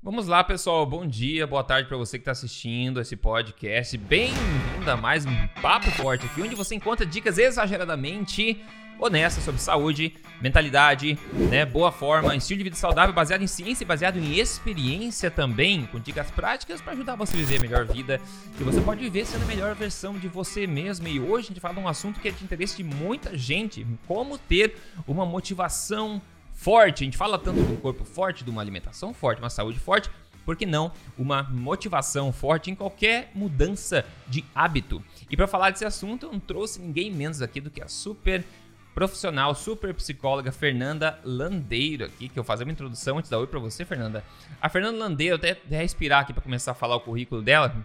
Vamos 0.00 0.28
lá, 0.28 0.44
pessoal. 0.44 0.86
Bom 0.86 1.04
dia, 1.04 1.44
boa 1.44 1.64
tarde 1.64 1.88
para 1.88 1.96
você 1.96 2.18
que 2.18 2.22
está 2.22 2.30
assistindo 2.30 3.00
esse 3.00 3.16
podcast. 3.16 3.98
Bem-vindo 3.98 4.88
a 4.88 4.96
mais 4.96 5.26
um 5.26 5.48
Papo 5.60 5.90
Forte 5.90 6.24
aqui, 6.24 6.40
onde 6.40 6.54
você 6.54 6.76
encontra 6.76 7.04
dicas 7.04 7.36
exageradamente 7.36 8.64
honestas 9.00 9.42
sobre 9.42 9.60
saúde, 9.60 10.14
mentalidade, 10.40 11.18
né, 11.50 11.66
boa 11.66 11.90
forma, 11.90 12.34
estilo 12.36 12.58
de 12.58 12.64
vida 12.64 12.76
saudável 12.76 13.12
baseado 13.12 13.42
em 13.42 13.48
ciência 13.48 13.82
e 13.82 13.86
baseado 13.86 14.18
em 14.18 14.38
experiência 14.38 15.32
também, 15.32 15.86
com 15.86 15.98
dicas 15.98 16.30
práticas 16.30 16.80
para 16.80 16.92
ajudar 16.92 17.16
você 17.16 17.34
a 17.34 17.38
viver 17.38 17.58
a 17.58 17.60
melhor 17.60 17.84
vida 17.84 18.20
que 18.56 18.62
você 18.62 18.80
pode 18.80 19.00
viver 19.00 19.26
sendo 19.26 19.42
a 19.42 19.46
melhor 19.46 19.74
versão 19.74 20.16
de 20.16 20.28
você 20.28 20.64
mesmo. 20.64 21.08
E 21.08 21.18
hoje 21.18 21.46
a 21.46 21.48
gente 21.48 21.60
fala 21.60 21.74
de 21.74 21.80
um 21.80 21.88
assunto 21.88 22.20
que 22.20 22.28
é 22.28 22.30
de 22.30 22.44
interesse 22.44 22.76
de 22.76 22.84
muita 22.84 23.36
gente, 23.36 23.84
como 24.06 24.38
ter 24.38 24.76
uma 25.08 25.26
motivação 25.26 26.22
forte. 26.58 27.04
A 27.04 27.06
gente 27.06 27.16
fala 27.16 27.38
tanto 27.38 27.62
de 27.62 27.72
um 27.72 27.76
corpo 27.76 28.04
forte, 28.04 28.44
de 28.44 28.50
uma 28.50 28.60
alimentação 28.60 29.14
forte, 29.14 29.40
uma 29.40 29.48
saúde 29.48 29.78
forte, 29.78 30.10
por 30.44 30.56
que 30.56 30.66
não 30.66 30.90
uma 31.16 31.44
motivação 31.44 32.32
forte 32.32 32.70
em 32.70 32.74
qualquer 32.74 33.30
mudança 33.34 34.04
de 34.26 34.44
hábito? 34.54 35.02
E 35.30 35.36
para 35.36 35.46
falar 35.46 35.70
desse 35.70 35.84
assunto, 35.84 36.26
eu 36.26 36.32
não 36.32 36.40
trouxe 36.40 36.80
ninguém 36.80 37.12
menos 37.12 37.40
aqui 37.40 37.60
do 37.60 37.70
que 37.70 37.80
a 37.80 37.86
super 37.86 38.44
profissional, 38.94 39.54
super 39.54 39.94
psicóloga 39.94 40.50
Fernanda 40.50 41.20
Landeiro 41.22 42.06
aqui, 42.06 42.28
que 42.28 42.38
eu 42.38 42.42
fazer 42.42 42.64
uma 42.64 42.72
introdução 42.72 43.18
antes 43.18 43.30
da 43.30 43.38
oi 43.38 43.46
para 43.46 43.60
você, 43.60 43.84
Fernanda. 43.84 44.24
A 44.60 44.68
Fernanda 44.68 44.98
Landeiro, 44.98 45.36
até, 45.36 45.52
até 45.52 45.78
respirar 45.78 46.22
aqui 46.22 46.32
para 46.32 46.42
começar 46.42 46.72
a 46.72 46.74
falar 46.74 46.96
o 46.96 47.00
currículo 47.00 47.40
dela. 47.40 47.76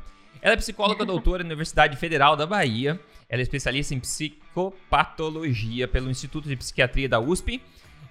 Ela 0.41 0.53
é 0.53 0.57
psicóloga 0.57 1.05
doutora 1.05 1.43
na 1.43 1.49
Universidade 1.51 1.95
Federal 1.98 2.35
da 2.35 2.48
Bahia. 2.48 2.99
Ela 3.29 3.41
é 3.41 3.43
especialista 3.43 3.93
em 3.93 3.99
psicopatologia 3.99 5.87
pelo 5.87 6.09
Instituto 6.09 6.49
de 6.49 6.55
Psiquiatria 6.55 7.07
da 7.07 7.20
USP 7.20 7.62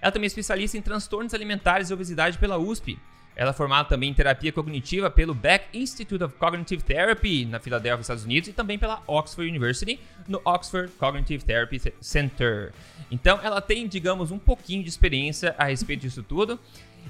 ela 0.03 0.11
também 0.11 0.25
é 0.25 0.27
especialista 0.27 0.77
em 0.77 0.81
transtornos 0.81 1.33
alimentares 1.33 1.89
e 1.89 1.93
obesidade 1.93 2.37
pela 2.37 2.57
USP. 2.57 2.99
Ela 3.37 3.51
é 3.51 3.53
formada 3.53 3.87
também 3.87 4.09
em 4.09 4.13
terapia 4.13 4.51
cognitiva 4.51 5.09
pelo 5.09 5.33
Beck 5.33 5.65
Institute 5.73 6.21
of 6.21 6.35
Cognitive 6.35 6.83
Therapy 6.83 7.45
na 7.45 7.57
Filadélfia, 7.57 8.01
Estados 8.01 8.25
Unidos, 8.25 8.49
e 8.49 8.53
também 8.53 8.77
pela 8.77 9.01
Oxford 9.07 9.49
University 9.49 9.97
no 10.27 10.41
Oxford 10.43 10.91
Cognitive 10.99 11.45
Therapy 11.45 11.81
Center. 12.01 12.73
Então, 13.09 13.39
ela 13.41 13.61
tem, 13.61 13.87
digamos, 13.87 14.29
um 14.29 14.37
pouquinho 14.37 14.83
de 14.83 14.89
experiência 14.89 15.55
a 15.57 15.63
respeito 15.63 16.01
disso 16.01 16.21
tudo. 16.21 16.59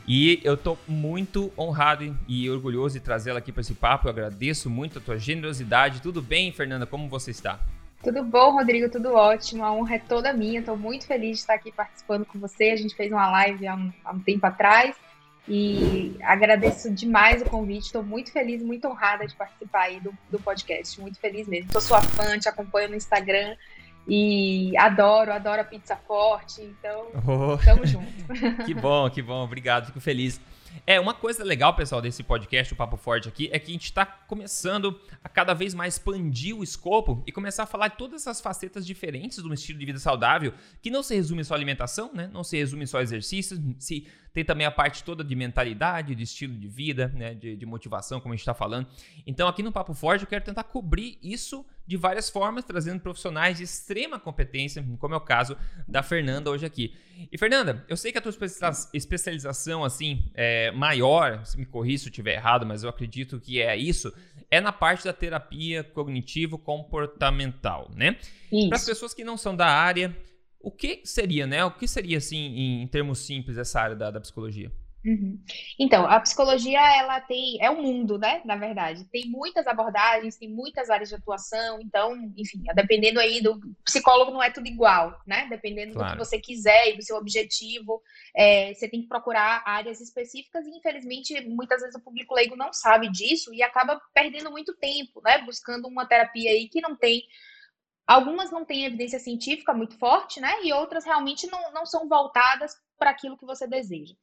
E 0.07 0.39
eu 0.43 0.53
estou 0.53 0.77
muito 0.87 1.51
honrado 1.57 2.15
e 2.27 2.47
orgulhoso 2.47 2.99
de 2.99 3.03
trazê-la 3.03 3.39
aqui 3.39 3.51
para 3.51 3.61
esse 3.61 3.73
papo. 3.73 4.05
Eu 4.07 4.11
agradeço 4.11 4.69
muito 4.69 4.99
a 4.99 5.01
tua 5.01 5.17
generosidade. 5.17 5.99
Tudo 5.99 6.21
bem, 6.21 6.51
Fernanda? 6.51 6.85
Como 6.85 7.09
você 7.09 7.31
está? 7.31 7.59
Tudo 8.03 8.21
bom, 8.21 8.51
Rodrigo? 8.51 8.89
Tudo 8.89 9.13
ótimo. 9.13 9.63
A 9.63 9.71
honra 9.71 9.95
é 9.95 9.99
toda 9.99 10.33
minha. 10.33 10.59
Estou 10.59 10.75
muito 10.75 11.07
feliz 11.07 11.37
de 11.37 11.41
estar 11.41 11.53
aqui 11.53 11.71
participando 11.71 12.25
com 12.25 12.37
você. 12.37 12.65
A 12.71 12.75
gente 12.75 12.93
fez 12.95 13.09
uma 13.09 13.31
live 13.31 13.65
há 13.65 13.75
um, 13.75 13.93
há 14.03 14.11
um 14.11 14.19
tempo 14.19 14.45
atrás 14.45 14.93
e 15.47 16.17
agradeço 16.21 16.91
demais 16.91 17.41
o 17.41 17.45
convite. 17.45 17.85
Estou 17.85 18.03
muito 18.03 18.31
feliz, 18.31 18.61
muito 18.61 18.87
honrada 18.89 19.25
de 19.25 19.33
participar 19.35 19.83
aí 19.83 20.01
do, 20.01 20.13
do 20.29 20.37
podcast. 20.37 20.99
Muito 20.99 21.17
feliz 21.17 21.47
mesmo. 21.47 21.71
Sou 21.71 21.79
sua 21.79 22.01
fã, 22.01 22.37
te 22.37 22.49
acompanho 22.49 22.89
no 22.89 22.95
Instagram 22.95 23.55
e 24.05 24.75
adoro, 24.77 25.31
adoro 25.31 25.61
a 25.61 25.65
pizza 25.65 25.95
forte. 25.95 26.61
Então, 26.61 27.07
oh. 27.25 27.57
tamo 27.63 27.85
junto. 27.85 28.11
que 28.65 28.73
bom, 28.73 29.09
que 29.09 29.21
bom. 29.21 29.45
Obrigado, 29.45 29.85
fico 29.85 30.01
feliz. 30.01 30.41
É, 30.85 30.99
uma 30.99 31.13
coisa 31.13 31.43
legal, 31.43 31.75
pessoal, 31.75 32.01
desse 32.01 32.23
podcast, 32.23 32.73
o 32.73 32.75
Papo 32.75 32.97
Forte 32.97 33.29
aqui, 33.29 33.49
é 33.51 33.59
que 33.59 33.69
a 33.69 33.73
gente 33.73 33.85
está 33.85 34.05
começando 34.05 34.99
a 35.23 35.29
cada 35.29 35.53
vez 35.53 35.73
mais 35.73 35.95
expandir 35.95 36.55
o 36.55 36.63
escopo 36.63 37.23
e 37.25 37.31
começar 37.31 37.63
a 37.63 37.65
falar 37.65 37.89
de 37.89 37.97
todas 37.97 38.21
essas 38.21 38.41
facetas 38.41 38.85
diferentes 38.85 39.37
do 39.37 39.53
estilo 39.53 39.79
de 39.79 39.85
vida 39.85 39.99
saudável, 39.99 40.53
que 40.81 40.89
não 40.89 41.03
se 41.03 41.15
resume 41.15 41.43
só 41.43 41.53
à 41.53 41.57
alimentação, 41.57 42.11
né? 42.13 42.29
Não 42.33 42.43
se 42.43 42.57
resume 42.57 42.85
só 42.87 42.99
a 42.99 43.03
exercícios, 43.03 43.59
se 43.79 44.07
tem 44.33 44.43
também 44.43 44.65
a 44.65 44.71
parte 44.71 45.03
toda 45.03 45.23
de 45.23 45.35
mentalidade, 45.35 46.15
de 46.15 46.23
estilo 46.23 46.55
de 46.55 46.67
vida, 46.67 47.11
né? 47.15 47.33
De, 47.33 47.55
de 47.55 47.65
motivação, 47.65 48.19
como 48.19 48.33
a 48.33 48.35
gente 48.35 48.41
está 48.41 48.53
falando. 48.53 48.87
Então, 49.25 49.47
aqui 49.47 49.63
no 49.63 49.71
Papo 49.71 49.93
Forte, 49.93 50.23
eu 50.23 50.27
quero 50.27 50.43
tentar 50.43 50.63
cobrir 50.63 51.17
isso 51.21 51.65
de 51.85 51.97
várias 51.97 52.29
formas, 52.29 52.63
trazendo 52.63 53.01
profissionais 53.01 53.57
de 53.57 53.63
extrema 53.63 54.19
competência, 54.19 54.83
como 54.99 55.13
é 55.13 55.17
o 55.17 55.21
caso 55.21 55.57
da 55.87 56.01
Fernanda 56.01 56.49
hoje 56.49 56.65
aqui. 56.65 56.95
E 57.31 57.37
Fernanda, 57.37 57.83
eu 57.87 57.97
sei 57.97 58.11
que 58.11 58.17
a 58.17 58.21
tua 58.21 58.33
especialização 58.93 59.83
assim 59.83 60.31
é 60.33 60.71
maior, 60.71 61.45
se 61.45 61.57
me 61.57 61.65
corri 61.65 61.97
se 61.97 62.07
eu 62.07 62.09
estiver 62.09 62.35
errado, 62.35 62.65
mas 62.65 62.83
eu 62.83 62.89
acredito 62.89 63.39
que 63.39 63.61
é 63.61 63.75
isso, 63.75 64.13
é 64.49 64.61
na 64.61 64.71
parte 64.71 65.03
da 65.05 65.13
terapia 65.13 65.83
cognitivo 65.83 66.57
comportamental, 66.57 67.91
né? 67.95 68.17
Para 68.69 68.77
as 68.77 68.85
pessoas 68.85 69.13
que 69.13 69.23
não 69.23 69.35
são 69.35 69.55
da 69.55 69.67
área, 69.67 70.15
o 70.59 70.71
que 70.71 71.01
seria, 71.03 71.45
né? 71.45 71.65
O 71.65 71.71
que 71.71 71.87
seria 71.87 72.17
assim 72.17 72.81
em, 72.81 72.87
termos 72.87 73.19
simples 73.19 73.57
essa 73.57 73.81
área 73.81 73.95
da, 73.95 74.09
da 74.09 74.21
psicologia? 74.21 74.71
Uhum. 75.05 75.37
Então, 75.77 76.05
a 76.05 76.19
psicologia, 76.21 76.79
ela 76.79 77.19
tem, 77.19 77.57
é 77.61 77.69
um 77.69 77.81
mundo, 77.81 78.17
né, 78.17 78.41
na 78.45 78.55
verdade. 78.55 79.03
Tem 79.11 79.25
muitas 79.27 79.67
abordagens, 79.67 80.37
tem 80.37 80.49
muitas 80.49 80.89
áreas 80.89 81.09
de 81.09 81.15
atuação, 81.15 81.81
então, 81.81 82.15
enfim, 82.37 82.63
dependendo 82.73 83.19
aí 83.19 83.41
do 83.41 83.59
psicólogo 83.83 84.31
não 84.31 84.41
é 84.41 84.49
tudo 84.49 84.67
igual, 84.67 85.19
né? 85.27 85.47
Dependendo 85.49 85.93
claro. 85.93 86.11
do 86.11 86.17
que 86.17 86.25
você 86.25 86.39
quiser 86.39 86.89
e 86.89 86.97
do 86.97 87.03
seu 87.03 87.17
objetivo, 87.17 88.01
é, 88.35 88.73
você 88.73 88.87
tem 88.87 89.01
que 89.01 89.07
procurar 89.07 89.61
áreas 89.65 89.99
específicas 89.99 90.65
e, 90.65 90.69
infelizmente, 90.69 91.39
muitas 91.49 91.81
vezes 91.81 91.95
o 91.95 92.03
público 92.03 92.33
leigo 92.33 92.55
não 92.55 92.71
sabe 92.71 93.11
disso 93.11 93.53
e 93.53 93.61
acaba 93.61 93.99
perdendo 94.13 94.49
muito 94.51 94.73
tempo, 94.75 95.21
né, 95.21 95.39
buscando 95.39 95.87
uma 95.87 96.05
terapia 96.05 96.51
aí 96.51 96.69
que 96.69 96.79
não 96.79 96.95
tem 96.95 97.23
Algumas 98.05 98.51
não 98.51 98.65
têm 98.65 98.85
evidência 98.85 99.17
científica 99.17 99.73
muito 99.73 99.97
forte, 99.97 100.41
né? 100.41 100.61
E 100.63 100.73
outras 100.73 101.05
realmente 101.05 101.47
não, 101.47 101.71
não 101.71 101.85
são 101.85 102.07
voltadas 102.07 102.75
para 102.97 103.09
aquilo 103.09 103.37
que 103.37 103.45
você 103.45 103.65
deseja. 103.65 104.13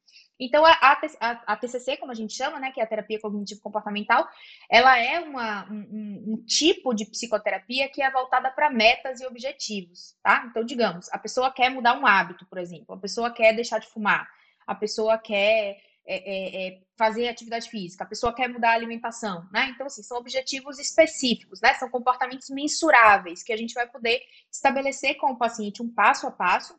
Então, 0.43 0.65
a, 0.65 0.71
a, 0.71 1.53
a, 1.53 1.55
TCC, 1.55 1.97
como 1.97 2.11
a 2.11 2.15
gente 2.15 2.33
chama, 2.33 2.59
né, 2.59 2.71
que 2.71 2.81
é 2.81 2.83
a 2.83 2.87
terapia 2.87 3.19
cognitivo-comportamental, 3.19 4.27
ela 4.67 4.97
é 4.97 5.19
uma, 5.19 5.71
um, 5.71 6.33
um, 6.33 6.43
tipo 6.47 6.95
de 6.95 7.05
psicoterapia 7.05 7.87
que 7.89 8.01
é 8.01 8.09
voltada 8.09 8.49
para 8.49 8.71
metas 8.71 9.21
e 9.21 9.27
objetivos, 9.27 10.15
tá? 10.23 10.43
Então, 10.49 10.63
digamos, 10.63 11.07
a 11.11 11.19
pessoa 11.19 11.53
quer 11.53 11.69
mudar 11.69 11.95
um 11.95 12.07
hábito, 12.07 12.47
por 12.47 12.57
exemplo, 12.57 12.95
a 12.95 12.97
pessoa 12.97 13.31
quer 13.31 13.53
deixar 13.53 13.77
de 13.77 13.87
fumar, 13.87 14.27
a 14.65 14.73
pessoa 14.73 15.15
quer 15.15 15.77
é, 16.07 16.15
é, 16.15 16.67
é, 16.67 16.81
fazer 16.97 17.27
atividade 17.27 17.69
física, 17.69 18.03
a 18.03 18.07
pessoa 18.07 18.33
quer 18.33 18.47
mudar 18.47 18.71
a 18.71 18.73
alimentação, 18.73 19.47
né? 19.53 19.69
Então, 19.75 19.85
assim, 19.85 20.01
são 20.01 20.17
objetivos 20.17 20.79
específicos, 20.79 21.61
né? 21.61 21.75
São 21.75 21.87
comportamentos 21.87 22.49
mensuráveis 22.49 23.43
que 23.43 23.53
a 23.53 23.57
gente 23.57 23.75
vai 23.75 23.87
poder 23.87 24.19
estabelecer 24.51 25.17
com 25.17 25.33
o 25.33 25.37
paciente 25.37 25.83
um 25.83 25.93
passo 25.93 26.25
a 26.25 26.31
passo 26.31 26.75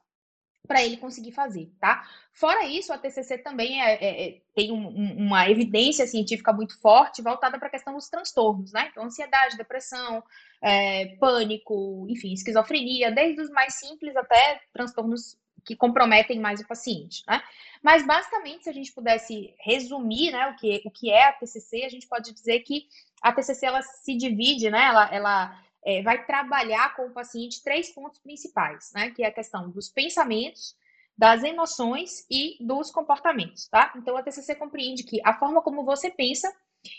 para 0.67 0.83
ele 0.83 0.97
conseguir 0.97 1.33
fazer, 1.33 1.71
tá? 1.81 2.07
Fora 2.33 2.65
isso, 2.65 2.93
a 2.93 2.99
TCC 2.99 3.39
também 3.39 3.83
é, 3.83 3.95
é, 3.95 4.29
é 4.29 4.41
tem 4.55 4.71
um, 4.71 4.89
um, 4.89 5.27
uma 5.27 5.49
evidência 5.49 6.07
científica 6.07 6.53
muito 6.53 6.81
forte 6.81 7.21
voltada 7.21 7.59
para 7.59 7.69
a 7.69 7.71
questão 7.71 7.95
dos 7.95 8.09
transtornos, 8.09 8.73
né? 8.73 8.89
Então, 8.91 9.05
ansiedade, 9.05 9.57
depressão, 9.57 10.23
é, 10.63 11.17
pânico, 11.17 12.07
enfim, 12.09 12.33
esquizofrenia, 12.33 13.11
desde 13.11 13.41
os 13.41 13.51
mais 13.51 13.75
simples 13.75 14.17
até 14.17 14.61
transtornos 14.73 15.37
que 15.65 15.77
comprometem 15.77 16.41
mais 16.41 16.61
o 16.61 16.67
paciente, 16.67 17.23
né? 17.27 17.43
Mas 17.83 18.07
basicamente, 18.07 18.65
se 18.65 18.71
a 18.71 18.73
gente 18.73 18.93
pudesse 18.93 19.55
resumir, 19.61 20.31
né, 20.31 20.47
o 20.49 20.57
que, 20.57 20.83
o 20.85 20.91
que 20.91 21.11
é 21.11 21.29
a 21.29 21.33
TCC, 21.33 21.85
a 21.85 21.89
gente 21.89 22.07
pode 22.07 22.33
dizer 22.33 22.61
que 22.61 22.87
a 23.21 23.33
TCC 23.33 23.67
ela 23.67 23.83
se 23.83 24.17
divide, 24.17 24.71
né? 24.71 24.85
Ela, 24.85 25.15
ela 25.15 25.63
é, 25.85 26.03
vai 26.03 26.25
trabalhar 26.25 26.95
com 26.95 27.07
o 27.07 27.13
paciente 27.13 27.63
três 27.63 27.91
pontos 27.91 28.21
principais, 28.21 28.93
né? 28.95 29.11
Que 29.11 29.23
é 29.23 29.27
a 29.27 29.33
questão 29.33 29.71
dos 29.71 29.89
pensamentos, 29.89 30.77
das 31.17 31.43
emoções 31.43 32.27
e 32.31 32.57
dos 32.61 32.91
comportamentos, 32.91 33.69
tá? 33.69 33.93
Então 33.97 34.17
a 34.17 34.23
TCC 34.23 34.55
compreende 34.55 35.05
que 35.05 35.21
a 35.25 35.39
forma 35.39 35.63
como 35.63 35.85
você 35.85 36.11
pensa 36.11 36.53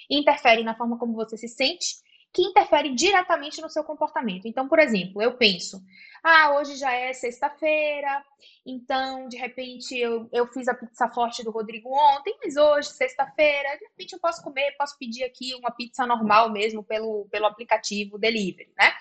interfere 0.09 0.63
na 0.63 0.75
forma 0.75 0.97
como 0.97 1.13
você 1.13 1.35
se 1.35 1.47
sente 1.47 1.97
que 2.33 2.41
interfere 2.41 2.94
diretamente 2.95 3.61
no 3.61 3.69
seu 3.69 3.83
comportamento. 3.83 4.47
Então, 4.47 4.67
por 4.67 4.79
exemplo, 4.79 5.21
eu 5.21 5.38
penso, 5.38 5.83
ah, 6.23 6.55
hoje 6.55 6.75
já 6.75 6.91
é 6.91 7.13
sexta-feira, 7.13 8.23
então, 8.66 9.27
de 9.27 9.38
repente, 9.38 9.97
eu, 9.97 10.27
eu 10.31 10.47
fiz 10.47 10.67
a 10.67 10.73
pizza 10.73 11.07
forte 11.09 11.44
do 11.44 11.51
Rodrigo 11.51 11.89
ontem, 11.89 12.35
mas 12.44 12.55
hoje, 12.55 12.89
sexta-feira, 12.89 13.77
de 13.77 13.85
repente 13.85 14.13
eu 14.13 14.19
posso 14.19 14.41
comer, 14.41 14.75
posso 14.77 14.97
pedir 14.97 15.24
aqui 15.24 15.53
uma 15.56 15.69
pizza 15.69 16.06
normal 16.07 16.51
mesmo 16.51 16.83
pelo, 16.83 17.27
pelo 17.30 17.45
aplicativo 17.45 18.18
delivery, 18.18 18.71
né? 18.77 18.94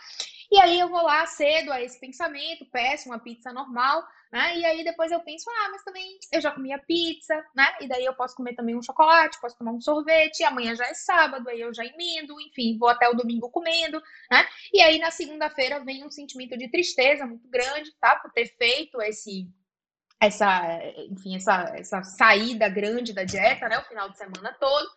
E 0.53 0.61
aí 0.61 0.79
eu 0.79 0.91
vou 0.91 1.03
lá 1.03 1.25
cedo 1.25 1.73
a 1.73 1.81
esse 1.81 1.99
pensamento, 1.99 2.67
peço 2.67 3.09
uma 3.09 3.19
pizza 3.19 3.51
normal, 3.55 4.07
né? 4.31 4.59
E 4.59 4.67
aí 4.67 4.85
depois 4.85 5.11
eu 5.11 5.19
penso, 5.21 5.49
ah, 5.49 5.71
mas 5.71 5.83
também 5.83 6.19
eu 6.31 6.43
já 6.43 6.51
comi 6.51 6.71
a 6.75 6.79
pizza, 6.79 7.35
né? 7.57 7.75
E 7.81 7.89
daí 7.89 8.05
eu 8.05 8.13
posso 8.13 8.37
comer 8.37 8.55
também 8.55 8.77
um 8.77 8.83
chocolate, 8.83 9.41
posso 9.41 9.57
tomar 9.57 9.73
um 9.73 9.81
sorvete, 9.81 10.45
amanhã 10.45 10.77
já 10.77 10.85
é 10.85 10.93
sábado, 10.93 11.49
aí 11.49 11.59
eu 11.59 11.73
já 11.73 11.87
emendo, 11.87 12.39
enfim, 12.39 12.77
vou 12.79 12.91
até 12.91 13.09
o 13.09 13.15
domingo 13.15 13.49
comendo, 13.49 13.99
né? 14.31 14.47
E 14.75 14.83
aí 14.83 14.99
na 14.99 15.11
segunda-feira 15.11 15.83
vem 15.83 16.05
um 16.05 16.11
sentimento 16.11 16.55
de 16.59 16.71
tristeza 16.71 17.25
muito 17.25 17.49
grande, 17.49 17.91
tá? 17.99 18.17
Por 18.17 18.31
ter 18.31 18.55
feito 18.59 19.01
esse 19.01 19.49
essa, 20.21 20.81
enfim, 21.11 21.35
essa, 21.35 21.73
essa 21.75 22.03
saída 22.05 22.69
grande 22.69 23.15
da 23.15 23.25
dieta, 23.25 23.69
né? 23.69 23.79
O 23.79 23.85
final 23.85 24.09
de 24.11 24.19
semana 24.19 24.55
todo. 24.61 24.89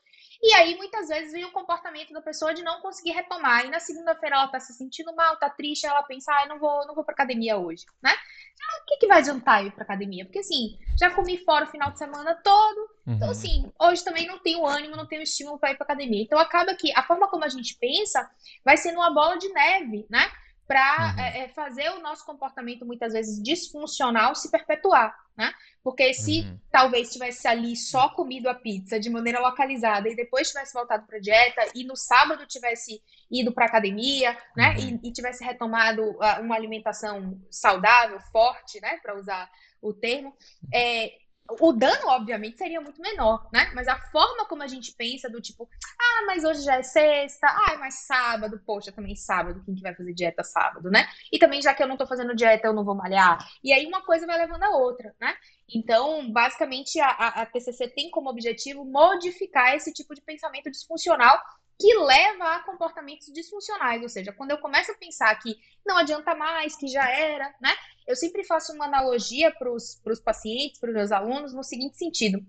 E 0.42 0.54
aí, 0.54 0.76
muitas 0.76 1.08
vezes, 1.08 1.32
vem 1.32 1.46
o 1.46 1.52
comportamento 1.52 2.14
da 2.14 2.22
pessoa 2.22 2.54
de 2.54 2.64
não 2.64 2.82
conseguir 2.82 3.12
retomar. 3.12 3.66
E 3.66 3.70
na 3.70 3.80
segunda-feira 3.80 4.36
ela 4.36 4.48
tá 4.48 4.60
se 4.60 4.74
sentindo 4.74 5.16
mal, 5.16 5.38
tá 5.38 5.50
triste, 5.50 5.86
ela 5.86 6.04
pensa, 6.04 6.32
ah, 6.34 6.46
não 6.48 6.60
vou, 6.60 6.86
não 6.88 6.96
vou 6.96 7.04
pra 7.04 7.14
academia 7.14 7.58
hoje, 7.58 7.86
né? 8.02 8.12
Ah, 8.12 8.82
o 8.82 8.86
que, 8.86 8.98
que 8.98 9.08
vai 9.08 9.20
adiantar 9.20 9.66
ir 9.66 9.72
pra 9.72 9.84
academia? 9.84 10.26
Porque 10.26 10.40
assim, 10.40 10.78
já 11.00 11.12
comi 11.12 11.38
fora 11.38 11.66
o 11.66 11.72
final 11.72 11.92
de 11.92 11.98
semana 11.98 12.36
todo, 12.36 12.90
Então, 13.06 13.14
uhum. 13.14 13.16
Então, 13.16 13.30
assim, 13.30 13.72
hoje 13.80 14.04
também 14.04 14.28
não 14.28 14.40
tenho 14.40 14.66
ânimo, 14.66 14.96
não 14.96 15.08
tenho 15.08 15.22
estímulo 15.22 15.60
para 15.60 15.72
ir 15.72 15.76
para 15.76 15.86
academia. 15.86 16.22
Então, 16.24 16.40
acaba 16.40 16.76
que 16.76 16.92
a 16.96 17.04
forma 17.04 17.28
como 17.30 17.44
a 17.46 17.50
gente 17.50 17.78
pensa 17.80 18.30
vai 18.64 18.78
sendo 18.78 18.98
uma 18.98 19.14
bola 19.14 19.38
de 19.38 19.50
neve, 19.50 20.06
né? 20.10 20.26
Para 20.68 21.14
uhum. 21.14 21.20
é, 21.20 21.40
é, 21.44 21.48
fazer 21.50 21.90
o 21.92 22.02
nosso 22.02 22.26
comportamento, 22.26 22.86
muitas 22.86 23.14
vezes, 23.14 23.42
disfuncional 23.42 24.34
se 24.34 24.50
perpetuar, 24.50 25.16
né? 25.38 25.54
Porque 25.84 26.14
se 26.14 26.42
uhum. 26.42 26.60
talvez 26.72 27.12
tivesse 27.14 27.48
ali 27.48 27.76
só 27.76 28.10
comido 28.10 28.50
a 28.50 28.56
pizza 28.56 29.00
de 29.00 29.10
maneira 29.10 29.40
localizada 29.40 30.10
e 30.10 30.16
depois 30.16 30.50
tivesse 30.50 30.74
voltado 30.74 31.06
para 31.06 31.20
dieta 31.20 31.62
e 31.76 31.84
no 31.84 31.96
sábado 31.96 32.48
tivesse 32.48 33.00
ido 33.30 33.52
para 33.52 33.66
academia, 33.66 34.36
né? 34.56 34.72
Uhum. 34.72 35.00
E, 35.04 35.10
e, 35.10 35.12
tivesse 35.12 35.44
retomado 35.44 36.02
uh, 36.02 36.42
uma 36.42 36.56
alimentação 36.56 37.40
saudável, 37.52 38.20
forte, 38.32 38.82
né? 38.82 38.98
Para 39.04 39.16
usar 39.16 39.50
o 39.82 39.94
termo, 39.94 40.36
é, 40.74 41.12
o 41.48 41.72
dano, 41.72 42.08
obviamente, 42.08 42.58
seria 42.58 42.82
muito 42.82 43.02
menor, 43.02 43.48
né? 43.54 43.72
Mas 43.76 43.88
a 43.88 43.98
forma 44.12 44.46
como 44.46 44.64
a 44.64 44.68
gente 44.68 44.94
pensa 44.94 45.30
do 45.30 45.40
tipo, 45.40 45.70
ah, 46.00 46.26
mas 46.26 46.44
hoje 46.44 46.64
já 46.64 46.76
é 46.78 46.84
sexta, 46.84 47.48
ah, 47.48 47.78
mas 47.78 48.06
sábado, 48.06 48.60
poxa, 48.66 48.92
também 48.92 49.16
sábado, 49.16 49.62
quem 49.64 49.76
que 49.76 49.82
vai 49.82 49.94
fazer 49.94 50.14
dieta 50.14 50.44
sábado, 50.44 50.90
né? 50.90 51.08
E 51.32 51.38
também, 51.38 51.62
já 51.62 51.74
que 51.74 51.84
eu 51.84 51.88
não 51.88 51.98
tô 51.98 52.08
fazendo 52.08 52.36
dieta, 52.36 52.68
eu 52.68 52.74
não 52.74 52.84
vou 52.84 52.96
malhar. 52.96 53.38
E 53.64 53.72
aí 53.72 53.86
uma 53.86 54.04
coisa 54.04 54.26
vai 54.26 54.38
levando 54.38 54.64
a 54.64 54.78
outra, 54.78 55.16
né? 55.22 55.36
Então, 55.74 56.32
basicamente, 56.32 57.00
a, 57.00 57.08
a, 57.08 57.28
a 57.42 57.46
TCC 57.46 57.88
tem 57.90 58.10
como 58.10 58.30
objetivo 58.30 58.84
modificar 58.84 59.76
esse 59.76 59.94
tipo 59.94 60.14
de 60.16 60.22
pensamento 60.22 60.70
disfuncional 60.72 61.40
que 61.80 61.94
leva 61.98 62.56
a 62.56 62.60
comportamentos 62.63 63.31
disfuncionais, 63.33 64.01
ou 64.01 64.10
seja, 64.10 64.31
quando 64.31 64.51
eu 64.51 64.57
começo 64.60 64.92
a 64.92 64.95
pensar 64.95 65.36
que 65.36 65.56
não 65.86 65.98
adianta 65.98 66.33
mais, 66.36 66.75
que 66.75 66.88
já 66.88 67.10
era, 67.10 67.54
né? 67.62 67.74
Eu 68.07 68.16
sempre 68.16 68.44
faço 68.44 68.74
uma 68.74 68.86
analogia 68.86 69.51
para 69.51 69.72
os 69.72 70.19
pacientes, 70.24 70.80
para 70.80 70.89
os 70.89 70.95
meus 70.95 71.12
alunos, 71.12 71.54
no 71.54 71.63
seguinte 71.63 71.98
sentido. 71.98 72.45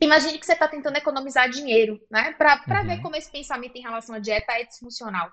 Imagine 0.00 0.38
que 0.38 0.46
você 0.46 0.54
está 0.54 0.66
tentando 0.66 0.96
economizar 0.96 1.48
dinheiro, 1.48 2.00
né? 2.10 2.32
Para 2.32 2.60
uhum. 2.66 2.86
ver 2.86 3.02
como 3.02 3.14
esse 3.14 3.30
pensamento 3.30 3.76
em 3.76 3.82
relação 3.82 4.14
à 4.14 4.18
dieta 4.18 4.52
é 4.52 4.64
disfuncional. 4.64 5.30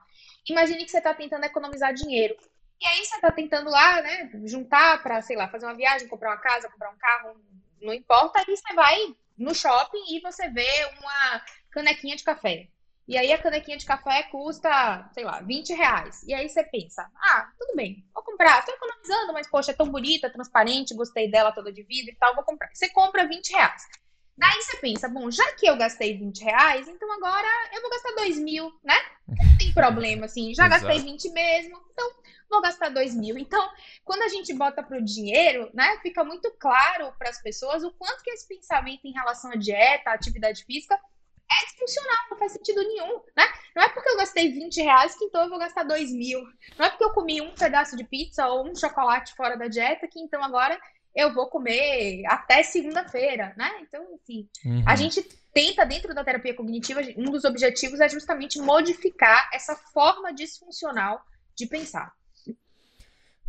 Imagine 0.47 0.85
que 0.85 0.91
você 0.91 0.99
está 0.99 1.13
tentando 1.13 1.43
economizar 1.43 1.93
dinheiro. 1.93 2.35
E 2.79 2.85
aí 2.85 3.03
você 3.03 3.15
está 3.15 3.31
tentando 3.31 3.69
lá, 3.69 4.01
né, 4.01 4.29
juntar 4.45 5.03
para, 5.03 5.21
sei 5.21 5.35
lá, 5.35 5.49
fazer 5.49 5.65
uma 5.65 5.75
viagem, 5.75 6.07
comprar 6.07 6.29
uma 6.29 6.37
casa, 6.37 6.69
comprar 6.69 6.91
um 6.91 6.97
carro, 6.97 7.35
não 7.81 7.93
importa. 7.93 8.39
Aí 8.39 8.45
você 8.45 8.73
vai 8.73 8.95
no 9.37 9.53
shopping 9.55 10.15
e 10.15 10.21
você 10.21 10.49
vê 10.49 10.67
uma 10.99 11.43
canequinha 11.71 12.15
de 12.15 12.23
café. 12.23 12.67
E 13.09 13.17
aí 13.17 13.33
a 13.33 13.41
canequinha 13.41 13.75
de 13.75 13.87
café 13.87 14.21
custa, 14.21 15.09
sei 15.15 15.23
lá, 15.23 15.41
20 15.41 15.73
reais. 15.73 16.21
E 16.27 16.31
aí 16.31 16.47
você 16.47 16.63
pensa, 16.63 17.09
ah, 17.15 17.51
tudo 17.57 17.75
bem, 17.75 18.05
vou 18.13 18.23
comprar, 18.23 18.63
tô 18.63 18.71
economizando, 18.71 19.33
mas 19.33 19.49
poxa, 19.49 19.71
é 19.71 19.73
tão 19.73 19.89
bonita, 19.89 20.29
transparente, 20.29 20.93
gostei 20.93 21.27
dela 21.27 21.51
toda 21.51 21.73
de 21.73 21.81
vidro 21.81 22.11
e 22.11 22.15
tal, 22.17 22.35
vou 22.35 22.43
comprar. 22.43 22.69
Você 22.71 22.87
compra 22.89 23.27
20 23.27 23.49
reais. 23.49 23.81
Daí 24.37 24.61
você 24.61 24.77
pensa, 24.77 25.09
bom, 25.09 25.31
já 25.31 25.51
que 25.53 25.65
eu 25.65 25.75
gastei 25.75 26.19
20 26.19 26.43
reais, 26.43 26.87
então 26.87 27.11
agora 27.11 27.47
eu 27.73 27.81
vou 27.81 27.89
gastar 27.89 28.11
2 28.11 28.37
mil, 28.37 28.71
né? 28.83 28.95
Não 29.27 29.57
tem 29.57 29.73
problema, 29.73 30.25
assim, 30.25 30.53
já 30.53 30.67
Exato. 30.67 30.85
gastei 30.85 31.03
20 31.03 31.31
mesmo, 31.31 31.81
então 31.91 32.11
vou 32.47 32.61
gastar 32.61 32.89
2 32.89 33.15
mil. 33.15 33.39
Então, 33.39 33.71
quando 34.05 34.21
a 34.21 34.27
gente 34.27 34.53
bota 34.53 34.83
para 34.83 34.99
o 34.99 35.03
dinheiro, 35.03 35.67
né, 35.73 35.97
fica 36.03 36.23
muito 36.23 36.51
claro 36.59 37.11
para 37.17 37.31
as 37.31 37.41
pessoas 37.41 37.83
o 37.83 37.91
quanto 37.91 38.23
que 38.23 38.29
esse 38.29 38.47
pensamento 38.47 39.01
em 39.03 39.13
relação 39.13 39.51
à 39.51 39.55
dieta, 39.55 40.11
à 40.11 40.13
atividade 40.13 40.63
física, 40.63 40.99
é 41.51 41.65
disfuncional, 41.65 42.17
não 42.29 42.37
faz 42.37 42.51
sentido 42.51 42.81
nenhum, 42.81 43.21
né? 43.35 43.45
Não 43.75 43.83
é 43.83 43.89
porque 43.89 44.09
eu 44.09 44.17
gastei 44.17 44.51
20 44.51 44.81
reais 44.81 45.17
que 45.17 45.25
então 45.25 45.43
eu 45.43 45.49
vou 45.49 45.59
gastar 45.59 45.83
2 45.83 46.11
mil. 46.11 46.41
Não 46.77 46.85
é 46.85 46.89
porque 46.89 47.03
eu 47.03 47.11
comi 47.11 47.41
um 47.41 47.53
pedaço 47.53 47.95
de 47.95 48.03
pizza 48.03 48.47
ou 48.47 48.69
um 48.69 48.75
chocolate 48.75 49.33
fora 49.35 49.57
da 49.57 49.67
dieta 49.67 50.07
que 50.07 50.19
então 50.19 50.43
agora 50.43 50.79
eu 51.15 51.33
vou 51.33 51.47
comer 51.47 52.23
até 52.27 52.63
segunda-feira, 52.63 53.53
né? 53.57 53.69
Então, 53.81 54.01
assim, 54.13 54.47
uhum. 54.63 54.83
a 54.85 54.95
gente 54.95 55.21
tenta, 55.53 55.85
dentro 55.85 56.13
da 56.13 56.23
terapia 56.23 56.53
cognitiva, 56.53 57.01
um 57.17 57.31
dos 57.31 57.43
objetivos 57.43 57.99
é 57.99 58.07
justamente 58.07 58.59
modificar 58.59 59.49
essa 59.51 59.75
forma 59.75 60.31
disfuncional 60.33 61.21
de 61.55 61.65
pensar. 61.65 62.13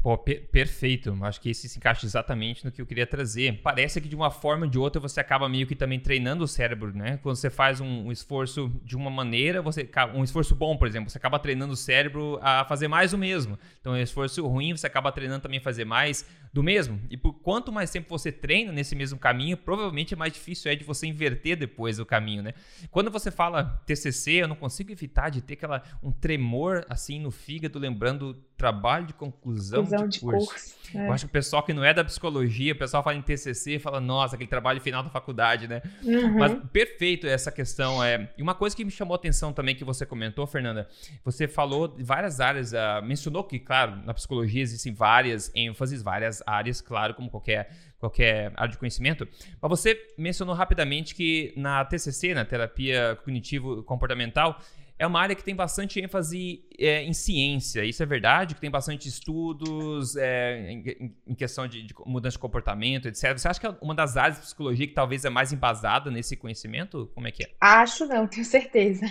Pô, 0.03 0.17
per 0.17 0.49
perfeito. 0.49 1.17
Acho 1.23 1.41
que 1.41 1.51
esse 1.51 1.69
se 1.69 1.79
encaixa 1.79 2.07
exatamente 2.07 2.65
no 2.65 2.73
que 2.73 2.81
eu 2.81 2.87
queria 2.87 3.07
trazer. 3.07 3.61
Parece 3.63 4.01
que 4.01 4.09
de 4.09 4.17
uma 4.17 4.31
forma 4.31 4.65
ou 4.65 4.71
de 4.71 4.79
outra 4.79 4.99
você 4.99 5.21
acaba 5.21 5.47
meio 5.47 5.67
que 5.67 5.77
também 5.77 6.01
treinando 6.01 6.45
o 6.45 6.49
cérebro, 6.49 6.97
né? 6.97 7.19
Quando 7.23 7.37
você 7.37 7.51
faz 7.51 7.81
um, 7.81 8.07
um, 8.07 8.13
esforço 8.13 8.73
de 8.83 8.97
uma 8.97 9.11
maneira, 9.11 9.61
você 9.61 9.89
um 10.15 10.25
esforço 10.25 10.55
bom, 10.55 10.77
por 10.77 10.89
exemplo, 10.89 11.11
você 11.11 11.19
acaba 11.19 11.39
treinando 11.39 11.75
o 11.75 11.77
cérebro 11.77 12.39
a 12.41 12.65
fazer 12.65 12.89
mais 12.89 13.13
o 13.13 13.19
mesmo. 13.19 13.59
Então, 13.79 13.93
um 13.93 13.97
esforço 13.99 14.47
ruim, 14.47 14.75
você 14.75 14.87
acaba 14.87 15.13
treinando 15.13 15.43
também 15.43 15.59
a 15.59 15.63
fazer 15.63 15.85
mais 15.85 16.25
do 16.53 16.63
mesmo. 16.63 17.01
E 17.11 17.17
por 17.17 17.35
quanto 17.35 17.71
mais 17.71 17.91
tempo 17.91 18.09
você 18.09 18.33
treina 18.33 18.73
nesse 18.73 18.97
mesmo 18.97 19.19
caminho, 19.19 19.57
provavelmente 19.57 20.15
é 20.15 20.17
mais 20.17 20.33
difícil 20.33 20.71
é 20.71 20.75
de 20.75 20.85
você 20.85 21.07
inverter 21.07 21.57
depois 21.57 21.99
o 21.99 22.07
caminho, 22.07 22.43
né? 22.43 22.55
Quando 22.91 23.11
você 23.11 23.31
fala 23.31 23.83
TCC, 23.87 24.33
eu 24.33 24.49
não 24.49 24.57
consigo 24.57 24.91
evitar 24.91 25.31
de 25.31 25.41
ter 25.43 25.55
aquela 25.55 25.83
um 26.03 26.11
tremor 26.11 26.85
assim 26.89 27.21
no 27.21 27.31
fígado 27.31 27.79
lembrando 27.79 28.37
trabalho 28.61 29.07
de 29.07 29.15
conclusão 29.15 29.83
de, 29.85 30.09
de 30.09 30.21
curso. 30.21 30.51
curso. 30.51 30.75
É. 30.95 31.07
Eu 31.07 31.13
acho 31.13 31.25
que 31.25 31.31
o 31.31 31.33
pessoal 31.33 31.63
que 31.63 31.73
não 31.73 31.83
é 31.83 31.95
da 31.95 32.05
psicologia, 32.05 32.75
o 32.75 32.77
pessoal 32.77 33.03
fala 33.03 33.17
em 33.17 33.23
TCC, 33.23 33.79
fala, 33.79 34.01
nossa, 34.01 34.35
aquele 34.35 34.51
trabalho 34.51 34.81
final 34.83 35.03
da 35.03 35.09
faculdade, 35.09 35.67
né? 35.67 35.81
Uhum. 36.05 36.39
Mas 36.39 36.53
perfeito 36.71 37.27
essa 37.27 37.51
questão. 37.51 38.05
É... 38.05 38.29
E 38.37 38.43
uma 38.43 38.55
coisa 38.55 38.77
que 38.77 38.85
me 38.85 38.91
chamou 38.91 39.15
a 39.15 39.17
atenção 39.17 39.51
também 39.51 39.75
que 39.75 39.85
você 39.85 40.05
comentou, 40.05 40.47
Fernanda, 40.47 40.87
você 41.25 41.49
falou 41.49 41.89
de 41.89 42.03
várias 42.03 42.39
áreas, 42.39 42.73
uh, 42.73 43.03
mencionou 43.03 43.45
que, 43.45 43.59
claro, 43.59 43.97
na 44.05 44.13
psicologia 44.13 44.61
existem 44.61 44.93
várias 44.93 45.51
ênfases, 45.55 46.03
várias 46.03 46.43
áreas, 46.47 46.83
claro, 46.83 47.15
como 47.15 47.31
qualquer 47.31 47.71
qualquer 48.01 48.51
área 48.57 48.73
de 48.73 48.79
conhecimento. 48.79 49.29
Mas 49.61 49.69
você 49.69 49.95
mencionou 50.17 50.55
rapidamente 50.55 51.15
que 51.15 51.53
na 51.55 51.85
TCC, 51.85 52.33
na 52.33 52.47
terapia 52.47 53.19
cognitivo 53.23 53.83
comportamental, 53.83 54.59
é 55.01 55.07
uma 55.07 55.19
área 55.19 55.35
que 55.35 55.43
tem 55.43 55.57
bastante 55.57 55.99
ênfase 55.99 56.63
é, 56.79 57.03
em 57.03 57.15
ciência. 57.15 57.83
Isso 57.83 58.03
é 58.03 58.07
verdade? 58.07 58.55
Que 58.55 58.61
tem 58.61 58.71
bastante 58.71 59.09
estudos 59.09 60.15
é, 60.15 60.71
em, 60.71 61.17
em, 61.27 61.35
questão 61.35 61.67
de, 61.67 61.83
de, 61.85 61.95
mudança 62.05 62.35
de 62.35 62.39
comportamento, 62.39 63.09
etc. 63.09 63.33
Você 63.33 63.49
acha 63.49 63.59
que 63.59 63.67
é 63.67 63.75
uma 63.81 63.95
das 63.95 64.19
áreas 64.19 64.37
de 64.37 64.43
psicologia 64.43 64.87
que 64.87 64.93
talvez 64.93 65.25
é 65.25 65.31
mais 65.31 65.55
embasada 65.55 66.11
nesse 66.11 66.37
conhecimento? 66.37 67.11
Como 67.15 67.27
é 67.27 67.31
que 67.31 67.45
é? 67.45 67.51
Acho 67.59 68.05
não, 68.05 68.27
tenho 68.29 68.45
certeza. 68.45 69.07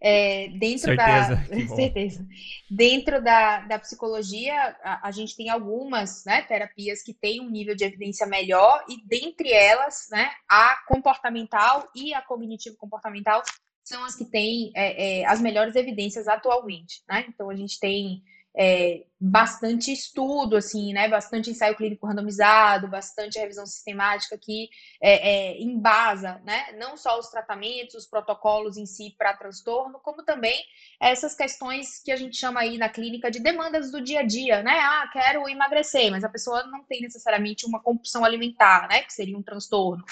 É, 0.00 0.46
dentro 0.60 0.94
certeza, 0.94 1.34
da 1.34 1.66
certeza. 1.74 2.28
Dentro 2.70 3.20
da, 3.20 3.62
da 3.62 3.78
psicologia, 3.80 4.76
a, 4.84 5.08
a, 5.08 5.10
gente 5.10 5.36
tem 5.36 5.50
algumas 5.50 6.24
né, 6.24 6.42
terapias 6.42 7.02
que 7.02 7.12
têm 7.12 7.40
um 7.40 7.50
nível 7.50 7.74
de 7.74 7.82
evidência 7.82 8.28
melhor 8.28 8.84
e 8.88 9.04
dentre 9.04 9.52
elas, 9.52 10.06
né, 10.12 10.30
a 10.48 10.76
comportamental 10.86 11.90
e 11.96 12.14
a 12.14 12.22
cognitivo 12.22 12.76
comportamental 12.76 13.42
são 13.84 14.04
as 14.04 14.14
que 14.14 14.24
têm 14.24 14.72
é, 14.74 15.20
é, 15.20 15.26
as 15.26 15.40
melhores 15.40 15.74
evidências 15.74 16.28
atualmente, 16.28 17.02
né? 17.08 17.24
Então 17.28 17.50
a 17.50 17.54
gente 17.54 17.78
tem 17.80 18.22
é, 18.54 19.04
bastante 19.18 19.92
estudo, 19.92 20.56
assim, 20.56 20.92
né? 20.92 21.08
Bastante 21.08 21.50
ensaio 21.50 21.76
clínico 21.76 22.06
randomizado, 22.06 22.88
bastante 22.88 23.38
revisão 23.38 23.64
sistemática 23.64 24.36
que 24.38 24.68
é, 25.00 25.52
é, 25.52 25.62
embasa, 25.62 26.40
né? 26.44 26.72
Não 26.78 26.96
só 26.96 27.18
os 27.18 27.28
tratamentos, 27.28 27.94
os 27.94 28.06
protocolos 28.06 28.76
em 28.76 28.84
si 28.84 29.14
para 29.16 29.36
transtorno, 29.36 29.98
como 30.00 30.22
também 30.22 30.62
essas 31.00 31.34
questões 31.34 32.02
que 32.02 32.12
a 32.12 32.16
gente 32.16 32.36
chama 32.36 32.60
aí 32.60 32.76
na 32.76 32.88
clínica 32.88 33.30
de 33.30 33.40
demandas 33.40 33.90
do 33.90 34.02
dia 34.02 34.20
a 34.20 34.26
dia, 34.26 34.62
né? 34.62 34.78
Ah, 34.78 35.08
quero 35.12 35.48
emagrecer, 35.48 36.10
mas 36.10 36.24
a 36.24 36.28
pessoa 36.28 36.64
não 36.64 36.84
tem 36.84 37.00
necessariamente 37.00 37.64
uma 37.66 37.80
compulsão 37.80 38.24
alimentar, 38.24 38.86
né? 38.88 39.02
Que 39.02 39.12
seria 39.12 39.36
um 39.36 39.42
transtorno 39.42 40.04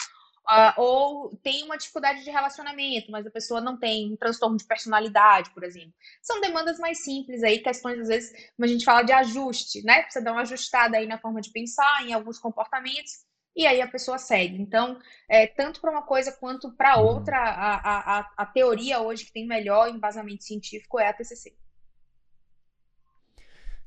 Uh, 0.50 0.80
ou 0.80 1.37
tem 1.45 1.62
uma 1.62 1.78
dificuldade 1.78 2.25
de 2.25 2.30
relacionamento, 2.30 3.09
mas 3.12 3.25
a 3.25 3.30
pessoa 3.30 3.61
não 3.61 3.78
tem 3.78 4.12
um 4.12 4.16
transtorno 4.16 4.57
de 4.57 4.64
personalidade, 4.64 5.50
por 5.50 5.62
exemplo. 5.62 5.95
São 6.21 6.40
demandas 6.40 6.76
mais 6.80 7.04
simples 7.04 7.45
aí, 7.45 7.61
questões, 7.61 8.00
às 8.00 8.09
vezes, 8.09 8.33
como 8.57 8.64
a 8.64 8.66
gente 8.66 8.85
fala 8.85 9.02
de 9.04 9.12
ajuste, 9.12 9.80
né? 9.85 10.02
Precisa 10.02 10.25
dar 10.25 10.33
uma 10.33 10.40
ajustada 10.40 10.97
aí 10.97 11.07
na 11.07 11.19
forma 11.19 11.40
de 11.40 11.52
pensar, 11.52 12.04
em 12.04 12.12
alguns 12.12 12.37
comportamentos, 12.37 13.25
e 13.54 13.64
aí 13.64 13.80
a 13.80 13.87
pessoa 13.87 14.19
segue. 14.19 14.61
Então, 14.61 14.99
é, 15.28 15.47
tanto 15.47 15.80
para 15.80 15.92
uma 15.92 16.02
coisa 16.02 16.33
quanto 16.33 16.73
para 16.76 16.99
uhum. 16.99 17.07
outra, 17.07 17.38
a, 17.38 18.19
a, 18.19 18.33
a 18.38 18.47
teoria 18.47 19.00
hoje 19.00 19.26
que 19.26 19.33
tem 19.33 19.47
melhor 19.47 19.88
embasamento 19.88 20.42
científico 20.42 20.99
é 20.99 21.09
a 21.09 21.12
TCC. 21.12 21.54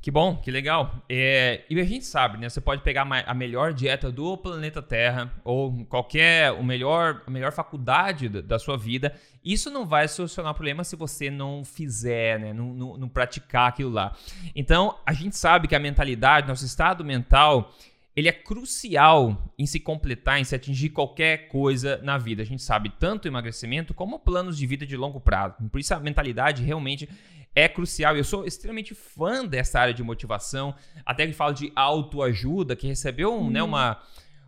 Que 0.04 0.12
bom, 0.12 0.36
que 0.36 0.52
legal. 0.52 1.02
É, 1.08 1.64
e 1.70 1.80
a 1.80 1.84
gente 1.86 2.06
sabe, 2.06 2.38
né? 2.38 2.50
Você 2.50 2.60
pode 2.60 2.82
pegar 2.82 3.08
a 3.26 3.34
melhor 3.34 3.72
dieta 3.74 4.12
do 4.12 4.36
planeta 4.36 4.82
Terra 4.82 5.32
ou 5.46 5.86
qualquer, 5.86 6.52
o 6.52 6.62
melhor, 6.62 7.24
a 7.26 7.32
melhor 7.32 7.54
faculdade 7.54 8.28
da, 8.28 8.60
sua 8.60 8.78
vida. 8.78 9.16
Isso 9.46 9.72
não 9.72 9.86
vai 9.86 10.10
solucionar 10.10 10.52
o 10.52 10.56
problema 10.56 10.84
se 10.84 10.98
você 10.98 11.32
não 11.32 11.64
fizer, 11.64 12.38
né? 12.38 12.52
Não, 12.52 12.74
não, 12.74 12.98
não 12.98 13.08
praticar 13.08 13.70
aquilo 13.70 13.92
lá. 13.92 14.14
Então, 14.54 15.00
a 15.06 15.14
gente 15.14 15.38
sabe 15.38 15.70
que 15.70 15.76
a 15.76 15.80
mentalidade, 15.80 16.50
nosso 16.50 16.66
estado 16.66 17.06
mental, 17.06 17.74
ele 18.14 18.28
é 18.28 18.34
crucial 18.34 19.54
em 19.58 19.66
se 19.66 19.80
completar, 19.80 20.38
em 20.38 20.44
se 20.44 20.54
atingir 20.54 20.90
qualquer 20.90 21.48
coisa 21.48 22.02
na 22.04 22.18
vida. 22.18 22.42
A 22.42 22.46
gente 22.46 22.62
sabe 22.62 22.92
tanto 23.00 23.26
emagrecimento 23.26 23.94
como 23.94 24.20
planos 24.20 24.58
de 24.58 24.68
vida 24.68 24.86
de 24.86 24.98
longo 24.98 25.22
prazo. 25.22 25.56
Por 25.72 25.80
isso 25.80 25.94
a 25.94 26.00
mentalidade 26.02 26.62
realmente 26.62 27.08
é 27.56 27.68
crucial. 27.68 28.16
Eu 28.16 28.24
sou 28.24 28.46
extremamente 28.46 28.94
fã 28.94 29.46
dessa 29.46 29.80
área 29.80 29.94
de 29.94 30.04
motivação, 30.04 30.76
até 31.06 31.28
que 31.28 31.34
falo 31.34 31.54
de 31.54 31.72
autoajuda, 31.76 32.76
que 32.76 32.88
recebeu 32.88 33.50
né, 33.50 33.62
uhum. 33.62 33.70
uma, 33.70 34.02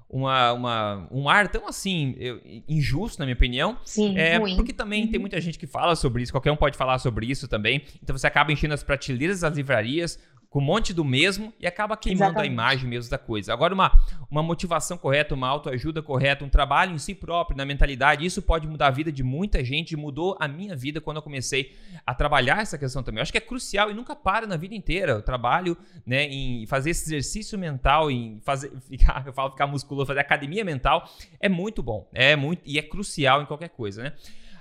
uma, 0.09 0.53
uma, 0.53 1.07
um 1.11 1.29
ar 1.29 1.47
tão 1.47 1.67
assim 1.67 2.15
eu, 2.17 2.41
injusto, 2.67 3.19
na 3.19 3.25
minha 3.25 3.35
opinião. 3.35 3.77
Sim, 3.83 4.17
é, 4.17 4.37
ruim. 4.37 4.55
Porque 4.55 4.73
também 4.73 5.05
uhum. 5.05 5.11
tem 5.11 5.19
muita 5.19 5.39
gente 5.41 5.59
que 5.59 5.67
fala 5.67 5.95
sobre 5.95 6.23
isso, 6.23 6.31
qualquer 6.31 6.51
um 6.51 6.55
pode 6.55 6.77
falar 6.77 6.99
sobre 6.99 7.25
isso 7.25 7.47
também. 7.47 7.83
Então 8.01 8.17
você 8.17 8.27
acaba 8.27 8.51
enchendo 8.51 8.73
as 8.73 8.83
prateleiras 8.83 9.41
das 9.41 9.55
livrarias 9.55 10.19
com 10.55 10.61
um 10.61 10.63
monte 10.63 10.93
do 10.93 11.03
mesmo 11.03 11.53
e 11.59 11.67
acaba 11.67 11.97
queimando 11.97 12.31
Exatamente. 12.31 12.49
a 12.49 12.53
imagem 12.53 12.89
mesmo 12.89 13.11
da 13.11 13.17
coisa. 13.17 13.51
Agora, 13.51 13.73
uma, 13.73 13.91
uma 14.31 14.41
motivação 14.41 14.97
correta, 14.97 15.35
uma 15.35 15.49
autoajuda 15.49 16.01
correta, 16.01 16.45
um 16.45 16.49
trabalho 16.49 16.95
em 16.95 16.97
si 16.97 17.13
próprio, 17.13 17.57
na 17.57 17.65
mentalidade, 17.65 18.25
isso 18.25 18.41
pode 18.41 18.65
mudar 18.65 18.87
a 18.87 18.89
vida 18.89 19.11
de 19.11 19.21
muita 19.21 19.65
gente. 19.65 19.97
Mudou 19.97 20.37
a 20.39 20.47
minha 20.47 20.73
vida 20.73 21.01
quando 21.01 21.17
eu 21.17 21.21
comecei 21.21 21.75
a 22.05 22.15
trabalhar 22.15 22.61
essa 22.61 22.77
questão 22.77 23.03
também. 23.03 23.19
Eu 23.19 23.23
acho 23.23 23.33
que 23.33 23.37
é 23.37 23.41
crucial 23.41 23.91
e 23.91 23.93
nunca 23.93 24.15
para 24.15 24.47
na 24.47 24.55
vida 24.55 24.73
inteira. 24.73 25.17
O 25.17 25.21
trabalho 25.21 25.75
né, 26.05 26.23
em 26.23 26.65
fazer 26.67 26.91
esse 26.91 27.03
exercício 27.03 27.59
mental, 27.59 28.09
em 28.09 28.39
fazer, 28.39 28.71
ficar, 28.87 29.25
eu 29.27 29.33
falo 29.33 29.51
ficar 29.51 29.67
musculoso, 29.67 30.07
fazer 30.07 30.21
academia 30.21 30.63
mental, 30.63 31.05
é 31.37 31.49
muito 31.49 31.83
bom. 31.83 32.09
É 32.13 32.33
muito 32.37 32.61
e 32.65 32.79
é 32.79 32.81
crucial 32.81 33.41
em 33.41 33.45
qualquer 33.45 33.71
coisa, 33.71 34.03
né? 34.03 34.13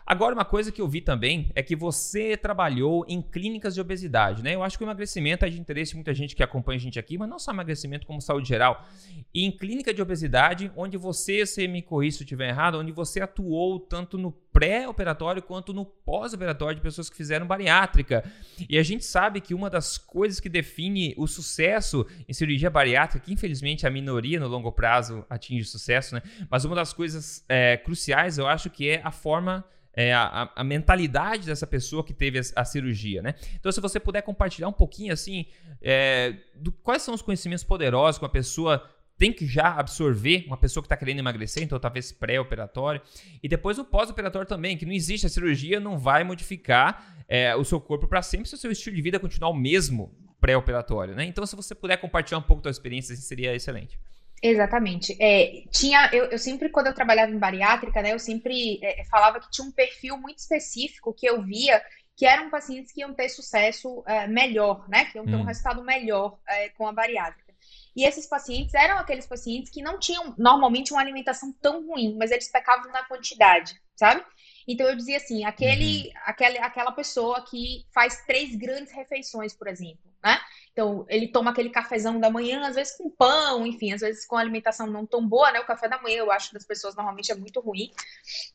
Agora, 0.07 0.35
uma 0.35 0.45
coisa 0.45 0.71
que 0.71 0.83
eu 0.83 0.89
vi 0.89 1.01
também 1.01 1.51
é 1.55 1.63
que 1.63 1.75
você 1.75 2.37
trabalhou 2.37 3.07
em 3.09 3.23
clínicas 3.23 3.75
de 3.75 3.81
obesidade, 3.81 4.43
né? 4.43 4.55
Eu 4.55 4.63
acho 4.63 4.77
que 4.77 4.85
o 4.85 4.87
emagrecimento 4.87 5.47
é 5.47 5.49
de 5.49 5.59
interesse 5.59 5.93
de 5.93 5.97
muita 5.97 6.13
gente 6.13 6.37
que 6.37 6.43
acompanha 6.43 6.77
a 6.77 6.81
gente 6.81 6.99
aqui, 6.99 7.17
mas 7.17 7.29
não 7.29 7.39
só 7.39 7.53
emagrecimento, 7.53 8.07
como 8.07 8.21
saúde 8.21 8.47
geral. 8.47 8.87
E 9.33 9.45
em 9.45 9.51
clínica 9.51 9.95
de 9.95 10.03
obesidade, 10.03 10.71
onde 10.77 10.99
você, 10.99 11.47
se 11.47 11.67
me 11.67 11.81
corrija 11.81 12.19
se 12.19 12.23
eu 12.23 12.27
estiver 12.27 12.51
errado, 12.51 12.79
onde 12.79 12.93
você 12.93 13.23
atuou 13.23 13.81
tanto 13.81 14.19
no 14.19 14.31
pré-operatório 14.31 15.43
quanto 15.43 15.73
no 15.73 15.87
pós-operatório 15.87 16.77
de 16.77 16.83
pessoas 16.83 17.09
que 17.09 17.17
fizeram 17.17 17.47
bariátrica. 17.47 18.31
E 18.69 18.79
a 18.79 18.83
gente 18.83 19.05
sabe 19.05 19.41
que 19.41 19.55
uma 19.55 19.71
das 19.71 19.97
coisas 19.97 20.39
que 20.39 20.51
define 20.51 21.15
o 21.17 21.27
sucesso 21.27 22.07
em 22.29 22.33
cirurgia 22.33 22.69
bariátrica, 22.69 23.25
que 23.25 23.33
infelizmente 23.33 23.87
a 23.87 23.91
minoria 23.91 24.39
no 24.39 24.49
longo 24.49 24.71
prazo 24.71 25.25
atinge 25.31 25.65
sucesso, 25.65 26.15
né? 26.15 26.23
Mas 26.51 26.65
uma 26.65 26.77
das 26.77 26.93
coisas 26.93 27.43
é, 27.49 27.79
cruciais, 27.79 28.37
eu 28.37 28.47
acho 28.47 28.69
que 28.69 28.89
é 28.91 29.01
a 29.03 29.11
forma 29.11 29.65
é, 29.97 30.13
a, 30.13 30.51
a, 30.55 30.65
mentalidade 30.65 31.47
dessa 31.47 31.67
pessoa 31.67 32.05
que 32.05 32.13
teve 32.13 32.39
a, 32.39 32.43
a, 32.57 32.65
cirurgia, 32.65 33.23
né? 33.23 33.35
Então, 33.55 33.71
se 33.71 33.81
você 33.81 34.01
puder 34.01 34.23
compartilhar 34.23 34.69
um 34.69 34.73
pouquinho, 34.73 35.13
assim, 35.13 35.47
é, 35.81 36.35
do, 36.57 36.73
quais 36.73 37.03
são 37.03 37.15
os 37.15 37.23
conhecimentos 37.23 37.65
poderosos 37.65 38.19
que 38.19 38.25
uma 38.25 38.31
pessoa 38.31 38.89
tem 39.17 39.33
que 39.33 39.47
já 39.47 39.79
absorver, 39.79 40.45
uma 40.47 40.57
pessoa 40.57 40.83
que 40.83 40.87
está 40.87 40.97
querendo 40.97 41.21
emagrecer, 41.21 41.63
então 41.63 41.79
talvez 41.79 42.11
pré-operatório, 42.11 43.01
e 43.43 43.49
depois 43.49 43.79
o 43.79 43.85
pós-operatório 43.85 44.47
também, 44.49 44.77
que 44.77 44.85
não 44.85 44.93
existe, 44.93 45.27
a 45.27 45.29
cirurgia 45.29 45.79
não 45.79 45.99
vai 45.99 46.25
modificar 46.25 47.25
é, 47.29 47.55
o 47.55 47.65
seu 47.65 47.81
corpo 47.81 48.09
para 48.09 48.23
sempre 48.23 48.49
se 48.49 48.55
o 48.55 48.59
seu 48.59 48.73
estilo 48.73 48.97
de 48.97 49.03
vida 49.03 49.21
continuar 49.21 49.51
o 49.51 49.55
mesmo 49.55 50.13
pré-operatório, 50.41 51.15
né? 51.15 51.25
Então, 51.25 51.47
se 51.47 51.57
você 51.57 51.75
puder 51.75 51.97
compartilhar 51.97 52.39
um 52.39 52.43
pouco 52.43 52.61
da 52.61 52.71
sua 52.71 52.79
experiência, 52.79 53.15
assim, 53.15 53.23
seria 53.23 53.55
excelente. 53.55 53.99
Exatamente. 54.47 55.17
É, 55.19 55.65
tinha, 55.71 56.11
eu, 56.13 56.27
eu, 56.27 56.39
sempre, 56.39 56.69
quando 56.69 56.89
eu 56.89 56.95
trabalhava 56.95 57.33
em 57.33 57.39
bariátrica, 57.39 58.03
né, 58.03 58.13
eu 58.13 58.19
sempre 58.19 58.79
é, 58.83 59.03
falava 59.07 59.41
que 59.41 59.51
tinha 59.51 59.67
um 59.67 59.73
perfil 59.73 60.19
muito 60.19 60.37
específico 60.37 61.15
que 61.15 61.25
eu 61.25 61.43
via 61.43 61.83
que 62.15 62.27
eram 62.27 62.51
pacientes 62.51 62.93
que 62.93 63.01
iam 63.01 63.15
ter 63.15 63.31
sucesso 63.31 64.05
é, 64.07 64.27
melhor, 64.27 64.87
né, 64.87 65.07
que 65.07 65.17
iam 65.17 65.25
ter 65.25 65.35
hum. 65.35 65.41
um 65.41 65.45
resultado 65.45 65.83
melhor 65.83 66.39
é, 66.47 66.69
com 66.69 66.87
a 66.87 66.93
bariátrica. 66.93 67.55
E 67.97 68.05
esses 68.05 68.27
pacientes 68.27 68.75
eram 68.75 68.99
aqueles 68.99 69.27
pacientes 69.27 69.71
que 69.71 69.83
não 69.83 69.99
tinham 69.99 70.35
normalmente 70.37 70.93
uma 70.93 71.01
alimentação 71.01 71.51
tão 71.63 71.87
ruim, 71.87 72.15
mas 72.19 72.31
eles 72.31 72.51
pecavam 72.51 72.93
na 72.93 73.03
quantidade, 73.05 73.81
sabe? 73.97 74.23
Então 74.69 74.87
eu 74.87 74.95
dizia 74.95 75.17
assim, 75.17 75.45
aquele, 75.45 76.09
uhum. 76.09 76.13
aquele, 76.27 76.59
aquela 76.59 76.93
pessoa 76.93 77.43
que 77.47 77.87
faz 77.95 78.25
três 78.27 78.55
grandes 78.55 78.93
refeições, 78.93 79.55
por 79.55 79.69
exemplo, 79.69 80.13
né? 80.23 80.39
Então, 80.75 81.07
ele 81.09 81.29
toma 81.29 81.53
aquele 81.53 81.71
cafezão 81.71 82.19
da 82.19 82.29
manhã, 82.29 82.67
às 82.67 82.75
vezes 82.75 82.97
com 82.97 83.09
pão, 83.09 83.65
enfim, 83.65 83.93
às 83.93 84.01
vezes 84.01 84.27
com 84.27 84.37
alimentação 84.37 84.89
não 84.89 85.07
tão 85.07 85.25
boa, 85.25 85.53
né? 85.53 85.61
O 85.61 85.65
café 85.65 85.89
da 85.89 86.03
manhã, 86.03 86.17
eu 86.17 86.33
acho 86.33 86.53
das 86.53 86.67
pessoas 86.67 86.97
normalmente 86.97 87.31
é 87.31 87.35
muito 87.37 87.61
ruim. 87.61 87.93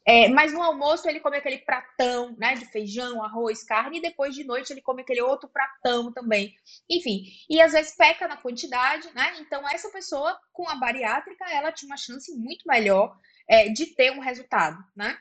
É, 0.05 0.27
mas 0.27 0.51
no 0.51 0.61
almoço 0.61 1.07
ele 1.07 1.21
come 1.21 1.37
aquele 1.37 1.59
pratão, 1.59 2.35
né? 2.37 2.55
De 2.55 2.65
feijão, 2.65 3.23
arroz, 3.23 3.63
carne, 3.63 3.99
e 3.99 4.01
depois 4.01 4.35
de 4.35 4.43
noite 4.43 4.73
ele 4.73 4.81
come 4.81 5.01
aquele 5.01 5.21
outro 5.21 5.47
pratão 5.47 6.11
também. 6.11 6.53
Enfim, 6.89 7.23
e 7.49 7.61
às 7.61 7.71
vezes 7.71 7.95
peca 7.95 8.27
na 8.27 8.35
quantidade, 8.35 9.09
né? 9.15 9.37
Então, 9.39 9.67
essa 9.69 9.89
pessoa 9.89 10.37
com 10.51 10.67
a 10.67 10.75
bariátrica, 10.75 11.45
ela 11.49 11.71
tinha 11.71 11.87
uma 11.89 11.97
chance 11.97 12.35
muito 12.35 12.67
melhor 12.67 13.17
é, 13.47 13.69
de 13.69 13.85
ter 13.85 14.11
um 14.11 14.19
resultado, 14.19 14.77
né? 14.93 15.17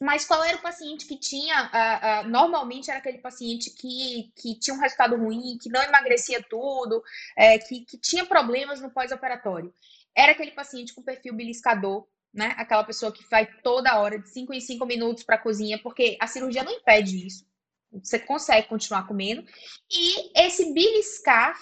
Mas 0.00 0.24
qual 0.24 0.44
era 0.44 0.56
o 0.56 0.62
paciente 0.62 1.06
que 1.06 1.16
tinha? 1.16 2.24
Normalmente 2.28 2.88
era 2.88 3.00
aquele 3.00 3.18
paciente 3.18 3.70
que, 3.70 4.32
que 4.36 4.54
tinha 4.58 4.76
um 4.76 4.80
resultado 4.80 5.16
ruim, 5.16 5.58
que 5.60 5.68
não 5.68 5.82
emagrecia 5.82 6.42
tudo, 6.42 7.02
é, 7.36 7.58
que, 7.58 7.84
que 7.84 7.98
tinha 7.98 8.24
problemas 8.24 8.80
no 8.80 8.90
pós-operatório. 8.90 9.74
Era 10.14 10.32
aquele 10.32 10.52
paciente 10.52 10.94
com 10.94 11.02
perfil 11.02 11.34
beliscador, 11.34 12.06
né? 12.32 12.54
Aquela 12.56 12.84
pessoa 12.84 13.10
que 13.10 13.28
vai 13.28 13.46
toda 13.62 13.98
hora, 13.98 14.18
de 14.18 14.28
5 14.30 14.54
em 14.54 14.60
5 14.60 14.86
minutos 14.86 15.24
para 15.24 15.34
a 15.34 15.40
cozinha, 15.40 15.78
porque 15.82 16.16
a 16.20 16.26
cirurgia 16.28 16.62
não 16.62 16.72
impede 16.72 17.26
isso. 17.26 17.44
Você 17.92 18.18
consegue 18.18 18.68
continuar 18.68 19.06
comendo. 19.06 19.44
E 19.90 20.40
esse 20.40 20.72
beliscar 20.72 21.58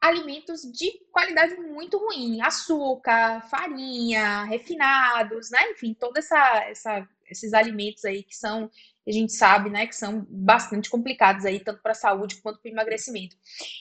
alimentos 0.00 0.60
de 0.60 0.92
qualidade 1.10 1.56
muito 1.56 1.96
ruim, 1.96 2.40
açúcar, 2.42 3.40
farinha, 3.48 4.44
refinados, 4.44 5.50
né? 5.50 5.70
Enfim, 5.70 5.94
toda 5.94 6.18
essa, 6.18 6.64
essa 6.66 7.08
esses 7.34 7.52
alimentos 7.52 8.04
aí 8.04 8.22
que 8.22 8.34
são, 8.34 8.70
a 9.06 9.12
gente 9.12 9.32
sabe, 9.32 9.70
né, 9.70 9.86
que 9.86 9.94
são 9.94 10.26
bastante 10.28 10.88
complicados 10.88 11.44
aí, 11.44 11.60
tanto 11.60 11.82
para 11.82 11.92
a 11.92 11.96
saúde 11.96 12.36
quanto 12.36 12.60
para 12.60 12.68
o 12.68 12.72
emagrecimento. 12.72 13.36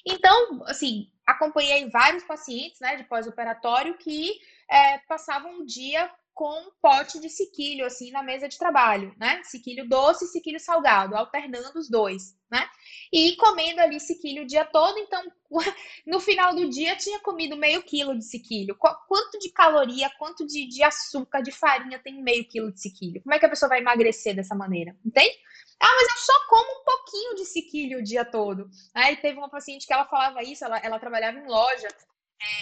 Então, 0.05 0.63
assim, 0.65 1.10
acompanhei 1.25 1.89
vários 1.89 2.24
pacientes, 2.24 2.79
né, 2.79 2.95
de 2.95 3.03
pós-operatório 3.05 3.98
que 3.98 4.33
é, 4.69 4.98
passavam 5.07 5.62
um 5.62 5.65
dia 5.65 6.10
com 6.33 6.49
um 6.49 6.71
pote 6.81 7.19
de 7.19 7.29
sequilho, 7.29 7.85
assim, 7.85 8.11
na 8.11 8.23
mesa 8.23 8.49
de 8.49 8.57
trabalho, 8.57 9.13
né? 9.17 9.41
Sequilho 9.43 9.87
doce 9.87 10.25
e 10.25 10.27
sequilho 10.27 10.59
salgado, 10.59 11.15
alternando 11.15 11.77
os 11.77 11.89
dois, 11.89 12.35
né? 12.49 12.67
E 13.11 13.35
comendo 13.35 13.79
ali 13.79 13.99
sequilho 13.99 14.43
o 14.43 14.47
dia 14.47 14.65
todo, 14.65 14.97
então, 14.97 15.23
no 16.07 16.19
final 16.19 16.55
do 16.55 16.67
dia, 16.69 16.95
tinha 16.95 17.19
comido 17.19 17.55
meio 17.55 17.83
quilo 17.83 18.17
de 18.17 18.25
sequilho. 18.25 18.75
Quanto 19.07 19.37
de 19.37 19.49
caloria, 19.51 20.09
quanto 20.17 20.45
de, 20.45 20.67
de 20.67 20.83
açúcar, 20.83 21.41
de 21.41 21.51
farinha 21.51 21.99
tem 21.99 22.21
meio 22.23 22.45
quilo 22.45 22.71
de 22.71 22.81
sequilho? 22.81 23.21
Como 23.21 23.33
é 23.35 23.39
que 23.39 23.45
a 23.45 23.49
pessoa 23.49 23.69
vai 23.69 23.79
emagrecer 23.79 24.35
dessa 24.35 24.55
maneira? 24.55 24.97
Entende? 25.05 25.37
Ah, 25.79 25.95
mas 25.95 26.09
eu 26.11 26.17
só 26.17 26.33
como 26.47 26.81
um 26.81 26.83
pouquinho 26.83 27.35
de 27.35 27.45
sequilho 27.45 27.99
o 27.99 28.03
dia 28.03 28.25
todo. 28.25 28.69
Aí 28.93 29.17
teve 29.17 29.37
uma 29.37 29.49
paciente 29.49 29.85
que 29.85 29.93
ela 29.93 30.05
falava 30.05 30.41
isso, 30.41 30.65
ela, 30.65 30.79
ela 30.79 30.99
trabalhava 30.99 31.37
em 31.37 31.47
loja, 31.47 31.89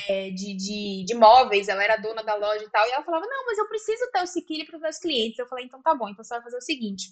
é, 0.07 0.29
de, 0.31 0.55
de, 0.55 1.05
de 1.05 1.13
móveis, 1.15 1.67
ela 1.67 1.83
era 1.83 1.97
dona 1.97 2.23
da 2.23 2.35
loja 2.35 2.63
e 2.63 2.69
tal, 2.69 2.87
e 2.87 2.91
ela 2.91 3.03
falava, 3.03 3.25
não, 3.27 3.45
mas 3.45 3.57
eu 3.57 3.67
preciso 3.67 4.09
ter 4.11 4.23
o 4.23 4.27
Siquili 4.27 4.65
para 4.65 4.75
os 4.75 4.81
meus 4.81 4.97
clientes. 4.97 5.39
Eu 5.39 5.47
falei, 5.47 5.65
então 5.65 5.81
tá 5.81 5.95
bom, 5.95 6.09
então 6.09 6.23
você 6.23 6.33
vai 6.33 6.43
fazer 6.43 6.57
o 6.57 6.61
seguinte, 6.61 7.09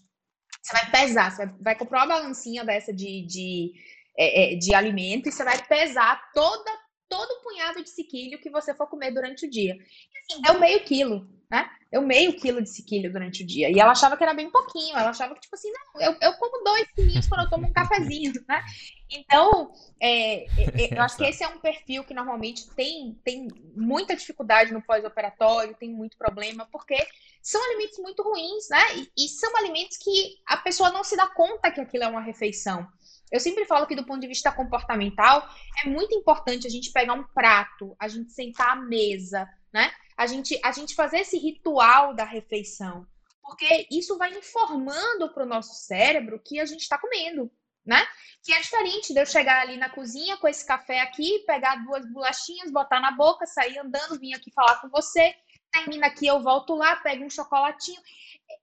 você 0.61 0.73
vai 0.73 0.91
pesar, 0.91 1.31
você 1.31 1.45
vai, 1.45 1.55
vai 1.61 1.75
comprar 1.75 1.99
uma 1.99 2.15
balancinha 2.15 2.63
dessa 2.63 2.93
de, 2.93 3.25
de, 3.25 3.73
é, 4.17 4.53
é 4.53 4.55
de 4.55 4.73
alimento 4.73 5.29
e 5.29 5.31
você 5.31 5.43
vai 5.43 5.61
pesar 5.65 6.31
toda, 6.33 6.71
todo 7.09 7.29
o 7.31 7.41
punhado 7.41 7.83
de 7.83 7.89
sequilho 7.89 8.39
que 8.39 8.49
você 8.49 8.73
for 8.73 8.87
comer 8.87 9.11
durante 9.11 9.47
o 9.47 9.49
dia. 9.49 9.73
E 9.75 10.19
assim, 10.19 10.41
deu 10.41 10.59
meio 10.59 10.83
quilo, 10.83 11.27
né? 11.49 11.69
Eu 11.91 12.03
meio 12.03 12.39
quilo 12.39 12.61
de 12.61 12.69
sequilho 12.69 13.11
durante 13.11 13.43
o 13.43 13.47
dia. 13.47 13.69
E 13.71 13.79
ela 13.79 13.91
achava 13.91 14.15
que 14.15 14.23
era 14.23 14.33
bem 14.33 14.51
pouquinho. 14.51 14.95
Ela 14.95 15.09
achava 15.09 15.33
que, 15.33 15.41
tipo 15.41 15.55
assim, 15.55 15.71
não, 15.71 16.01
eu, 16.01 16.15
eu 16.21 16.33
como 16.33 16.63
dois 16.63 16.87
quilinhos 16.91 17.27
quando 17.27 17.41
eu 17.41 17.49
tomo 17.49 17.67
um 17.67 17.73
cafezinho, 17.73 18.33
né? 18.47 18.63
Então, 19.09 19.73
é, 19.99 20.43
é, 20.43 20.83
é 20.83 20.93
eu 20.93 21.01
acho 21.01 21.17
que 21.17 21.23
esse 21.25 21.43
é 21.43 21.47
um 21.47 21.59
perfil 21.59 22.03
que 22.03 22.13
normalmente 22.13 22.69
tem, 22.75 23.19
tem 23.23 23.47
muita 23.75 24.15
dificuldade 24.15 24.71
no 24.71 24.83
pós-operatório, 24.83 25.75
tem 25.79 25.89
muito 25.91 26.15
problema, 26.15 26.67
porque 26.71 26.95
são 27.41 27.63
alimentos 27.65 27.97
muito 27.97 28.21
ruins, 28.21 28.69
né? 28.69 28.81
E, 28.97 29.25
e 29.25 29.27
são 29.27 29.57
alimentos 29.57 29.97
que 29.97 30.37
a 30.45 30.57
pessoa 30.57 30.91
não 30.91 31.03
se 31.03 31.17
dá 31.17 31.27
conta 31.27 31.71
que 31.71 31.81
aquilo 31.81 32.03
é 32.03 32.07
uma 32.07 32.21
refeição. 32.21 32.87
Eu 33.31 33.39
sempre 33.39 33.65
falo 33.65 33.85
que 33.85 33.95
do 33.95 34.05
ponto 34.05 34.19
de 34.19 34.27
vista 34.27 34.51
comportamental, 34.51 35.47
é 35.83 35.89
muito 35.89 36.15
importante 36.15 36.65
a 36.65 36.69
gente 36.69 36.91
pegar 36.91 37.13
um 37.13 37.23
prato, 37.23 37.95
a 37.99 38.07
gente 38.07 38.31
sentar 38.31 38.71
à 38.71 38.75
mesa, 38.75 39.47
né? 39.71 39.91
A 40.17 40.25
gente, 40.25 40.59
a 40.63 40.71
gente 40.71 40.95
fazer 40.95 41.19
esse 41.19 41.37
ritual 41.37 42.13
da 42.13 42.25
refeição. 42.25 43.07
Porque 43.41 43.87
isso 43.91 44.17
vai 44.17 44.31
informando 44.37 45.33
para 45.33 45.43
o 45.43 45.47
nosso 45.47 45.73
cérebro 45.85 46.41
que 46.43 46.59
a 46.59 46.65
gente 46.65 46.81
está 46.81 46.97
comendo, 46.97 47.51
né? 47.85 48.05
Que 48.43 48.53
é 48.53 48.61
diferente 48.61 49.13
de 49.13 49.19
eu 49.19 49.25
chegar 49.25 49.61
ali 49.61 49.77
na 49.77 49.89
cozinha 49.89 50.37
com 50.37 50.47
esse 50.47 50.65
café 50.65 50.99
aqui, 51.01 51.39
pegar 51.47 51.83
duas 51.83 52.05
bolachinhas, 52.11 52.71
botar 52.71 52.99
na 52.99 53.11
boca, 53.11 53.45
sair 53.45 53.79
andando, 53.79 54.19
vir 54.19 54.33
aqui 54.33 54.51
falar 54.51 54.79
com 54.81 54.89
você, 54.89 55.35
termina 55.71 56.07
aqui, 56.07 56.27
eu 56.27 56.41
volto 56.41 56.75
lá, 56.75 56.95
pego 56.97 57.23
um 57.23 57.29
chocolatinho 57.29 58.01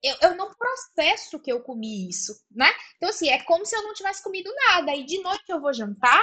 eu, 0.02 0.16
eu 0.22 0.36
não 0.36 0.52
processo 0.54 1.38
que 1.40 1.50
eu 1.50 1.62
comi 1.62 2.08
isso, 2.08 2.40
né? 2.50 2.70
Então, 2.96 3.08
assim, 3.08 3.28
é 3.28 3.42
como 3.42 3.64
se 3.64 3.74
eu 3.74 3.82
não 3.82 3.94
tivesse 3.94 4.22
comido 4.22 4.52
nada. 4.66 4.94
E 4.94 5.04
de 5.04 5.20
noite 5.20 5.44
eu 5.48 5.60
vou 5.60 5.72
jantar, 5.72 6.22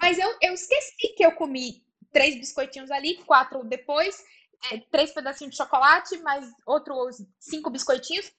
mas 0.00 0.18
eu, 0.18 0.36
eu 0.42 0.54
esqueci 0.54 1.14
que 1.16 1.24
eu 1.24 1.32
comi 1.32 1.84
três 2.12 2.36
biscoitinhos 2.36 2.90
ali, 2.90 3.16
quatro 3.24 3.64
depois, 3.64 4.22
é, 4.70 4.78
três 4.90 5.12
pedacinhos 5.12 5.52
de 5.52 5.56
chocolate, 5.56 6.18
mais 6.18 6.46
outros 6.66 7.16
cinco 7.38 7.70
biscoitinhos. 7.70 8.30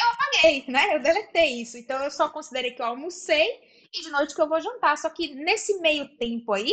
Eu 0.00 0.08
apaguei, 0.10 0.64
né? 0.68 0.94
Eu 0.94 1.00
deletei 1.00 1.60
isso. 1.60 1.76
Então, 1.76 2.02
eu 2.02 2.10
só 2.10 2.28
considerei 2.28 2.72
que 2.72 2.82
eu 2.82 2.86
almocei 2.86 3.60
e 3.92 4.02
de 4.02 4.10
noite 4.10 4.34
que 4.34 4.40
eu 4.40 4.48
vou 4.48 4.60
jantar. 4.60 4.96
Só 4.96 5.10
que 5.10 5.34
nesse 5.34 5.78
meio 5.80 6.16
tempo 6.16 6.52
aí, 6.52 6.72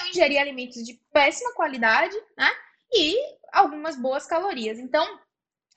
eu 0.00 0.06
ingeri 0.08 0.38
alimentos 0.38 0.84
de 0.84 0.94
péssima 1.12 1.52
qualidade, 1.54 2.16
né? 2.36 2.50
E 2.92 3.16
algumas 3.52 3.96
boas 3.96 4.26
calorias. 4.26 4.78
Então, 4.78 5.04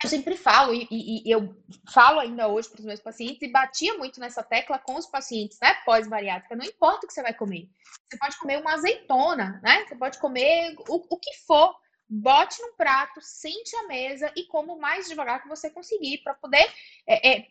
eu 0.02 0.10
sempre 0.10 0.38
falo, 0.38 0.74
e, 0.74 0.88
e, 0.90 1.28
e 1.28 1.32
eu 1.32 1.54
falo 1.94 2.20
ainda 2.20 2.48
hoje 2.48 2.70
para 2.70 2.80
os 2.80 2.86
meus 2.86 3.02
pacientes, 3.02 3.42
e 3.42 3.52
batia 3.52 3.98
muito 3.98 4.20
nessa 4.20 4.42
tecla 4.42 4.80
com 4.80 4.96
os 4.96 5.06
pacientes, 5.06 5.58
né? 5.62 5.74
Pós-bariátrica, 5.86 6.56
não 6.56 6.66
importa 6.66 7.06
o 7.06 7.08
que 7.08 7.14
você 7.14 7.22
vai 7.22 7.34
comer. 7.34 7.70
Você 8.10 8.18
pode 8.18 8.40
comer 8.40 8.62
uma 8.62 8.74
azeitona, 8.74 9.60
né? 9.62 9.86
Você 9.86 9.96
pode 9.96 10.18
comer 10.20 10.76
o, 10.88 11.16
o 11.16 11.18
que 11.18 11.34
for. 11.46 11.76
Bote 12.12 12.60
no 12.62 12.74
prato, 12.74 13.20
sente 13.22 13.76
a 13.76 13.84
mesa 13.84 14.32
e 14.36 14.46
coma 14.46 14.74
o 14.74 14.80
mais 14.80 15.08
devagar 15.08 15.44
que 15.44 15.48
você 15.48 15.70
conseguir, 15.70 16.20
para 16.24 16.34
poder 16.34 16.68
é, 17.06 17.32
é, 17.32 17.48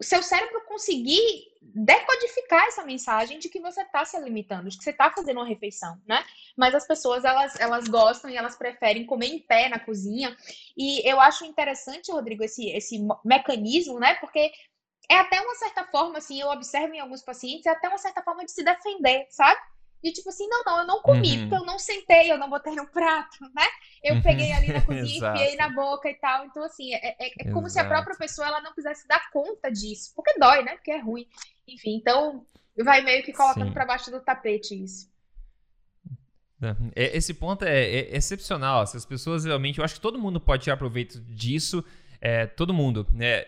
seu 0.00 0.22
cérebro 0.22 0.64
conseguir 0.64 1.51
decodificar 1.74 2.66
essa 2.66 2.84
mensagem 2.84 3.38
de 3.38 3.48
que 3.48 3.60
você 3.60 3.82
está 3.82 4.04
se 4.04 4.16
alimentando, 4.16 4.68
de 4.68 4.76
que 4.76 4.84
você 4.84 4.90
está 4.90 5.10
fazendo 5.10 5.38
uma 5.38 5.46
refeição, 5.46 6.00
né? 6.06 6.24
Mas 6.56 6.74
as 6.74 6.86
pessoas, 6.86 7.24
elas, 7.24 7.58
elas 7.58 7.88
gostam 7.88 8.30
e 8.30 8.36
elas 8.36 8.56
preferem 8.56 9.06
comer 9.06 9.26
em 9.26 9.38
pé 9.38 9.68
na 9.68 9.78
cozinha. 9.78 10.36
E 10.76 11.08
eu 11.08 11.20
acho 11.20 11.44
interessante, 11.44 12.12
Rodrigo, 12.12 12.44
esse, 12.44 12.68
esse 12.70 12.98
mecanismo, 13.24 13.98
né? 13.98 14.14
Porque 14.14 14.52
é 15.10 15.16
até 15.16 15.40
uma 15.40 15.54
certa 15.54 15.84
forma, 15.84 16.18
assim, 16.18 16.40
eu 16.40 16.48
observo 16.48 16.94
em 16.94 17.00
alguns 17.00 17.22
pacientes, 17.22 17.66
é 17.66 17.70
até 17.70 17.88
uma 17.88 17.98
certa 17.98 18.22
forma 18.22 18.44
de 18.44 18.52
se 18.52 18.62
defender, 18.62 19.26
sabe? 19.30 19.60
De 20.02 20.12
tipo 20.12 20.30
assim, 20.30 20.48
não, 20.48 20.64
não, 20.64 20.78
eu 20.80 20.86
não 20.86 21.00
comi, 21.00 21.36
uhum. 21.36 21.48
porque 21.48 21.62
eu 21.62 21.66
não 21.66 21.78
sentei, 21.78 22.32
eu 22.32 22.36
não 22.36 22.50
botei 22.50 22.74
no 22.74 22.88
prato, 22.88 23.38
né? 23.54 23.66
Eu 24.02 24.16
uhum. 24.16 24.22
peguei 24.22 24.52
ali 24.52 24.72
na 24.72 24.80
cozinha, 24.84 25.32
enfiei 25.32 25.54
na 25.54 25.68
boca 25.68 26.10
e 26.10 26.14
tal. 26.14 26.44
Então, 26.44 26.64
assim, 26.64 26.92
é, 26.92 27.16
é, 27.20 27.30
é 27.40 27.52
como 27.52 27.70
se 27.70 27.78
a 27.78 27.84
própria 27.84 28.16
pessoa 28.16 28.48
ela 28.48 28.60
não 28.60 28.74
quisesse 28.74 29.06
dar 29.06 29.30
conta 29.30 29.70
disso. 29.70 30.12
Porque 30.16 30.36
dói, 30.38 30.64
né? 30.64 30.74
Porque 30.74 30.90
é 30.90 30.98
ruim. 30.98 31.28
Enfim, 31.66 31.96
então 31.96 32.44
vai 32.84 33.02
meio 33.02 33.22
que 33.22 33.32
colocando 33.32 33.72
para 33.72 33.86
baixo 33.86 34.10
do 34.10 34.20
tapete 34.20 34.82
isso. 34.82 35.10
É, 36.94 37.16
esse 37.16 37.34
ponto 37.34 37.64
é, 37.64 37.82
é, 37.82 38.16
excepcional. 38.16 38.82
As 38.82 39.04
pessoas 39.04 39.44
realmente, 39.44 39.78
eu 39.78 39.84
acho 39.84 39.94
que 39.94 40.00
todo 40.00 40.18
mundo 40.18 40.40
pode 40.40 40.62
tirar 40.64 40.76
proveito 40.76 41.20
disso. 41.20 41.84
É, 42.20 42.46
todo 42.46 42.72
mundo, 42.72 43.06
né? 43.12 43.44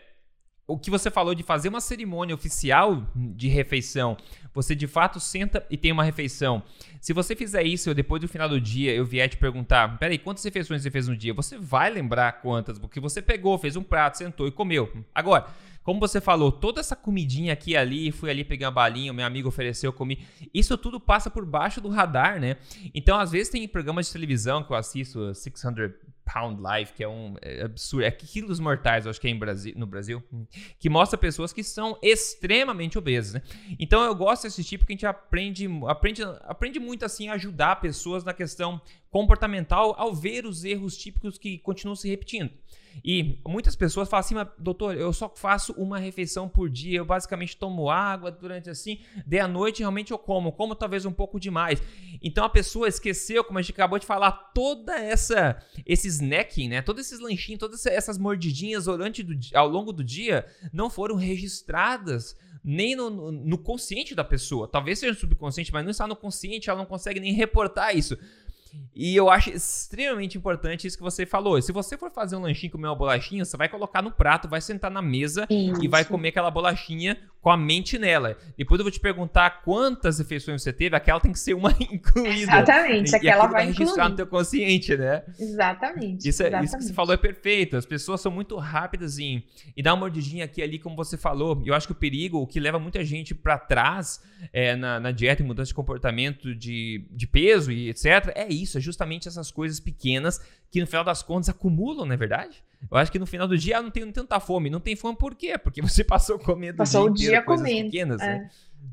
o 0.66 0.78
que 0.78 0.90
você 0.90 1.10
falou 1.10 1.34
de 1.34 1.42
fazer 1.42 1.68
uma 1.68 1.80
cerimônia 1.80 2.34
oficial 2.34 3.06
de 3.14 3.48
refeição, 3.48 4.16
você 4.52 4.74
de 4.74 4.86
fato 4.86 5.20
senta 5.20 5.64
e 5.68 5.76
tem 5.76 5.92
uma 5.92 6.02
refeição. 6.02 6.62
Se 7.00 7.12
você 7.12 7.36
fizer 7.36 7.62
isso, 7.64 7.90
eu, 7.90 7.94
depois 7.94 8.20
do 8.20 8.28
final 8.28 8.48
do 8.48 8.60
dia, 8.60 8.94
eu 8.94 9.04
vier 9.04 9.28
te 9.28 9.36
perguntar: 9.36 9.98
peraí, 9.98 10.18
quantas 10.18 10.42
refeições 10.42 10.82
você 10.82 10.90
fez 10.90 11.06
no 11.06 11.16
dia? 11.16 11.34
Você 11.34 11.58
vai 11.58 11.90
lembrar 11.90 12.40
quantas, 12.40 12.78
porque 12.78 12.98
você 12.98 13.20
pegou, 13.20 13.58
fez 13.58 13.76
um 13.76 13.82
prato, 13.82 14.18
sentou 14.18 14.46
e 14.46 14.50
comeu. 14.50 14.90
Agora, 15.14 15.46
como 15.84 16.00
você 16.00 16.20
falou, 16.20 16.50
toda 16.50 16.80
essa 16.80 16.96
comidinha 16.96 17.52
aqui 17.52 17.72
e 17.72 17.76
ali, 17.76 18.10
fui 18.10 18.30
ali 18.30 18.42
pegar 18.42 18.68
uma 18.68 18.72
balinha, 18.72 19.12
meu 19.12 19.26
amigo 19.26 19.48
ofereceu, 19.48 19.88
eu 19.88 19.92
comi. 19.92 20.26
Isso 20.52 20.76
tudo 20.78 20.98
passa 20.98 21.30
por 21.30 21.44
baixo 21.44 21.80
do 21.80 21.90
radar, 21.90 22.40
né? 22.40 22.56
Então, 22.94 23.20
às 23.20 23.30
vezes 23.30 23.50
tem 23.50 23.68
programas 23.68 24.06
de 24.06 24.12
televisão 24.12 24.64
que 24.64 24.72
eu 24.72 24.76
assisto, 24.76 25.34
600 25.34 25.92
Pound 26.24 26.60
Life, 26.60 26.94
que 26.94 27.04
é 27.04 27.08
um 27.08 27.36
é 27.42 27.62
absurdo, 27.62 28.04
é 28.04 28.10
quilos 28.10 28.58
mortais, 28.58 29.04
eu 29.04 29.10
acho 29.10 29.20
que 29.20 29.26
é 29.26 29.30
em 29.30 29.38
Brasil, 29.38 29.74
no 29.76 29.86
Brasil, 29.86 30.22
que 30.78 30.88
mostra 30.88 31.18
pessoas 31.18 31.52
que 31.52 31.62
são 31.62 31.98
extremamente 32.02 32.96
obesas, 32.96 33.34
né? 33.34 33.42
Então 33.78 34.02
eu 34.02 34.14
gosto 34.14 34.42
de 34.42 34.48
assistir 34.48 34.78
porque 34.78 34.92
a 34.92 34.96
gente 34.96 35.06
aprende, 35.06 35.68
aprende, 35.86 36.22
aprende 36.42 36.80
muito 36.80 37.04
assim 37.04 37.28
a 37.28 37.34
ajudar 37.34 37.76
pessoas 37.76 38.24
na 38.24 38.32
questão 38.32 38.80
comportamental 39.10 39.94
ao 39.98 40.14
ver 40.14 40.46
os 40.46 40.64
erros 40.64 40.96
típicos 40.96 41.36
que 41.36 41.58
continuam 41.58 41.94
se 41.94 42.08
repetindo. 42.08 42.50
E 43.02 43.40
muitas 43.46 43.74
pessoas 43.74 44.08
falam 44.08 44.20
assim, 44.20 44.34
mas, 44.34 44.48
doutor, 44.58 44.96
eu 44.96 45.12
só 45.12 45.28
faço 45.28 45.72
uma 45.72 45.98
refeição 45.98 46.48
por 46.48 46.68
dia, 46.68 46.98
eu 46.98 47.04
basicamente 47.04 47.56
tomo 47.56 47.90
água 47.90 48.30
durante 48.30 48.68
assim, 48.70 49.00
de 49.26 49.38
à 49.38 49.48
noite 49.48 49.80
realmente 49.80 50.10
eu 50.10 50.18
como, 50.18 50.52
como 50.52 50.74
talvez 50.74 51.04
um 51.04 51.12
pouco 51.12 51.40
demais. 51.40 51.82
Então 52.22 52.44
a 52.44 52.48
pessoa 52.48 52.88
esqueceu, 52.88 53.42
como 53.44 53.58
a 53.58 53.62
gente 53.62 53.72
acabou 53.72 53.98
de 53.98 54.06
falar, 54.06 54.32
toda 54.54 54.98
essa 54.98 55.62
esse 55.86 56.08
snacking, 56.08 56.68
né? 56.68 56.82
Todos 56.82 57.06
esses 57.06 57.20
lanchinhos, 57.20 57.60
todas 57.60 57.86
essas 57.86 58.18
mordidinhas 58.18 58.84
durante 58.84 59.22
do, 59.22 59.34
ao 59.54 59.68
longo 59.68 59.92
do 59.92 60.04
dia 60.04 60.46
não 60.72 60.90
foram 60.90 61.16
registradas 61.16 62.36
nem 62.64 62.96
no, 62.96 63.10
no, 63.10 63.30
no, 63.30 63.58
consciente 63.58 64.14
da 64.14 64.24
pessoa. 64.24 64.66
Talvez 64.66 64.98
seja 64.98 65.12
no 65.12 65.18
subconsciente, 65.18 65.70
mas 65.70 65.84
não 65.84 65.90
está 65.90 66.06
no 66.06 66.16
consciente, 66.16 66.70
ela 66.70 66.78
não 66.78 66.86
consegue 66.86 67.20
nem 67.20 67.34
reportar 67.34 67.94
isso. 67.94 68.18
E 68.94 69.14
eu 69.16 69.28
acho 69.28 69.50
extremamente 69.50 70.38
importante 70.38 70.86
isso 70.86 70.96
que 70.96 71.02
você 71.02 71.26
falou. 71.26 71.60
Se 71.60 71.72
você 71.72 71.98
for 71.98 72.10
fazer 72.10 72.36
um 72.36 72.40
lanchinho 72.40 72.72
comer 72.72 72.86
uma 72.86 72.94
bolachinha, 72.94 73.44
você 73.44 73.56
vai 73.56 73.68
colocar 73.68 74.00
no 74.00 74.12
prato, 74.12 74.48
vai 74.48 74.60
sentar 74.60 74.90
na 74.90 75.02
mesa 75.02 75.46
isso. 75.50 75.82
e 75.84 75.88
vai 75.88 76.04
comer 76.04 76.28
aquela 76.28 76.50
bolachinha 76.50 77.18
com 77.44 77.50
a 77.50 77.56
mente 77.58 77.98
nela. 77.98 78.38
Depois 78.56 78.78
eu 78.78 78.84
vou 78.84 78.90
te 78.90 78.98
perguntar 78.98 79.62
quantas 79.62 80.18
refeições 80.18 80.62
você 80.62 80.72
teve, 80.72 80.96
aquela 80.96 81.20
tem 81.20 81.30
que 81.30 81.38
ser 81.38 81.52
uma 81.52 81.70
incluída. 81.78 82.30
Exatamente, 82.30 83.12
e, 83.12 83.16
aquela 83.16 83.46
vai 83.48 83.66
registrar 83.66 84.08
no 84.08 84.16
teu 84.16 84.26
consciente, 84.26 84.96
né? 84.96 85.22
Exatamente 85.38 86.26
isso, 86.26 86.42
é, 86.42 86.46
exatamente. 86.46 86.68
isso 86.68 86.78
que 86.78 86.84
você 86.84 86.94
falou 86.94 87.12
é 87.12 87.18
perfeito. 87.18 87.76
As 87.76 87.84
pessoas 87.84 88.22
são 88.22 88.32
muito 88.32 88.56
rápidas 88.56 89.18
em 89.18 89.44
e 89.76 89.82
dar 89.82 89.92
uma 89.92 90.00
mordidinha 90.00 90.46
aqui 90.46 90.62
ali, 90.62 90.78
como 90.78 90.96
você 90.96 91.18
falou. 91.18 91.62
Eu 91.66 91.74
acho 91.74 91.86
que 91.86 91.92
o 91.92 91.96
perigo, 91.96 92.38
o 92.38 92.46
que 92.46 92.58
leva 92.58 92.78
muita 92.78 93.04
gente 93.04 93.34
para 93.34 93.58
trás 93.58 94.22
é, 94.50 94.74
na, 94.74 94.98
na 94.98 95.10
dieta 95.10 95.42
e 95.42 95.44
mudança 95.44 95.68
de 95.68 95.74
comportamento 95.74 96.54
de, 96.54 97.06
de 97.10 97.26
peso 97.26 97.70
e 97.70 97.90
etc, 97.90 98.32
é 98.34 98.48
isso, 98.48 98.63
é 98.78 98.80
justamente 98.80 99.28
essas 99.28 99.50
coisas 99.50 99.80
pequenas 99.80 100.40
que 100.70 100.80
no 100.80 100.86
final 100.86 101.04
das 101.04 101.22
contas 101.22 101.48
acumulam, 101.48 102.06
não 102.06 102.14
é 102.14 102.16
verdade? 102.16 102.62
Eu 102.90 102.96
acho 102.96 103.10
que 103.10 103.18
no 103.18 103.26
final 103.26 103.48
do 103.48 103.56
dia 103.56 103.78
ah, 103.78 103.82
não 103.82 103.90
tem 103.90 104.10
tanta 104.12 104.38
fome. 104.40 104.70
Não 104.70 104.80
tem 104.80 104.96
fome 104.96 105.16
por 105.16 105.34
quê? 105.34 105.56
Porque 105.58 105.80
você 105.80 106.02
passou 106.04 106.38
comendo 106.38 106.78
passou 106.78 107.06
o 107.06 107.14
dia, 107.14 107.30
dia 107.30 107.42
comendo. 107.42 107.90
pequenas, 107.90 108.20
é. 108.20 108.26
né? 108.26 108.50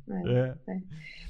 É. 0.10 0.72
É. 0.72 0.82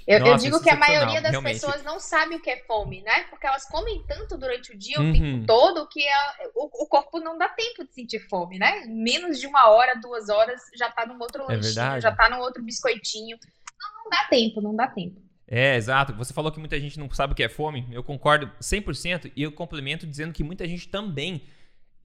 Eu, 0.08 0.20
Nossa, 0.20 0.32
eu, 0.32 0.38
digo 0.38 0.62
que 0.62 0.70
a 0.70 0.76
maioria 0.76 1.22
das 1.22 1.32
realmente. 1.32 1.54
pessoas 1.54 1.84
não 1.84 2.00
sabe 2.00 2.36
o 2.36 2.42
que 2.42 2.50
é 2.50 2.58
fome, 2.66 3.02
né? 3.02 3.24
Porque 3.30 3.46
elas 3.46 3.66
comem 3.66 4.04
tanto 4.08 4.38
durante 4.38 4.74
o 4.74 4.78
dia, 4.78 5.00
o 5.00 5.04
uhum. 5.04 5.14
tempo 5.14 5.46
todo, 5.46 5.88
que 5.88 6.06
a, 6.08 6.36
o, 6.56 6.84
o, 6.84 6.88
corpo 6.88 7.20
não 7.20 7.38
dá 7.38 7.48
tempo 7.50 7.86
de 7.86 7.94
sentir 7.94 8.20
fome, 8.28 8.58
né? 8.58 8.84
Menos 8.88 9.40
de 9.40 9.48
uma 9.48 9.70
hora, 9.70 10.00
duas 10.02 10.28
horas, 10.28 10.62
já 10.76 10.90
tá 10.92 11.06
num 11.06 11.20
outro 11.20 11.44
é 11.44 11.56
lanchinho, 11.56 12.02
já 12.02 12.12
tá 12.12 12.30
num 12.30 12.40
outro 12.40 12.64
biscoitinho. 12.64 13.38
Não, 13.80 14.04
não 14.04 14.10
dá 14.10 14.28
tempo, 14.30 14.62
não 14.62 14.76
dá 14.76 14.88
tempo. 14.88 15.22
É, 15.54 15.76
exato. 15.76 16.14
Você 16.14 16.34
falou 16.34 16.50
que 16.50 16.62
muita 16.62 16.80
gente 16.80 16.98
não 16.98 17.12
sabe 17.12 17.34
o 17.34 17.36
que 17.36 17.44
é 17.44 17.50
fome. 17.50 17.86
Eu 17.92 18.02
concordo 18.02 18.50
100% 18.62 19.34
e 19.36 19.44
eu 19.44 19.52
complemento 19.52 20.08
dizendo 20.08 20.32
que 20.32 20.46
muita 20.46 20.66
gente 20.66 20.88
também, 20.88 21.44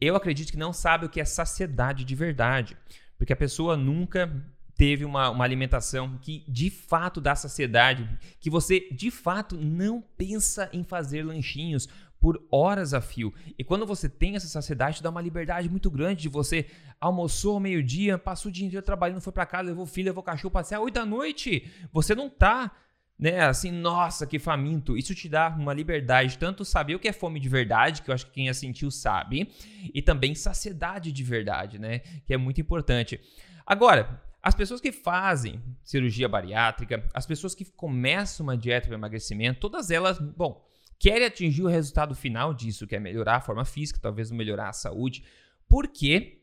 eu 0.00 0.16
acredito 0.16 0.50
que 0.50 0.58
não 0.58 0.72
sabe 0.72 1.06
o 1.06 1.08
que 1.08 1.20
é 1.20 1.24
saciedade 1.24 2.04
de 2.04 2.14
verdade. 2.16 2.76
Porque 3.16 3.32
a 3.32 3.36
pessoa 3.36 3.76
nunca 3.76 4.28
teve 4.74 5.04
uma, 5.04 5.30
uma 5.30 5.44
alimentação 5.44 6.18
que 6.20 6.44
de 6.48 6.70
fato 6.70 7.20
dá 7.20 7.36
saciedade, 7.36 8.08
que 8.40 8.50
você 8.50 8.88
de 8.90 9.12
fato 9.12 9.56
não 9.56 10.02
pensa 10.02 10.68
em 10.72 10.82
fazer 10.82 11.22
lanchinhos 11.24 11.88
por 12.18 12.44
horas 12.50 12.92
a 12.94 13.00
fio. 13.00 13.32
E 13.56 13.62
quando 13.62 13.86
você 13.86 14.08
tem 14.08 14.34
essa 14.34 14.48
saciedade, 14.48 15.00
dá 15.00 15.08
uma 15.08 15.22
liberdade 15.22 15.70
muito 15.70 15.88
grande 15.88 16.22
de 16.22 16.28
você 16.28 16.66
almoçou 17.00 17.54
ao 17.54 17.60
meio-dia, 17.60 18.18
passou 18.18 18.50
o 18.50 18.52
dia 18.52 18.66
inteiro 18.66 18.84
trabalhando, 18.84 19.20
foi 19.20 19.32
para 19.32 19.46
casa, 19.46 19.68
levou 19.68 19.86
filho, 19.86 20.06
levou 20.06 20.22
cachorro 20.24 20.50
passear, 20.50 20.80
oito 20.80 20.94
da 20.94 21.06
noite. 21.06 21.70
Você 21.92 22.12
não 22.12 22.28
tá 22.28 22.72
né? 23.18 23.40
Assim, 23.40 23.70
nossa, 23.70 24.26
que 24.26 24.38
faminto. 24.38 24.96
Isso 24.96 25.14
te 25.14 25.28
dá 25.28 25.48
uma 25.48 25.72
liberdade, 25.72 26.38
tanto 26.38 26.64
saber 26.64 26.94
o 26.94 26.98
que 26.98 27.08
é 27.08 27.12
fome 27.12 27.40
de 27.40 27.48
verdade, 27.48 28.02
que 28.02 28.10
eu 28.10 28.14
acho 28.14 28.26
que 28.26 28.32
quem 28.32 28.48
a 28.48 28.54
sentiu 28.54 28.90
sabe, 28.90 29.50
e 29.94 30.02
também 30.02 30.34
saciedade 30.34 31.10
de 31.12 31.24
verdade, 31.24 31.78
né? 31.78 32.00
Que 32.26 32.34
é 32.34 32.36
muito 32.36 32.60
importante. 32.60 33.20
Agora, 33.66 34.22
as 34.42 34.54
pessoas 34.54 34.80
que 34.80 34.92
fazem 34.92 35.60
cirurgia 35.82 36.28
bariátrica, 36.28 37.04
as 37.12 37.26
pessoas 37.26 37.54
que 37.54 37.64
começam 37.64 38.44
uma 38.44 38.56
dieta 38.56 38.86
para 38.86 38.96
emagrecimento, 38.96 39.58
todas 39.58 39.90
elas, 39.90 40.18
bom, 40.18 40.64
querem 40.98 41.26
atingir 41.26 41.62
o 41.62 41.68
resultado 41.68 42.14
final 42.14 42.54
disso, 42.54 42.86
que 42.86 42.94
é 42.94 43.00
melhorar 43.00 43.36
a 43.36 43.40
forma 43.40 43.64
física, 43.64 43.98
talvez 44.00 44.30
melhorar 44.30 44.68
a 44.68 44.72
saúde. 44.72 45.24
Por 45.68 45.88
quê? 45.88 46.42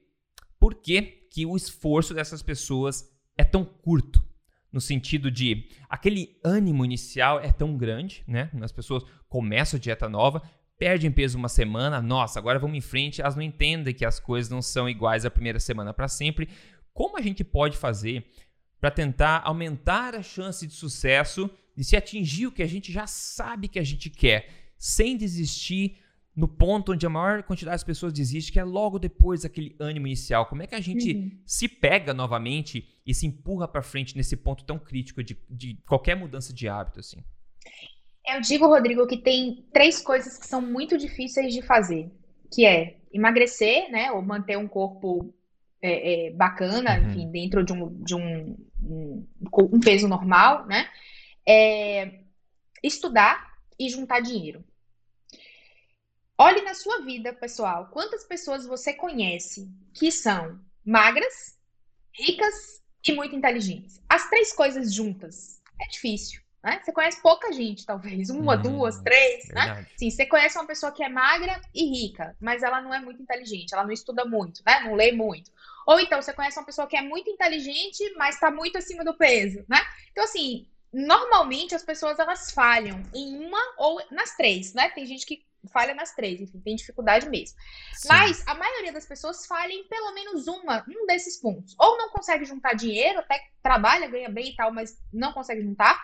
Por 0.59 0.75
que, 0.75 1.01
que 1.01 1.45
o 1.45 1.55
esforço 1.55 2.13
dessas 2.13 2.41
pessoas 2.41 3.09
é 3.37 3.43
tão 3.43 3.63
curto? 3.63 4.23
No 4.73 4.81
sentido 4.81 5.29
de 5.29 5.69
aquele 5.87 6.35
ânimo 6.43 6.83
inicial 6.83 7.39
é 7.39 7.51
tão 7.51 7.77
grande, 7.77 8.23
né? 8.27 8.49
As 8.59 8.71
pessoas 8.71 9.03
começam 9.29 9.77
a 9.77 9.79
dieta 9.79 10.09
nova, 10.09 10.41
perdem 10.79 11.11
peso 11.11 11.37
uma 11.37 11.47
semana, 11.47 12.01
nossa, 12.01 12.39
agora 12.39 12.57
vamos 12.57 12.75
em 12.75 12.81
frente, 12.81 13.21
elas 13.21 13.35
não 13.35 13.43
entendem 13.43 13.93
que 13.93 14.03
as 14.03 14.19
coisas 14.19 14.49
não 14.49 14.61
são 14.61 14.89
iguais 14.89 15.25
a 15.25 15.31
primeira 15.31 15.59
semana 15.59 15.93
para 15.93 16.07
sempre. 16.07 16.49
Como 16.91 17.17
a 17.17 17.21
gente 17.21 17.43
pode 17.43 17.77
fazer 17.77 18.25
para 18.81 18.89
tentar 18.91 19.41
aumentar 19.45 20.15
a 20.15 20.23
chance 20.23 20.65
de 20.67 20.73
sucesso 20.73 21.49
de 21.77 21.83
se 21.83 21.95
atingir 21.95 22.47
o 22.47 22.51
que 22.51 22.63
a 22.63 22.67
gente 22.67 22.91
já 22.91 23.07
sabe 23.07 23.67
que 23.67 23.79
a 23.79 23.83
gente 23.83 24.09
quer, 24.09 24.49
sem 24.77 25.15
desistir 25.15 25.97
no 26.35 26.47
ponto 26.47 26.93
onde 26.93 27.05
a 27.05 27.09
maior 27.09 27.43
quantidade 27.43 27.75
das 27.75 27.83
pessoas 27.83 28.11
desiste, 28.11 28.51
que 28.51 28.59
é 28.59 28.63
logo 28.63 28.97
depois 28.97 29.43
daquele 29.43 29.75
ânimo 29.79 30.07
inicial. 30.07 30.47
Como 30.47 30.63
é 30.63 30.67
que 30.67 30.75
a 30.75 30.81
gente 30.81 31.13
uhum. 31.13 31.31
se 31.45 31.67
pega 31.67 32.13
novamente 32.13 32.89
e 33.05 33.13
se 33.13 33.27
empurra 33.27 33.67
para 33.67 33.83
frente 33.83 34.17
nesse 34.17 34.35
ponto 34.35 34.63
tão 34.63 34.79
crítico 34.79 35.23
de, 35.23 35.37
de 35.49 35.75
qualquer 35.87 36.15
mudança 36.15 36.51
de 36.51 36.67
hábito, 36.67 36.99
assim? 36.99 37.17
Eu 38.27 38.41
digo, 38.41 38.67
Rodrigo, 38.67 39.05
que 39.05 39.17
tem 39.17 39.65
três 39.71 40.01
coisas 40.01 40.37
que 40.37 40.47
são 40.47 40.61
muito 40.61 40.97
difíceis 40.97 41.53
de 41.53 41.61
fazer, 41.61 42.09
que 42.51 42.65
é 42.65 42.97
emagrecer, 43.11 43.91
né, 43.91 44.11
ou 44.11 44.21
manter 44.21 44.57
um 44.57 44.67
corpo 44.67 45.33
é, 45.81 46.27
é, 46.27 46.31
bacana, 46.31 46.97
uhum. 46.97 47.09
enfim, 47.09 47.31
dentro 47.31 47.63
de 47.63 47.73
um, 47.73 48.01
de 48.01 48.15
um, 48.15 48.57
um, 48.81 49.27
um 49.71 49.79
peso 49.79 50.07
normal, 50.07 50.65
né, 50.65 50.87
é, 51.45 52.21
estudar 52.81 53.53
e 53.77 53.89
juntar 53.89 54.21
dinheiro. 54.21 54.63
Olhe 56.37 56.61
na 56.61 56.73
sua 56.73 57.01
vida, 57.01 57.31
pessoal. 57.31 57.89
Quantas 57.91 58.23
pessoas 58.23 58.65
você 58.65 58.93
conhece 58.93 59.69
que 59.93 60.11
são 60.11 60.59
magras, 60.83 61.57
ricas 62.11 62.81
e 63.07 63.13
muito 63.13 63.35
inteligentes? 63.35 64.01
As 64.09 64.29
três 64.29 64.51
coisas 64.51 64.93
juntas. 64.93 65.61
É 65.79 65.87
difícil. 65.87 66.41
Né? 66.63 66.81
Você 66.81 66.91
conhece 66.91 67.21
pouca 67.21 67.51
gente, 67.51 67.85
talvez. 67.85 68.29
Uma, 68.29 68.55
hum, 68.55 68.61
duas, 68.61 68.99
três. 69.01 69.47
Né? 69.49 69.85
Sim, 69.95 70.09
você 70.09 70.25
conhece 70.25 70.57
uma 70.57 70.65
pessoa 70.65 70.91
que 70.91 71.03
é 71.03 71.09
magra 71.09 71.61
e 71.73 71.85
rica, 71.85 72.35
mas 72.39 72.63
ela 72.63 72.81
não 72.81 72.93
é 72.93 72.99
muito 72.99 73.21
inteligente, 73.21 73.73
ela 73.73 73.83
não 73.83 73.91
estuda 73.91 74.25
muito, 74.25 74.63
né? 74.65 74.79
Não 74.85 74.95
lê 74.95 75.11
muito. 75.11 75.51
Ou 75.85 75.99
então 75.99 76.21
você 76.21 76.31
conhece 76.31 76.57
uma 76.57 76.65
pessoa 76.65 76.87
que 76.87 76.95
é 76.95 77.01
muito 77.01 77.29
inteligente, 77.29 78.13
mas 78.15 78.35
está 78.35 78.49
muito 78.49 78.77
acima 78.77 79.03
do 79.03 79.13
peso, 79.13 79.65
né? 79.67 79.81
Então, 80.11 80.23
assim, 80.23 80.65
normalmente 80.91 81.75
as 81.75 81.83
pessoas 81.83 82.17
elas 82.17 82.51
falham 82.51 83.03
em 83.13 83.45
uma 83.45 83.61
ou 83.77 84.01
nas 84.09 84.35
três, 84.37 84.73
né? 84.73 84.89
Tem 84.89 85.05
gente 85.05 85.25
que 85.25 85.43
falha 85.71 85.93
nas 85.93 86.13
três, 86.13 86.41
enfim, 86.41 86.59
tem 86.59 86.75
dificuldade 86.75 87.29
mesmo. 87.29 87.57
Sim. 87.93 88.07
Mas 88.09 88.47
a 88.47 88.53
maioria 88.55 88.91
das 88.91 89.05
pessoas 89.05 89.45
falha 89.45 89.71
em 89.71 89.87
pelo 89.87 90.13
menos 90.13 90.47
uma, 90.47 90.85
um 90.87 91.05
desses 91.05 91.39
pontos. 91.39 91.75
Ou 91.79 91.97
não 91.97 92.09
consegue 92.09 92.45
juntar 92.45 92.73
dinheiro, 92.73 93.19
até 93.19 93.39
trabalha, 93.61 94.07
ganha 94.07 94.29
bem 94.29 94.49
e 94.49 94.55
tal, 94.55 94.71
mas 94.71 94.97
não 95.11 95.33
consegue 95.33 95.61
juntar. 95.61 96.03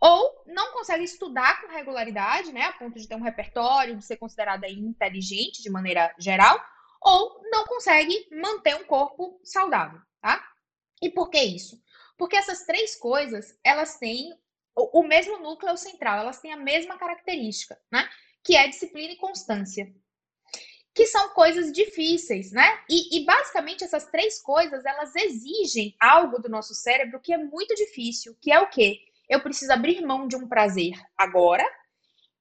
Ou 0.00 0.44
não 0.46 0.72
consegue 0.72 1.04
estudar 1.04 1.60
com 1.60 1.68
regularidade, 1.68 2.52
né? 2.52 2.62
A 2.62 2.72
ponto 2.72 2.98
de 2.98 3.06
ter 3.06 3.14
um 3.14 3.22
repertório, 3.22 3.96
de 3.96 4.04
ser 4.04 4.16
considerada 4.16 4.68
inteligente 4.68 5.62
de 5.62 5.70
maneira 5.70 6.14
geral. 6.18 6.58
Ou 7.02 7.42
não 7.50 7.66
consegue 7.66 8.28
manter 8.32 8.74
um 8.76 8.84
corpo 8.84 9.40
saudável, 9.44 10.00
tá? 10.20 10.42
E 11.02 11.10
por 11.10 11.30
que 11.30 11.40
isso? 11.42 11.82
Porque 12.16 12.36
essas 12.36 12.64
três 12.64 12.96
coisas, 12.96 13.58
elas 13.64 13.98
têm 13.98 14.34
o 14.76 15.02
mesmo 15.02 15.38
núcleo 15.38 15.76
central, 15.76 16.20
elas 16.20 16.40
têm 16.40 16.52
a 16.52 16.56
mesma 16.56 16.98
característica, 16.98 17.78
né? 17.90 18.08
Que 18.44 18.56
é 18.56 18.68
disciplina 18.68 19.12
e 19.12 19.16
constância. 19.16 19.92
Que 20.94 21.06
são 21.06 21.30
coisas 21.30 21.72
difíceis, 21.72 22.50
né? 22.52 22.80
E, 22.88 23.18
e, 23.18 23.24
basicamente 23.24 23.84
essas 23.84 24.06
três 24.06 24.40
coisas, 24.42 24.84
elas 24.84 25.14
exigem 25.14 25.94
algo 26.00 26.40
do 26.40 26.48
nosso 26.48 26.74
cérebro 26.74 27.20
que 27.20 27.32
é 27.32 27.38
muito 27.38 27.74
difícil, 27.74 28.36
que 28.40 28.50
é 28.50 28.60
o 28.60 28.68
quê? 28.68 28.98
Eu 29.28 29.40
preciso 29.40 29.72
abrir 29.72 30.00
mão 30.00 30.26
de 30.26 30.34
um 30.34 30.48
prazer 30.48 30.92
agora, 31.16 31.64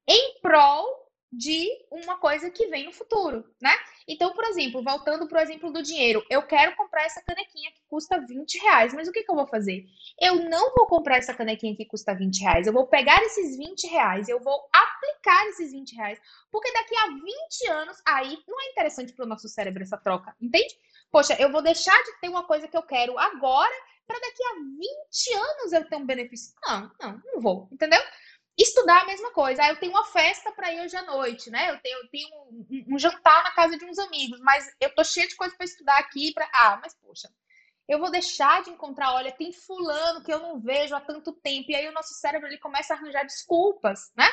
em 0.07 0.39
prol 0.41 1.08
de 1.31 1.67
uma 1.91 2.17
coisa 2.17 2.49
que 2.49 2.67
vem 2.67 2.85
no 2.85 2.91
futuro, 2.91 3.45
né? 3.61 3.73
Então, 4.07 4.33
por 4.33 4.43
exemplo, 4.45 4.83
voltando 4.83 5.27
para 5.27 5.39
o 5.39 5.41
exemplo 5.41 5.71
do 5.71 5.83
dinheiro, 5.83 6.25
eu 6.29 6.41
quero 6.41 6.75
comprar 6.75 7.03
essa 7.03 7.21
canequinha 7.21 7.71
que 7.71 7.81
custa 7.87 8.19
20 8.19 8.57
reais, 8.57 8.93
mas 8.93 9.07
o 9.07 9.11
que, 9.11 9.23
que 9.23 9.31
eu 9.31 9.35
vou 9.35 9.45
fazer? 9.45 9.85
Eu 10.19 10.35
não 10.49 10.73
vou 10.73 10.87
comprar 10.87 11.17
essa 11.17 11.33
canequinha 11.33 11.75
que 11.75 11.85
custa 11.85 12.15
20 12.15 12.39
reais, 12.41 12.67
eu 12.67 12.73
vou 12.73 12.87
pegar 12.87 13.21
esses 13.23 13.55
20 13.55 13.87
reais, 13.87 14.27
eu 14.27 14.39
vou 14.39 14.67
aplicar 14.73 15.47
esses 15.49 15.71
20 15.71 15.95
reais, 15.95 16.19
porque 16.51 16.71
daqui 16.73 16.95
a 16.95 17.07
20 17.07 17.69
anos, 17.69 17.97
aí 18.07 18.37
não 18.47 18.59
é 18.59 18.71
interessante 18.71 19.13
para 19.13 19.25
o 19.25 19.29
nosso 19.29 19.47
cérebro 19.47 19.83
essa 19.83 19.97
troca, 19.97 20.35
entende? 20.41 20.75
Poxa, 21.11 21.35
eu 21.39 21.51
vou 21.51 21.61
deixar 21.61 21.97
de 22.03 22.19
ter 22.19 22.29
uma 22.29 22.43
coisa 22.43 22.67
que 22.67 22.77
eu 22.77 22.83
quero 22.83 23.17
agora 23.19 23.73
para 24.07 24.19
daqui 24.19 24.43
a 24.43 24.55
20 24.55 25.33
anos 25.35 25.73
eu 25.73 25.87
ter 25.87 25.95
um 25.95 26.05
benefício. 26.05 26.55
Não, 26.65 26.91
não, 26.99 27.21
não 27.23 27.41
vou, 27.41 27.69
entendeu? 27.71 28.01
Estudar 28.59 29.03
a 29.03 29.05
mesma 29.05 29.31
coisa. 29.31 29.63
Ah, 29.63 29.69
eu 29.69 29.79
tenho 29.79 29.93
uma 29.93 30.03
festa 30.03 30.51
para 30.51 30.73
ir 30.73 30.81
hoje 30.81 30.93
à 30.97 31.03
noite, 31.03 31.49
né? 31.49 31.71
Eu 31.71 31.79
tenho, 31.79 31.97
eu 31.97 32.09
tenho 32.09 32.27
um, 32.51 32.93
um, 32.93 32.99
jantar 32.99 33.41
na 33.41 33.51
casa 33.51 33.77
de 33.77 33.85
uns 33.85 33.97
amigos, 33.97 34.37
mas 34.41 34.69
eu 34.81 34.93
tô 34.93 35.01
cheia 35.01 35.25
de 35.25 35.35
coisa 35.37 35.55
para 35.55 35.65
estudar 35.65 35.97
aqui. 35.97 36.33
Pra... 36.33 36.45
Ah, 36.53 36.77
mas 36.81 36.93
poxa, 36.93 37.29
eu 37.87 37.99
vou 37.99 38.11
deixar 38.11 38.61
de 38.61 38.69
encontrar. 38.69 39.13
Olha, 39.13 39.31
tem 39.31 39.53
fulano 39.53 40.21
que 40.21 40.33
eu 40.33 40.39
não 40.39 40.59
vejo 40.59 40.93
há 40.93 40.99
tanto 40.99 41.31
tempo. 41.31 41.71
E 41.71 41.75
aí 41.75 41.87
o 41.87 41.93
nosso 41.93 42.13
cérebro 42.15 42.49
ele 42.49 42.57
começa 42.57 42.93
a 42.93 42.97
arranjar 42.97 43.23
desculpas, 43.23 44.11
né? 44.13 44.27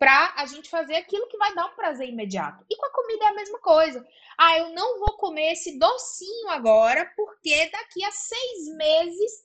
Para 0.00 0.34
a 0.36 0.46
gente 0.46 0.68
fazer 0.68 0.96
aquilo 0.96 1.28
que 1.28 1.38
vai 1.38 1.54
dar 1.54 1.66
um 1.66 1.76
prazer 1.76 2.08
imediato. 2.08 2.64
E 2.68 2.76
com 2.76 2.86
a 2.86 2.92
comida 2.92 3.26
é 3.26 3.28
a 3.28 3.34
mesma 3.34 3.60
coisa. 3.60 4.04
Ah, 4.36 4.58
eu 4.58 4.70
não 4.70 4.98
vou 4.98 5.16
comer 5.16 5.52
esse 5.52 5.78
docinho 5.78 6.48
agora, 6.48 7.08
porque 7.14 7.70
daqui 7.70 8.04
a 8.04 8.10
seis 8.10 8.74
meses 8.74 9.44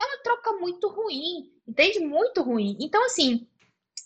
é 0.00 0.06
uma 0.06 0.22
troca 0.22 0.52
muito 0.54 0.88
ruim, 0.88 1.52
entende? 1.68 2.00
Muito 2.00 2.40
ruim. 2.42 2.78
Então, 2.80 3.04
assim, 3.04 3.46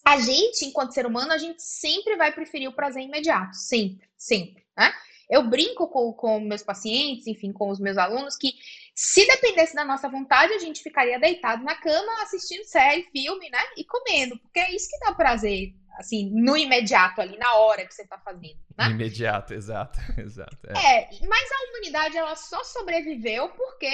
a 0.05 0.19
gente, 0.19 0.65
enquanto 0.65 0.93
ser 0.93 1.07
humano, 1.07 1.33
a 1.33 1.39
gente 1.39 1.63
sempre 1.63 2.17
vai 2.17 2.33
preferir 2.33 2.69
o 2.69 2.75
prazer 2.75 3.03
imediato. 3.03 3.55
Sempre, 3.57 4.09
sempre, 4.17 4.65
né? 4.77 4.93
Eu 5.29 5.49
brinco 5.49 5.87
com, 5.89 6.13
com 6.13 6.41
meus 6.41 6.63
pacientes, 6.63 7.27
enfim, 7.29 7.53
com 7.53 7.71
os 7.71 7.79
meus 7.79 7.97
alunos, 7.97 8.37
que 8.37 8.53
se 8.95 9.25
dependesse 9.27 9.75
da 9.75 9.85
nossa 9.85 10.09
vontade, 10.09 10.53
a 10.53 10.59
gente 10.59 10.83
ficaria 10.83 11.21
deitado 11.21 11.63
na 11.63 11.77
cama, 11.77 12.23
assistindo 12.23 12.65
série, 12.65 13.09
filme, 13.13 13.49
né? 13.49 13.61
E 13.77 13.85
comendo, 13.85 14.37
porque 14.39 14.59
é 14.59 14.75
isso 14.75 14.91
que 14.91 14.99
dá 14.99 15.15
prazer, 15.15 15.73
assim, 15.97 16.31
no 16.33 16.57
imediato 16.57 17.21
ali, 17.21 17.39
na 17.39 17.55
hora 17.55 17.87
que 17.87 17.95
você 17.95 18.05
tá 18.07 18.19
fazendo, 18.19 18.59
né? 18.77 18.91
Imediato, 18.91 19.55
exato, 19.55 20.01
exato. 20.19 20.59
É. 20.67 21.03
é, 21.03 21.11
mas 21.29 21.49
a 21.53 21.71
humanidade, 21.71 22.17
ela 22.17 22.35
só 22.35 22.65
sobreviveu 22.65 23.49
porque 23.51 23.93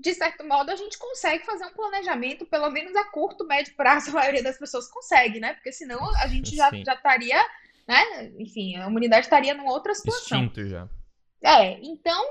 de 0.00 0.14
certo 0.14 0.44
modo, 0.46 0.70
a 0.70 0.76
gente 0.76 0.96
consegue 0.96 1.44
fazer 1.44 1.66
um 1.66 1.72
planejamento, 1.72 2.46
pelo 2.46 2.70
menos 2.70 2.94
a 2.94 3.04
curto, 3.04 3.44
médio 3.44 3.74
prazo, 3.74 4.10
a 4.16 4.20
maioria 4.20 4.42
das 4.42 4.58
pessoas 4.58 4.88
consegue, 4.88 5.40
né? 5.40 5.54
Porque 5.54 5.72
senão 5.72 5.98
a 6.16 6.26
gente 6.26 6.54
já, 6.54 6.70
já 6.70 6.94
estaria, 6.94 7.38
né? 7.86 8.32
Enfim, 8.38 8.76
a 8.76 8.86
humanidade 8.86 9.26
estaria 9.26 9.54
numa 9.54 9.72
outra 9.72 9.94
situação. 9.94 10.44
Extinto 10.44 10.68
já. 10.68 10.88
É, 11.42 11.78
então, 11.82 12.24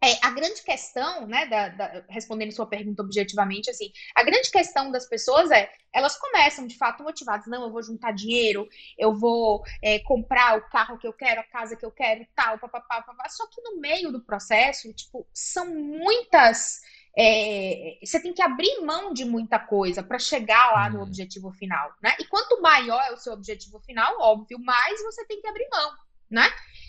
é, 0.00 0.24
a 0.24 0.30
grande 0.30 0.62
questão, 0.62 1.26
né, 1.26 1.46
da, 1.46 1.68
da, 1.70 2.04
respondendo 2.08 2.52
sua 2.52 2.66
pergunta 2.66 3.02
objetivamente, 3.02 3.68
assim, 3.68 3.90
a 4.14 4.22
grande 4.22 4.48
questão 4.50 4.92
das 4.92 5.06
pessoas 5.06 5.50
é, 5.50 5.68
elas 5.92 6.16
começam 6.16 6.66
de 6.68 6.76
fato 6.76 7.02
motivadas, 7.02 7.46
não, 7.48 7.64
eu 7.64 7.72
vou 7.72 7.82
juntar 7.82 8.12
dinheiro, 8.12 8.68
eu 8.96 9.12
vou 9.12 9.64
é, 9.82 9.98
comprar 10.00 10.56
o 10.56 10.68
carro 10.70 10.98
que 10.98 11.06
eu 11.06 11.12
quero, 11.12 11.40
a 11.40 11.44
casa 11.44 11.74
que 11.74 11.84
eu 11.84 11.90
quero 11.90 12.24
tal, 12.36 12.58
papapá, 12.58 13.02
papapá. 13.02 13.28
Só 13.28 13.46
que 13.48 13.60
no 13.60 13.80
meio 13.80 14.12
do 14.12 14.20
processo, 14.20 14.92
tipo, 14.92 15.26
são 15.32 15.74
muitas. 15.74 16.80
É, 17.16 17.98
você 18.00 18.20
tem 18.20 18.32
que 18.32 18.42
abrir 18.42 18.80
mão 18.82 19.12
de 19.12 19.24
muita 19.24 19.58
coisa 19.58 20.02
para 20.04 20.20
chegar 20.20 20.72
lá 20.72 20.88
no 20.88 20.98
uhum. 20.98 21.02
objetivo 21.02 21.50
final, 21.50 21.92
né? 22.00 22.14
E 22.20 22.24
quanto 22.26 22.60
maior 22.60 23.02
é 23.02 23.12
o 23.12 23.16
seu 23.16 23.32
objetivo 23.32 23.80
final, 23.80 24.20
óbvio, 24.20 24.60
mais 24.60 25.02
você 25.02 25.26
tem 25.26 25.40
que 25.40 25.48
abrir 25.48 25.66
mão, 25.72 25.92
né? 26.30 26.48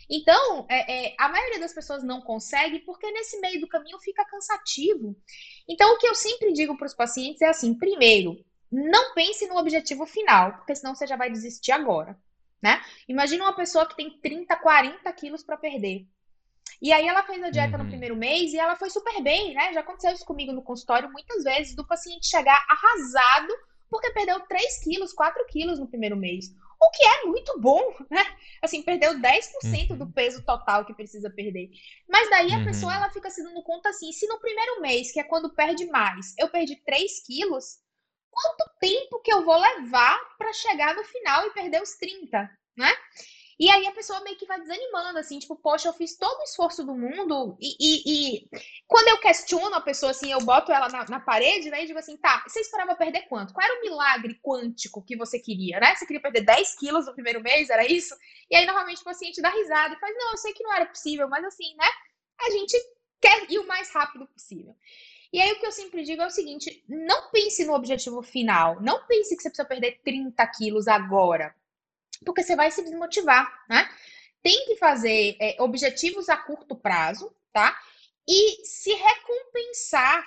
Então, 0.09 0.65
é, 0.67 1.09
é, 1.09 1.15
a 1.19 1.29
maioria 1.29 1.59
das 1.59 1.73
pessoas 1.73 2.03
não 2.03 2.21
consegue 2.21 2.79
porque 2.79 3.11
nesse 3.11 3.39
meio 3.39 3.61
do 3.61 3.67
caminho 3.67 3.99
fica 3.99 4.25
cansativo. 4.25 5.15
Então, 5.67 5.93
o 5.93 5.97
que 5.97 6.07
eu 6.07 6.15
sempre 6.15 6.51
digo 6.51 6.75
para 6.75 6.87
os 6.87 6.95
pacientes 6.95 7.41
é 7.41 7.47
assim: 7.47 7.73
primeiro, 7.75 8.43
não 8.71 9.13
pense 9.13 9.45
no 9.47 9.57
objetivo 9.57 10.05
final, 10.05 10.53
porque 10.53 10.75
senão 10.75 10.95
você 10.95 11.05
já 11.05 11.15
vai 11.15 11.29
desistir 11.29 11.71
agora. 11.71 12.17
Né? 12.61 12.81
Imagina 13.07 13.45
uma 13.45 13.55
pessoa 13.55 13.87
que 13.87 13.95
tem 13.95 14.19
30, 14.19 14.55
40 14.57 15.13
quilos 15.13 15.43
para 15.43 15.57
perder. 15.57 16.05
E 16.81 16.91
aí 16.91 17.07
ela 17.07 17.23
fez 17.23 17.41
a 17.43 17.49
dieta 17.49 17.77
uhum. 17.77 17.83
no 17.83 17.89
primeiro 17.89 18.15
mês 18.15 18.53
e 18.53 18.57
ela 18.57 18.75
foi 18.75 18.89
super 18.89 19.21
bem, 19.21 19.53
né? 19.53 19.73
Já 19.73 19.81
aconteceu 19.81 20.11
isso 20.11 20.25
comigo 20.25 20.51
no 20.51 20.61
consultório 20.61 21.11
muitas 21.11 21.43
vezes, 21.43 21.75
do 21.75 21.85
paciente 21.85 22.27
chegar 22.27 22.65
arrasado 22.69 23.53
porque 23.89 24.11
perdeu 24.11 24.39
3 24.41 24.83
quilos, 24.83 25.13
4 25.13 25.45
quilos 25.47 25.79
no 25.79 25.87
primeiro 25.87 26.15
mês 26.15 26.53
o 26.81 26.91
que 26.91 27.05
é 27.05 27.25
muito 27.25 27.59
bom, 27.59 27.81
né? 28.09 28.23
Assim, 28.61 28.81
perdeu 28.81 29.13
10% 29.15 29.91
uhum. 29.91 29.97
do 29.97 30.11
peso 30.11 30.43
total 30.43 30.85
que 30.85 30.93
precisa 30.93 31.29
perder. 31.29 31.69
Mas 32.07 32.29
daí 32.29 32.53
a 32.53 32.57
uhum. 32.57 32.65
pessoa 32.65 32.93
ela 32.93 33.09
fica 33.09 33.29
se 33.29 33.43
dando 33.43 33.61
conta 33.63 33.89
assim: 33.89 34.11
se 34.11 34.27
no 34.27 34.39
primeiro 34.39 34.81
mês, 34.81 35.11
que 35.11 35.19
é 35.19 35.23
quando 35.23 35.53
perde 35.53 35.85
mais, 35.87 36.33
eu 36.37 36.49
perdi 36.49 36.75
3 36.77 37.25
quilos, 37.25 37.79
quanto 38.31 38.69
tempo 38.79 39.21
que 39.21 39.33
eu 39.33 39.43
vou 39.43 39.59
levar 39.59 40.17
para 40.37 40.53
chegar 40.53 40.95
no 40.95 41.03
final 41.03 41.47
e 41.47 41.53
perder 41.53 41.81
os 41.81 41.95
30, 41.95 42.49
né? 42.77 42.93
E 43.59 43.69
aí 43.69 43.85
a 43.87 43.91
pessoa 43.91 44.21
meio 44.21 44.37
que 44.37 44.45
vai 44.45 44.57
desanimando, 44.57 45.19
assim, 45.19 45.37
tipo, 45.37 45.53
poxa, 45.53 45.89
eu 45.89 45.93
fiz 45.93 46.15
todo 46.15 46.39
o 46.39 46.43
esforço 46.43 46.81
do 46.85 46.95
mundo 46.95 47.57
e, 47.59 47.75
e, 47.77 48.37
e... 48.37 48.49
quando 48.87 49.09
eu 49.09 49.19
questiono 49.19 49.75
a 49.75 49.81
pessoa, 49.81 50.11
assim, 50.11 50.31
eu 50.31 50.39
boto 50.39 50.71
ela 50.71 50.87
na, 50.87 51.05
na, 51.09 51.19
parede, 51.19 51.69
né, 51.69 51.83
e 51.83 51.87
digo 51.87 51.99
assim, 51.99 52.15
tá, 52.15 52.41
você 52.47 52.61
esperava 52.61 52.95
perder 52.95 53.23
quanto? 53.27 53.53
Qual 53.53 53.65
era 53.65 53.77
o 53.77 53.81
milagre 53.81 54.39
quântico 54.41 55.03
que 55.03 55.17
você 55.17 55.37
queria, 55.37 55.77
né? 55.77 55.93
Você 55.93 56.05
queria 56.05 56.21
perder 56.21 56.45
10 56.45 56.75
quilos 56.75 57.05
no 57.05 57.13
primeiro 57.13 57.41
mês, 57.43 57.69
era 57.69 57.85
isso? 57.85 58.15
E 58.49 58.55
aí, 58.55 58.65
normalmente, 58.65 59.01
o 59.01 59.03
paciente 59.03 59.41
dá 59.41 59.49
risada 59.49 59.93
e 59.93 59.99
faz, 59.99 60.15
não, 60.17 60.31
eu 60.31 60.37
sei 60.37 60.53
que 60.53 60.63
não 60.63 60.73
era 60.73 60.85
possível, 60.85 61.27
mas 61.27 61.43
assim, 61.43 61.75
né, 61.75 61.89
a 62.39 62.49
gente 62.51 62.77
quer 63.19 63.51
ir 63.51 63.59
o 63.59 63.67
mais 63.67 63.91
rápido 63.91 64.25
possível. 64.27 64.73
E 65.33 65.41
aí 65.41 65.51
o 65.51 65.59
que 65.59 65.65
eu 65.65 65.71
sempre 65.73 66.03
digo 66.03 66.21
é 66.21 66.25
o 66.25 66.31
seguinte: 66.31 66.83
não 66.87 67.29
pense 67.29 67.63
no 67.65 67.73
objetivo 67.73 68.23
final. 68.23 68.81
Não 68.81 69.05
pense 69.05 69.35
que 69.35 69.43
você 69.43 69.49
precisa 69.49 69.67
perder 69.67 69.99
30 70.03 70.47
quilos 70.47 70.87
agora 70.87 71.53
porque 72.25 72.43
você 72.43 72.55
vai 72.55 72.71
se 72.71 72.83
desmotivar, 72.83 73.47
né? 73.69 73.89
Tem 74.41 74.65
que 74.65 74.75
fazer 74.77 75.35
é, 75.39 75.55
objetivos 75.61 76.29
a 76.29 76.37
curto 76.37 76.75
prazo, 76.75 77.33
tá? 77.51 77.77
E 78.27 78.65
se 78.65 78.93
recompensar 78.93 80.25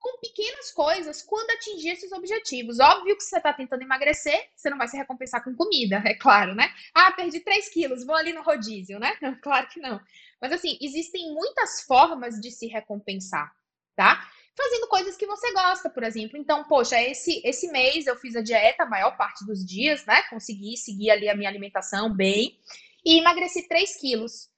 com 0.00 0.18
pequenas 0.18 0.72
coisas 0.72 1.22
quando 1.22 1.50
atingir 1.50 1.90
esses 1.90 2.10
objetivos. 2.10 2.80
Óbvio 2.80 3.16
que 3.16 3.22
você 3.22 3.36
está 3.36 3.52
tentando 3.52 3.82
emagrecer, 3.82 4.48
você 4.56 4.70
não 4.70 4.78
vai 4.78 4.88
se 4.88 4.96
recompensar 4.96 5.44
com 5.44 5.54
comida, 5.54 6.02
é 6.06 6.14
claro, 6.14 6.54
né? 6.54 6.72
Ah, 6.94 7.12
perdi 7.12 7.40
3 7.40 7.68
quilos, 7.68 8.04
vou 8.04 8.16
ali 8.16 8.32
no 8.32 8.42
rodízio, 8.42 8.98
né? 8.98 9.16
Não, 9.20 9.38
claro 9.42 9.68
que 9.68 9.78
não. 9.78 10.00
Mas 10.40 10.52
assim, 10.52 10.78
existem 10.80 11.32
muitas 11.34 11.82
formas 11.82 12.40
de 12.40 12.50
se 12.50 12.66
recompensar, 12.66 13.52
tá? 13.94 14.26
Fazendo 14.56 14.88
coisas 14.88 15.16
que 15.16 15.26
você 15.26 15.52
gosta, 15.52 15.88
por 15.88 16.02
exemplo. 16.02 16.36
Então, 16.36 16.64
poxa, 16.64 17.00
esse, 17.02 17.40
esse 17.44 17.70
mês 17.70 18.06
eu 18.06 18.16
fiz 18.16 18.36
a 18.36 18.42
dieta 18.42 18.82
a 18.82 18.88
maior 18.88 19.16
parte 19.16 19.44
dos 19.44 19.64
dias, 19.64 20.04
né? 20.06 20.22
Consegui 20.24 20.76
seguir 20.76 21.10
ali 21.10 21.28
a 21.28 21.34
minha 21.34 21.48
alimentação 21.48 22.14
bem. 22.14 22.58
e 23.04 23.18
emagreci 23.18 23.66
3 23.66 23.96
quilos. 23.96 24.50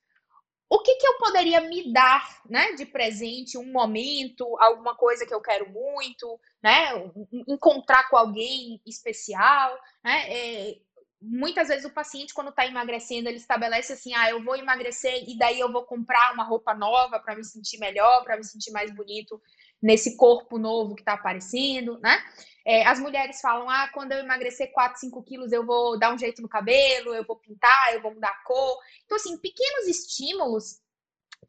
O 0.68 0.78
que, 0.81 0.94
que 0.96 1.07
eu 1.07 1.18
poderia 1.18 1.61
me 1.61 1.92
dar, 1.92 2.40
né, 2.48 2.72
de 2.72 2.87
presente, 2.87 3.59
um 3.59 3.70
momento, 3.70 4.57
alguma 4.59 4.96
coisa 4.96 5.26
que 5.26 5.35
eu 5.35 5.40
quero 5.40 5.70
muito, 5.70 6.40
né, 6.62 7.12
encontrar 7.46 8.09
com 8.09 8.16
alguém 8.16 8.81
especial, 8.87 9.78
né, 10.02 10.24
é, 10.28 10.78
muitas 11.20 11.68
vezes 11.68 11.85
o 11.85 11.92
paciente, 11.92 12.33
quando 12.33 12.48
está 12.48 12.66
emagrecendo, 12.66 13.28
ele 13.28 13.37
estabelece 13.37 13.92
assim: 13.92 14.14
ah, 14.14 14.31
eu 14.31 14.42
vou 14.42 14.57
emagrecer 14.57 15.28
e 15.28 15.37
daí 15.38 15.61
eu 15.61 15.70
vou 15.70 15.85
comprar 15.85 16.33
uma 16.33 16.42
roupa 16.42 16.74
nova 16.74 17.20
para 17.20 17.37
me 17.37 17.44
sentir 17.44 17.78
melhor, 17.78 18.24
para 18.24 18.37
me 18.37 18.44
sentir 18.44 18.72
mais 18.72 18.90
bonito 18.90 19.40
nesse 19.83 20.16
corpo 20.16 20.59
novo 20.59 20.95
que 20.95 21.03
está 21.03 21.14
aparecendo, 21.14 21.99
né? 22.01 22.23
É, 22.64 22.87
as 22.87 23.01
mulheres 23.01 23.40
falam: 23.40 23.68
ah, 23.68 23.90
quando 23.92 24.12
eu 24.12 24.21
emagrecer 24.21 24.73
4, 24.73 25.01
5 25.01 25.23
quilos, 25.25 25.53
eu 25.53 25.66
vou 25.66 25.99
dar 25.99 26.14
um 26.14 26.18
jeito 26.18 26.40
no 26.40 26.49
cabelo, 26.49 27.14
eu 27.14 27.25
vou 27.25 27.37
pintar, 27.37 27.92
eu 27.92 28.01
vou 28.01 28.14
mudar 28.14 28.29
a 28.29 28.45
cor. 28.45 28.79
Então, 29.05 29.16
assim, 29.16 29.37
pequenos 29.38 29.88
estímulos 29.88 30.81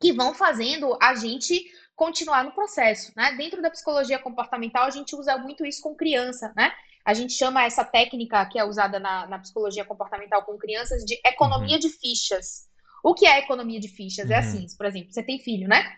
que 0.02 0.12
vão 0.12 0.34
fazendo 0.34 0.98
a 1.02 1.14
gente 1.14 1.64
continuar 1.96 2.44
no 2.44 2.52
processo, 2.52 3.14
né? 3.16 3.36
Dentro 3.38 3.62
da 3.62 3.70
psicologia 3.70 4.18
comportamental, 4.18 4.86
a 4.86 4.90
gente 4.90 5.16
usa 5.16 5.38
muito 5.38 5.66
isso 5.66 5.82
com 5.82 5.96
criança, 5.96 6.52
né? 6.58 6.74
A 7.06 7.14
gente 7.14 7.34
chama 7.34 7.64
essa 7.64 7.84
técnica 7.84 8.46
que 8.46 8.58
é 8.58 8.64
usada 8.64 9.00
na, 9.00 9.28
na 9.28 9.38
psicologia 9.38 9.86
comportamental 9.86 10.44
com 10.44 10.58
crianças 10.58 11.04
de 11.04 11.20
economia 11.26 11.76
uhum. 11.76 11.80
de 11.80 11.90
fichas. 11.90 12.68
O 13.04 13.14
que 13.14 13.28
é 13.28 13.40
economia 13.40 13.80
de 13.80 13.90
fichas? 13.90 14.32
É 14.32 14.34
uhum. 14.34 14.34
É 14.34 14.38
assim, 14.40 14.66
por 14.78 14.86
exemplo, 14.86 15.12
você 15.12 15.22
tem 15.22 15.38
filho, 15.38 15.68
né? 15.68 15.98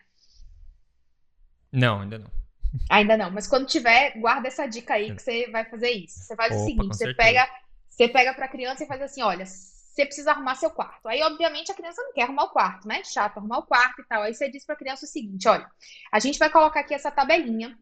Não, 1.72 2.02
ainda 2.02 2.20
não. 2.20 2.32
Ainda 2.90 3.18
não, 3.18 3.32
mas 3.32 3.48
quando 3.48 3.66
tiver, 3.68 4.18
guarda 4.18 4.48
essa 4.48 4.66
dica 4.68 4.96
aí 4.96 5.16
que 5.16 5.22
você 5.22 5.50
vai 5.50 5.66
fazer 5.66 5.92
isso. 5.92 6.20
Você 6.20 6.36
faz 6.36 6.52
Opa, 6.52 6.62
o 6.62 6.66
seguinte, 6.66 6.98
você 6.98 7.14
pega, 7.14 7.50
você 7.90 8.08
pega 8.10 8.34
para 8.34 8.46
a 8.46 8.50
criança 8.50 8.84
e 8.84 8.88
faz 8.88 9.02
assim, 9.02 9.22
olha, 9.22 9.46
você 9.46 10.06
precisa 10.06 10.32
arrumar 10.32 10.56
seu 10.56 10.70
quarto. 10.70 11.08
Aí, 11.08 11.22
obviamente, 11.24 11.72
a 11.72 11.76
criança 11.76 12.02
não 12.02 12.12
quer 12.12 12.24
arrumar 12.24 12.44
o 12.44 12.50
quarto, 12.50 12.88
né? 12.88 13.02
Chato 13.06 13.38
arrumar 13.38 13.60
o 13.60 13.66
quarto 13.66 14.02
e 14.02 14.06
tal. 14.06 14.24
Aí 14.24 14.34
você 14.34 14.50
diz 14.50 14.66
para 14.66 14.76
a 14.76 14.78
criança 14.78 15.06
o 15.06 15.08
seguinte, 15.08 15.48
olha, 15.48 15.70
a 16.12 16.20
gente 16.20 16.38
vai 16.38 16.50
colocar 16.50 16.82
aqui 16.82 16.94
essa 16.94 17.10
tabelinha 17.10 17.78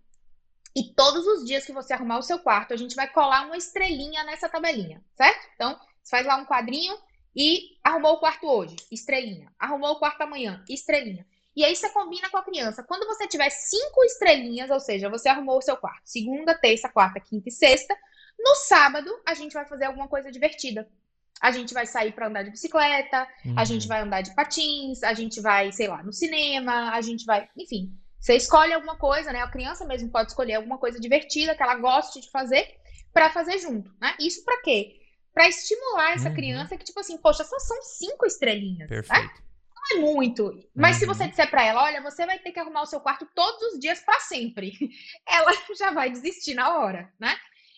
e 0.75 0.93
todos 0.95 1.25
os 1.27 1.45
dias 1.45 1.65
que 1.65 1.73
você 1.73 1.93
arrumar 1.93 2.17
o 2.17 2.23
seu 2.23 2.39
quarto, 2.39 2.73
a 2.73 2.77
gente 2.77 2.95
vai 2.95 3.07
colar 3.07 3.45
uma 3.45 3.57
estrelinha 3.57 4.23
nessa 4.23 4.49
tabelinha, 4.49 5.03
certo? 5.15 5.47
Então, 5.55 5.79
você 6.01 6.09
faz 6.11 6.25
lá 6.25 6.35
um 6.37 6.45
quadrinho 6.45 6.97
e 7.35 7.77
arrumou 7.83 8.13
o 8.13 8.19
quarto 8.19 8.47
hoje, 8.47 8.75
estrelinha. 8.91 9.51
Arrumou 9.59 9.91
o 9.91 9.99
quarto 9.99 10.21
amanhã, 10.21 10.63
estrelinha. 10.67 11.25
E 11.55 11.63
aí 11.63 11.75
você 11.75 11.89
combina 11.89 12.29
com 12.29 12.37
a 12.37 12.43
criança. 12.43 12.83
Quando 12.83 13.05
você 13.05 13.27
tiver 13.27 13.49
cinco 13.49 14.03
estrelinhas, 14.03 14.69
ou 14.69 14.79
seja, 14.79 15.09
você 15.09 15.29
arrumou 15.29 15.57
o 15.57 15.61
seu 15.61 15.77
quarto, 15.77 16.01
segunda, 16.05 16.55
terça, 16.55 16.89
quarta, 16.89 17.19
quinta 17.19 17.49
e 17.49 17.51
sexta, 17.51 17.95
no 18.39 18.55
sábado 18.55 19.09
a 19.25 19.33
gente 19.33 19.53
vai 19.53 19.65
fazer 19.65 19.85
alguma 19.85 20.07
coisa 20.07 20.31
divertida. 20.31 20.89
A 21.41 21.51
gente 21.51 21.73
vai 21.73 21.85
sair 21.85 22.13
para 22.13 22.27
andar 22.27 22.43
de 22.43 22.51
bicicleta, 22.51 23.27
uhum. 23.45 23.55
a 23.57 23.65
gente 23.65 23.87
vai 23.87 24.01
andar 24.01 24.21
de 24.21 24.33
patins, 24.33 25.03
a 25.03 25.13
gente 25.13 25.41
vai, 25.41 25.71
sei 25.71 25.87
lá, 25.87 26.01
no 26.01 26.13
cinema, 26.13 26.91
a 26.91 27.01
gente 27.01 27.25
vai, 27.25 27.49
enfim, 27.57 27.91
você 28.19 28.35
escolhe 28.35 28.71
alguma 28.71 28.95
coisa, 28.95 29.33
né? 29.33 29.41
A 29.41 29.51
criança 29.51 29.85
mesmo 29.85 30.09
pode 30.09 30.29
escolher 30.29 30.53
alguma 30.53 30.77
coisa 30.77 30.99
divertida 30.99 31.53
que 31.53 31.61
ela 31.61 31.75
goste 31.75 32.21
de 32.21 32.31
fazer 32.31 32.65
para 33.11 33.29
fazer 33.29 33.57
junto, 33.59 33.91
né? 33.99 34.15
Isso 34.19 34.45
para 34.45 34.61
quê? 34.61 35.01
Para 35.33 35.49
estimular 35.49 36.13
essa 36.13 36.29
uhum. 36.29 36.35
criança 36.35 36.77
que 36.77 36.85
tipo 36.85 36.99
assim, 36.99 37.17
poxa, 37.17 37.43
só 37.43 37.59
são 37.59 37.81
cinco 37.81 38.25
estrelinhas, 38.25 38.89
né? 38.89 38.95
Perfeito. 38.95 39.21
Né? 39.21 39.43
Não 39.91 39.97
é 39.97 40.01
muito. 40.01 40.57
Mas 40.75 40.95
uhum. 40.95 40.99
se 40.99 41.05
você 41.05 41.27
disser 41.27 41.49
para 41.49 41.63
ela, 41.63 41.83
olha, 41.83 42.01
você 42.01 42.25
vai 42.25 42.39
ter 42.39 42.51
que 42.51 42.59
arrumar 42.59 42.83
o 42.83 42.87
seu 42.87 42.99
quarto 42.99 43.27
todos 43.35 43.73
os 43.73 43.79
dias 43.79 43.99
para 43.99 44.19
sempre, 44.19 44.71
ela 45.27 45.51
já 45.77 45.91
vai 45.91 46.09
desistir 46.09 46.53
na 46.53 46.77
hora, 46.77 47.11
né? 47.19 47.35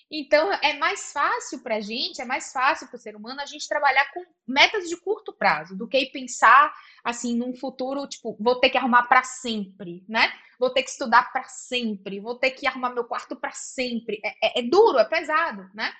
Então, 0.10 0.54
é 0.62 0.74
mais 0.78 1.12
fácil 1.12 1.60
para 1.64 1.78
a 1.78 1.82
gente, 1.82 2.22
é 2.22 2.26
mais 2.26 2.52
fácil 2.52 2.88
para 2.88 2.96
o 2.96 3.00
ser 3.00 3.16
humano 3.16 3.42
a 3.42 3.46
gente 3.46 3.68
trabalhar 3.68 4.06
com 4.14 4.24
metas 4.48 4.88
de 4.88 4.96
curto 4.98 5.34
prazo 5.34 5.76
do 5.76 5.88
que 5.88 6.06
pensar 6.08 6.72
assim 7.04 7.36
num 7.36 7.56
futuro, 7.56 8.08
tipo, 8.08 8.38
vou 8.40 8.60
ter 8.60 8.70
que 8.70 8.78
arrumar 8.78 9.08
para 9.08 9.24
sempre, 9.24 10.06
né? 10.08 10.32
Vou 10.60 10.70
ter 10.70 10.84
que 10.84 10.92
estudar 10.92 11.32
para 11.32 11.44
sempre, 11.46 12.20
vou 12.20 12.36
ter 12.36 12.52
que 12.52 12.68
arrumar 12.68 12.92
meu 12.92 13.04
quarto 13.04 13.36
para 13.36 13.52
sempre. 13.52 14.22
É, 14.24 14.30
é, 14.48 14.60
é, 14.60 14.62
duro, 14.64 15.00
é 15.00 15.06
pesado, 15.06 15.70
né? 15.74 15.92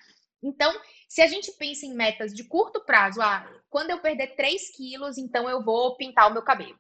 Então, 0.42 0.72
se 1.08 1.22
a 1.22 1.28
gente 1.28 1.52
pensa 1.54 1.86
em 1.86 1.94
metas 1.94 2.34
de 2.34 2.44
curto 2.44 2.84
prazo, 2.84 3.22
ah, 3.22 3.48
quando 3.70 3.92
eu 3.92 4.00
perder 4.00 4.36
3 4.36 4.76
quilos, 4.76 5.18
então 5.18 5.50
eu 5.50 5.64
vou 5.64 5.96
pintar 5.96 6.30
o 6.30 6.34
meu 6.34 6.42
cabelo. 6.42 6.80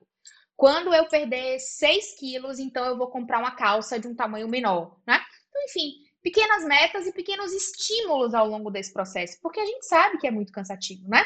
Quando 0.56 0.94
eu 0.94 1.08
perder 1.08 1.60
6 1.60 2.18
quilos, 2.18 2.60
então 2.60 2.86
eu 2.86 2.98
vou 2.98 3.10
comprar 3.10 3.40
uma 3.40 3.56
calça 3.56 4.00
de 4.00 4.08
um 4.08 4.16
tamanho 4.16 4.48
menor, 4.48 4.98
né? 5.06 5.22
Então, 5.50 5.64
enfim, 5.66 5.94
pequenas 6.22 6.64
metas 6.64 7.06
e 7.06 7.12
pequenos 7.12 7.52
estímulos 7.54 8.34
ao 8.34 8.48
longo 8.48 8.72
desse 8.72 8.92
processo, 8.92 9.38
porque 9.42 9.60
a 9.60 9.66
gente 9.66 9.86
sabe 9.86 10.18
que 10.18 10.28
é 10.28 10.32
muito 10.32 10.52
cansativo, 10.52 11.08
né? 11.10 11.24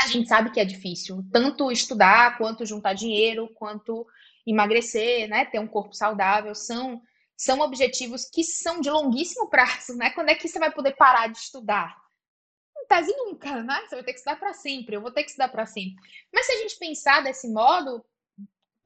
A 0.00 0.08
gente 0.08 0.28
sabe 0.28 0.50
que 0.50 0.60
é 0.60 0.64
difícil, 0.64 1.24
tanto 1.32 1.70
estudar, 1.70 2.36
quanto 2.36 2.66
juntar 2.66 2.92
dinheiro, 2.92 3.48
quanto 3.54 4.06
emagrecer, 4.46 5.28
né? 5.28 5.44
Ter 5.44 5.58
um 5.58 5.66
corpo 5.66 5.94
saudável, 5.94 6.54
são 6.54 7.02
são 7.36 7.60
objetivos 7.60 8.24
que 8.24 8.42
são 8.42 8.80
de 8.80 8.88
longuíssimo 8.88 9.48
prazo, 9.50 9.94
né? 9.94 10.10
Quando 10.10 10.30
é 10.30 10.34
que 10.34 10.48
você 10.48 10.58
vai 10.58 10.72
poder 10.72 10.96
parar 10.96 11.26
de 11.26 11.36
estudar? 11.36 11.94
Em 12.86 12.88
tese 12.88 13.16
nunca, 13.16 13.62
né? 13.62 13.82
Você 13.86 13.96
vai 13.96 14.04
ter 14.04 14.12
que 14.12 14.18
estudar 14.18 14.36
para 14.36 14.54
sempre, 14.54 14.96
eu 14.96 15.00
vou 15.00 15.10
ter 15.10 15.24
que 15.24 15.30
estudar 15.30 15.48
para 15.48 15.66
sempre. 15.66 15.96
Mas 16.32 16.46
se 16.46 16.52
a 16.52 16.56
gente 16.58 16.78
pensar 16.78 17.22
desse 17.22 17.48
modo, 17.52 18.04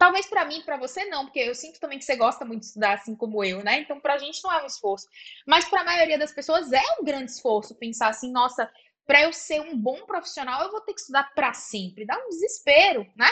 Talvez 0.01 0.25
para 0.25 0.47
mim, 0.47 0.63
para 0.63 0.79
você 0.79 1.05
não, 1.05 1.27
porque 1.27 1.41
eu 1.41 1.55
sinto 1.55 1.79
também 1.79 1.99
que 1.99 2.07
você 2.07 2.17
gosta 2.17 2.43
muito 2.43 2.61
de 2.61 2.69
estudar 2.69 2.95
assim 2.95 3.15
como 3.15 3.45
eu, 3.45 3.63
né? 3.63 3.81
Então 3.81 4.01
para 4.01 4.15
a 4.15 4.19
gente 4.19 4.43
não 4.43 4.51
é 4.51 4.63
um 4.63 4.67
esforço, 4.67 5.07
mas 5.47 5.69
para 5.69 5.83
a 5.83 5.85
maioria 5.85 6.19
das 6.19 6.33
pessoas 6.33 6.73
é 6.73 6.81
um 6.99 7.05
grande 7.05 7.31
esforço 7.31 7.75
pensar 7.75 8.09
assim, 8.09 8.33
nossa, 8.33 8.73
para 9.11 9.23
eu 9.23 9.33
ser 9.33 9.61
um 9.61 9.77
bom 9.77 10.07
profissional 10.07 10.63
eu 10.63 10.71
vou 10.71 10.81
ter 10.83 10.95
que 10.95 11.01
estudar 11.01 11.35
para 11.35 11.53
sempre, 11.53 12.07
dá 12.07 12.17
um 12.17 12.29
desespero, 12.29 13.05
né? 13.17 13.29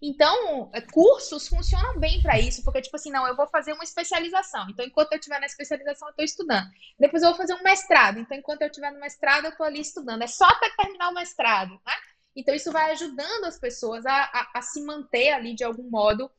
Então, 0.00 0.70
é, 0.72 0.80
cursos 0.80 1.46
funcionam 1.46 2.00
bem 2.00 2.22
para 2.22 2.40
isso, 2.40 2.64
porque 2.64 2.80
tipo 2.80 2.96
assim, 2.96 3.10
não, 3.10 3.28
eu 3.28 3.36
vou 3.36 3.46
fazer 3.46 3.74
uma 3.74 3.84
especialização. 3.84 4.66
Então, 4.70 4.86
enquanto 4.86 5.12
eu 5.12 5.18
estiver 5.18 5.38
na 5.38 5.44
especialização, 5.44 6.08
eu 6.08 6.12
estou 6.12 6.24
estudando. 6.24 6.66
Depois 6.98 7.22
eu 7.22 7.28
vou 7.28 7.36
fazer 7.36 7.52
um 7.52 7.62
mestrado. 7.62 8.18
Então, 8.18 8.38
enquanto 8.38 8.62
eu 8.62 8.68
estiver 8.68 8.90
no 8.90 9.00
mestrado, 9.00 9.44
eu 9.44 9.50
estou 9.50 9.66
ali 9.66 9.80
estudando. 9.80 10.22
É 10.22 10.26
só 10.26 10.46
até 10.46 10.70
terminar 10.70 11.10
o 11.10 11.14
mestrado, 11.14 11.72
né? 11.72 11.92
Então, 12.34 12.54
isso 12.54 12.72
vai 12.72 12.90
ajudando 12.92 13.44
as 13.44 13.58
pessoas 13.58 14.06
a, 14.06 14.14
a, 14.14 14.50
a 14.54 14.62
se 14.62 14.80
manter 14.82 15.32
ali 15.32 15.54
de 15.54 15.62
algum 15.62 15.90
modo 15.90 16.30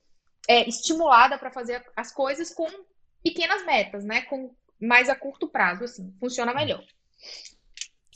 é, 0.48 0.68
estimulada 0.68 1.38
para 1.38 1.52
fazer 1.52 1.86
as 1.96 2.12
coisas 2.12 2.52
com 2.52 2.68
pequenas 3.22 3.64
metas, 3.68 4.04
né? 4.04 4.24
Com 4.24 4.56
mais 4.82 5.10
a 5.10 5.16
curto 5.16 5.48
prazo, 5.48 5.84
assim, 5.84 6.12
funciona 6.20 6.56
melhor. 6.56 6.84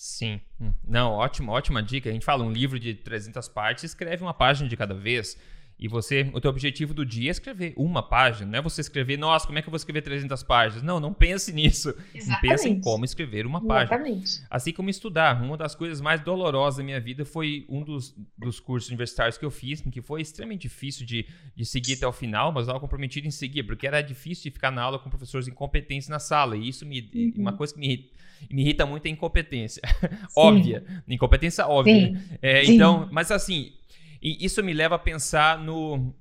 Sim. 0.04 0.42
Hum. 0.60 0.74
Não, 0.86 1.14
ótima, 1.14 1.54
ótima 1.54 1.82
dica. 1.82 2.10
A 2.10 2.12
gente 2.12 2.26
fala 2.26 2.44
um 2.44 2.52
livro 2.52 2.78
de 2.78 2.94
300 2.94 3.48
partes, 3.48 3.86
escreve 3.86 4.22
uma 4.22 4.34
página 4.34 4.68
de 4.68 4.76
cada 4.76 4.94
vez. 4.94 5.38
E 5.80 5.88
você, 5.88 6.30
o 6.34 6.42
teu 6.42 6.52
objetivo 6.52 6.94
do 6.94 7.06
dia 7.06 7.30
é 7.30 7.32
escrever 7.32 7.74
uma 7.78 8.04
página, 8.04 8.52
não 8.52 8.60
é 8.60 8.62
você 8.62 8.82
escrever, 8.82 9.18
nossa, 9.18 9.48
como 9.48 9.58
é 9.58 9.62
que 9.62 9.68
eu 9.68 9.72
vou 9.72 9.78
escrever 9.78 10.02
300 10.02 10.44
páginas? 10.44 10.84
Não, 10.84 11.00
não 11.00 11.14
pense 11.14 11.54
nisso. 11.54 11.96
Exatamente. 12.14 12.42
Pense 12.42 12.70
em 12.70 12.82
como 12.82 13.06
escrever 13.06 13.46
uma 13.46 13.66
página. 13.66 13.96
Exatamente. 13.96 14.44
Assim 14.50 14.74
como 14.74 14.90
estudar. 14.90 15.42
Uma 15.42 15.56
das 15.56 15.74
coisas 15.74 16.02
mais 16.02 16.20
dolorosas 16.20 16.80
da 16.80 16.84
minha 16.84 17.00
vida 17.00 17.24
foi 17.24 17.66
um 17.70 17.82
dos, 17.82 18.14
dos 18.38 18.60
cursos 18.60 18.90
universitários 18.90 19.38
que 19.38 19.46
eu 19.46 19.52
fiz, 19.52 19.80
que 19.80 20.02
foi 20.02 20.22
extremamente 20.22 20.64
difícil 20.64 21.06
de, 21.06 21.26
de 21.56 21.66
seguir 21.66 21.94
até 21.94 22.06
o 22.06 22.12
final, 22.12 22.52
mas 22.52 22.64
eu 22.64 22.64
estava 22.64 22.80
comprometido 22.82 23.26
em 23.26 23.32
seguir, 23.32 23.64
porque 23.64 23.88
era 23.88 24.02
difícil 24.02 24.44
de 24.44 24.52
ficar 24.52 24.70
na 24.70 24.82
aula 24.82 25.00
com 25.00 25.10
professores 25.10 25.48
incompetentes 25.48 26.10
na 26.10 26.20
sala. 26.20 26.58
E 26.58 26.68
isso 26.68 26.86
me, 26.86 27.10
uhum. 27.16 27.34
uma 27.38 27.54
coisa 27.54 27.74
que 27.74 27.80
me 27.80 28.12
me 28.52 28.62
irrita 28.62 28.86
muito 28.86 29.06
é 29.06 29.10
incompetência. 29.10 29.82
óbvia. 30.36 30.84
Incompetência 31.08 31.68
óbvia. 31.68 32.20
É. 32.42 32.64
Então, 32.66 33.08
mas 33.12 33.32
assim, 33.32 33.74
isso 34.22 34.64
me 34.64 34.74
leva 34.74 34.96
a 34.96 35.00
pensar 35.00 35.58
no 35.60 36.14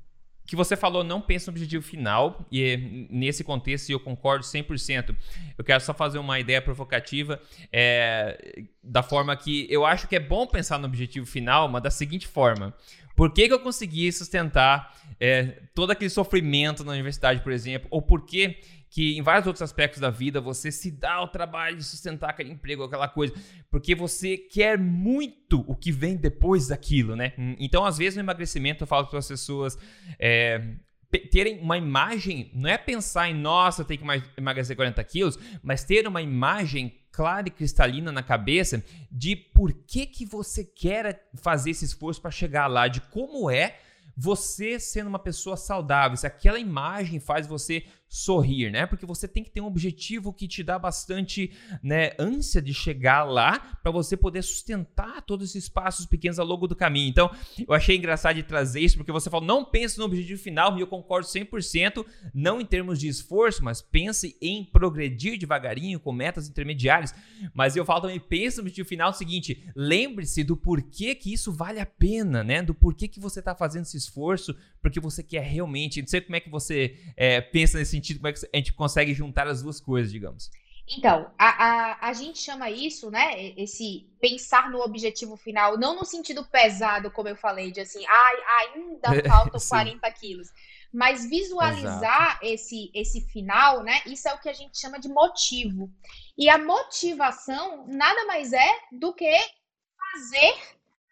que 0.44 0.56
você 0.56 0.76
falou, 0.76 1.04
não 1.04 1.20
pensa 1.20 1.50
no 1.50 1.54
objetivo 1.54 1.82
final, 1.82 2.44
e 2.50 3.06
nesse 3.11 3.42
contexto 3.42 3.90
eu 3.90 4.00
concordo 4.00 4.44
100%. 4.44 5.16
Eu 5.56 5.64
quero 5.64 5.82
só 5.82 5.94
fazer 5.94 6.18
uma 6.18 6.38
ideia 6.38 6.61
provocativa, 6.61 7.40
é, 7.72 8.64
da 8.82 9.02
forma 9.02 9.35
que 9.37 9.66
eu 9.70 9.87
acho 9.87 10.08
que 10.08 10.16
é 10.16 10.20
bom 10.20 10.46
pensar 10.46 10.78
no 10.78 10.87
objetivo 10.87 11.24
final, 11.24 11.68
mas 11.68 11.82
da 11.82 11.90
seguinte 11.90 12.26
forma: 12.26 12.74
por 13.16 13.32
que, 13.32 13.46
que 13.46 13.54
eu 13.54 13.61
consegui 13.61 14.11
sustentar 14.12 14.94
é, 15.20 15.61
todo 15.74 15.90
aquele 15.90 16.11
sofrimento 16.11 16.85
na 16.85 16.92
universidade, 16.92 17.40
por 17.40 17.52
exemplo? 17.52 17.88
Ou 17.90 18.02
por 18.02 18.26
que 18.26 18.58
que 18.92 19.16
em 19.16 19.22
vários 19.22 19.46
outros 19.46 19.62
aspectos 19.62 20.00
da 20.00 20.11
vida 20.11 20.38
você 20.38 20.70
se 20.70 20.90
dá 20.90 21.22
o 21.22 21.26
trabalho 21.26 21.78
de 21.78 21.83
sustentar 21.83 22.28
aquele 22.28 22.52
emprego, 22.52 22.85
aquela 22.85 23.09
coisa, 23.09 23.33
porque 23.70 23.94
você 23.94 24.37
quer 24.37 24.78
muito 24.78 25.64
o 25.66 25.74
que 25.74 25.90
vem 25.90 26.14
depois 26.14 26.68
daquilo, 26.68 27.16
né? 27.16 27.33
Então, 27.59 27.87
às 27.87 27.96
vezes, 27.96 28.16
no 28.16 28.22
emagrecimento, 28.22 28.83
eu 28.83 28.87
falo 28.87 29.07
para 29.07 29.18
as 29.18 29.26
pessoas 29.26 29.78
é, 30.18 30.74
terem 31.31 31.59
uma 31.61 31.78
imagem, 31.78 32.50
não 32.52 32.68
é 32.68 32.76
pensar 32.76 33.31
em, 33.31 33.35
nossa, 33.35 33.81
eu 33.81 33.87
tenho 33.87 34.00
que 34.00 34.22
emagrecer 34.37 34.76
40 34.76 35.02
quilos, 35.05 35.38
mas 35.62 35.85
ter 35.85 36.07
uma 36.07 36.20
imagem 36.20 36.94
clara 37.11 37.48
e 37.48 37.50
cristalina 37.50 38.12
na 38.12 38.22
cabeça 38.22 38.85
de 39.11 39.35
por 39.35 39.72
que, 39.72 40.05
que 40.05 40.26
você 40.26 40.66
quer 40.66 41.31
fazer 41.42 41.70
esse 41.70 41.87
esforço 41.87 42.20
para 42.20 42.31
chegar 42.31 42.66
lá, 42.66 42.88
de 42.88 43.00
como 43.00 43.50
é 43.50 43.78
você 44.14 44.78
sendo 44.78 45.07
uma 45.07 45.18
pessoa 45.18 45.57
saudável, 45.57 46.14
se 46.18 46.26
aquela 46.26 46.59
imagem 46.59 47.18
faz 47.18 47.46
você 47.46 47.87
sorrir, 48.12 48.70
né? 48.70 48.85
Porque 48.85 49.07
você 49.07 49.27
tem 49.27 49.42
que 49.42 49.51
ter 49.51 49.62
um 49.62 49.64
objetivo 49.64 50.35
que 50.35 50.46
te 50.46 50.62
dá 50.62 50.79
bastante, 50.79 51.51
né, 51.83 52.11
ânsia 52.18 52.61
de 52.61 52.75
chegar 52.75 53.25
lá 53.25 53.59
para 53.83 53.90
você 53.90 54.18
poder 54.18 54.42
sustentar 54.42 55.22
todos 55.22 55.48
esses 55.48 55.66
passos 55.66 56.05
pequenos 56.05 56.38
ao 56.38 56.44
longo 56.44 56.68
do 56.68 56.77
caminho. 56.77 57.09
Então, 57.09 57.35
eu 57.66 57.72
achei 57.72 57.96
engraçado 57.96 58.37
de 58.37 58.42
trazer 58.42 58.81
isso 58.81 58.98
porque 58.98 59.11
você 59.11 59.31
falou, 59.31 59.46
não 59.46 59.64
pense 59.64 59.98
no 59.98 60.05
objetivo 60.05 60.38
final, 60.42 60.77
e 60.77 60.83
eu 60.83 60.87
concordo 60.87 61.27
100%, 61.27 62.05
não 62.35 62.61
em 62.61 62.66
termos 62.66 63.01
de 63.01 63.09
esforço, 63.09 63.64
mas 63.64 63.81
pense 63.81 64.37
em 64.42 64.62
progredir 64.62 65.38
devagarinho 65.38 65.98
com 65.98 66.12
metas 66.12 66.46
intermediárias. 66.46 67.14
Mas 67.55 67.77
eu 67.77 67.85
falo 67.87 68.03
também, 68.03 68.20
pense 68.20 68.59
no 68.59 68.64
objetivo 68.64 68.87
final 68.87 69.09
é 69.09 69.14
o 69.14 69.16
seguinte, 69.16 69.70
lembre-se 69.75 70.44
do 70.44 70.55
porquê 70.55 71.14
que 71.14 71.33
isso 71.33 71.51
vale 71.51 71.81
a 71.81 71.87
pena, 71.87 72.44
né? 72.44 72.61
Do 72.61 72.75
porquê 72.75 73.09
que 73.09 73.18
você 73.18 73.38
está 73.38 73.55
fazendo 73.55 73.85
esse 73.85 73.96
esforço, 73.96 74.55
porque 74.83 75.01
você 75.01 75.22
quer 75.22 75.44
realmente, 75.44 76.03
não 76.03 76.09
sei 76.09 76.20
como 76.20 76.37
é 76.37 76.40
que 76.40 76.51
você 76.51 76.98
é, 77.16 77.40
pensa 77.40 77.79
nesse 77.79 78.02
sentido, 78.03 78.19
como 78.19 78.29
é 78.29 78.33
que 78.33 78.47
a 78.53 78.57
gente 78.57 78.73
consegue 78.73 79.15
juntar 79.15 79.47
as 79.47 79.62
duas 79.62 79.81
coisas, 79.81 80.11
digamos? 80.11 80.51
Então, 80.88 81.31
a, 81.38 81.49
a, 81.49 82.09
a 82.09 82.12
gente 82.12 82.38
chama 82.38 82.69
isso, 82.69 83.11
né? 83.11 83.53
Esse 83.57 84.09
pensar 84.21 84.71
no 84.71 84.81
objetivo 84.81 85.37
final, 85.37 85.79
não 85.79 85.95
no 85.95 86.05
sentido 86.05 86.45
pesado, 86.45 87.11
como 87.11 87.29
eu 87.29 87.37
falei, 87.37 87.71
de 87.71 87.81
assim, 87.81 88.05
ai, 88.07 88.37
ainda 88.61 89.09
faltam 89.29 89.61
40 89.61 90.11
quilos. 90.12 90.49
Mas 90.93 91.25
visualizar 91.25 92.38
esse, 92.43 92.91
esse 92.93 93.23
final, 93.29 93.83
né? 93.83 94.03
Isso 94.07 94.29
é 94.29 94.35
o 94.35 94.38
que 94.38 94.49
a 94.49 94.53
gente 94.53 94.79
chama 94.79 94.99
de 94.99 95.09
motivo. 95.09 95.91
E 96.37 96.51
a 96.51 96.59
motivação 96.59 97.87
nada 97.87 98.27
mais 98.27 98.53
é 98.53 98.71
do 98.91 99.15
que 99.15 99.35
fazer 100.12 100.55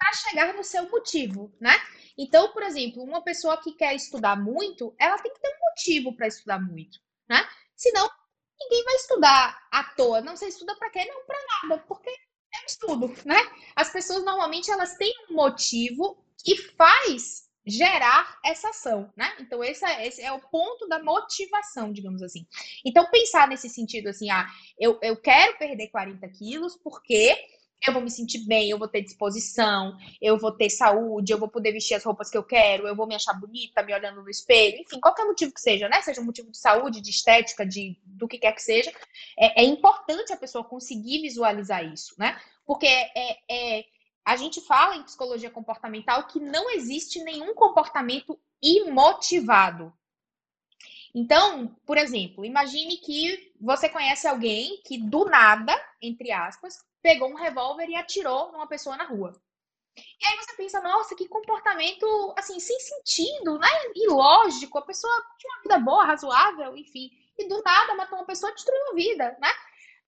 para 0.00 0.12
chegar 0.14 0.54
no 0.54 0.64
seu 0.64 0.88
motivo, 0.88 1.52
né? 1.60 1.76
Então, 2.16 2.50
por 2.52 2.62
exemplo, 2.62 3.02
uma 3.02 3.22
pessoa 3.22 3.58
que 3.58 3.72
quer 3.72 3.94
estudar 3.94 4.34
muito, 4.34 4.94
ela 4.98 5.18
tem 5.18 5.32
que 5.32 5.40
ter 5.40 5.48
um 5.48 5.68
motivo 5.68 6.16
para 6.16 6.26
estudar 6.26 6.58
muito, 6.58 6.98
né? 7.28 7.46
Senão, 7.76 8.10
ninguém 8.58 8.82
vai 8.82 8.94
estudar 8.94 9.68
à 9.70 9.84
toa. 9.84 10.22
Não, 10.22 10.34
você 10.34 10.46
estuda 10.46 10.74
para 10.76 10.90
quê? 10.90 11.04
Não 11.04 11.26
para 11.26 11.38
nada, 11.62 11.84
porque 11.86 12.08
é 12.08 12.62
um 12.62 12.66
estudo, 12.66 13.14
né? 13.26 13.38
As 13.76 13.92
pessoas 13.92 14.24
normalmente 14.24 14.70
elas 14.70 14.96
têm 14.96 15.12
um 15.28 15.34
motivo 15.34 16.24
que 16.42 16.56
faz 16.56 17.50
gerar 17.66 18.38
essa 18.42 18.70
ação, 18.70 19.12
né? 19.14 19.36
Então 19.38 19.62
esse 19.62 19.84
é, 19.84 20.06
esse 20.06 20.22
é 20.22 20.32
o 20.32 20.40
ponto 20.40 20.88
da 20.88 21.02
motivação, 21.02 21.92
digamos 21.92 22.22
assim. 22.22 22.46
Então 22.84 23.10
pensar 23.10 23.46
nesse 23.46 23.68
sentido 23.68 24.08
assim, 24.08 24.30
ah, 24.30 24.46
eu, 24.78 24.98
eu 25.02 25.16
quero 25.20 25.58
perder 25.58 25.88
40 25.88 26.26
quilos 26.30 26.76
porque 26.76 27.36
eu 27.86 27.92
vou 27.92 28.02
me 28.02 28.10
sentir 28.10 28.40
bem, 28.40 28.68
eu 28.68 28.78
vou 28.78 28.88
ter 28.88 29.00
disposição, 29.00 29.96
eu 30.20 30.38
vou 30.38 30.52
ter 30.52 30.68
saúde, 30.68 31.32
eu 31.32 31.38
vou 31.38 31.48
poder 31.48 31.72
vestir 31.72 31.94
as 31.94 32.04
roupas 32.04 32.28
que 32.28 32.36
eu 32.36 32.44
quero, 32.44 32.86
eu 32.86 32.94
vou 32.94 33.06
me 33.06 33.14
achar 33.14 33.32
bonita 33.32 33.82
me 33.82 33.94
olhando 33.94 34.22
no 34.22 34.28
espelho, 34.28 34.80
enfim, 34.80 35.00
qualquer 35.00 35.24
motivo 35.24 35.52
que 35.52 35.60
seja, 35.60 35.88
né? 35.88 36.02
Seja 36.02 36.20
um 36.20 36.24
motivo 36.24 36.50
de 36.50 36.58
saúde, 36.58 37.00
de 37.00 37.10
estética, 37.10 37.64
de 37.64 37.98
do 38.04 38.28
que 38.28 38.38
quer 38.38 38.52
que 38.52 38.62
seja, 38.62 38.92
é, 39.38 39.62
é 39.62 39.64
importante 39.64 40.32
a 40.32 40.36
pessoa 40.36 40.62
conseguir 40.62 41.22
visualizar 41.22 41.84
isso, 41.84 42.14
né? 42.18 42.38
Porque 42.66 42.86
é, 42.86 43.38
é, 43.50 43.84
a 44.24 44.36
gente 44.36 44.60
fala 44.60 44.96
em 44.96 45.02
psicologia 45.02 45.50
comportamental 45.50 46.26
que 46.26 46.38
não 46.38 46.70
existe 46.70 47.22
nenhum 47.24 47.54
comportamento 47.54 48.38
imotivado. 48.62 49.92
Então, 51.14 51.74
por 51.84 51.96
exemplo, 51.98 52.44
imagine 52.44 52.96
que 52.98 53.52
você 53.60 53.88
conhece 53.88 54.28
alguém 54.28 54.80
que 54.84 54.96
do 54.96 55.24
nada, 55.24 55.74
entre 56.00 56.30
aspas, 56.30 56.78
pegou 57.02 57.28
um 57.28 57.36
revólver 57.36 57.88
e 57.88 57.96
atirou 57.96 58.52
numa 58.52 58.66
pessoa 58.66 58.96
na 58.96 59.04
rua. 59.04 59.32
E 59.96 60.26
aí 60.26 60.36
você 60.38 60.54
pensa, 60.56 60.80
nossa, 60.80 61.14
que 61.16 61.28
comportamento, 61.28 62.34
assim, 62.36 62.58
sem 62.60 62.78
sentido, 62.78 63.58
né? 63.58 63.68
Ilógico, 63.94 64.78
a 64.78 64.82
pessoa 64.82 65.12
tinha 65.38 65.52
uma 65.54 65.62
vida 65.62 65.78
boa, 65.78 66.04
razoável, 66.04 66.76
enfim. 66.76 67.10
E 67.38 67.48
do 67.48 67.62
nada 67.62 67.94
matou 67.94 68.18
uma 68.18 68.26
pessoa 68.26 68.52
e 68.52 68.54
destruiu 68.54 68.90
a 68.90 68.94
vida, 68.94 69.36
né? 69.40 69.50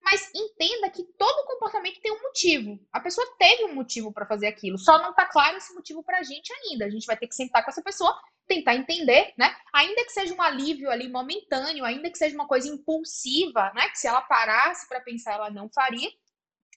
Mas 0.03 0.29
entenda 0.35 0.89
que 0.89 1.03
todo 1.17 1.47
comportamento 1.47 2.01
tem 2.01 2.11
um 2.11 2.21
motivo. 2.21 2.77
A 2.91 2.99
pessoa 2.99 3.25
teve 3.39 3.65
um 3.65 3.73
motivo 3.73 4.11
para 4.11 4.25
fazer 4.25 4.47
aquilo. 4.47 4.77
Só 4.77 4.97
não 5.01 5.11
está 5.11 5.25
claro 5.25 5.57
esse 5.57 5.73
motivo 5.73 6.03
para 6.03 6.19
a 6.19 6.23
gente 6.23 6.51
ainda. 6.53 6.85
A 6.85 6.89
gente 6.89 7.05
vai 7.05 7.15
ter 7.15 7.27
que 7.27 7.35
sentar 7.35 7.63
com 7.63 7.71
essa 7.71 7.81
pessoa, 7.81 8.13
tentar 8.45 8.75
entender, 8.75 9.33
né? 9.37 9.55
Ainda 9.73 10.03
que 10.03 10.11
seja 10.11 10.33
um 10.33 10.41
alívio 10.41 10.91
ali 10.91 11.07
momentâneo, 11.07 11.85
ainda 11.85 12.11
que 12.11 12.17
seja 12.17 12.35
uma 12.35 12.47
coisa 12.47 12.67
impulsiva, 12.67 13.71
né? 13.73 13.89
Que 13.89 13.97
se 13.97 14.07
ela 14.07 14.21
parasse 14.21 14.87
para 14.89 14.99
pensar, 14.99 15.33
ela 15.35 15.49
não 15.49 15.69
faria. 15.69 16.11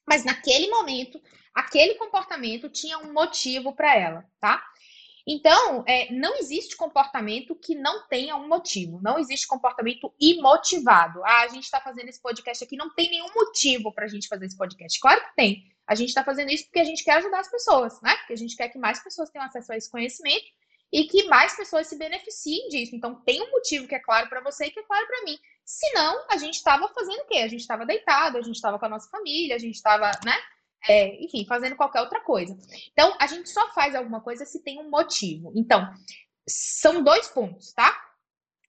Mas 0.07 0.25
naquele 0.25 0.69
momento, 0.69 1.21
aquele 1.55 1.95
comportamento 1.95 2.69
tinha 2.69 2.99
um 2.99 3.13
motivo 3.13 3.75
para 3.75 3.95
ela, 3.97 4.25
tá? 4.41 4.63
Então, 5.29 5.83
é, 5.89 6.13
não 6.13 6.37
existe 6.37 6.77
comportamento 6.77 7.57
que 7.57 7.75
não 7.75 8.07
tenha 8.07 8.37
um 8.37 8.47
motivo. 8.47 9.01
Não 9.03 9.19
existe 9.19 9.45
comportamento 9.47 10.15
imotivado. 10.21 11.21
Ah, 11.25 11.41
a 11.41 11.49
gente 11.49 11.65
está 11.65 11.81
fazendo 11.81 12.09
esse 12.09 12.23
podcast 12.23 12.63
aqui, 12.63 12.77
não 12.77 12.95
tem 12.95 13.11
nenhum 13.11 13.35
motivo 13.35 13.93
para 13.93 14.05
a 14.05 14.09
gente 14.09 14.29
fazer 14.29 14.47
esse 14.47 14.57
podcast. 14.57 15.01
Claro 15.01 15.21
que 15.23 15.35
tem. 15.35 15.65
A 15.85 15.97
gente 15.97 16.11
está 16.11 16.23
fazendo 16.23 16.53
isso 16.53 16.67
porque 16.67 16.79
a 16.79 16.85
gente 16.85 17.03
quer 17.03 17.17
ajudar 17.17 17.41
as 17.41 17.51
pessoas, 17.51 18.01
né? 18.03 18.15
Porque 18.19 18.35
a 18.35 18.37
gente 18.37 18.55
quer 18.55 18.69
que 18.69 18.79
mais 18.79 19.03
pessoas 19.03 19.29
tenham 19.31 19.45
acesso 19.45 19.73
a 19.73 19.77
esse 19.77 19.91
conhecimento 19.91 20.47
e 20.93 21.05
que 21.05 21.25
mais 21.29 21.57
pessoas 21.57 21.87
se 21.87 21.97
beneficiem 21.97 22.69
disso. 22.69 22.95
Então, 22.95 23.23
tem 23.23 23.43
um 23.43 23.51
motivo 23.51 23.89
que 23.89 23.95
é 23.95 24.01
claro 24.01 24.29
para 24.29 24.41
você 24.41 24.67
e 24.67 24.71
que 24.71 24.81
é 24.81 24.83
claro 24.83 25.07
para 25.07 25.25
mim. 25.25 25.39
Senão, 25.65 26.25
a 26.31 26.37
gente 26.37 26.55
estava 26.55 26.89
fazendo 26.89 27.21
o 27.21 27.27
quê? 27.27 27.39
A 27.39 27.49
gente 27.49 27.61
estava 27.61 27.85
deitado, 27.85 28.39
a 28.39 28.43
gente 28.43 28.55
estava 28.55 28.79
com 28.79 28.87
a 28.87 28.89
nossa 28.89 29.09
família, 29.11 29.57
a 29.57 29.59
gente 29.59 29.75
estava, 29.75 30.11
né? 30.25 30.37
É, 30.89 31.23
enfim, 31.23 31.45
fazendo 31.47 31.77
qualquer 31.77 32.01
outra 32.01 32.21
coisa. 32.21 32.57
Então, 32.93 33.17
a 33.21 33.27
gente 33.27 33.49
só 33.51 33.73
faz 33.73 33.95
alguma 33.95 34.21
coisa 34.21 34.45
se 34.45 34.63
tem 34.63 34.79
um 34.79 34.89
motivo. 34.89 35.53
Então, 35.57 35.93
são 36.49 37.03
dois 37.03 37.29
pontos, 37.29 37.73
tá? 37.73 38.01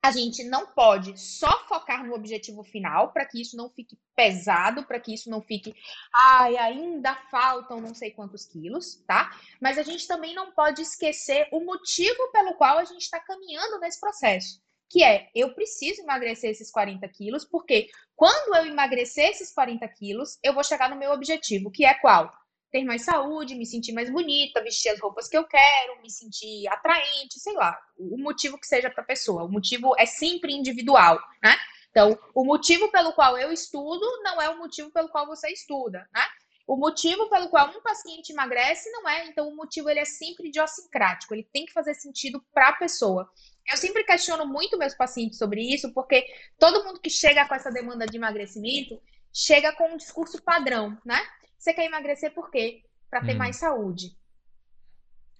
A 0.07 0.11
gente 0.11 0.41
não 0.45 0.67
pode 0.67 1.19
só 1.19 1.67
focar 1.67 2.01
no 2.05 2.15
objetivo 2.15 2.63
final 2.63 3.11
para 3.11 3.25
que 3.25 3.41
isso 3.41 3.57
não 3.57 3.69
fique 3.69 3.99
pesado, 4.15 4.85
para 4.85 5.01
que 5.01 5.13
isso 5.13 5.29
não 5.29 5.41
fique, 5.41 5.75
ai, 6.15 6.55
ainda 6.55 7.13
faltam 7.29 7.81
não 7.81 7.93
sei 7.93 8.11
quantos 8.11 8.45
quilos, 8.45 9.03
tá? 9.05 9.37
Mas 9.61 9.77
a 9.77 9.83
gente 9.83 10.07
também 10.07 10.33
não 10.33 10.53
pode 10.53 10.81
esquecer 10.81 11.49
o 11.51 11.59
motivo 11.59 12.31
pelo 12.31 12.53
qual 12.53 12.77
a 12.77 12.85
gente 12.85 13.01
está 13.01 13.19
caminhando 13.19 13.79
nesse 13.79 13.99
processo 13.99 14.65
que 14.89 15.03
é 15.03 15.29
eu 15.35 15.53
preciso 15.53 16.01
emagrecer 16.01 16.49
esses 16.49 16.71
40 16.71 17.05
quilos, 17.09 17.43
porque 17.43 17.89
quando 18.15 18.55
eu 18.55 18.65
emagrecer 18.67 19.29
esses 19.31 19.53
40 19.53 19.85
quilos, 19.89 20.39
eu 20.41 20.53
vou 20.53 20.63
chegar 20.63 20.89
no 20.89 20.95
meu 20.95 21.11
objetivo, 21.11 21.69
que 21.69 21.83
é 21.83 21.93
qual? 21.95 22.33
Ter 22.77 22.83
mais 22.83 23.01
saúde, 23.01 23.55
me 23.55 23.65
sentir 23.65 23.91
mais 23.91 24.07
bonita, 24.07 24.61
vestir 24.61 24.89
as 24.89 24.99
roupas 24.99 25.27
que 25.27 25.35
eu 25.35 25.43
quero, 25.45 25.99
me 25.99 26.11
sentir 26.11 26.67
atraente, 26.67 27.39
sei 27.39 27.53
lá, 27.53 27.75
o 27.97 28.19
motivo 28.19 28.55
que 28.59 28.67
seja 28.67 28.87
para 28.87 29.01
a 29.01 29.07
pessoa. 29.07 29.45
O 29.45 29.51
motivo 29.51 29.95
é 29.97 30.05
sempre 30.05 30.53
individual, 30.53 31.19
né? 31.43 31.55
Então, 31.89 32.19
o 32.35 32.45
motivo 32.45 32.91
pelo 32.91 33.13
qual 33.13 33.35
eu 33.35 33.51
estudo 33.51 34.05
não 34.21 34.39
é 34.39 34.47
o 34.51 34.59
motivo 34.59 34.91
pelo 34.91 35.09
qual 35.09 35.25
você 35.25 35.51
estuda, 35.51 36.07
né? 36.13 36.21
O 36.67 36.75
motivo 36.75 37.27
pelo 37.31 37.49
qual 37.49 37.67
um 37.69 37.81
paciente 37.81 38.31
emagrece 38.31 38.91
não 38.91 39.09
é, 39.09 39.25
então 39.25 39.47
o 39.47 39.55
motivo 39.55 39.89
ele 39.89 40.01
é 40.01 40.05
sempre 40.05 40.49
idiosincrático, 40.49 41.33
ele 41.33 41.49
tem 41.51 41.65
que 41.65 41.73
fazer 41.73 41.95
sentido 41.95 42.45
para 42.53 42.69
a 42.69 42.73
pessoa. 42.73 43.27
Eu 43.67 43.77
sempre 43.77 44.03
questiono 44.03 44.45
muito 44.45 44.77
meus 44.77 44.93
pacientes 44.93 45.39
sobre 45.39 45.63
isso, 45.63 45.91
porque 45.95 46.27
todo 46.59 46.83
mundo 46.83 46.99
que 46.99 47.09
chega 47.09 47.47
com 47.47 47.55
essa 47.55 47.71
demanda 47.71 48.05
de 48.05 48.17
emagrecimento 48.17 49.01
chega 49.33 49.71
com 49.71 49.93
um 49.93 49.97
discurso 49.97 50.39
padrão, 50.43 50.95
né? 51.03 51.19
Você 51.67 51.73
quer 51.73 51.83
emagrecer 51.83 52.33
por 52.33 52.49
quê? 52.49 52.81
Para 53.09 53.19
ter 53.25 53.35
hum. 53.35 53.39
mais 53.39 53.57
saúde. 53.57 54.15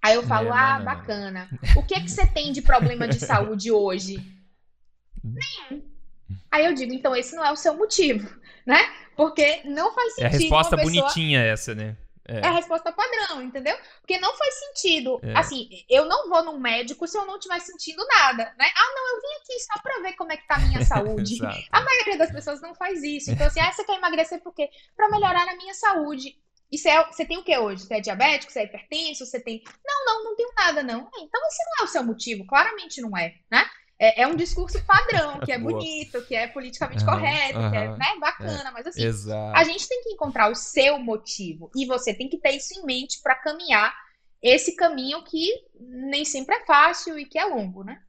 Aí 0.02 0.14
eu 0.14 0.22
falo, 0.24 0.50
não, 0.50 0.54
ah, 0.54 0.78
não, 0.78 0.84
bacana. 0.84 1.48
Não. 1.50 1.82
O 1.82 1.86
que 1.86 1.94
é 1.94 2.00
que 2.00 2.10
você 2.10 2.26
tem 2.26 2.52
de 2.52 2.60
problema 2.60 3.08
de 3.08 3.18
saúde 3.18 3.72
hoje? 3.72 4.22
Nenhum. 5.24 5.82
Aí 6.50 6.66
eu 6.66 6.74
digo, 6.74 6.92
então 6.92 7.16
esse 7.16 7.34
não 7.34 7.42
é 7.42 7.50
o 7.50 7.56
seu 7.56 7.74
motivo, 7.78 8.28
né? 8.66 8.78
Porque 9.16 9.62
não 9.64 9.94
faz 9.94 10.16
sentido. 10.16 10.24
É 10.24 10.36
a 10.36 10.38
resposta 10.38 10.76
pessoa... 10.76 11.00
bonitinha 11.00 11.40
essa, 11.40 11.74
né? 11.74 11.96
É. 12.28 12.40
é. 12.40 12.46
a 12.46 12.50
resposta 12.50 12.92
padrão, 12.92 13.42
entendeu? 13.42 13.76
Porque 14.00 14.18
não 14.18 14.36
faz 14.36 14.54
sentido. 14.54 15.18
É. 15.22 15.36
Assim, 15.36 15.68
eu 15.88 16.04
não 16.04 16.28
vou 16.28 16.44
no 16.44 16.60
médico 16.60 17.06
se 17.08 17.16
eu 17.16 17.24
não 17.24 17.36
estiver 17.36 17.58
sentindo 17.60 18.06
nada, 18.06 18.54
né? 18.58 18.70
Ah, 18.76 18.94
não, 18.94 19.16
eu 19.16 19.20
vim 19.22 19.36
aqui 19.42 19.60
só 19.60 19.80
pra 19.82 20.02
ver 20.02 20.12
como 20.14 20.32
é 20.32 20.36
que 20.36 20.46
tá 20.46 20.56
a 20.56 20.60
minha 20.60 20.84
saúde. 20.86 21.38
a 21.72 21.80
maioria 21.80 22.18
das 22.18 22.30
pessoas 22.30 22.60
não 22.60 22.74
faz 22.74 23.02
isso. 23.02 23.30
Então, 23.30 23.46
assim, 23.46 23.60
ah, 23.60 23.72
você 23.72 23.84
quer 23.84 23.96
emagrecer 23.96 24.42
por 24.42 24.54
quê? 24.54 24.68
Pra 24.94 25.10
melhorar 25.10 25.48
a 25.48 25.56
minha 25.56 25.74
saúde. 25.74 26.36
E 26.70 26.76
você, 26.76 26.90
é, 26.90 27.06
você 27.06 27.24
tem 27.24 27.38
o 27.38 27.42
que 27.42 27.56
hoje? 27.56 27.84
Você 27.84 27.94
é 27.94 28.00
diabético? 28.00 28.52
Você 28.52 28.60
é 28.60 28.64
hipertenso? 28.64 29.24
Você 29.24 29.40
tem. 29.40 29.62
Não, 29.86 30.04
não, 30.04 30.24
não 30.24 30.36
tenho 30.36 30.52
nada, 30.54 30.82
não. 30.82 31.08
Então, 31.18 31.40
esse 31.48 31.64
não 31.64 31.80
é 31.80 31.84
o 31.84 31.88
seu 31.88 32.04
motivo. 32.04 32.46
Claramente 32.46 33.00
não 33.00 33.16
é, 33.16 33.34
né? 33.50 33.64
É, 33.98 34.22
é, 34.22 34.26
um 34.26 34.36
discurso 34.36 34.80
padrão, 34.84 35.40
que 35.40 35.50
é 35.50 35.58
bonito, 35.58 36.22
que 36.26 36.34
é 36.34 36.46
politicamente 36.46 37.02
uhum, 37.02 37.10
correto, 37.10 37.58
uhum, 37.58 37.70
que 37.70 37.76
é 37.76 37.88
né, 37.96 38.16
bacana, 38.20 38.68
é, 38.68 38.70
mas 38.70 38.86
assim, 38.86 39.02
exato. 39.02 39.56
a 39.56 39.64
gente 39.64 39.88
tem 39.88 40.02
que 40.02 40.10
encontrar 40.10 40.50
o 40.50 40.54
seu 40.54 40.98
motivo 40.98 41.70
e 41.74 41.84
você 41.84 42.14
tem 42.14 42.28
que 42.28 42.38
ter 42.38 42.52
isso 42.52 42.78
em 42.78 42.84
mente 42.84 43.20
para 43.20 43.34
caminhar 43.34 43.92
esse 44.40 44.76
caminho 44.76 45.22
que 45.24 45.48
nem 45.80 46.24
sempre 46.24 46.54
é 46.54 46.64
fácil 46.64 47.18
e 47.18 47.24
que 47.24 47.38
é 47.38 47.44
longo, 47.44 47.82
né? 47.82 48.00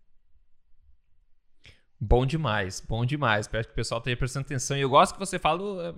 Bom 1.99 2.25
demais, 2.25 2.79
bom 2.79 3.03
demais. 3.03 3.45
Espero 3.45 3.65
que 3.65 3.71
o 3.71 3.75
pessoal 3.75 3.97
esteja 3.97 4.15
prestando 4.15 4.45
atenção. 4.45 4.77
E 4.77 4.81
eu 4.81 4.89
gosto 4.89 5.13
que 5.13 5.19
você 5.19 5.37
fala 5.37 5.95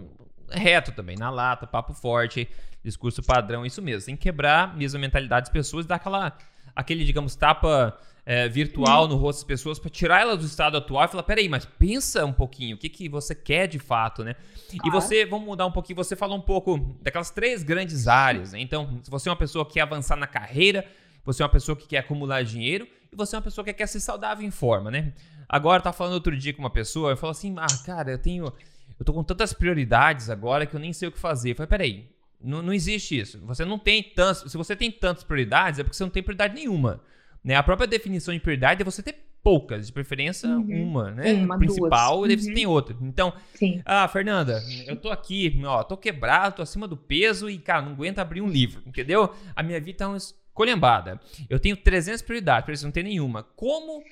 é, 0.50 0.58
reto 0.58 0.92
também, 0.94 1.16
na 1.16 1.30
lata, 1.30 1.68
papo 1.68 1.94
forte, 1.94 2.50
discurso 2.84 3.22
padrão, 3.22 3.66
isso 3.66 3.82
mesmo. 3.82 4.06
Tem 4.08 4.16
que 4.16 4.24
quebrar 4.24 4.76
mesmo 4.76 4.98
a 4.98 5.02
mentalidade 5.02 5.46
das 5.46 5.54
pessoas 5.54 5.86
e 5.86 5.88
dar 5.88 5.96
aquela 5.96 6.36
aquele, 6.76 7.04
digamos, 7.04 7.36
tapa 7.36 8.00
é, 8.26 8.48
virtual 8.48 9.08
no 9.08 9.16
rosto 9.16 9.40
das 9.40 9.46
pessoas 9.46 9.80
para 9.80 9.90
tirar 9.90 10.22
elas 10.22 10.40
do 10.40 10.46
estado 10.46 10.78
atual 10.78 11.06
e 11.06 11.08
falar, 11.08 11.24
peraí, 11.24 11.50
mas 11.50 11.66
pensa 11.66 12.26
um 12.26 12.34
pouquinho, 12.34 12.76
o 12.76 12.80
que, 12.80 12.90
que 12.90 13.10
você 13.10 13.34
quer 13.34 13.68
de 13.68 13.80
fato, 13.80 14.24
né? 14.24 14.36
E 14.72 14.90
você, 14.90 15.26
vamos 15.26 15.48
mudar 15.48 15.66
um 15.66 15.72
pouquinho, 15.72 15.96
você 15.96 16.16
falou 16.16 16.38
um 16.38 16.42
pouco 16.42 16.98
daquelas 17.02 17.30
três 17.30 17.64
grandes 17.64 18.08
áreas, 18.08 18.54
né? 18.54 18.60
Então, 18.60 19.00
se 19.04 19.10
você 19.10 19.28
é 19.28 19.32
uma 19.32 19.38
pessoa 19.38 19.66
que 19.66 19.74
quer 19.74 19.82
avançar 19.82 20.16
na 20.16 20.28
carreira, 20.28 20.86
você 21.26 21.42
é 21.42 21.46
uma 21.46 21.52
pessoa 21.52 21.76
que 21.76 21.88
quer 21.88 22.00
acumular 22.00 22.44
dinheiro 22.44 22.88
e 23.12 23.16
você 23.16 23.36
é 23.36 23.40
uma 23.40 23.44
pessoa 23.44 23.66
que 23.66 23.74
quer 23.74 23.88
ser 23.88 24.00
saudável 24.00 24.46
em 24.46 24.52
forma, 24.52 24.90
né? 24.92 25.14
Agora, 25.50 25.80
eu 25.80 25.84
tava 25.84 25.98
falando 25.98 26.14
outro 26.14 26.38
dia 26.38 26.54
com 26.54 26.62
uma 26.62 26.70
pessoa, 26.70 27.12
eu 27.12 27.18
falou 27.18 27.32
assim, 27.32 27.54
ah, 27.58 27.68
cara, 27.86 28.12
eu 28.12 28.18
tenho... 28.18 28.54
Eu 28.98 29.04
tô 29.04 29.14
com 29.14 29.24
tantas 29.24 29.52
prioridades 29.52 30.30
agora 30.30 30.66
que 30.66 30.76
eu 30.76 30.80
nem 30.80 30.94
sei 30.94 31.10
o 31.10 31.12
que 31.12 31.18
fazer. 31.18 31.52
Eu 31.52 31.56
falei, 31.56 31.68
peraí, 31.68 32.10
não, 32.40 32.62
não 32.62 32.72
existe 32.72 33.20
isso. 33.20 33.40
Você 33.46 33.66
não 33.66 33.80
tem 33.80 34.02
tantos... 34.02 34.52
Se 34.52 34.56
você 34.56 34.76
tem 34.76 34.92
tantas 34.92 35.24
prioridades, 35.24 35.80
é 35.80 35.84
porque 35.84 35.98
você 35.98 36.04
não 36.04 36.12
tem 36.12 36.22
prioridade 36.22 36.54
nenhuma. 36.54 37.02
Né? 37.44 37.56
A 37.56 37.64
própria 37.64 37.88
definição 37.88 38.34
de 38.34 38.40
prioridade 38.40 38.82
é 38.82 38.86
você 38.86 39.02
ter 39.02 39.16
poucas, 39.44 39.88
de 39.88 39.94
preferência 39.94 40.48
uhum. 40.50 40.84
uma, 40.84 41.12
né? 41.12 41.34
Uma, 41.34 41.58
principal, 41.58 42.18
duas. 42.18 42.32
e 42.32 42.36
daí 42.36 42.46
você 42.46 42.54
tem 42.54 42.68
outra. 42.68 42.96
Então, 43.02 43.34
Sim. 43.56 43.82
ah, 43.86 44.08
Fernanda, 44.08 44.62
eu 44.86 44.96
tô 44.96 45.10
aqui, 45.10 45.60
ó, 45.66 45.84
tô 45.84 45.98
quebrado, 45.98 46.58
tô 46.58 46.62
acima 46.62 46.88
do 46.88 46.96
peso 46.96 47.50
e, 47.50 47.58
cara, 47.58 47.82
não 47.82 47.94
aguento 47.94 48.20
abrir 48.20 48.42
um 48.42 48.48
livro, 48.48 48.84
entendeu? 48.86 49.34
A 49.56 49.64
minha 49.64 49.80
vida 49.80 50.00
tá 50.00 50.08
uma 50.08 50.18
escolhembada. 50.18 51.20
Eu 51.50 51.60
tenho 51.60 51.76
300 51.76 52.22
prioridades, 52.22 52.66
por 52.66 52.74
isso 52.74 52.86
não 52.86 52.92
tem 52.92 53.04
nenhuma. 53.04 53.44
Como, 53.44 54.04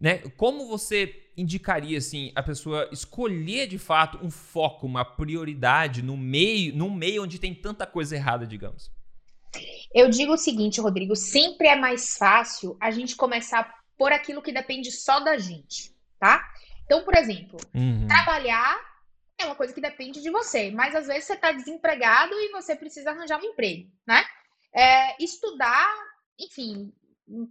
né, 0.00 0.18
como 0.36 0.66
você 0.66 1.14
indicaria, 1.36 1.98
assim, 1.98 2.32
a 2.34 2.42
pessoa 2.42 2.88
escolher, 2.90 3.68
de 3.68 3.78
fato, 3.78 4.18
um 4.24 4.30
foco, 4.30 4.86
uma 4.86 5.04
prioridade 5.04 6.02
no 6.02 6.16
meio, 6.16 6.74
num 6.74 6.90
meio 6.90 7.22
onde 7.22 7.38
tem 7.38 7.54
tanta 7.54 7.86
coisa 7.86 8.16
errada, 8.16 8.46
digamos? 8.46 8.90
Eu 9.94 10.08
digo 10.08 10.32
o 10.32 10.38
seguinte, 10.38 10.80
Rodrigo, 10.80 11.16
sempre 11.16 11.68
é 11.68 11.76
mais 11.76 12.16
fácil 12.16 12.76
a 12.80 12.90
gente 12.90 13.16
começar 13.16 13.74
por 13.96 14.12
aquilo 14.12 14.42
que 14.42 14.52
depende 14.52 14.90
só 14.92 15.20
da 15.20 15.38
gente, 15.38 15.94
tá? 16.18 16.46
Então, 16.84 17.04
por 17.04 17.14
exemplo, 17.14 17.58
uhum. 17.74 18.06
trabalhar 18.06 18.78
é 19.38 19.46
uma 19.46 19.54
coisa 19.54 19.72
que 19.72 19.80
depende 19.80 20.20
de 20.20 20.30
você, 20.30 20.70
mas 20.70 20.94
às 20.94 21.06
vezes 21.06 21.24
você 21.24 21.34
está 21.34 21.52
desempregado 21.52 22.34
e 22.34 22.50
você 22.50 22.74
precisa 22.74 23.10
arranjar 23.10 23.40
um 23.40 23.44
emprego, 23.44 23.88
né? 24.06 24.24
É, 24.74 25.22
estudar, 25.22 25.88
enfim, 26.38 26.92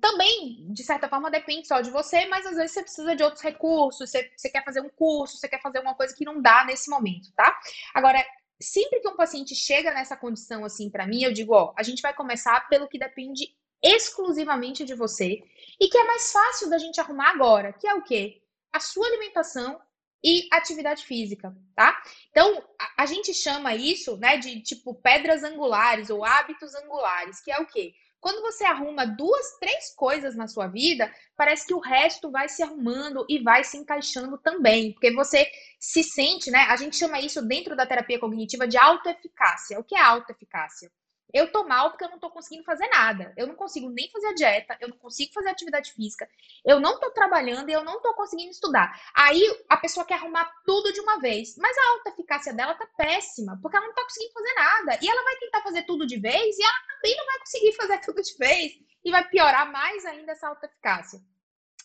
também, 0.02 0.68
de 0.74 0.84
certa 0.84 1.08
forma, 1.08 1.30
depende 1.30 1.68
só 1.68 1.82
de 1.82 1.92
você, 1.92 2.26
mas 2.26 2.46
às 2.46 2.56
vezes 2.56 2.72
você 2.72 2.82
precisa 2.82 3.16
de 3.16 3.24
outros 3.24 3.44
recursos, 3.44 4.10
você, 4.10 4.32
você 4.36 4.50
quer 4.50 4.64
fazer 4.64 4.82
um 4.82 4.90
curso, 4.90 5.38
você 5.38 5.48
quer 5.48 5.62
fazer 5.62 5.78
alguma 5.78 5.96
coisa 5.96 6.16
que 6.16 6.26
não 6.26 6.42
dá 6.42 6.66
nesse 6.66 6.90
momento, 6.90 7.32
tá? 7.36 7.58
Agora, 7.94 8.24
sempre 8.60 9.00
que 9.00 9.08
um 9.08 9.16
paciente 9.16 9.56
chega 9.56 9.94
nessa 9.94 10.18
condição 10.18 10.66
assim 10.66 10.90
para 10.90 11.08
mim, 11.08 11.24
eu 11.24 11.32
digo, 11.32 11.54
ó, 11.54 11.74
a 11.78 11.84
gente 11.84 12.02
vai 12.02 12.14
começar 12.14 12.68
pelo 12.70 12.88
que 12.88 13.00
depende 13.00 13.56
exclusivamente 13.82 14.84
de 14.84 14.96
você 14.96 15.44
e 15.80 15.88
que 15.88 15.98
é 15.98 16.04
mais 16.06 16.32
fácil 16.32 16.70
da 16.70 16.78
gente 16.78 17.00
arrumar 17.00 17.30
agora, 17.30 17.74
que 17.74 17.88
é 17.88 17.94
o 17.94 18.04
quê? 18.04 18.42
A 18.74 18.80
sua 18.80 19.08
alimentação 19.08 19.80
e 20.24 20.48
atividade 20.52 21.06
física, 21.06 21.56
tá? 21.76 22.02
Então, 22.32 22.64
a, 22.80 23.04
a 23.04 23.06
gente 23.06 23.34
chama 23.34 23.76
isso, 23.76 24.18
né, 24.18 24.38
de 24.38 24.62
tipo 24.62 24.96
pedras 24.96 25.44
angulares 25.44 26.10
ou 26.10 26.26
hábitos 26.26 26.74
angulares, 26.74 27.40
que 27.40 27.52
é 27.52 27.60
o 27.60 27.68
quê? 27.68 27.94
Quando 28.20 28.42
você 28.42 28.66
arruma 28.66 29.06
duas, 29.06 29.58
três 29.60 29.94
coisas 29.96 30.36
na 30.36 30.48
sua 30.48 30.68
vida, 30.68 31.12
parece 31.36 31.68
que 31.68 31.74
o 31.74 31.80
resto 31.80 32.32
vai 32.32 32.50
se 32.50 32.64
arrumando 32.64 33.26
e 33.30 33.42
vai 33.42 33.64
se 33.64 33.78
encaixando 33.78 34.38
também, 34.38 34.94
porque 34.94 35.14
você 35.14 35.50
se 35.80 36.04
sente, 36.04 36.50
né? 36.50 36.60
A 36.70 36.76
gente 36.76 36.96
chama 36.96 37.20
isso 37.20 37.42
dentro 37.42 37.76
da 37.76 37.86
terapia 37.86 38.20
cognitiva 38.20 38.68
de 38.68 38.78
autoeficácia. 38.78 39.80
O 39.80 39.84
que 39.84 39.96
é 39.96 40.02
autoeficácia? 40.02 40.92
Eu 41.34 41.52
tô 41.52 41.66
mal 41.66 41.90
porque 41.90 42.06
eu 42.06 42.10
não 42.10 42.20
tô 42.20 42.30
conseguindo 42.30 42.64
fazer 42.64 42.88
nada. 42.88 43.34
Eu 43.36 43.48
não 43.48 43.56
consigo 43.56 43.90
nem 43.90 44.10
fazer 44.10 44.28
a 44.28 44.34
dieta, 44.34 44.78
eu 44.80 44.88
não 44.88 44.98
consigo 44.98 45.34
fazer 45.34 45.50
atividade 45.50 45.92
física, 45.92 46.28
eu 46.66 46.80
não 46.80 47.00
tô 47.00 47.12
trabalhando 47.12 47.70
e 47.70 47.74
eu 47.74 47.84
não 47.84 48.02
tô 48.02 48.14
conseguindo 48.14 48.52
estudar. 48.52 49.00
Aí 49.14 49.44
a 49.70 49.78
pessoa 49.78 50.06
quer 50.06 50.16
arrumar 50.16 50.50
tudo 50.66 50.94
de 50.94 51.02
uma 51.02 51.20
vez, 51.20 51.56
mas 51.58 51.78
a 51.78 51.90
alta 51.92 52.10
eficácia 52.10 52.54
dela 52.54 52.74
tá 52.76 52.88
péssima, 52.98 53.60
porque 53.62 53.76
ela 53.76 53.88
não 53.88 53.94
tá 53.94 54.04
conseguindo 54.04 54.34
fazer 54.34 54.54
nada. 54.54 55.00
E 55.02 55.10
ela 55.10 55.24
vai 55.24 55.36
tentar 55.38 55.62
fazer 55.62 55.84
tudo 55.84 56.08
de 56.08 56.18
vez 56.18 56.58
e 56.58 56.64
ela 56.64 56.96
também 56.96 57.18
não 57.18 57.26
vai 57.26 57.40
conseguir 57.40 57.74
fazer 57.78 58.00
tudo 58.00 58.22
de 58.22 58.38
vez 58.38 58.74
e 59.04 59.12
vai 59.12 59.28
piorar 59.28 59.72
mais 59.72 60.06
ainda 60.06 60.32
essa 60.32 60.48
alta 60.48 60.66
eficácia. 60.66 61.20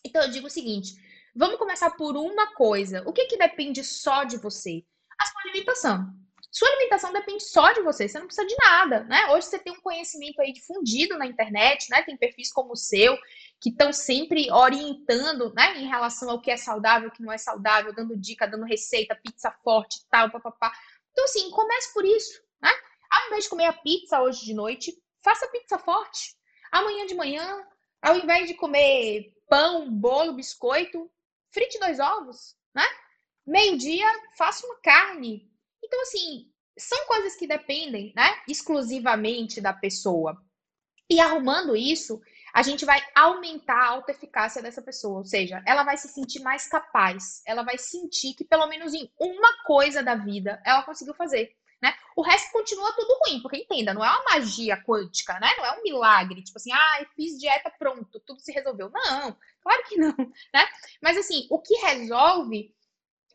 Então 0.05 0.21
eu 0.21 0.31
digo 0.31 0.47
o 0.47 0.49
seguinte, 0.49 0.93
vamos 1.35 1.57
começar 1.57 1.91
por 1.91 2.15
uma 2.15 2.53
coisa. 2.53 3.03
O 3.05 3.13
que 3.13 3.25
que 3.25 3.37
depende 3.37 3.83
só 3.83 4.23
de 4.23 4.37
você? 4.37 4.83
A 5.19 5.25
sua 5.25 5.41
alimentação. 5.41 6.22
Sua 6.53 6.69
alimentação 6.69 7.11
depende 7.11 7.43
só 7.43 7.71
de 7.71 7.81
você, 7.81 8.07
você 8.07 8.19
não 8.19 8.27
precisa 8.27 8.45
de 8.45 8.55
nada, 8.59 9.03
né? 9.05 9.25
Hoje 9.31 9.47
você 9.47 9.57
tem 9.57 9.73
um 9.73 9.81
conhecimento 9.81 10.39
aí 10.39 10.53
difundido 10.53 11.17
na 11.17 11.25
internet, 11.25 11.89
né? 11.89 12.03
Tem 12.03 12.15
perfis 12.15 12.51
como 12.51 12.73
o 12.73 12.77
seu 12.77 13.17
que 13.59 13.69
estão 13.69 13.91
sempre 13.91 14.51
orientando, 14.51 15.51
né, 15.55 15.79
em 15.79 15.87
relação 15.87 16.29
ao 16.29 16.39
que 16.39 16.51
é 16.51 16.57
saudável, 16.57 17.09
o 17.09 17.11
que 17.11 17.23
não 17.23 17.31
é 17.31 17.39
saudável, 17.39 17.91
dando 17.91 18.15
dica, 18.15 18.45
dando 18.45 18.65
receita, 18.65 19.15
pizza 19.15 19.49
forte, 19.63 20.05
tal, 20.11 20.29
papapá. 20.29 20.71
Então 21.11 21.23
assim, 21.23 21.49
comece 21.49 21.91
por 21.91 22.05
isso, 22.05 22.39
né? 22.61 22.69
Ao 23.11 23.27
invés 23.27 23.45
de 23.45 23.49
comer 23.49 23.65
a 23.65 23.73
pizza 23.73 24.21
hoje 24.21 24.45
de 24.45 24.53
noite, 24.53 24.93
faça 25.23 25.47
pizza 25.47 25.79
forte. 25.79 26.35
Amanhã 26.71 27.07
de 27.07 27.15
manhã, 27.15 27.65
ao 27.99 28.15
invés 28.15 28.47
de 28.47 28.53
comer 28.53 29.33
pão, 29.49 29.89
bolo, 29.89 30.33
biscoito, 30.33 31.09
frite 31.51 31.79
dois 31.79 31.99
ovos, 31.99 32.55
né? 32.75 32.85
Meio-dia, 33.43 34.07
faça 34.37 34.67
uma 34.67 34.79
carne, 34.81 35.51
então, 35.93 36.01
assim, 36.01 36.51
são 36.75 37.05
coisas 37.05 37.35
que 37.35 37.45
dependem, 37.45 38.11
né, 38.15 38.41
exclusivamente 38.47 39.61
da 39.61 39.71
pessoa. 39.71 40.43
E 41.07 41.19
arrumando 41.19 41.75
isso, 41.75 42.19
a 42.51 42.63
gente 42.63 42.83
vai 42.83 42.99
aumentar 43.13 43.77
a 43.77 43.89
autoeficácia 43.89 44.61
dessa 44.61 44.81
pessoa, 44.81 45.19
ou 45.19 45.23
seja, 45.23 45.61
ela 45.67 45.83
vai 45.83 45.95
se 45.97 46.07
sentir 46.07 46.39
mais 46.39 46.67
capaz, 46.67 47.43
ela 47.45 47.61
vai 47.61 47.77
sentir 47.77 48.33
que 48.33 48.43
pelo 48.43 48.65
menos 48.65 48.93
em 48.95 49.11
uma 49.19 49.63
coisa 49.65 50.01
da 50.01 50.15
vida 50.15 50.59
ela 50.65 50.81
conseguiu 50.81 51.13
fazer. 51.13 51.55
Né? 51.79 51.93
O 52.15 52.23
resto 52.23 52.51
continua 52.51 52.93
tudo 52.93 53.19
ruim, 53.25 53.41
porque 53.41 53.57
entenda, 53.57 53.93
não 53.93 54.03
é 54.03 54.09
uma 54.09 54.23
magia 54.31 54.81
quântica, 54.81 55.37
né? 55.39 55.49
Não 55.57 55.65
é 55.65 55.77
um 55.77 55.83
milagre, 55.83 56.41
tipo 56.41 56.57
assim, 56.57 56.71
ah, 56.71 57.05
fiz 57.13 57.37
dieta, 57.37 57.69
pronto, 57.77 58.21
tudo 58.21 58.39
se 58.39 58.53
resolveu. 58.53 58.89
Não, 58.89 59.37
claro 59.61 59.83
que 59.89 59.97
não, 59.97 60.15
né? 60.53 60.65
Mas 61.01 61.17
assim, 61.17 61.45
o 61.51 61.59
que 61.59 61.75
resolve 61.75 62.73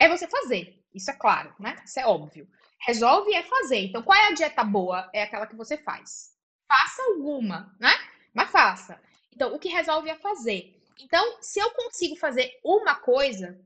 é 0.00 0.08
você 0.08 0.26
fazer. 0.26 0.77
Isso 0.98 1.10
é 1.10 1.14
claro, 1.14 1.54
né? 1.58 1.80
Isso 1.84 1.98
é 1.98 2.06
óbvio. 2.06 2.48
Resolve 2.80 3.32
é 3.34 3.42
fazer. 3.42 3.86
Então, 3.86 4.02
qual 4.02 4.18
é 4.18 4.28
a 4.28 4.34
dieta 4.34 4.62
boa? 4.62 5.08
É 5.12 5.22
aquela 5.22 5.46
que 5.46 5.56
você 5.56 5.76
faz. 5.78 6.32
Faça 6.68 7.02
alguma, 7.02 7.74
né? 7.80 7.92
Mas 8.34 8.50
faça. 8.50 9.00
Então, 9.32 9.54
o 9.54 9.58
que 9.58 9.68
resolve 9.68 10.10
é 10.10 10.16
fazer. 10.16 10.76
Então, 11.00 11.38
se 11.40 11.58
eu 11.58 11.70
consigo 11.70 12.16
fazer 12.16 12.58
uma 12.62 12.94
coisa, 12.96 13.58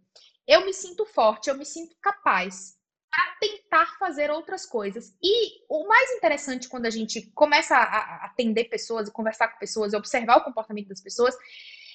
eu 0.47 0.65
me 0.65 0.73
sinto 0.73 1.05
forte, 1.07 1.49
eu 1.49 1.57
me 1.57 1.65
sinto 1.65 1.97
capaz 2.01 2.77
para 3.11 3.37
tentar 3.41 3.99
fazer 3.99 4.31
outras 4.31 4.65
coisas. 4.65 5.15
E 5.23 5.63
o 5.69 5.87
mais 5.87 6.11
interessante 6.13 6.69
quando 6.69 6.87
a 6.87 6.91
gente 6.91 7.23
começa 7.33 7.77
a 7.77 8.27
atender 8.27 8.65
pessoas 8.65 9.11
conversar 9.11 9.49
com 9.49 9.59
pessoas 9.59 9.93
observar 9.93 10.39
o 10.39 10.45
comportamento 10.45 10.89
das 10.89 11.01
pessoas 11.01 11.35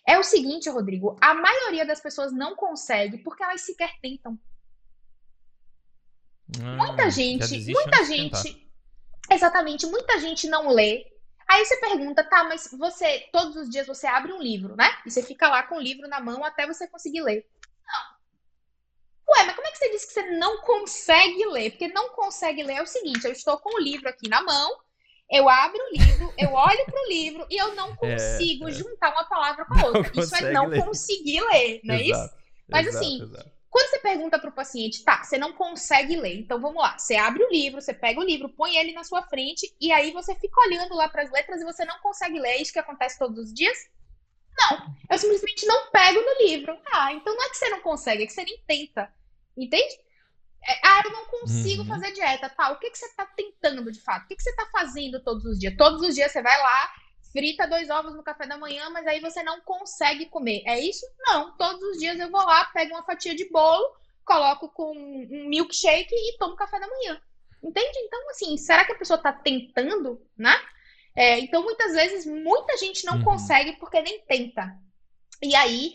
é 0.07 0.17
o 0.17 0.23
seguinte, 0.23 0.69
Rodrigo: 0.69 1.17
a 1.19 1.33
maioria 1.33 1.85
das 1.85 1.99
pessoas 1.99 2.31
não 2.31 2.55
consegue 2.55 3.17
porque 3.17 3.43
elas 3.43 3.61
sequer 3.61 3.99
tentam. 4.01 4.39
Ah, 6.61 6.77
muita 6.77 7.09
gente, 7.09 7.71
muita 7.71 8.05
gente. 8.05 8.67
Exatamente, 9.29 9.85
muita 9.85 10.19
gente 10.19 10.47
não 10.47 10.69
lê. 10.69 11.05
Aí 11.47 11.63
você 11.63 11.77
pergunta, 11.77 12.23
tá, 12.23 12.43
mas 12.43 12.69
você, 12.77 13.27
todos 13.31 13.55
os 13.55 13.69
dias 13.69 13.87
você 13.87 14.05
abre 14.05 14.33
um 14.33 14.41
livro, 14.41 14.75
né? 14.75 14.89
E 15.05 15.11
você 15.11 15.23
fica 15.23 15.47
lá 15.49 15.63
com 15.63 15.77
o 15.77 15.81
livro 15.81 16.07
na 16.07 16.19
mão 16.19 16.43
até 16.43 16.67
você 16.67 16.87
conseguir 16.87 17.21
ler. 17.21 17.45
Não. 17.85 19.35
Ué, 19.35 19.45
mas 19.45 19.55
como 19.55 19.67
é 19.67 19.71
que 19.71 19.77
você 19.77 19.91
disse 19.91 20.07
que 20.07 20.13
você 20.13 20.31
não 20.31 20.61
consegue 20.61 21.45
ler? 21.45 21.71
Porque 21.71 21.87
não 21.87 22.09
consegue 22.09 22.63
ler 22.63 22.75
é 22.75 22.81
o 22.81 22.87
seguinte: 22.87 23.25
eu 23.25 23.31
estou 23.31 23.57
com 23.57 23.75
o 23.75 23.79
livro 23.79 24.09
aqui 24.09 24.27
na 24.27 24.41
mão, 24.41 24.77
eu 25.29 25.47
abro 25.47 25.79
o 25.79 25.97
livro, 25.97 26.33
eu 26.37 26.53
olho 26.53 26.85
para 26.85 27.01
o 27.01 27.07
livro 27.07 27.47
e 27.49 27.57
eu 27.57 27.75
não 27.75 27.91
é, 28.03 28.13
consigo 28.13 28.67
é. 28.67 28.71
juntar 28.71 29.11
uma 29.11 29.25
palavra 29.25 29.65
com 29.65 29.79
a 29.79 29.85
outra. 29.85 30.11
Isso 30.19 30.35
é 30.35 30.51
não 30.51 30.67
ler. 30.67 30.83
conseguir 30.83 31.41
ler, 31.41 31.81
não 31.83 31.95
é 31.95 32.03
exato, 32.03 32.25
isso? 32.25 32.35
Mas 32.69 32.87
exato, 32.87 33.05
assim, 33.05 33.23
exato. 33.23 33.56
Quando 33.69 33.89
você 33.89 33.99
pergunta 33.99 34.39
para 34.39 34.49
o 34.49 34.53
paciente, 34.53 35.03
tá, 35.03 35.23
você 35.23 35.37
não 35.37 35.53
consegue 35.53 36.15
ler, 36.15 36.39
então 36.39 36.59
vamos 36.59 36.81
lá. 36.81 36.97
Você 36.97 37.15
abre 37.15 37.43
o 37.43 37.49
livro, 37.49 37.81
você 37.81 37.93
pega 37.93 38.19
o 38.19 38.23
livro, 38.23 38.49
põe 38.49 38.77
ele 38.77 38.93
na 38.93 39.03
sua 39.03 39.23
frente 39.23 39.75
e 39.79 39.91
aí 39.91 40.11
você 40.11 40.33
fica 40.35 40.61
olhando 40.61 40.95
lá 40.95 41.09
para 41.09 41.23
as 41.23 41.31
letras 41.31 41.61
e 41.61 41.65
você 41.65 41.83
não 41.85 41.99
consegue 41.99 42.39
ler. 42.39 42.49
É 42.49 42.61
isso 42.61 42.71
que 42.71 42.79
acontece 42.79 43.19
todos 43.19 43.37
os 43.37 43.53
dias? 43.53 43.77
Não, 44.57 44.95
eu 45.11 45.17
simplesmente 45.17 45.65
não 45.65 45.91
pego 45.91 46.19
no 46.19 46.47
livro. 46.47 46.77
Ah, 46.91 47.13
então 47.13 47.35
não 47.35 47.43
é 47.43 47.49
que 47.49 47.57
você 47.57 47.69
não 47.69 47.81
consegue, 47.81 48.23
é 48.23 48.25
que 48.25 48.33
você 48.33 48.43
nem 48.43 48.63
tenta. 48.65 49.13
Entende? 49.55 49.99
É, 50.67 50.79
ah, 50.83 51.01
eu 51.05 51.11
não 51.11 51.25
consigo 51.25 51.83
uhum. 51.83 51.87
fazer 51.87 52.11
dieta. 52.13 52.49
Tá, 52.49 52.71
o 52.71 52.79
que, 52.79 52.89
que 52.89 52.97
você 52.97 53.05
está 53.05 53.25
tentando 53.25 53.91
de 53.91 54.01
fato? 54.01 54.25
O 54.25 54.27
que, 54.27 54.35
que 54.35 54.43
você 54.43 54.49
está 54.49 54.65
fazendo 54.67 55.23
todos 55.23 55.45
os 55.45 55.59
dias? 55.59 55.75
Todos 55.77 56.01
os 56.01 56.15
dias 56.15 56.31
você 56.31 56.41
vai 56.41 56.57
lá, 56.57 56.91
frita 57.37 57.67
dois 57.67 57.87
ovos 57.91 58.15
no 58.15 58.23
café 58.23 58.47
da 58.47 58.57
manhã, 58.57 58.89
mas 58.89 59.05
aí 59.05 59.19
você 59.19 59.43
não 59.43 59.61
consegue 59.61 60.25
comer. 60.25 60.63
É 60.65 60.79
isso? 60.79 61.05
Não. 61.19 61.55
Todos 61.55 61.79
os 61.83 61.99
dias 61.99 62.19
eu 62.19 62.31
vou 62.31 62.43
lá, 62.43 62.65
pego 62.65 62.95
uma 62.95 63.03
fatia 63.03 63.35
de 63.35 63.47
bolo, 63.51 63.95
coloco 64.25 64.69
com 64.69 64.91
um 64.91 65.47
milkshake 65.47 66.15
e 66.15 66.35
tomo 66.39 66.55
café 66.55 66.79
da 66.79 66.87
manhã. 66.87 67.21
Entende? 67.63 67.99
Então, 67.99 68.29
assim, 68.31 68.57
será 68.57 68.85
que 68.85 68.93
a 68.93 68.97
pessoa 68.97 69.17
está 69.17 69.31
tentando, 69.31 70.19
né? 70.35 70.55
É, 71.15 71.37
então, 71.37 71.61
muitas 71.61 71.93
vezes, 71.93 72.25
muita 72.25 72.75
gente 72.77 73.05
não 73.05 73.17
uhum. 73.17 73.23
consegue 73.23 73.73
porque 73.73 74.01
nem 74.01 74.19
tenta. 74.21 74.75
E 75.43 75.55
aí, 75.55 75.93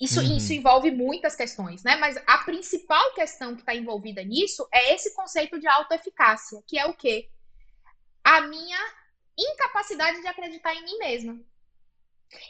isso, 0.00 0.20
uhum. 0.20 0.36
isso 0.38 0.52
envolve 0.52 0.90
muitas 0.90 1.36
questões, 1.36 1.84
né? 1.84 1.94
Mas 1.96 2.16
a 2.26 2.38
principal 2.38 3.14
questão 3.14 3.54
que 3.54 3.60
está 3.60 3.76
envolvida 3.76 4.24
nisso 4.24 4.66
é 4.74 4.92
esse 4.92 5.14
conceito 5.14 5.60
de 5.60 5.68
autoeficácia, 5.68 6.60
que 6.66 6.76
é 6.76 6.86
o 6.86 6.94
quê? 6.94 7.28
A 8.24 8.40
minha 8.40 8.97
incapacidade 9.38 10.20
de 10.20 10.26
acreditar 10.26 10.74
em 10.74 10.84
mim 10.84 10.98
mesma. 10.98 11.40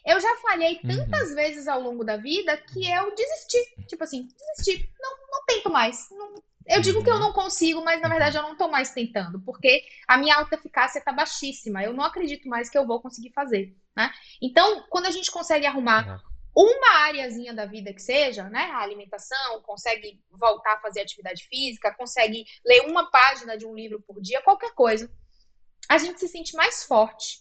Eu 0.05 0.18
já 0.20 0.36
falhei 0.36 0.80
uhum. 0.82 0.89
tantas 0.89 1.30
uhum. 1.30 1.34
vezes 1.36 1.68
ao 1.68 1.80
longo 1.80 2.03
da 2.03 2.16
vida 2.16 2.57
que 2.57 2.91
eu 2.91 3.14
desisti. 3.14 3.86
Tipo 3.86 4.05
assim, 4.05 4.28
desisti. 4.57 4.91
Não, 4.99 5.11
não 5.30 5.45
tento 5.47 5.70
mais. 5.70 6.09
Não, 6.11 6.43
eu 6.66 6.80
digo 6.80 7.03
que 7.03 7.09
eu 7.09 7.14
uhum. 7.14 7.20
não 7.20 7.32
consigo, 7.32 7.84
mas 7.84 8.01
na 8.01 8.09
verdade 8.09 8.36
eu 8.36 8.43
não 8.43 8.53
estou 8.53 8.68
mais 8.68 8.91
tentando, 8.91 9.41
porque 9.41 9.82
a 10.07 10.18
minha 10.18 10.36
autoeficácia 10.36 10.99
está 10.99 11.12
baixíssima. 11.12 11.82
Eu 11.82 11.93
não 11.93 12.05
acredito 12.05 12.49
mais 12.49 12.68
que 12.68 12.76
eu 12.76 12.86
vou 12.86 13.01
conseguir 13.01 13.30
fazer. 13.30 13.74
Né? 13.97 14.11
Então, 14.43 14.84
quando 14.91 15.07
a 15.07 15.11
gente 15.11 15.30
consegue 15.30 15.66
arrumar 15.66 16.22
uma 16.55 16.99
áreazinha 17.05 17.55
da 17.55 17.66
vida 17.66 17.93
que 17.93 18.03
seja, 18.03 18.49
né? 18.49 18.62
A 18.72 18.80
alimentação, 18.80 19.62
consegue 19.62 20.20
voltar 20.28 20.74
a 20.74 20.80
fazer 20.80 21.01
atividade 21.01 21.47
física, 21.47 21.95
consegue 21.95 22.45
ler 22.64 22.80
uma 22.80 23.09
página 23.11 23.57
de 23.57 23.64
um 23.64 23.74
livro 23.74 24.03
por 24.05 24.20
dia, 24.20 24.43
qualquer 24.43 24.74
coisa, 24.74 25.09
a 25.89 25.99
gente 25.99 26.20
se 26.20 26.29
sente 26.29 26.55
mais 26.57 26.85
forte 26.85 27.41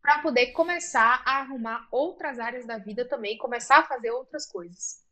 para 0.00 0.20
poder 0.20 0.52
começar 0.52 1.22
a 1.24 1.40
arrumar 1.40 1.86
outras 1.90 2.38
áreas 2.38 2.66
da 2.66 2.78
vida 2.78 3.04
também, 3.04 3.36
começar 3.36 3.78
a 3.78 3.84
fazer 3.84 4.10
outras 4.10 4.46
coisas. 4.46 5.04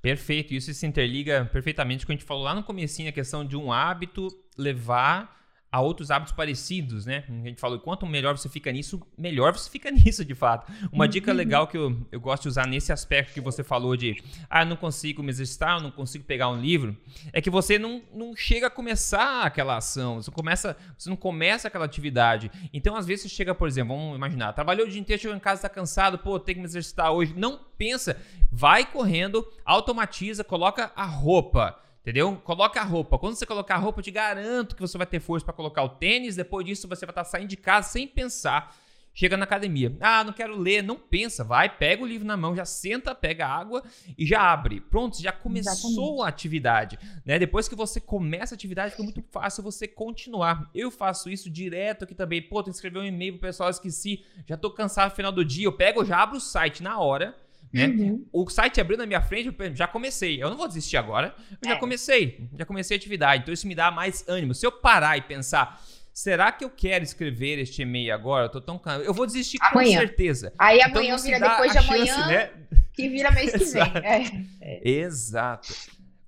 Perfeito, 0.00 0.52
isso 0.52 0.72
se 0.74 0.86
interliga 0.86 1.48
perfeitamente 1.50 2.04
com 2.04 2.04
o 2.04 2.06
que 2.08 2.12
a 2.12 2.16
gente 2.16 2.26
falou 2.26 2.44
lá 2.44 2.54
no 2.54 2.62
comecinho, 2.62 3.08
a 3.08 3.12
questão 3.12 3.44
de 3.44 3.56
um 3.56 3.72
hábito 3.72 4.28
levar 4.56 5.43
a 5.74 5.80
outros 5.80 6.08
hábitos 6.12 6.32
parecidos, 6.32 7.04
né? 7.04 7.24
A 7.28 7.48
gente 7.48 7.60
falou, 7.60 7.80
quanto 7.80 8.06
melhor 8.06 8.38
você 8.38 8.48
fica 8.48 8.70
nisso, 8.70 9.04
melhor 9.18 9.52
você 9.52 9.68
fica 9.68 9.90
nisso, 9.92 10.24
de 10.24 10.32
fato. 10.32 10.72
Uma 10.92 11.08
dica 11.08 11.32
uhum. 11.32 11.36
legal 11.36 11.66
que 11.66 11.76
eu, 11.76 11.98
eu 12.12 12.20
gosto 12.20 12.42
de 12.44 12.48
usar 12.50 12.64
nesse 12.64 12.92
aspecto 12.92 13.34
que 13.34 13.40
você 13.40 13.64
falou 13.64 13.96
de, 13.96 14.22
ah, 14.48 14.64
não 14.64 14.76
consigo 14.76 15.20
me 15.20 15.30
exercitar, 15.30 15.82
não 15.82 15.90
consigo 15.90 16.22
pegar 16.22 16.48
um 16.48 16.60
livro, 16.60 16.96
é 17.32 17.40
que 17.40 17.50
você 17.50 17.76
não, 17.76 18.00
não 18.14 18.36
chega 18.36 18.68
a 18.68 18.70
começar 18.70 19.42
aquela 19.42 19.76
ação, 19.76 20.22
você, 20.22 20.30
começa, 20.30 20.76
você 20.96 21.10
não 21.10 21.16
começa 21.16 21.66
aquela 21.66 21.86
atividade. 21.86 22.52
Então, 22.72 22.94
às 22.94 23.04
vezes, 23.04 23.24
você 23.24 23.30
chega, 23.30 23.52
por 23.52 23.66
exemplo, 23.66 23.96
vamos 23.96 24.14
imaginar, 24.14 24.52
trabalhou 24.52 24.86
o 24.86 24.88
dia 24.88 25.00
inteiro, 25.00 25.20
chegou 25.20 25.36
em 25.36 25.40
casa, 25.40 25.58
está 25.58 25.68
cansado, 25.68 26.18
pô, 26.18 26.38
tem 26.38 26.54
que 26.54 26.60
me 26.60 26.66
exercitar 26.66 27.10
hoje. 27.10 27.34
Não 27.36 27.58
pensa, 27.76 28.16
vai 28.52 28.86
correndo, 28.86 29.44
automatiza, 29.64 30.44
coloca 30.44 30.92
a 30.94 31.04
roupa 31.04 31.82
Entendeu? 32.04 32.36
Coloca 32.44 32.82
a 32.82 32.84
roupa. 32.84 33.18
Quando 33.18 33.34
você 33.34 33.46
colocar 33.46 33.76
a 33.76 33.78
roupa, 33.78 34.00
eu 34.00 34.04
te 34.04 34.10
garanto 34.10 34.76
que 34.76 34.82
você 34.82 34.98
vai 34.98 35.06
ter 35.06 35.20
força 35.20 35.42
para 35.42 35.54
colocar 35.54 35.82
o 35.82 35.88
tênis. 35.88 36.36
Depois 36.36 36.66
disso, 36.66 36.86
você 36.86 37.06
vai 37.06 37.12
estar 37.12 37.24
tá 37.24 37.30
saindo 37.30 37.48
de 37.48 37.56
casa 37.56 37.88
sem 37.88 38.06
pensar. 38.06 38.76
Chega 39.14 39.38
na 39.38 39.44
academia. 39.44 39.96
Ah, 40.00 40.22
não 40.22 40.34
quero 40.34 40.54
ler. 40.54 40.82
Não 40.82 40.96
pensa. 40.96 41.42
Vai, 41.42 41.74
pega 41.74 42.02
o 42.02 42.06
livro 42.06 42.26
na 42.26 42.36
mão, 42.36 42.54
já 42.54 42.66
senta, 42.66 43.14
pega 43.14 43.46
água 43.46 43.82
e 44.18 44.26
já 44.26 44.52
abre. 44.52 44.82
Pronto, 44.82 45.18
já 45.18 45.32
começou 45.32 45.72
Exatamente. 45.72 46.22
a 46.22 46.26
atividade. 46.28 46.98
Né? 47.24 47.38
Depois 47.38 47.68
que 47.68 47.74
você 47.74 47.98
começa 47.98 48.54
a 48.54 48.56
atividade, 48.56 48.90
fica 48.90 49.02
muito 49.02 49.22
fácil 49.22 49.62
você 49.62 49.88
continuar. 49.88 50.68
Eu 50.74 50.90
faço 50.90 51.30
isso 51.30 51.48
direto 51.48 52.04
aqui 52.04 52.14
também. 52.14 52.42
Pô, 52.42 52.62
tu 52.62 52.68
escreveu 52.68 53.00
um 53.00 53.06
e-mail 53.06 53.32
pro 53.32 53.48
pessoal, 53.48 53.70
esqueci. 53.70 54.22
Já 54.46 54.58
tô 54.58 54.70
cansado 54.70 55.08
no 55.08 55.16
final 55.16 55.32
do 55.32 55.42
dia. 55.42 55.64
Eu 55.64 55.72
pego, 55.72 56.04
já 56.04 56.22
abro 56.22 56.36
o 56.36 56.40
site 56.40 56.82
na 56.82 56.98
hora 56.98 57.34
né? 57.74 57.86
Uhum. 57.88 58.24
O 58.32 58.48
site 58.48 58.80
abriu 58.80 58.96
na 58.96 59.04
minha 59.04 59.20
frente, 59.20 59.52
eu 59.58 59.74
já 59.74 59.88
comecei. 59.88 60.40
Eu 60.40 60.48
não 60.48 60.56
vou 60.56 60.68
desistir 60.68 60.96
agora, 60.96 61.34
eu 61.50 61.68
é. 61.68 61.74
já 61.74 61.76
comecei. 61.76 62.48
Já 62.56 62.64
comecei 62.64 62.96
a 62.96 62.98
atividade. 62.98 63.42
Então 63.42 63.52
isso 63.52 63.66
me 63.66 63.74
dá 63.74 63.90
mais 63.90 64.24
ânimo. 64.28 64.54
Se 64.54 64.64
eu 64.64 64.70
parar 64.70 65.18
e 65.18 65.22
pensar, 65.22 65.82
será 66.12 66.52
que 66.52 66.64
eu 66.64 66.70
quero 66.70 67.02
escrever 67.02 67.58
este 67.58 67.82
e-mail 67.82 68.14
agora? 68.14 68.46
Eu 68.46 68.48
tô 68.48 68.60
tão 68.60 68.78
cansado. 68.78 69.02
Eu 69.02 69.12
vou 69.12 69.26
desistir 69.26 69.58
amanhã. 69.60 69.98
com 69.98 70.06
certeza. 70.06 70.52
Aí 70.56 70.78
então, 70.78 70.92
amanhã 70.92 71.16
vira 71.16 71.40
depois 71.40 71.72
de 71.72 71.78
amanhã, 71.78 72.06
chance, 72.06 72.28
né? 72.28 72.50
que 72.92 73.08
vira 73.08 73.32
mês 73.32 73.50
que 73.50 73.58
vem. 73.66 73.82
É. 73.82 74.44
É. 74.60 74.88
Exato. 74.88 75.74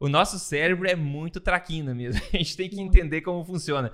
O 0.00 0.08
nosso 0.08 0.38
cérebro 0.38 0.88
é 0.88 0.96
muito 0.96 1.40
traquina 1.40 1.94
mesmo. 1.94 2.20
A 2.34 2.36
gente 2.36 2.56
tem 2.56 2.68
que 2.68 2.80
entender 2.80 3.20
como 3.20 3.44
funciona. 3.44 3.92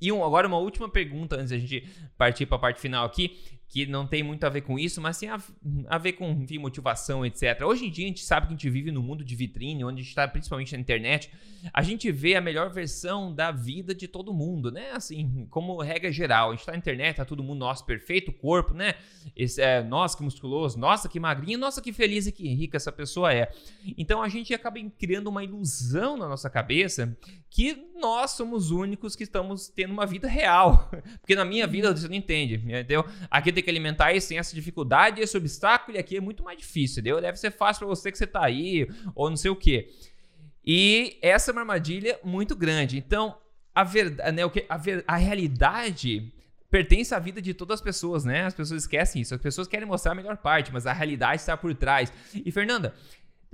E 0.00 0.12
um, 0.12 0.24
agora 0.24 0.46
uma 0.46 0.58
última 0.58 0.88
pergunta 0.88 1.34
antes 1.34 1.50
da 1.50 1.58
gente 1.58 1.88
partir 2.16 2.46
para 2.46 2.56
a 2.56 2.60
parte 2.60 2.80
final 2.80 3.04
aqui 3.04 3.36
que 3.74 3.86
não 3.86 4.06
tem 4.06 4.22
muito 4.22 4.44
a 4.44 4.48
ver 4.48 4.60
com 4.60 4.78
isso, 4.78 5.00
mas 5.00 5.18
tem 5.18 5.28
a, 5.28 5.42
a 5.88 5.98
ver 5.98 6.12
com 6.12 6.30
enfim, 6.30 6.58
motivação, 6.58 7.26
etc. 7.26 7.60
Hoje 7.66 7.86
em 7.86 7.90
dia 7.90 8.04
a 8.04 8.08
gente 8.08 8.22
sabe 8.22 8.46
que 8.46 8.52
a 8.52 8.56
gente 8.56 8.70
vive 8.70 8.92
num 8.92 9.02
mundo 9.02 9.24
de 9.24 9.34
vitrine, 9.34 9.82
onde 9.82 9.94
a 9.94 10.02
gente 10.02 10.10
está 10.10 10.28
principalmente 10.28 10.72
na 10.74 10.78
internet, 10.78 11.28
a 11.72 11.82
gente 11.82 12.12
vê 12.12 12.36
a 12.36 12.40
melhor 12.40 12.70
versão 12.70 13.34
da 13.34 13.50
vida 13.50 13.92
de 13.92 14.06
todo 14.06 14.32
mundo, 14.32 14.70
né? 14.70 14.92
Assim, 14.92 15.48
como 15.50 15.82
regra 15.82 16.12
geral, 16.12 16.50
a 16.50 16.52
gente 16.52 16.60
está 16.60 16.70
na 16.70 16.78
internet, 16.78 17.16
tá 17.16 17.24
todo 17.24 17.42
mundo, 17.42 17.58
nosso 17.58 17.84
perfeito 17.84 18.32
corpo, 18.32 18.72
né? 18.72 18.94
Esse, 19.34 19.60
é, 19.60 19.82
nossa, 19.82 20.16
que 20.16 20.22
musculoso, 20.22 20.78
nossa, 20.78 21.08
que 21.08 21.18
magrinho, 21.18 21.58
nossa, 21.58 21.82
que 21.82 21.92
feliz 21.92 22.28
e 22.28 22.32
que 22.32 22.46
rica 22.54 22.76
essa 22.76 22.92
pessoa 22.92 23.34
é. 23.34 23.50
Então 23.98 24.22
a 24.22 24.28
gente 24.28 24.54
acaba 24.54 24.78
criando 24.96 25.26
uma 25.26 25.42
ilusão 25.42 26.16
na 26.16 26.28
nossa 26.28 26.48
cabeça 26.48 27.18
que 27.50 27.88
nós 28.00 28.32
somos 28.32 28.66
os 28.66 28.70
únicos 28.70 29.16
que 29.16 29.22
estamos 29.22 29.68
tendo 29.68 29.92
uma 29.92 30.06
vida 30.06 30.28
real. 30.28 30.90
Porque 31.20 31.34
na 31.34 31.44
minha 31.44 31.66
vida 31.66 31.94
você 31.94 32.06
não 32.06 32.14
entende, 32.14 32.54
entendeu? 32.54 33.04
Aqui 33.30 33.52
tem 33.52 33.63
que 33.64 33.70
alimentar 33.70 34.12
isso, 34.12 34.28
tem 34.28 34.38
essa 34.38 34.54
dificuldade, 34.54 35.20
esse 35.20 35.36
obstáculo, 35.36 35.96
e 35.96 36.00
aqui 36.00 36.16
é 36.16 36.20
muito 36.20 36.44
mais 36.44 36.58
difícil, 36.58 37.00
entendeu? 37.00 37.20
Deve 37.20 37.38
ser 37.38 37.50
fácil 37.50 37.80
para 37.80 37.88
você 37.88 38.12
que 38.12 38.18
você 38.18 38.26
tá 38.26 38.44
aí, 38.44 38.88
ou 39.14 39.28
não 39.28 39.36
sei 39.36 39.50
o 39.50 39.56
quê. 39.56 39.88
E 40.64 41.18
essa 41.20 41.50
é 41.50 41.52
uma 41.52 41.62
armadilha 41.62 42.18
muito 42.22 42.54
grande. 42.54 42.96
Então, 42.96 43.36
a 43.74 43.84
verdade, 43.84 44.32
né, 44.32 44.44
o 44.44 44.50
que, 44.50 44.64
a, 44.68 44.76
ver, 44.76 45.04
a 45.06 45.16
realidade 45.16 46.32
pertence 46.70 47.14
à 47.14 47.18
vida 47.18 47.40
de 47.40 47.52
todas 47.52 47.74
as 47.76 47.80
pessoas, 47.80 48.24
né? 48.24 48.46
As 48.46 48.54
pessoas 48.54 48.82
esquecem 48.82 49.22
isso. 49.22 49.34
As 49.34 49.40
pessoas 49.40 49.68
querem 49.68 49.86
mostrar 49.86 50.12
a 50.12 50.14
melhor 50.14 50.36
parte, 50.36 50.72
mas 50.72 50.86
a 50.86 50.92
realidade 50.92 51.40
está 51.40 51.56
por 51.56 51.74
trás. 51.74 52.12
E 52.34 52.50
Fernanda, 52.50 52.94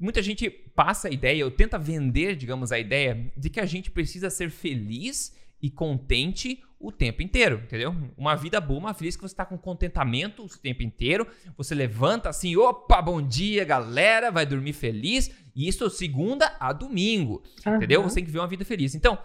muita 0.00 0.22
gente 0.22 0.48
passa 0.48 1.08
a 1.08 1.10
ideia, 1.10 1.44
ou 1.44 1.50
tenta 1.50 1.78
vender, 1.78 2.36
digamos, 2.36 2.72
a 2.72 2.78
ideia 2.78 3.30
de 3.36 3.50
que 3.50 3.60
a 3.60 3.66
gente 3.66 3.90
precisa 3.90 4.30
ser 4.30 4.50
feliz 4.50 5.36
e 5.60 5.70
contente 5.70 6.62
o 6.80 6.90
tempo 6.90 7.22
inteiro, 7.22 7.60
entendeu? 7.62 7.94
Uma 8.16 8.34
vida 8.34 8.58
boa, 8.58 8.80
uma 8.80 8.94
feliz 8.94 9.14
que 9.14 9.22
você 9.22 9.34
está 9.34 9.44
com 9.44 9.58
contentamento 9.58 10.44
o 10.44 10.48
tempo 10.48 10.82
inteiro. 10.82 11.26
Você 11.56 11.74
levanta 11.74 12.30
assim, 12.30 12.56
opa, 12.56 13.02
bom 13.02 13.20
dia, 13.20 13.64
galera, 13.64 14.30
vai 14.30 14.46
dormir 14.46 14.72
feliz. 14.72 15.30
E 15.54 15.68
isso 15.68 15.88
segunda 15.90 16.56
a 16.58 16.72
domingo, 16.72 17.42
uhum. 17.66 17.76
entendeu? 17.76 18.02
Você 18.02 18.16
tem 18.16 18.24
que 18.24 18.30
ver 18.30 18.38
uma 18.38 18.48
vida 18.48 18.64
feliz. 18.64 18.94
Então, 18.94 19.18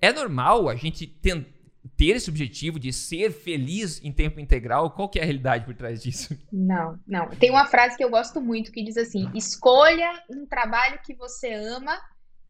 é 0.00 0.10
normal 0.10 0.70
a 0.70 0.74
gente 0.74 1.06
tentar 1.06 1.54
ter 1.96 2.16
esse 2.16 2.28
objetivo 2.28 2.80
de 2.80 2.92
ser 2.92 3.30
feliz 3.30 4.02
em 4.02 4.10
tempo 4.10 4.40
integral? 4.40 4.90
Qual 4.90 5.08
que 5.08 5.18
é 5.18 5.22
a 5.22 5.24
realidade 5.24 5.64
por 5.64 5.74
trás 5.74 6.02
disso? 6.02 6.36
Não, 6.52 6.98
não. 7.06 7.28
Tem 7.28 7.50
uma 7.50 7.66
frase 7.66 7.96
que 7.96 8.02
eu 8.02 8.10
gosto 8.10 8.40
muito 8.40 8.72
que 8.72 8.82
diz 8.82 8.96
assim: 8.96 9.30
escolha 9.34 10.10
um 10.28 10.46
trabalho 10.46 10.98
que 11.04 11.14
você 11.14 11.52
ama 11.52 11.96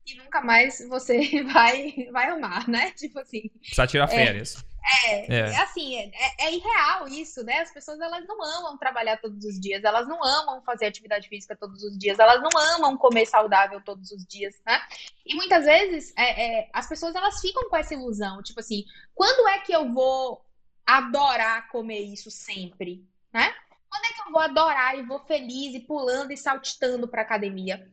e 0.07 0.17
nunca 0.17 0.41
mais 0.41 0.79
você 0.89 1.43
vai, 1.53 2.09
vai 2.13 2.31
amar, 2.31 2.69
né? 2.69 2.93
Tipo 2.97 3.19
assim. 3.19 3.49
Precisa 3.61 3.87
tirar 3.87 4.05
é, 4.05 4.09
férias. 4.09 4.65
É, 5.03 5.35
é, 5.35 5.39
é 5.39 5.57
assim, 5.63 5.97
é, 5.97 6.11
é, 6.47 6.55
irreal 6.55 7.09
isso, 7.09 7.43
né? 7.43 7.59
As 7.59 7.73
pessoas 7.73 8.01
elas 8.01 8.25
não 8.27 8.41
amam 8.41 8.79
trabalhar 8.79 9.17
todos 9.17 9.45
os 9.45 9.61
dias, 9.61 9.83
elas 9.83 10.07
não 10.07 10.23
amam 10.23 10.63
fazer 10.63 10.87
atividade 10.87 11.29
física 11.29 11.57
todos 11.57 11.83
os 11.83 11.99
dias, 11.99 12.21
elas 12.21 12.41
não 12.41 12.51
amam 12.77 12.97
comer 12.97 13.27
saudável 13.27 13.81
todos 13.85 14.13
os 14.13 14.25
dias, 14.25 14.55
né? 14.65 14.81
E 15.25 15.35
muitas 15.35 15.65
vezes 15.65 16.13
é, 16.17 16.61
é, 16.61 16.71
as 16.73 16.89
pessoas 16.89 17.17
elas 17.17 17.41
ficam 17.41 17.69
com 17.69 17.77
essa 17.77 17.95
ilusão, 17.95 18.41
tipo 18.45 18.61
assim, 18.61 18.85
quando 19.13 19.49
é 19.49 19.59
que 19.59 19.73
eu 19.73 19.93
vou 19.93 20.45
adorar 20.87 21.69
comer 21.69 22.01
isso 22.03 22.31
sempre, 22.31 23.05
né? 23.33 23.53
Quando 23.89 24.05
é 24.05 24.13
que 24.15 24.29
eu 24.29 24.33
vou 24.33 24.41
adorar 24.41 24.97
e 24.97 25.03
vou 25.03 25.19
feliz 25.27 25.75
e 25.75 25.81
pulando 25.81 26.33
e 26.33 26.37
saltitando 26.37 27.09
pra 27.09 27.23
academia? 27.23 27.91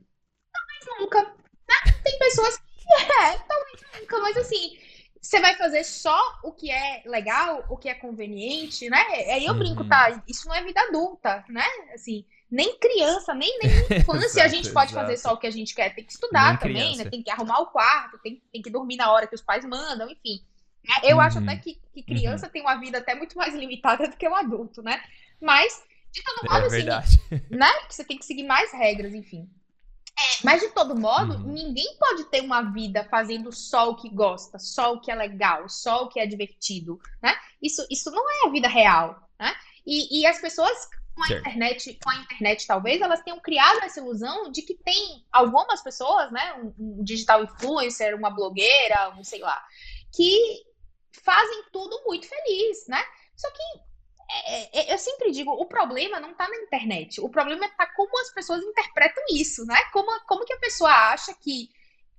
Talvez 0.52 1.00
nunca, 1.00 1.36
pessoas 2.34 2.58
que 2.58 2.94
é, 3.22 3.38
talvez 3.38 4.02
nunca, 4.02 4.20
mas 4.20 4.38
assim, 4.38 4.78
você 5.22 5.40
vai 5.40 5.56
fazer 5.56 5.84
só 5.84 6.20
o 6.44 6.52
que 6.52 6.70
é 6.70 7.04
legal, 7.06 7.66
o 7.70 7.78
que 7.78 7.88
é 7.88 7.94
conveniente, 7.94 8.90
né? 8.90 9.02
Aí 9.32 9.46
eu 9.46 9.54
uhum. 9.54 9.60
brinco, 9.60 9.88
tá? 9.88 10.22
Isso 10.28 10.48
não 10.48 10.56
é 10.56 10.64
vida 10.64 10.82
adulta, 10.82 11.46
né? 11.48 11.66
Assim, 11.94 12.26
nem 12.52 12.78
criança, 12.78 13.34
nem, 13.34 13.58
nem 13.60 13.72
infância 14.00 14.26
exato, 14.26 14.46
a 14.46 14.48
gente 14.48 14.70
pode 14.72 14.92
exato. 14.92 15.06
fazer 15.06 15.18
só 15.18 15.34
o 15.34 15.38
que 15.38 15.48
a 15.48 15.52
gente 15.52 15.74
quer. 15.74 15.96
Tem 15.96 16.04
que 16.04 16.12
estudar 16.12 16.50
nem 16.50 16.58
também, 16.58 16.76
criança. 16.76 17.04
né? 17.06 17.10
Tem 17.10 17.24
que 17.24 17.32
arrumar 17.32 17.60
o 17.60 17.68
quarto, 17.68 18.18
tem, 18.20 18.44
tem 18.52 18.62
que 18.62 18.70
dormir 18.70 18.98
na 18.98 19.12
hora 19.12 19.26
que 19.26 19.36
os 19.36 19.42
pais 19.42 19.64
mandam, 19.64 20.10
enfim. 20.10 20.44
Né? 20.88 20.96
Eu 21.04 21.16
uhum. 21.16 21.22
acho 21.22 21.40
até 21.40 21.56
que, 21.56 21.76
que 21.94 22.00
uhum. 22.02 22.06
criança 22.06 22.48
uhum. 22.48 22.52
tem 22.52 22.62
uma 22.62 22.76
vida 22.76 22.98
até 22.98 23.16
muito 23.16 23.38
mais 23.38 23.56
limitada 23.56 24.08
do 24.10 24.18
que 24.18 24.28
o 24.28 24.36
adulto, 24.36 24.82
né? 24.82 25.02
Mas, 25.40 25.82
de 26.12 26.22
todo 26.22 26.44
modo, 26.44 26.64
é 26.64 26.68
assim, 26.68 26.76
verdade. 26.76 27.22
né? 27.50 27.72
Você 27.90 28.04
tem 28.04 28.18
que 28.18 28.26
seguir 28.26 28.44
mais 28.44 28.74
regras, 28.74 29.14
enfim. 29.14 29.50
É, 30.18 30.46
mas 30.46 30.62
de 30.62 30.70
todo 30.70 31.00
modo, 31.00 31.34
uhum. 31.34 31.54
ninguém 31.54 31.98
pode 31.98 32.26
ter 32.26 32.42
uma 32.42 32.62
vida 32.62 33.04
fazendo 33.10 33.52
só 33.52 33.90
o 33.90 33.96
que 33.96 34.10
gosta, 34.10 34.60
só 34.60 34.94
o 34.94 35.02
que 35.02 35.12
é 35.12 35.16
legal, 35.16 35.68
só 35.68 36.04
o 36.04 36.10
que 36.10 36.20
é 36.20 36.26
divertido, 36.28 37.00
né? 37.22 37.36
Isso, 37.62 37.86
isso 37.90 38.12
não 38.12 38.30
é 38.30 38.48
a 38.48 38.52
vida 38.52 38.68
real, 38.68 39.28
né? 39.40 39.56
E, 39.86 40.22
e 40.22 40.26
as 40.26 40.40
pessoas 40.40 40.88
com 41.16 41.24
a 41.24 41.28
certo. 41.28 41.42
internet, 41.42 42.00
com 42.04 42.10
a 42.10 42.16
internet 42.16 42.68
talvez, 42.68 43.02
elas 43.02 43.22
tenham 43.22 43.40
criado 43.40 43.84
essa 43.84 44.00
ilusão 44.00 44.52
de 44.52 44.62
que 44.62 44.74
tem 44.74 45.24
algumas 45.32 45.82
pessoas, 45.82 46.32
né, 46.32 46.54
um, 46.56 46.74
um 46.80 47.04
digital 47.04 47.44
influencer, 47.44 48.16
uma 48.16 48.32
blogueira, 48.32 49.14
um 49.18 49.24
sei 49.24 49.40
lá, 49.40 49.64
que 50.12 50.64
fazem 51.24 51.66
tudo 51.72 52.02
muito 52.06 52.28
feliz, 52.28 52.88
né? 52.88 53.04
Só 53.36 53.50
que 53.52 53.93
eu 54.90 54.98
sempre 54.98 55.32
digo, 55.32 55.52
o 55.52 55.66
problema 55.66 56.20
não 56.20 56.32
está 56.32 56.48
na 56.48 56.58
internet. 56.58 57.22
O 57.22 57.30
problema 57.30 57.66
está 57.66 57.86
como 57.88 58.20
as 58.20 58.34
pessoas 58.34 58.64
interpretam 58.64 59.24
isso, 59.32 59.66
né? 59.66 59.80
Como, 59.92 60.10
como 60.26 60.46
que 60.46 60.54
a 60.54 60.60
pessoa 60.60 60.92
acha 61.12 61.34
que 61.34 61.70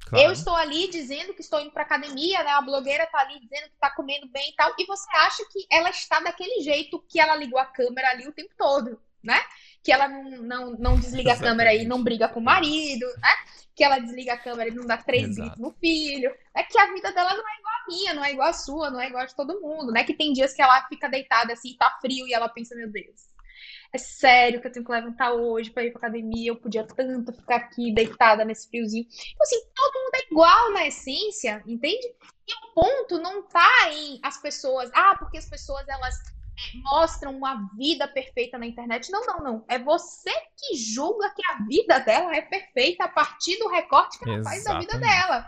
claro. 0.06 0.26
eu 0.26 0.32
estou 0.32 0.54
ali 0.54 0.88
dizendo 0.88 1.34
que 1.34 1.40
estou 1.40 1.60
indo 1.60 1.72
para 1.72 1.82
academia, 1.82 2.42
né? 2.42 2.50
A 2.50 2.60
blogueira 2.60 3.04
está 3.04 3.20
ali 3.20 3.40
dizendo 3.40 3.68
que 3.68 3.74
está 3.74 3.90
comendo 3.90 4.28
bem 4.28 4.50
e 4.50 4.54
tal, 4.54 4.74
e 4.78 4.86
você 4.86 5.08
acha 5.16 5.44
que 5.50 5.66
ela 5.70 5.90
está 5.90 6.20
daquele 6.20 6.62
jeito 6.62 7.04
que 7.08 7.18
ela 7.18 7.36
ligou 7.36 7.58
a 7.58 7.66
câmera 7.66 8.10
ali 8.10 8.26
o 8.28 8.32
tempo 8.32 8.52
todo, 8.56 9.00
né? 9.22 9.40
Que 9.84 9.92
ela 9.92 10.08
não, 10.08 10.24
não, 10.42 10.70
não 10.72 10.94
desliga 10.98 11.32
Exatamente. 11.32 11.44
a 11.44 11.50
câmera 11.50 11.74
e 11.74 11.86
não 11.86 12.02
briga 12.02 12.28
com 12.28 12.40
o 12.40 12.42
marido, 12.42 13.06
né? 13.18 13.28
Que 13.76 13.84
ela 13.84 13.98
desliga 13.98 14.32
a 14.32 14.38
câmera 14.38 14.70
e 14.70 14.74
não 14.74 14.86
dá 14.86 14.96
três 14.96 15.28
Exato. 15.28 15.40
gritos 15.42 15.58
no 15.58 15.72
filho. 15.78 16.34
É 16.56 16.62
que 16.62 16.78
a 16.78 16.92
vida 16.92 17.12
dela 17.12 17.34
não 17.34 17.48
é 17.48 17.58
igual 17.58 17.74
minha, 17.88 18.14
não 18.14 18.24
é 18.24 18.32
igual 18.32 18.48
a 18.48 18.52
sua, 18.52 18.90
não 18.90 19.00
é 19.00 19.08
igual 19.08 19.22
a 19.22 19.26
de 19.26 19.34
todo 19.34 19.60
mundo, 19.60 19.92
né? 19.92 20.04
Que 20.04 20.14
tem 20.14 20.32
dias 20.32 20.54
que 20.54 20.62
ela 20.62 20.86
fica 20.88 21.08
deitada 21.08 21.52
assim, 21.52 21.76
tá 21.76 21.98
frio, 22.00 22.26
e 22.26 22.32
ela 22.32 22.48
pensa, 22.48 22.74
meu 22.74 22.90
Deus, 22.90 23.28
é 23.92 23.98
sério 23.98 24.60
que 24.60 24.66
eu 24.66 24.72
tenho 24.72 24.84
que 24.84 24.90
levantar 24.90 25.32
hoje 25.32 25.70
para 25.70 25.84
ir 25.84 25.92
pra 25.92 26.00
academia, 26.00 26.50
eu 26.50 26.56
podia 26.56 26.84
tanto 26.84 27.32
ficar 27.32 27.56
aqui 27.56 27.94
deitada 27.94 28.44
nesse 28.44 28.68
friozinho. 28.68 29.06
Então, 29.06 29.42
assim, 29.42 29.60
todo 29.74 30.02
mundo 30.02 30.14
é 30.14 30.32
igual 30.32 30.72
na 30.72 30.86
essência, 30.86 31.62
entende? 31.66 32.06
E 32.46 32.52
o 32.52 32.74
ponto 32.74 33.18
não 33.18 33.42
tá 33.42 33.92
em 33.92 34.18
as 34.22 34.40
pessoas, 34.40 34.90
ah, 34.92 35.14
porque 35.16 35.38
as 35.38 35.48
pessoas 35.48 35.86
elas 35.88 36.16
mostram 36.82 37.36
uma 37.36 37.68
vida 37.76 38.06
perfeita 38.08 38.58
na 38.58 38.66
internet. 38.66 39.10
Não, 39.10 39.24
não, 39.26 39.38
não. 39.38 39.64
É 39.68 39.78
você 39.78 40.32
que 40.56 40.76
julga 40.76 41.32
que 41.34 41.42
a 41.50 41.64
vida 41.66 41.98
dela 42.00 42.34
é 42.34 42.42
perfeita 42.42 43.04
a 43.04 43.08
partir 43.08 43.58
do 43.58 43.68
recorte 43.68 44.18
que 44.18 44.28
ela 44.28 44.38
Exatamente. 44.38 44.64
faz 44.64 44.74
da 44.74 44.80
vida 44.80 44.98
dela, 44.98 45.40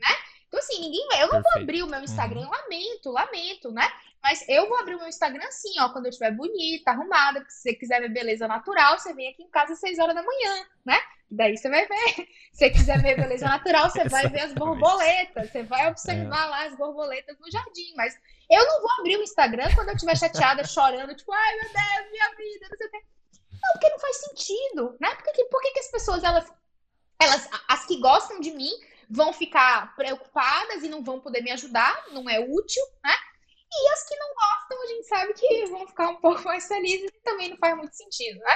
né? 0.00 0.16
Então, 0.46 0.60
assim, 0.60 0.80
ninguém. 0.80 1.06
Eu 1.12 1.28
não 1.28 1.42
Perfeito. 1.42 1.42
vou 1.42 1.62
abrir 1.62 1.82
o 1.82 1.86
meu 1.86 2.02
Instagram, 2.02 2.40
uhum. 2.42 2.50
lamento, 2.50 3.10
lamento, 3.10 3.72
né? 3.72 3.90
Mas 4.22 4.48
eu 4.48 4.68
vou 4.68 4.78
abrir 4.78 4.94
o 4.94 4.98
meu 4.98 5.08
Instagram 5.08 5.44
assim, 5.46 5.72
ó, 5.80 5.88
quando 5.88 6.06
eu 6.06 6.10
estiver 6.10 6.30
bonita, 6.30 6.92
arrumada, 6.92 7.44
se 7.48 7.62
você 7.62 7.74
quiser 7.74 8.00
ver 8.00 8.10
beleza 8.10 8.46
natural, 8.46 8.98
você 8.98 9.12
vem 9.12 9.28
aqui 9.28 9.42
em 9.42 9.50
casa 9.50 9.72
às 9.72 9.80
6 9.80 9.98
horas 9.98 10.14
da 10.14 10.22
manhã, 10.22 10.66
né? 10.84 11.00
Daí 11.28 11.56
você 11.56 11.68
vai 11.70 11.86
ver. 11.86 12.28
Se 12.52 12.58
você 12.58 12.70
quiser 12.70 13.00
ver 13.00 13.16
beleza 13.16 13.46
natural, 13.46 13.88
você 13.88 14.06
vai 14.10 14.28
ver 14.28 14.42
as 14.42 14.52
borboletas, 14.52 15.50
você 15.50 15.62
vai 15.62 15.88
observar 15.88 16.46
é. 16.46 16.50
lá 16.50 16.66
as 16.66 16.76
borboletas 16.76 17.38
no 17.40 17.50
jardim. 17.50 17.94
Mas 17.96 18.14
eu 18.52 18.66
não 18.66 18.80
vou 18.82 18.90
abrir 18.98 19.16
o 19.16 19.22
Instagram 19.22 19.74
quando 19.74 19.88
eu 19.88 19.94
estiver 19.94 20.16
chateada, 20.16 20.64
chorando, 20.68 21.14
tipo, 21.14 21.32
ai 21.32 21.54
meu 21.54 21.64
Deus, 21.64 22.10
minha 22.10 22.28
vida, 22.36 22.68
não 22.70 22.76
sei 22.76 22.86
o 22.86 22.90
quê. 22.90 23.02
Não, 23.62 23.72
porque 23.72 23.90
não 23.90 23.98
faz 23.98 24.16
sentido, 24.16 24.96
né? 25.00 25.14
Por 25.14 25.32
que, 25.32 25.44
por 25.44 25.62
que, 25.62 25.70
que 25.70 25.80
as 25.80 25.90
pessoas, 25.90 26.24
elas, 26.24 26.52
elas, 27.20 27.48
as 27.68 27.86
que 27.86 28.00
gostam 28.00 28.40
de 28.40 28.50
mim, 28.50 28.70
vão 29.08 29.32
ficar 29.32 29.94
preocupadas 29.94 30.82
e 30.82 30.88
não 30.88 31.02
vão 31.02 31.20
poder 31.20 31.42
me 31.42 31.50
ajudar, 31.52 32.04
não 32.10 32.28
é 32.28 32.40
útil, 32.40 32.82
né? 33.04 33.14
E 33.74 33.88
as 33.92 34.06
que 34.06 34.16
não 34.16 34.28
gostam, 34.34 34.82
a 34.82 34.86
gente 34.86 35.06
sabe 35.06 35.32
que 35.34 35.66
vão 35.66 35.86
ficar 35.86 36.08
um 36.10 36.16
pouco 36.20 36.42
mais 36.44 36.66
felizes 36.66 37.10
e 37.10 37.22
também 37.22 37.50
não 37.50 37.56
faz 37.56 37.76
muito 37.76 37.94
sentido, 37.94 38.38
né? 38.40 38.54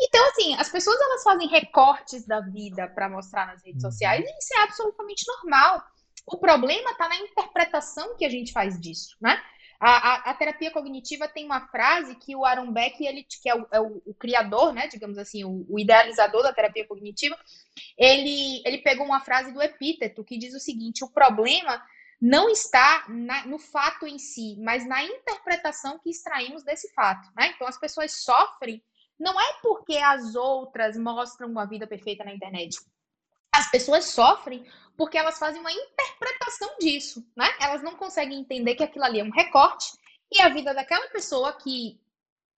Então, 0.00 0.28
assim, 0.28 0.54
as 0.56 0.68
pessoas 0.68 1.00
elas 1.00 1.22
fazem 1.22 1.48
recortes 1.48 2.26
da 2.26 2.40
vida 2.40 2.88
para 2.88 3.08
mostrar 3.08 3.46
nas 3.46 3.64
redes 3.64 3.82
uhum. 3.82 3.90
sociais 3.90 4.24
e 4.24 4.38
isso 4.38 4.54
é 4.54 4.62
absolutamente 4.62 5.24
normal. 5.26 5.82
O 6.30 6.38
problema 6.38 6.90
está 6.90 7.08
na 7.08 7.16
interpretação 7.16 8.16
que 8.16 8.24
a 8.24 8.28
gente 8.28 8.52
faz 8.52 8.78
disso, 8.80 9.16
né? 9.20 9.42
A, 9.80 9.90
a, 9.90 10.14
a, 10.30 10.34
terapia 10.34 10.72
cognitiva 10.72 11.28
tem 11.28 11.44
uma 11.44 11.68
frase 11.68 12.16
que 12.16 12.34
o 12.34 12.44
Aaron 12.44 12.72
Beck, 12.72 13.00
ele, 13.00 13.22
que 13.22 13.48
é 13.48 13.54
o, 13.54 13.66
é 13.70 13.80
o, 13.80 14.02
o 14.04 14.12
criador, 14.12 14.72
né, 14.72 14.88
digamos 14.88 15.16
assim, 15.16 15.44
o, 15.44 15.64
o, 15.68 15.78
idealizador 15.78 16.42
da 16.42 16.52
terapia 16.52 16.84
cognitiva, 16.84 17.38
ele, 17.96 18.60
ele 18.66 18.78
pegou 18.78 19.06
uma 19.06 19.20
frase 19.20 19.52
do 19.52 19.62
epíteto 19.62 20.24
que 20.24 20.36
diz 20.36 20.52
o 20.52 20.58
seguinte: 20.58 21.04
o 21.04 21.10
problema 21.10 21.80
não 22.20 22.50
está 22.50 23.04
na, 23.08 23.46
no 23.46 23.60
fato 23.60 24.04
em 24.04 24.18
si, 24.18 24.56
mas 24.58 24.84
na 24.84 25.04
interpretação 25.04 26.00
que 26.00 26.10
extraímos 26.10 26.64
desse 26.64 26.92
fato. 26.92 27.30
Né? 27.36 27.52
Então, 27.54 27.68
as 27.68 27.78
pessoas 27.78 28.24
sofrem 28.24 28.82
não 29.18 29.40
é 29.40 29.60
porque 29.62 29.96
as 29.96 30.34
outras 30.34 30.96
mostram 30.96 31.48
uma 31.48 31.66
vida 31.66 31.86
perfeita 31.86 32.24
na 32.24 32.32
internet. 32.32 32.78
As 33.54 33.70
pessoas 33.70 34.06
sofrem 34.06 34.64
porque 34.96 35.16
elas 35.16 35.38
fazem 35.38 35.60
uma 35.60 35.72
interpretação 35.72 36.76
disso, 36.80 37.24
né? 37.36 37.48
Elas 37.60 37.82
não 37.82 37.94
conseguem 37.94 38.40
entender 38.40 38.74
que 38.74 38.82
aquilo 38.82 39.04
ali 39.04 39.20
é 39.20 39.24
um 39.24 39.30
recorte 39.30 39.92
e 40.30 40.40
a 40.40 40.48
vida 40.48 40.74
daquela 40.74 41.08
pessoa 41.08 41.52
que 41.52 42.00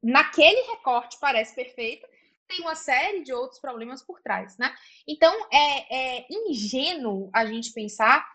naquele 0.03 0.63
recorte 0.71 1.19
parece 1.21 1.55
perfeita 1.55 2.09
tem 2.49 2.63
uma 2.63 2.75
série 2.75 3.23
de 3.23 3.33
outros 3.33 3.61
problemas 3.61 4.03
por 4.03 4.21
trás, 4.21 4.57
né? 4.59 4.75
Então 5.07 5.33
é, 5.53 6.19
é 6.19 6.27
ingênuo 6.31 7.31
a 7.33 7.47
gente 7.47 7.73
pensar 7.73 8.27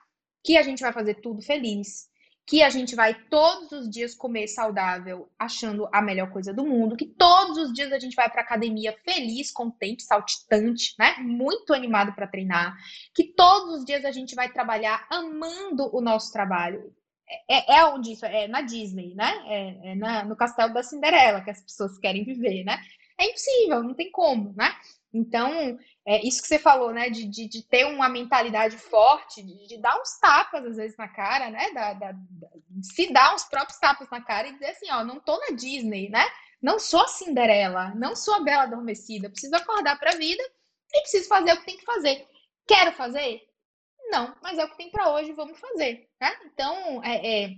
que 0.44 0.58
a 0.58 0.62
gente 0.62 0.82
vai 0.82 0.94
fazer 0.94 1.16
tudo 1.16 1.42
feliz, 1.42 2.10
que 2.46 2.62
a 2.62 2.70
gente 2.70 2.96
vai 2.96 3.16
todos 3.16 3.72
os 3.72 3.90
dias 3.90 4.14
comer 4.14 4.48
saudável, 4.48 5.28
achando 5.38 5.90
a 5.92 6.02
melhor 6.02 6.32
coisa 6.32 6.54
do 6.54 6.64
mundo, 6.64 6.96
que 6.96 7.08
todos 7.08 7.58
os 7.58 7.74
dias 7.74 7.92
a 7.92 7.98
gente 7.98 8.16
vai 8.16 8.30
para 8.30 8.42
academia 8.42 8.96
feliz, 9.04 9.52
contente, 9.52 10.04
saltitante, 10.04 10.94
né? 11.00 11.16
Muito 11.20 11.74
animado 11.74 12.14
para 12.14 12.28
treinar, 12.28 12.78
que 13.16 13.24
todos 13.24 13.80
os 13.80 13.86
dias 13.86 14.06
a 14.06 14.12
gente 14.12 14.36
vai 14.36 14.52
trabalhar 14.52 15.08
amando 15.10 15.90
o 15.96 16.00
nosso 16.00 16.32
trabalho. 16.32 16.94
É, 17.50 17.78
é 17.78 17.86
onde 17.86 18.12
isso 18.12 18.26
é 18.26 18.48
na 18.48 18.62
Disney, 18.62 19.16
né? 19.16 19.34
É, 19.48 19.92
é 19.92 19.96
na, 19.96 20.24
no 20.24 20.36
castelo 20.36 20.72
da 20.72 20.84
Cinderela 20.84 21.42
que 21.42 21.50
as 21.50 21.62
pessoas 21.62 21.98
querem 21.98 22.24
viver, 22.24 22.64
né? 22.64 22.80
É 23.18 23.26
impossível, 23.26 23.82
não 23.82 23.96
tem 23.96 24.12
como, 24.12 24.54
né? 24.56 24.72
Então, 25.16 25.80
é 26.06 26.28
isso 26.28 26.42
que 26.42 26.48
você 26.50 26.60
falou, 26.60 26.92
né? 26.92 27.10
De, 27.10 27.26
de, 27.26 27.48
de 27.48 27.64
ter 27.64 27.86
uma 27.86 28.10
mentalidade 28.10 28.78
forte, 28.78 29.42
de, 29.42 29.66
de, 29.66 29.78
dar 29.78 29.98
uns 30.02 30.20
tapas, 30.20 30.66
às 30.66 30.76
vezes, 30.76 30.98
na 30.98 31.08
cara, 31.08 31.50
né? 31.50 31.72
Da, 31.72 31.94
da, 31.94 32.12
da, 32.12 32.50
se 32.82 33.14
dar 33.14 33.34
uns 33.34 33.46
próprios 33.46 33.80
tapas 33.80 34.10
na 34.10 34.22
cara 34.22 34.50
e 34.50 34.54
dizer 34.54 34.72
assim, 34.72 34.92
ó, 34.92 35.06
não 35.06 35.22
tô 35.22 35.40
na 35.40 35.56
Disney, 35.56 36.10
né? 36.10 36.26
Não 36.62 36.78
sou 36.78 37.00
a 37.00 37.08
Cinderela, 37.08 37.94
não 37.96 38.14
sou 38.14 38.34
a 38.34 38.42
Bela 38.42 38.64
Adormecida. 38.64 39.30
Preciso 39.30 39.56
acordar 39.56 39.98
para 39.98 40.12
a 40.12 40.18
vida 40.18 40.44
e 40.94 41.00
preciso 41.00 41.30
fazer 41.30 41.54
o 41.54 41.60
que 41.60 41.66
tem 41.66 41.78
que 41.78 41.86
fazer. 41.86 42.28
Quero 42.68 42.92
fazer? 42.92 43.42
Não, 44.10 44.36
mas 44.44 44.58
é 44.58 44.66
o 44.66 44.70
que 44.70 44.78
tem 44.78 44.92
para 44.92 45.14
hoje, 45.14 45.32
vamos 45.32 45.58
fazer, 45.58 46.10
né? 46.20 46.36
Então, 46.46 47.02
é, 47.06 47.46
é, 47.46 47.50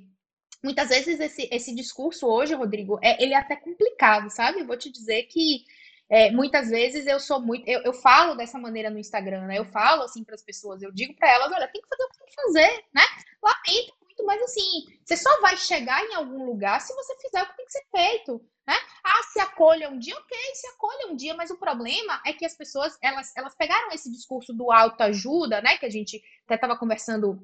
muitas 0.63 0.89
vezes 0.89 1.19
esse, 1.19 1.49
esse 1.51 1.73
discurso 1.73 2.27
hoje, 2.27 2.53
Rodrigo, 2.53 2.99
é, 3.01 3.21
ele 3.21 3.33
é 3.33 3.37
até 3.37 3.55
complicado, 3.55 4.29
sabe? 4.29 4.63
Vou 4.63 4.77
te 4.77 4.91
dizer 4.91 5.23
que 5.23 5.65
é, 6.09 6.31
muitas 6.31 6.69
vezes 6.69 7.05
eu 7.05 7.19
sou 7.19 7.39
muito. 7.39 7.67
Eu, 7.67 7.81
eu, 7.81 7.93
falo 7.93 8.35
dessa 8.35 8.57
maneira 8.57 8.89
no 8.89 8.99
Instagram, 8.99 9.45
né? 9.45 9.57
Eu 9.57 9.65
falo 9.65 10.03
assim 10.03 10.23
para 10.23 10.35
as 10.35 10.41
pessoas, 10.41 10.81
eu 10.81 10.91
digo 10.91 11.13
para 11.15 11.29
elas: 11.29 11.51
olha, 11.51 11.67
tem 11.67 11.81
que 11.81 11.87
fazer 11.87 12.03
o 12.03 12.09
que 12.09 12.17
tem 12.17 12.27
que 12.27 12.35
fazer, 12.35 12.85
né? 12.93 13.03
Lamento 13.43 13.97
muito, 14.17 14.25
mas 14.25 14.41
assim, 14.41 14.85
você 15.05 15.15
só 15.15 15.41
vai 15.41 15.55
chegar 15.55 16.03
em 16.03 16.15
algum 16.15 16.45
lugar 16.45 16.81
se 16.81 16.93
você 16.93 17.15
fizer 17.17 17.43
o 17.43 17.47
que 17.47 17.57
tem 17.57 17.65
que 17.65 17.71
ser 17.71 17.85
feito, 17.91 18.41
né? 18.67 18.75
Ah, 19.03 19.23
se 19.31 19.39
acolha 19.39 19.89
um 19.89 19.99
dia, 19.99 20.17
ok, 20.17 20.37
se 20.55 20.67
acolha 20.67 21.07
um 21.07 21.15
dia, 21.15 21.35
mas 21.35 21.51
o 21.51 21.57
problema 21.57 22.21
é 22.25 22.33
que 22.33 22.45
as 22.45 22.55
pessoas, 22.55 22.97
elas, 23.01 23.31
elas 23.35 23.55
pegaram 23.55 23.91
esse 23.91 24.11
discurso 24.11 24.53
do 24.53 24.71
autoajuda, 24.71 25.61
né? 25.61 25.77
Que 25.77 25.85
a 25.85 25.89
gente 25.89 26.21
até 26.45 26.55
estava 26.55 26.77
conversando 26.77 27.39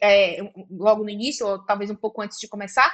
é, 0.00 0.38
logo 0.70 1.04
no 1.04 1.10
início, 1.10 1.46
ou 1.46 1.64
talvez 1.64 1.90
um 1.90 1.96
pouco 1.96 2.22
antes 2.22 2.38
de 2.38 2.48
começar, 2.48 2.92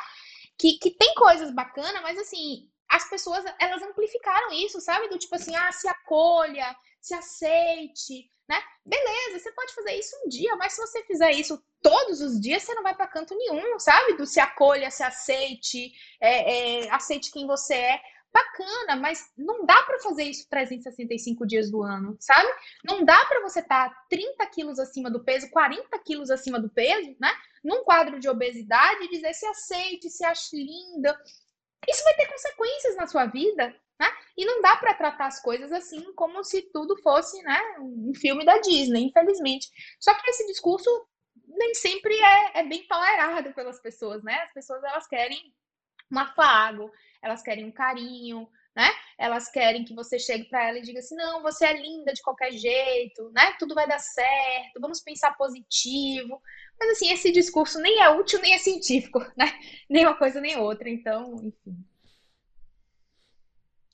que, 0.58 0.78
que 0.78 0.90
tem 0.90 1.14
coisas 1.14 1.54
bacanas, 1.54 2.02
mas 2.02 2.18
assim, 2.18 2.68
as 2.90 3.08
pessoas, 3.08 3.44
elas 3.58 3.82
amplificaram 3.82 4.52
isso, 4.52 4.80
sabe? 4.80 5.08
Do 5.08 5.18
tipo 5.18 5.36
assim, 5.36 5.54
ah, 5.54 5.70
se 5.70 5.88
acolha, 5.88 6.76
se 7.00 7.14
aceite, 7.14 8.28
né? 8.48 8.60
Beleza, 8.84 9.38
você 9.38 9.52
pode 9.52 9.72
fazer 9.74 9.92
isso 9.92 10.16
um 10.24 10.28
dia, 10.28 10.56
mas 10.56 10.72
se 10.72 10.80
você 10.80 11.04
fizer 11.04 11.30
isso 11.30 11.62
todos 11.80 12.20
os 12.20 12.40
dias, 12.40 12.64
você 12.64 12.74
não 12.74 12.82
vai 12.82 12.94
para 12.94 13.06
canto 13.06 13.34
nenhum, 13.36 13.78
sabe? 13.78 14.14
Do 14.14 14.26
se 14.26 14.40
acolha, 14.40 14.90
se 14.90 15.04
aceite, 15.04 15.92
é, 16.20 16.82
é, 16.82 16.90
aceite 16.90 17.30
quem 17.30 17.46
você 17.46 17.74
é. 17.74 18.00
Bacana, 18.32 18.94
mas 18.94 19.28
não 19.36 19.66
dá 19.66 19.82
para 19.82 19.98
fazer 19.98 20.22
isso 20.22 20.48
365 20.48 21.44
dias 21.44 21.68
do 21.68 21.82
ano, 21.82 22.16
sabe? 22.20 22.48
Não 22.84 23.04
dá 23.04 23.24
para 23.26 23.40
você 23.40 23.58
estar 23.58 23.88
tá 23.88 24.06
30 24.08 24.46
quilos 24.46 24.78
acima 24.78 25.10
do 25.10 25.24
peso, 25.24 25.50
40 25.50 25.98
quilos 25.98 26.30
acima 26.30 26.60
do 26.60 26.70
peso, 26.70 27.16
né? 27.20 27.32
Num 27.62 27.82
quadro 27.82 28.20
de 28.20 28.28
obesidade 28.28 29.04
e 29.04 29.10
dizer 29.10 29.34
se 29.34 29.46
aceite, 29.46 30.10
se 30.10 30.24
ache 30.24 30.56
linda, 30.56 31.16
isso 31.90 32.04
vai 32.04 32.14
ter 32.14 32.26
consequências 32.26 32.96
na 32.96 33.06
sua 33.06 33.26
vida, 33.26 33.74
né? 33.98 34.06
E 34.36 34.44
não 34.44 34.62
dá 34.62 34.76
para 34.76 34.94
tratar 34.94 35.26
as 35.26 35.40
coisas 35.42 35.72
assim 35.72 36.12
como 36.14 36.42
se 36.42 36.62
tudo 36.72 36.96
fosse, 37.02 37.42
né, 37.42 37.60
um 37.78 38.12
filme 38.14 38.44
da 38.44 38.58
Disney, 38.58 39.04
infelizmente. 39.04 39.68
Só 39.98 40.14
que 40.14 40.30
esse 40.30 40.46
discurso 40.46 40.88
nem 41.46 41.74
sempre 41.74 42.14
é, 42.14 42.60
é 42.60 42.64
bem 42.64 42.86
tolerado 42.86 43.52
pelas 43.52 43.80
pessoas, 43.80 44.22
né? 44.22 44.34
As 44.42 44.52
pessoas 44.52 44.82
elas 44.84 45.06
querem 45.06 45.52
um 46.10 46.18
afago, 46.18 46.90
elas 47.22 47.42
querem 47.42 47.66
um 47.66 47.72
carinho, 47.72 48.48
né? 48.74 48.88
Elas 49.18 49.50
querem 49.50 49.84
que 49.84 49.94
você 49.94 50.18
chegue 50.18 50.44
para 50.44 50.68
ela 50.68 50.78
e 50.78 50.82
diga 50.82 51.00
assim: 51.00 51.16
"Não, 51.16 51.42
você 51.42 51.66
é 51.66 51.80
linda 51.80 52.12
de 52.12 52.22
qualquer 52.22 52.52
jeito, 52.52 53.30
né? 53.34 53.54
Tudo 53.58 53.74
vai 53.74 53.86
dar 53.86 53.98
certo, 53.98 54.80
vamos 54.80 55.00
pensar 55.00 55.36
positivo". 55.36 56.40
Mas 56.78 56.90
assim, 56.90 57.10
esse 57.12 57.30
discurso 57.32 57.78
nem 57.80 58.00
é 58.00 58.08
útil 58.10 58.40
nem 58.40 58.54
é 58.54 58.58
científico, 58.58 59.18
né? 59.36 59.46
Nem 59.88 60.06
uma 60.06 60.16
coisa 60.16 60.40
nem 60.40 60.56
outra, 60.56 60.88
então, 60.88 61.34
enfim. 61.34 61.84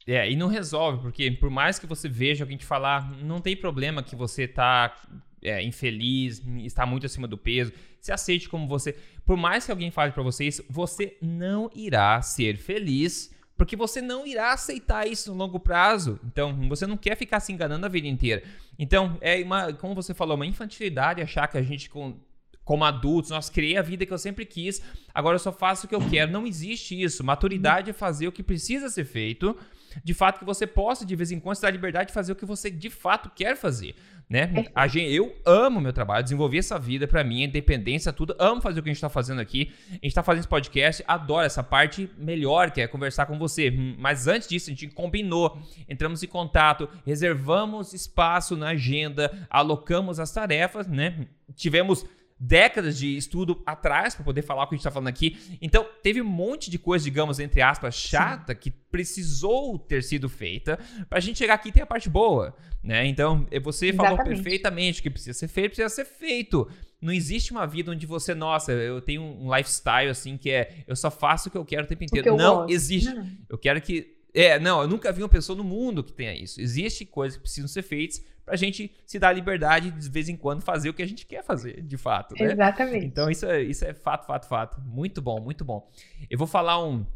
É, 0.06 0.30
e 0.30 0.36
não 0.36 0.46
resolve, 0.46 1.02
porque 1.02 1.32
por 1.32 1.50
mais 1.50 1.80
que 1.80 1.86
você 1.86 2.08
veja 2.08 2.44
alguém 2.44 2.56
te 2.56 2.64
falar, 2.64 3.10
não 3.24 3.40
tem 3.40 3.56
problema 3.56 4.04
que 4.04 4.14
você 4.14 4.46
tá 4.46 4.94
é, 5.42 5.60
infeliz, 5.62 6.40
está 6.58 6.86
muito 6.86 7.06
acima 7.06 7.26
do 7.26 7.36
peso. 7.36 7.72
Se 8.00 8.12
aceite 8.12 8.48
como 8.48 8.68
você. 8.68 8.92
Por 9.24 9.36
mais 9.36 9.66
que 9.66 9.72
alguém 9.72 9.90
fale 9.90 10.12
para 10.12 10.22
vocês, 10.22 10.60
você 10.70 11.18
não 11.20 11.68
irá 11.74 12.22
ser 12.22 12.56
feliz 12.56 13.34
porque 13.56 13.74
você 13.74 14.02
não 14.02 14.26
irá 14.26 14.52
aceitar 14.52 15.06
isso 15.06 15.30
no 15.30 15.36
longo 15.36 15.58
prazo. 15.58 16.20
Então, 16.24 16.68
você 16.68 16.86
não 16.86 16.96
quer 16.96 17.16
ficar 17.16 17.40
se 17.40 17.52
enganando 17.52 17.86
a 17.86 17.88
vida 17.88 18.06
inteira. 18.06 18.42
Então, 18.78 19.16
é 19.20 19.42
uma, 19.42 19.72
como 19.72 19.94
você 19.94 20.12
falou, 20.12 20.36
uma 20.36 20.46
infantilidade 20.46 21.22
achar 21.22 21.48
que 21.48 21.56
a 21.56 21.62
gente 21.62 21.88
com 21.88 22.16
como 22.64 22.84
adultos, 22.84 23.30
nós 23.30 23.48
criei 23.48 23.76
a 23.76 23.82
vida 23.82 24.04
que 24.04 24.12
eu 24.12 24.18
sempre 24.18 24.44
quis, 24.44 24.82
agora 25.14 25.36
eu 25.36 25.38
só 25.38 25.52
faço 25.52 25.86
o 25.86 25.88
que 25.88 25.94
eu 25.94 26.00
quero. 26.10 26.32
Não 26.32 26.44
existe 26.44 27.00
isso. 27.00 27.22
Maturidade 27.22 27.90
é 27.90 27.92
fazer 27.92 28.26
o 28.26 28.32
que 28.32 28.42
precisa 28.42 28.88
ser 28.88 29.04
feito, 29.04 29.56
de 30.02 30.12
fato 30.12 30.40
que 30.40 30.44
você 30.44 30.66
possa 30.66 31.06
de 31.06 31.14
vez 31.14 31.30
em 31.30 31.38
quando 31.38 31.60
ter 31.60 31.68
a 31.68 31.70
liberdade 31.70 32.08
de 32.08 32.12
fazer 32.12 32.32
o 32.32 32.36
que 32.36 32.44
você 32.44 32.68
de 32.68 32.90
fato 32.90 33.30
quer 33.30 33.56
fazer 33.56 33.94
né? 34.28 34.66
A 34.74 34.88
gente, 34.88 35.12
eu 35.12 35.36
amo 35.44 35.80
meu 35.80 35.92
trabalho, 35.92 36.24
desenvolvi 36.24 36.58
essa 36.58 36.78
vida 36.78 37.06
para 37.06 37.22
mim, 37.22 37.44
independência, 37.44 38.12
tudo. 38.12 38.34
Amo 38.40 38.60
fazer 38.60 38.80
o 38.80 38.82
que 38.82 38.90
a 38.90 38.92
gente 38.92 39.00
tá 39.00 39.08
fazendo 39.08 39.40
aqui. 39.40 39.72
A 39.90 40.04
gente 40.04 40.14
tá 40.14 40.22
fazendo 40.22 40.40
esse 40.40 40.48
podcast, 40.48 41.04
adoro 41.06 41.46
essa 41.46 41.62
parte 41.62 42.10
melhor, 42.18 42.72
que 42.72 42.80
é 42.80 42.88
conversar 42.88 43.26
com 43.26 43.38
você. 43.38 43.70
Hum, 43.70 43.94
mas 43.98 44.26
antes 44.26 44.48
disso, 44.48 44.68
a 44.68 44.74
gente 44.74 44.88
combinou, 44.88 45.60
entramos 45.88 46.22
em 46.24 46.26
contato, 46.26 46.88
reservamos 47.06 47.92
espaço 47.92 48.56
na 48.56 48.70
agenda, 48.70 49.46
alocamos 49.48 50.18
as 50.18 50.32
tarefas, 50.32 50.88
né? 50.88 51.28
Tivemos 51.54 52.04
décadas 52.38 52.98
de 52.98 53.16
estudo 53.16 53.62
atrás 53.64 54.14
para 54.14 54.24
poder 54.24 54.42
falar 54.42 54.64
o 54.64 54.66
que 54.66 54.74
a 54.74 54.76
gente 54.76 54.80
está 54.82 54.90
falando 54.90 55.08
aqui. 55.08 55.38
Então, 55.60 55.86
teve 56.02 56.20
um 56.20 56.26
monte 56.26 56.70
de 56.70 56.78
coisa, 56.78 57.04
digamos, 57.04 57.38
entre 57.40 57.62
aspas, 57.62 57.94
chata 57.94 58.52
Sim. 58.52 58.60
que 58.60 58.70
precisou 58.70 59.78
ter 59.78 60.02
sido 60.02 60.28
feita 60.28 60.78
para 61.08 61.18
a 61.18 61.20
gente 61.20 61.38
chegar 61.38 61.54
aqui 61.54 61.70
e 61.70 61.72
ter 61.72 61.82
a 61.82 61.86
parte 61.86 62.10
boa, 62.10 62.54
né? 62.82 63.06
Então, 63.06 63.46
eh, 63.50 63.58
você 63.58 63.88
Exatamente. 63.88 64.16
falou 64.16 64.24
perfeitamente 64.24 65.02
que 65.02 65.08
precisa 65.08 65.38
ser 65.38 65.48
feito, 65.48 65.74
precisa 65.74 65.88
ser 65.88 66.04
feito. 66.04 66.68
Não 67.00 67.12
existe 67.12 67.52
uma 67.52 67.66
vida 67.66 67.90
onde 67.90 68.06
você, 68.06 68.34
nossa, 68.34 68.72
eu 68.72 69.00
tenho 69.00 69.22
um 69.22 69.54
lifestyle 69.54 70.10
assim 70.10 70.36
que 70.36 70.50
é 70.50 70.84
eu 70.86 70.96
só 70.96 71.10
faço 71.10 71.48
o 71.48 71.52
que 71.52 71.58
eu 71.58 71.64
quero 71.64 71.84
o 71.84 71.86
tempo 71.86 72.04
inteiro. 72.04 72.36
Não 72.36 72.56
gosto. 72.56 72.72
existe. 72.72 73.14
Não. 73.14 73.26
Eu 73.48 73.58
quero 73.58 73.80
que 73.80 74.15
é, 74.36 74.58
não, 74.58 74.82
eu 74.82 74.88
nunca 74.88 75.10
vi 75.10 75.22
uma 75.22 75.28
pessoa 75.28 75.56
no 75.56 75.64
mundo 75.64 76.04
que 76.04 76.12
tenha 76.12 76.34
isso. 76.34 76.60
Existem 76.60 77.06
coisas 77.06 77.38
que 77.38 77.42
precisam 77.42 77.66
ser 77.66 77.82
feitas 77.82 78.22
pra 78.44 78.54
gente 78.54 78.94
se 79.06 79.18
dar 79.18 79.30
a 79.30 79.32
liberdade 79.32 79.90
de, 79.90 79.98
de 79.98 80.10
vez 80.10 80.28
em 80.28 80.36
quando 80.36 80.60
fazer 80.60 80.90
o 80.90 80.94
que 80.94 81.02
a 81.02 81.06
gente 81.06 81.24
quer 81.24 81.42
fazer, 81.42 81.82
de 81.82 81.96
fato. 81.96 82.34
Né? 82.38 82.52
Exatamente. 82.52 83.06
Então 83.06 83.30
isso 83.30 83.46
é, 83.46 83.62
isso 83.62 83.84
é 83.84 83.94
fato, 83.94 84.26
fato, 84.26 84.46
fato. 84.46 84.80
Muito 84.82 85.22
bom, 85.22 85.40
muito 85.40 85.64
bom. 85.64 85.90
Eu 86.28 86.36
vou 86.36 86.46
falar 86.46 86.84
um, 86.84 87.06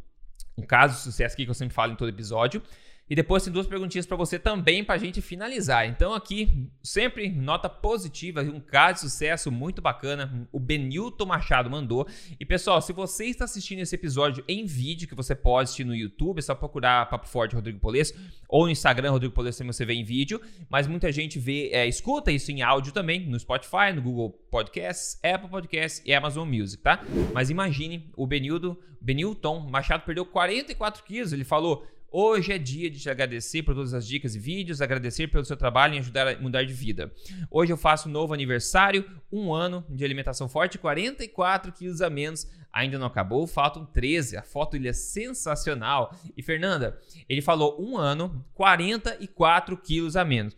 um 0.57 0.63
caso 0.63 0.95
de 0.97 1.01
sucesso 1.03 1.35
aqui 1.35 1.45
que 1.45 1.51
eu 1.51 1.55
sempre 1.55 1.75
falo 1.75 1.93
em 1.93 1.97
todo 1.97 2.09
episódio. 2.09 2.63
E 3.11 3.15
depois 3.17 3.43
tem 3.43 3.53
duas 3.53 3.67
perguntinhas 3.67 4.07
para 4.07 4.17
você 4.17 4.39
também 4.39 4.85
para 4.85 4.95
a 4.95 4.99
gente 4.99 5.21
finalizar. 5.21 5.85
Então 5.85 6.15
aqui, 6.15 6.71
sempre 6.81 7.29
nota 7.29 7.69
positiva, 7.69 8.41
um 8.41 8.61
caso 8.61 8.95
de 8.95 9.01
sucesso 9.01 9.51
muito 9.51 9.83
bacana. 9.83 10.49
O 10.53 10.61
Benilton 10.61 11.27
Machado 11.27 11.69
mandou. 11.69 12.07
E 12.39 12.47
pessoal, 12.47 12.81
se 12.81 12.93
você 12.93 13.27
está 13.27 13.47
assistindo 13.47 13.81
esse 13.81 13.97
episódio 13.97 14.45
em 14.47 14.65
vídeo, 14.65 15.09
que 15.09 15.15
você 15.17 15.35
pode 15.35 15.65
assistir 15.65 15.83
no 15.83 15.93
YouTube, 15.93 16.39
é 16.39 16.43
só 16.43 16.55
procurar 16.55 17.11
Papo 17.11 17.27
Forte 17.27 17.57
Rodrigo 17.57 17.81
Polesso, 17.81 18.15
ou 18.49 18.67
no 18.67 18.71
Instagram 18.71 19.11
Rodrigo 19.11 19.35
Polesso 19.35 19.59
também 19.59 19.73
você 19.73 19.85
vê 19.85 19.95
em 19.95 20.05
vídeo. 20.05 20.41
Mas 20.69 20.87
muita 20.87 21.11
gente 21.11 21.37
vê, 21.37 21.71
é, 21.73 21.89
escuta 21.89 22.31
isso 22.31 22.53
em 22.53 22.63
áudio 22.63 22.93
também, 22.93 23.27
no 23.27 23.41
Spotify, 23.41 23.93
no 23.93 24.03
Google 24.03 24.31
Podcasts, 24.53 25.19
Apple 25.25 25.51
Podcasts 25.51 26.01
e 26.07 26.15
Amazon 26.15 26.49
Music, 26.49 26.81
tá? 26.81 27.05
Mas 27.35 27.51
imagine, 27.51 28.09
o 28.17 28.25
Benildo, 28.25 28.79
Benilton 29.01 29.69
Machado 29.69 30.05
perdeu 30.05 30.25
44 30.25 31.03
quilos. 31.03 31.33
Ele 31.33 31.43
falou 31.43 31.85
Hoje 32.13 32.53
é 32.53 32.59
dia 32.59 32.91
de 32.91 32.99
te 32.99 33.09
agradecer 33.09 33.63
por 33.63 33.73
todas 33.73 33.95
as 33.95 34.05
dicas 34.05 34.35
e 34.35 34.39
vídeos, 34.41 34.83
agradecer 34.83 35.29
pelo 35.29 35.45
seu 35.45 35.57
trabalho 35.57 35.95
em 35.95 36.01
ajudar 36.01 36.27
a 36.27 36.37
mudar 36.41 36.65
de 36.65 36.73
vida. 36.73 37.13
Hoje 37.49 37.73
eu 37.73 37.77
faço 37.77 38.09
um 38.09 38.13
novo 38.13 38.35
aniversário, 38.35 39.09
um 39.31 39.55
ano 39.55 39.87
de 39.89 40.05
alimentação 40.05 40.49
forte, 40.49 40.77
44 40.77 41.71
quilos 41.71 42.03
a 42.03 42.11
menos. 42.11 42.51
Ainda 42.73 42.99
não 42.99 43.07
acabou, 43.07 43.47
faltam 43.47 43.87
13. 43.87 44.37
A 44.37 44.43
foto 44.43 44.77
ele 44.77 44.89
é 44.89 44.93
sensacional. 44.93 46.13
E 46.37 46.43
Fernanda, 46.43 46.99
ele 47.29 47.41
falou 47.41 47.81
um 47.81 47.97
ano, 47.97 48.45
44 48.55 49.77
quilos 49.77 50.17
a 50.17 50.25
menos. 50.25 50.57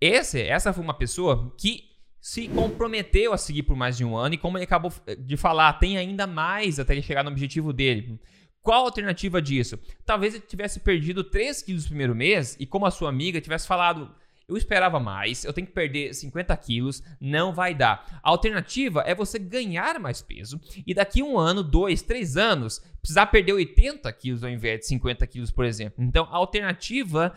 Esse, 0.00 0.40
essa 0.40 0.72
foi 0.72 0.84
uma 0.84 0.94
pessoa 0.94 1.52
que 1.58 1.90
se 2.20 2.46
comprometeu 2.48 3.32
a 3.32 3.38
seguir 3.38 3.64
por 3.64 3.74
mais 3.74 3.96
de 3.96 4.04
um 4.04 4.16
ano 4.16 4.34
e 4.34 4.38
como 4.38 4.56
ele 4.56 4.64
acabou 4.64 4.92
de 5.18 5.36
falar, 5.36 5.72
tem 5.74 5.96
ainda 5.96 6.26
mais 6.26 6.78
até 6.78 6.92
ele 6.92 7.02
chegar 7.02 7.24
no 7.24 7.30
objetivo 7.30 7.72
dele. 7.72 8.20
Qual 8.62 8.82
a 8.82 8.86
alternativa 8.86 9.40
disso? 9.40 9.78
Talvez 10.04 10.34
ele 10.34 10.44
tivesse 10.46 10.80
perdido 10.80 11.24
3 11.24 11.62
quilos 11.62 11.84
no 11.84 11.88
primeiro 11.88 12.14
mês 12.14 12.56
e, 12.60 12.66
como 12.66 12.86
a 12.86 12.90
sua 12.90 13.08
amiga, 13.08 13.40
tivesse 13.40 13.66
falado: 13.66 14.14
eu 14.50 14.56
esperava 14.56 14.98
mais, 14.98 15.44
eu 15.44 15.52
tenho 15.52 15.66
que 15.66 15.72
perder 15.72 16.12
50 16.12 16.54
quilos, 16.56 17.02
não 17.20 17.54
vai 17.54 17.72
dar. 17.72 18.20
A 18.22 18.30
alternativa 18.30 19.02
é 19.06 19.14
você 19.14 19.38
ganhar 19.38 19.98
mais 20.00 20.20
peso 20.20 20.60
e 20.84 20.92
daqui 20.92 21.22
um 21.22 21.38
ano, 21.38 21.62
dois, 21.62 22.02
três 22.02 22.36
anos, 22.36 22.82
precisar 23.00 23.26
perder 23.26 23.52
80 23.52 24.12
quilos 24.12 24.42
ao 24.42 24.50
invés 24.50 24.80
de 24.80 24.86
50 24.86 25.26
quilos, 25.28 25.50
por 25.50 25.64
exemplo. 25.64 26.02
Então, 26.02 26.24
a 26.24 26.36
alternativa 26.36 27.32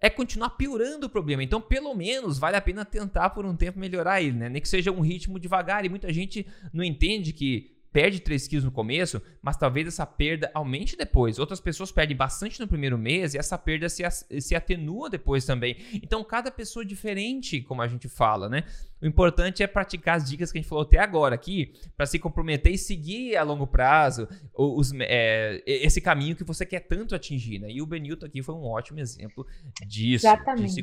é 0.00 0.10
continuar 0.10 0.50
piorando 0.50 1.06
o 1.06 1.10
problema. 1.10 1.42
Então, 1.42 1.60
pelo 1.60 1.94
menos, 1.94 2.38
vale 2.38 2.56
a 2.56 2.60
pena 2.60 2.84
tentar 2.84 3.30
por 3.30 3.44
um 3.44 3.54
tempo 3.54 3.78
melhorar 3.78 4.22
ele, 4.22 4.36
né? 4.36 4.48
Nem 4.48 4.60
que 4.60 4.68
seja 4.68 4.90
um 4.90 5.00
ritmo 5.00 5.38
devagar. 5.38 5.84
E 5.84 5.88
muita 5.88 6.12
gente 6.12 6.46
não 6.72 6.82
entende 6.84 7.32
que 7.32 7.75
perde 7.92 8.20
3 8.20 8.46
quilos 8.46 8.64
no 8.64 8.70
começo, 8.70 9.22
mas 9.42 9.56
talvez 9.56 9.88
essa 9.88 10.04
perda 10.04 10.50
aumente 10.52 10.96
depois. 10.96 11.38
Outras 11.38 11.60
pessoas 11.60 11.90
perdem 11.90 12.16
bastante 12.16 12.60
no 12.60 12.68
primeiro 12.68 12.98
mês 12.98 13.34
e 13.34 13.38
essa 13.38 13.56
perda 13.56 13.88
se, 13.88 14.02
se 14.40 14.54
atenua 14.54 15.08
depois 15.08 15.44
também. 15.44 15.76
Então, 15.94 16.22
cada 16.22 16.50
pessoa 16.50 16.82
é 16.82 16.86
diferente, 16.86 17.60
como 17.62 17.82
a 17.82 17.88
gente 17.88 18.08
fala, 18.08 18.48
né? 18.48 18.64
O 19.00 19.06
importante 19.06 19.62
é 19.62 19.66
praticar 19.66 20.16
as 20.16 20.28
dicas 20.28 20.50
que 20.50 20.58
a 20.58 20.60
gente 20.60 20.68
falou 20.68 20.84
até 20.84 20.98
agora 20.98 21.34
aqui, 21.34 21.74
para 21.96 22.06
se 22.06 22.18
comprometer 22.18 22.72
e 22.72 22.78
seguir 22.78 23.36
a 23.36 23.42
longo 23.42 23.66
prazo 23.66 24.26
os, 24.54 24.92
é, 25.00 25.62
esse 25.66 26.00
caminho 26.00 26.34
que 26.34 26.44
você 26.44 26.64
quer 26.64 26.80
tanto 26.80 27.14
atingir, 27.14 27.58
né? 27.58 27.70
E 27.70 27.82
o 27.82 27.86
Benilton 27.86 28.26
aqui 28.26 28.42
foi 28.42 28.54
um 28.54 28.64
ótimo 28.64 28.98
exemplo 29.00 29.46
disso. 29.86 30.26
Exatamente. 30.26 30.82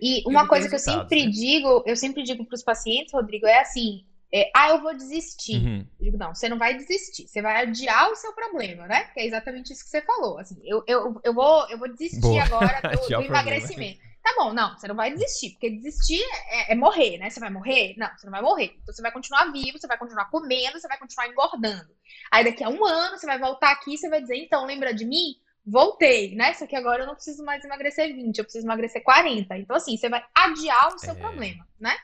e, 0.00 0.20
e 0.20 0.22
uma 0.26 0.48
coisa 0.48 0.68
que 0.68 0.74
eu 0.74 0.78
sempre 0.78 1.26
né? 1.26 1.30
digo, 1.30 1.82
eu 1.86 1.96
sempre 1.96 2.22
digo 2.22 2.44
para 2.44 2.54
os 2.54 2.62
pacientes, 2.62 3.12
Rodrigo, 3.12 3.46
é 3.46 3.60
assim: 3.60 4.04
é, 4.34 4.50
ah, 4.56 4.70
eu 4.70 4.80
vou 4.80 4.96
desistir. 4.96 5.56
Uhum. 5.56 5.86
Eu 6.00 6.04
digo, 6.06 6.16
não, 6.16 6.34
você 6.34 6.48
não 6.48 6.58
vai 6.58 6.74
desistir, 6.74 7.28
você 7.28 7.42
vai 7.42 7.62
adiar 7.62 8.10
o 8.10 8.16
seu 8.16 8.32
problema, 8.32 8.86
né? 8.86 9.04
Que 9.12 9.20
é 9.20 9.26
exatamente 9.26 9.72
isso 9.72 9.84
que 9.84 9.90
você 9.90 10.00
falou. 10.00 10.38
Assim, 10.38 10.58
eu, 10.64 10.82
eu, 10.86 11.20
eu, 11.22 11.34
vou, 11.34 11.68
eu 11.68 11.78
vou 11.78 11.88
desistir 11.88 12.20
Boa. 12.20 12.42
agora 12.42 12.80
do, 12.96 13.08
do 13.08 13.22
emagrecimento. 13.22 14.00
Tá 14.22 14.34
bom, 14.38 14.52
não, 14.52 14.78
você 14.78 14.86
não 14.86 14.94
vai 14.94 15.12
desistir, 15.12 15.50
porque 15.50 15.68
desistir 15.68 16.22
é, 16.48 16.72
é, 16.72 16.74
morrer, 16.76 17.18
né? 17.18 17.28
Você 17.28 17.40
vai 17.40 17.50
morrer? 17.50 17.94
Não, 17.98 18.08
você 18.16 18.24
não 18.24 18.30
vai 18.30 18.40
morrer. 18.40 18.76
Então 18.80 18.94
você 18.94 19.02
vai 19.02 19.10
continuar 19.10 19.50
vivo, 19.50 19.78
você 19.78 19.86
vai 19.86 19.98
continuar 19.98 20.30
comendo, 20.30 20.80
você 20.80 20.86
vai 20.86 20.96
continuar 20.96 21.26
engordando. 21.26 21.90
Aí 22.30 22.44
daqui 22.44 22.62
a 22.62 22.68
um 22.68 22.84
ano 22.86 23.18
você 23.18 23.26
vai 23.26 23.38
voltar 23.38 23.72
aqui 23.72 23.94
e 23.94 23.98
você 23.98 24.08
vai 24.08 24.22
dizer, 24.22 24.36
então, 24.36 24.64
lembra 24.64 24.94
de 24.94 25.04
mim? 25.04 25.34
Voltei, 25.66 26.34
né? 26.36 26.54
Só 26.54 26.66
que 26.66 26.76
agora 26.76 27.02
eu 27.02 27.06
não 27.06 27.14
preciso 27.14 27.44
mais 27.44 27.64
emagrecer 27.64 28.14
20, 28.14 28.38
eu 28.38 28.44
preciso 28.44 28.64
emagrecer 28.64 29.02
40. 29.02 29.58
Então, 29.58 29.76
assim, 29.76 29.96
você 29.96 30.08
vai 30.08 30.24
adiar 30.34 30.94
o 30.94 30.98
seu 30.98 31.12
é... 31.12 31.16
problema, 31.16 31.66
né? 31.78 31.96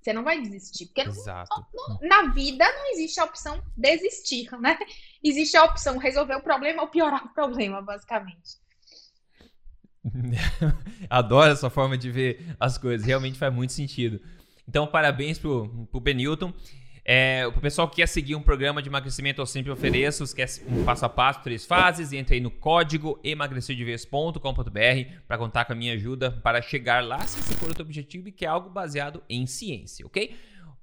Você 0.00 0.12
não 0.12 0.24
vai 0.24 0.40
desistir. 0.40 0.86
Porque 0.86 1.02
Exato. 1.02 1.66
Não, 1.74 1.98
na 2.02 2.32
vida 2.32 2.64
não 2.64 2.92
existe 2.92 3.20
a 3.20 3.24
opção 3.24 3.62
desistir, 3.76 4.48
né? 4.58 4.78
Existe 5.22 5.56
a 5.56 5.64
opção 5.64 5.98
resolver 5.98 6.34
o 6.34 6.42
problema 6.42 6.82
ou 6.82 6.88
piorar 6.88 7.26
o 7.26 7.34
problema, 7.34 7.82
basicamente. 7.82 8.58
Adoro 11.10 11.52
essa 11.52 11.68
forma 11.68 11.98
de 11.98 12.10
ver 12.10 12.56
as 12.58 12.78
coisas. 12.78 13.06
Realmente 13.06 13.38
faz 13.38 13.52
muito 13.52 13.72
sentido. 13.72 14.20
Então, 14.66 14.86
parabéns 14.86 15.38
pro, 15.38 15.86
pro 15.90 16.00
Benilton. 16.00 16.52
É, 17.12 17.44
o 17.44 17.52
pessoal 17.52 17.88
que 17.88 17.96
quer 17.96 18.06
seguir 18.06 18.36
um 18.36 18.40
programa 18.40 18.80
de 18.80 18.88
emagrecimento, 18.88 19.42
eu 19.42 19.46
sempre 19.46 19.68
ofereço, 19.72 20.32
quer 20.32 20.46
um 20.68 20.84
passo 20.84 21.04
a 21.04 21.08
passo, 21.08 21.42
três 21.42 21.66
fases, 21.66 22.12
entre 22.12 22.36
aí 22.36 22.40
no 22.40 22.52
código 22.52 23.18
emagrecerdeves.com.br 23.24 24.38
para 25.26 25.36
contar 25.36 25.64
com 25.64 25.72
a 25.72 25.74
minha 25.74 25.94
ajuda 25.94 26.30
para 26.30 26.62
chegar 26.62 27.02
lá, 27.02 27.18
se 27.26 27.40
esse 27.40 27.52
for 27.56 27.68
o 27.68 27.74
teu 27.74 27.84
objetivo 27.84 28.28
e 28.28 28.30
que 28.30 28.44
é 28.44 28.48
algo 28.48 28.70
baseado 28.70 29.24
em 29.28 29.44
ciência, 29.44 30.06
ok? 30.06 30.36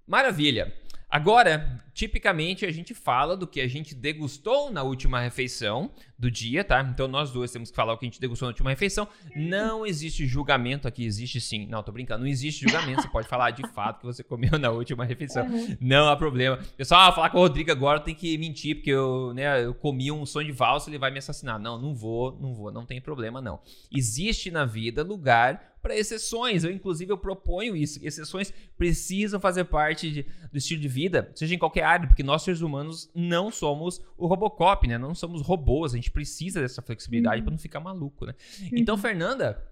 Maravilha! 0.05 0.75
Agora, 1.09 1.81
tipicamente 1.97 2.63
a 2.63 2.69
gente 2.71 2.93
fala 2.93 3.35
do 3.35 3.47
que 3.47 3.59
a 3.59 3.67
gente 3.67 3.95
degustou 3.95 4.71
na 4.71 4.83
última 4.83 5.19
refeição 5.19 5.91
do 6.17 6.29
dia, 6.29 6.63
tá? 6.63 6.87
Então 6.93 7.07
nós 7.07 7.31
dois 7.31 7.51
temos 7.51 7.71
que 7.71 7.75
falar 7.75 7.93
o 7.93 7.97
que 7.97 8.05
a 8.05 8.07
gente 8.07 8.21
degustou 8.21 8.45
na 8.45 8.51
última 8.51 8.69
refeição. 8.69 9.07
Não 9.35 9.83
existe 9.83 10.27
julgamento 10.27 10.87
aqui, 10.87 11.03
existe 11.03 11.41
sim. 11.41 11.65
Não, 11.65 11.81
tô 11.81 11.91
brincando, 11.91 12.19
não 12.19 12.29
existe 12.29 12.65
julgamento. 12.65 13.01
Você 13.01 13.07
pode 13.07 13.27
falar 13.27 13.49
de 13.49 13.67
fato 13.69 14.01
que 14.01 14.05
você 14.05 14.23
comeu 14.23 14.59
na 14.59 14.69
última 14.69 15.05
refeição. 15.05 15.47
Uhum. 15.47 15.75
Não 15.81 16.07
há 16.07 16.15
problema. 16.15 16.59
Pessoal, 16.77 17.09
ah, 17.09 17.11
falar 17.11 17.31
com 17.31 17.39
o 17.39 17.41
Rodrigo 17.41 17.71
agora 17.71 17.99
tem 17.99 18.13
que 18.13 18.37
mentir, 18.37 18.75
porque 18.75 18.91
eu, 18.91 19.33
né, 19.33 19.65
eu 19.65 19.73
comi 19.73 20.11
um 20.11 20.23
sonho 20.23 20.45
de 20.45 20.53
valsa, 20.53 20.91
ele 20.91 20.99
vai 20.99 21.09
me 21.09 21.17
assassinar. 21.17 21.59
Não, 21.59 21.81
não 21.81 21.95
vou, 21.95 22.37
não 22.39 22.53
vou, 22.53 22.71
não 22.71 22.85
tem 22.85 23.01
problema 23.01 23.41
não. 23.41 23.59
Existe 23.91 24.51
na 24.51 24.65
vida 24.65 25.01
lugar 25.01 25.77
para 25.81 25.97
exceções. 25.97 26.63
Eu, 26.63 26.71
inclusive, 26.71 27.11
eu 27.11 27.17
proponho 27.17 27.75
isso. 27.75 27.99
Exceções 28.05 28.53
precisam 28.77 29.39
fazer 29.39 29.63
parte 29.65 30.11
de, 30.11 30.25
do 30.51 30.57
estilo 30.57 30.81
de 30.81 30.87
vida, 30.87 31.31
seja 31.33 31.55
em 31.55 31.57
qualquer 31.57 31.83
porque 32.07 32.23
nós, 32.23 32.41
seres 32.41 32.61
humanos, 32.61 33.09
não 33.15 33.51
somos 33.51 34.01
o 34.17 34.27
Robocop, 34.27 34.87
né? 34.87 34.97
Não 34.97 35.15
somos 35.15 35.41
robôs. 35.41 35.93
A 35.93 35.95
gente 35.95 36.11
precisa 36.11 36.59
dessa 36.59 36.81
flexibilidade 36.81 37.37
uhum. 37.37 37.43
para 37.45 37.51
não 37.51 37.59
ficar 37.59 37.79
maluco, 37.79 38.25
né? 38.25 38.33
Uhum. 38.61 38.69
Então, 38.73 38.97
Fernanda, 38.97 39.63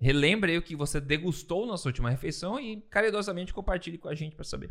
Relembre 0.00 0.52
aí 0.52 0.58
o 0.58 0.62
que 0.62 0.76
você 0.76 1.00
degustou 1.00 1.66
na 1.66 1.76
sua 1.76 1.88
última 1.88 2.08
refeição 2.08 2.58
e 2.58 2.80
caridosamente 2.82 3.52
compartilhe 3.52 3.98
com 3.98 4.08
a 4.08 4.14
gente 4.14 4.36
para 4.36 4.44
saber. 4.44 4.70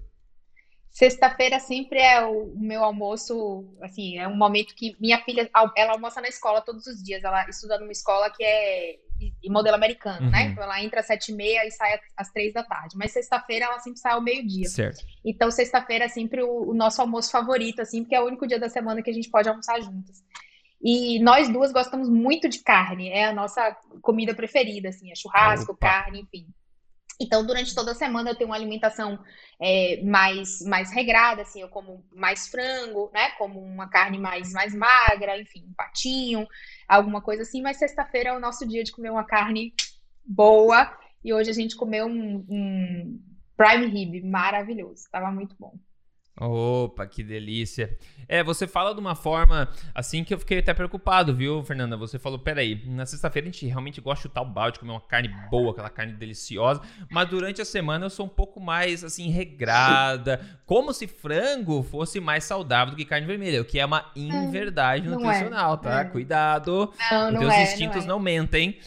Sexta-feira 0.89 1.59
sempre 1.59 1.99
é 1.99 2.25
o 2.25 2.53
meu 2.55 2.83
almoço, 2.83 3.65
assim, 3.81 4.17
é 4.17 4.27
um 4.27 4.35
momento 4.35 4.73
que 4.73 4.95
minha 4.99 5.21
filha, 5.23 5.49
ela 5.75 5.91
almoça 5.91 6.21
na 6.21 6.29
escola 6.29 6.61
todos 6.61 6.87
os 6.87 7.03
dias. 7.03 7.23
Ela 7.23 7.47
estuda 7.49 7.77
numa 7.77 7.91
escola 7.91 8.31
que 8.31 8.43
é 8.43 8.99
em 9.47 9.51
modelo 9.51 9.75
americano, 9.75 10.19
né? 10.19 10.25
uhum. 10.25 10.31
né? 10.31 10.51
Então 10.51 10.63
ela 10.63 10.83
entra 10.83 10.99
às 10.99 11.07
sete 11.07 11.31
e 11.31 11.35
meia 11.35 11.65
e 11.65 11.71
sai 11.71 11.99
às 12.15 12.29
três 12.31 12.53
da 12.53 12.63
tarde. 12.63 12.97
Mas 12.97 13.13
sexta-feira 13.13 13.65
ela 13.65 13.79
sempre 13.79 13.99
sai 13.99 14.11
ao 14.11 14.21
meio-dia. 14.21 14.67
Certo. 14.67 15.05
Então 15.23 15.49
sexta-feira 15.49 16.05
é 16.05 16.09
sempre 16.09 16.43
o, 16.43 16.69
o, 16.69 16.73
nosso 16.73 17.01
almoço 17.01 17.31
favorito, 17.31 17.81
assim, 17.81 18.03
porque 18.03 18.15
é 18.15 18.21
o 18.21 18.25
único 18.25 18.45
dia 18.45 18.59
da 18.59 18.69
semana 18.69 19.01
que 19.01 19.09
a 19.09 19.13
gente 19.13 19.29
pode 19.29 19.47
almoçar 19.47 19.79
juntas. 19.81 20.21
E 20.81 21.19
nós 21.19 21.49
duas 21.49 21.71
gostamos 21.71 22.09
muito 22.09 22.47
de 22.47 22.59
carne, 22.59 23.09
é 23.09 23.25
a 23.25 23.33
nossa 23.33 23.75
comida 24.01 24.35
preferida, 24.35 24.89
assim, 24.89 25.11
é 25.11 25.15
churrasco, 25.15 25.71
Opa. 25.71 25.87
carne, 25.87 26.21
enfim. 26.21 26.45
Então, 27.19 27.43
durante 27.43 27.73
toda 27.73 27.93
a 27.93 27.95
semana 27.95 28.29
eu 28.29 28.35
tenho 28.35 28.51
uma 28.51 28.55
alimentação 28.55 29.17
é, 29.59 29.99
mais, 30.03 30.61
mais 30.61 30.91
regrada, 30.91 31.41
assim, 31.41 31.61
eu 31.61 31.67
como 31.67 32.05
mais 32.13 32.47
frango, 32.47 33.09
né? 33.11 33.31
Como 33.39 33.59
uma 33.59 33.89
carne 33.89 34.19
mais, 34.19 34.53
mais 34.53 34.75
magra, 34.75 35.39
enfim, 35.39 35.65
um 35.67 35.73
patinho, 35.73 36.47
alguma 36.87 37.21
coisa 37.21 37.43
assim. 37.43 37.61
Mas 37.61 37.77
sexta-feira 37.77 38.29
é 38.29 38.33
o 38.33 38.39
nosso 38.39 38.67
dia 38.67 38.83
de 38.83 38.91
comer 38.91 39.11
uma 39.11 39.23
carne 39.23 39.73
boa. 40.25 40.91
E 41.23 41.33
hoje 41.33 41.49
a 41.49 41.53
gente 41.53 41.75
comeu 41.75 42.05
um, 42.05 42.45
um 42.47 43.21
prime 43.55 43.87
rib 43.87 44.23
maravilhoso. 44.23 45.09
Tava 45.11 45.31
muito 45.31 45.55
bom. 45.59 45.73
Opa, 46.39 47.07
que 47.07 47.23
delícia. 47.23 47.97
É, 48.27 48.43
você 48.43 48.67
fala 48.67 48.93
de 48.93 48.99
uma 48.99 49.15
forma 49.15 49.69
assim 49.95 50.23
que 50.23 50.33
eu 50.33 50.37
fiquei 50.37 50.59
até 50.59 50.73
preocupado, 50.73 51.33
viu, 51.33 51.63
Fernanda? 51.63 51.97
Você 51.97 52.19
falou, 52.19 52.37
peraí, 52.37 52.83
na 52.85 53.05
sexta-feira 53.05 53.47
a 53.47 53.51
gente 53.51 53.65
realmente 53.65 53.99
gosta 53.99 54.17
de 54.17 54.23
chutar 54.23 54.41
o 54.41 54.45
balde, 54.45 54.79
comer 54.79 54.91
uma 54.91 55.01
carne 55.01 55.29
boa, 55.49 55.71
aquela 55.71 55.89
carne 55.89 56.13
deliciosa, 56.13 56.81
mas 57.09 57.27
durante 57.27 57.61
a 57.61 57.65
semana 57.65 58.05
eu 58.05 58.09
sou 58.09 58.25
um 58.25 58.29
pouco 58.29 58.59
mais, 58.59 59.03
assim, 59.03 59.29
regrada, 59.29 60.41
como 60.65 60.93
se 60.93 61.07
frango 61.07 61.81
fosse 61.81 62.19
mais 62.19 62.43
saudável 62.43 62.91
do 62.91 62.97
que 62.97 63.05
carne 63.05 63.25
vermelha, 63.25 63.61
o 63.61 63.65
que 63.65 63.79
é 63.79 63.85
uma 63.85 64.11
inverdade 64.15 65.07
não 65.07 65.19
nutricional, 65.19 65.73
é. 65.75 65.77
tá? 65.77 66.01
É. 66.01 66.05
Cuidado, 66.05 66.93
não, 67.09 67.31
não 67.31 67.51
é, 67.51 67.63
instintos 67.63 67.97
não, 67.97 68.03
é. 68.03 68.07
não 68.07 68.19
mentem. 68.19 68.79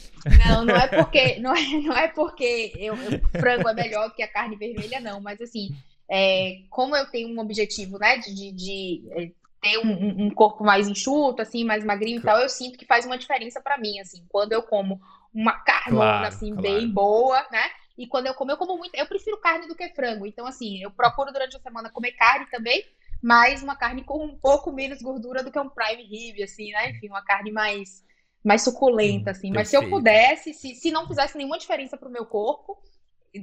Não, 0.46 0.64
não 0.66 0.76
é 0.76 0.86
porque, 0.86 1.38
não 1.40 1.56
é, 1.56 1.62
não 1.80 1.96
é 1.96 2.08
porque 2.08 2.72
eu, 2.76 2.94
eu, 2.94 3.40
frango 3.40 3.68
é 3.70 3.74
melhor 3.74 4.14
que 4.14 4.22
a 4.22 4.28
carne 4.28 4.54
vermelha, 4.54 5.00
não, 5.00 5.18
mas 5.20 5.40
assim 5.40 5.74
é, 6.10 6.62
como 6.68 6.96
eu 6.96 7.06
tenho 7.06 7.28
um 7.28 7.38
objetivo, 7.38 7.96
né, 7.96 8.18
de, 8.18 8.34
de, 8.34 8.52
de 8.52 9.02
é, 9.12 9.30
ter 9.62 9.78
um, 9.78 10.26
um, 10.26 10.30
corpo 10.30 10.64
mais 10.64 10.88
enxuto, 10.88 11.40
assim, 11.40 11.62
mais 11.64 11.84
magrinho 11.84 12.18
e 12.18 12.22
tal, 12.22 12.40
eu 12.40 12.48
sinto 12.48 12.76
que 12.76 12.84
faz 12.84 13.06
uma 13.06 13.16
diferença 13.16 13.60
para 13.60 13.78
mim, 13.78 14.00
assim, 14.00 14.26
quando 14.28 14.52
eu 14.52 14.62
como 14.62 15.00
uma 15.32 15.52
carne, 15.52 15.92
claro, 15.92 16.26
assim, 16.26 16.48
claro. 16.48 16.62
bem 16.62 16.88
boa, 16.88 17.46
né, 17.52 17.62
e 17.96 18.08
quando 18.08 18.26
eu 18.26 18.34
como, 18.34 18.50
eu 18.50 18.56
como 18.56 18.76
muito, 18.76 18.96
eu 18.96 19.06
prefiro 19.06 19.40
carne 19.40 19.68
do 19.68 19.76
que 19.76 19.88
frango, 19.90 20.26
então, 20.26 20.46
assim, 20.46 20.82
eu 20.82 20.90
procuro 20.90 21.32
durante 21.32 21.56
a 21.56 21.60
semana 21.60 21.90
comer 21.90 22.12
carne 22.12 22.46
também, 22.50 22.84
mas 23.22 23.62
uma 23.62 23.76
carne 23.76 24.02
com 24.02 24.24
um 24.24 24.36
pouco 24.36 24.72
menos 24.72 25.00
gordura 25.00 25.44
do 25.44 25.52
que 25.52 25.60
um 25.60 25.68
prime 25.68 26.02
rib, 26.02 26.42
assim, 26.42 26.72
né, 26.72 26.90
enfim, 26.90 27.08
uma 27.08 27.22
carne 27.22 27.52
mais, 27.52 28.04
mais 28.42 28.62
suculenta, 28.62 29.30
assim, 29.30 29.52
mas 29.52 29.68
se 29.68 29.76
eu 29.76 29.88
pudesse, 29.88 30.52
se, 30.54 30.74
se 30.74 30.90
não 30.90 31.06
fizesse 31.06 31.36
nenhuma 31.36 31.58
diferença 31.58 31.96
pro 31.96 32.10
meu 32.10 32.26
corpo, 32.26 32.82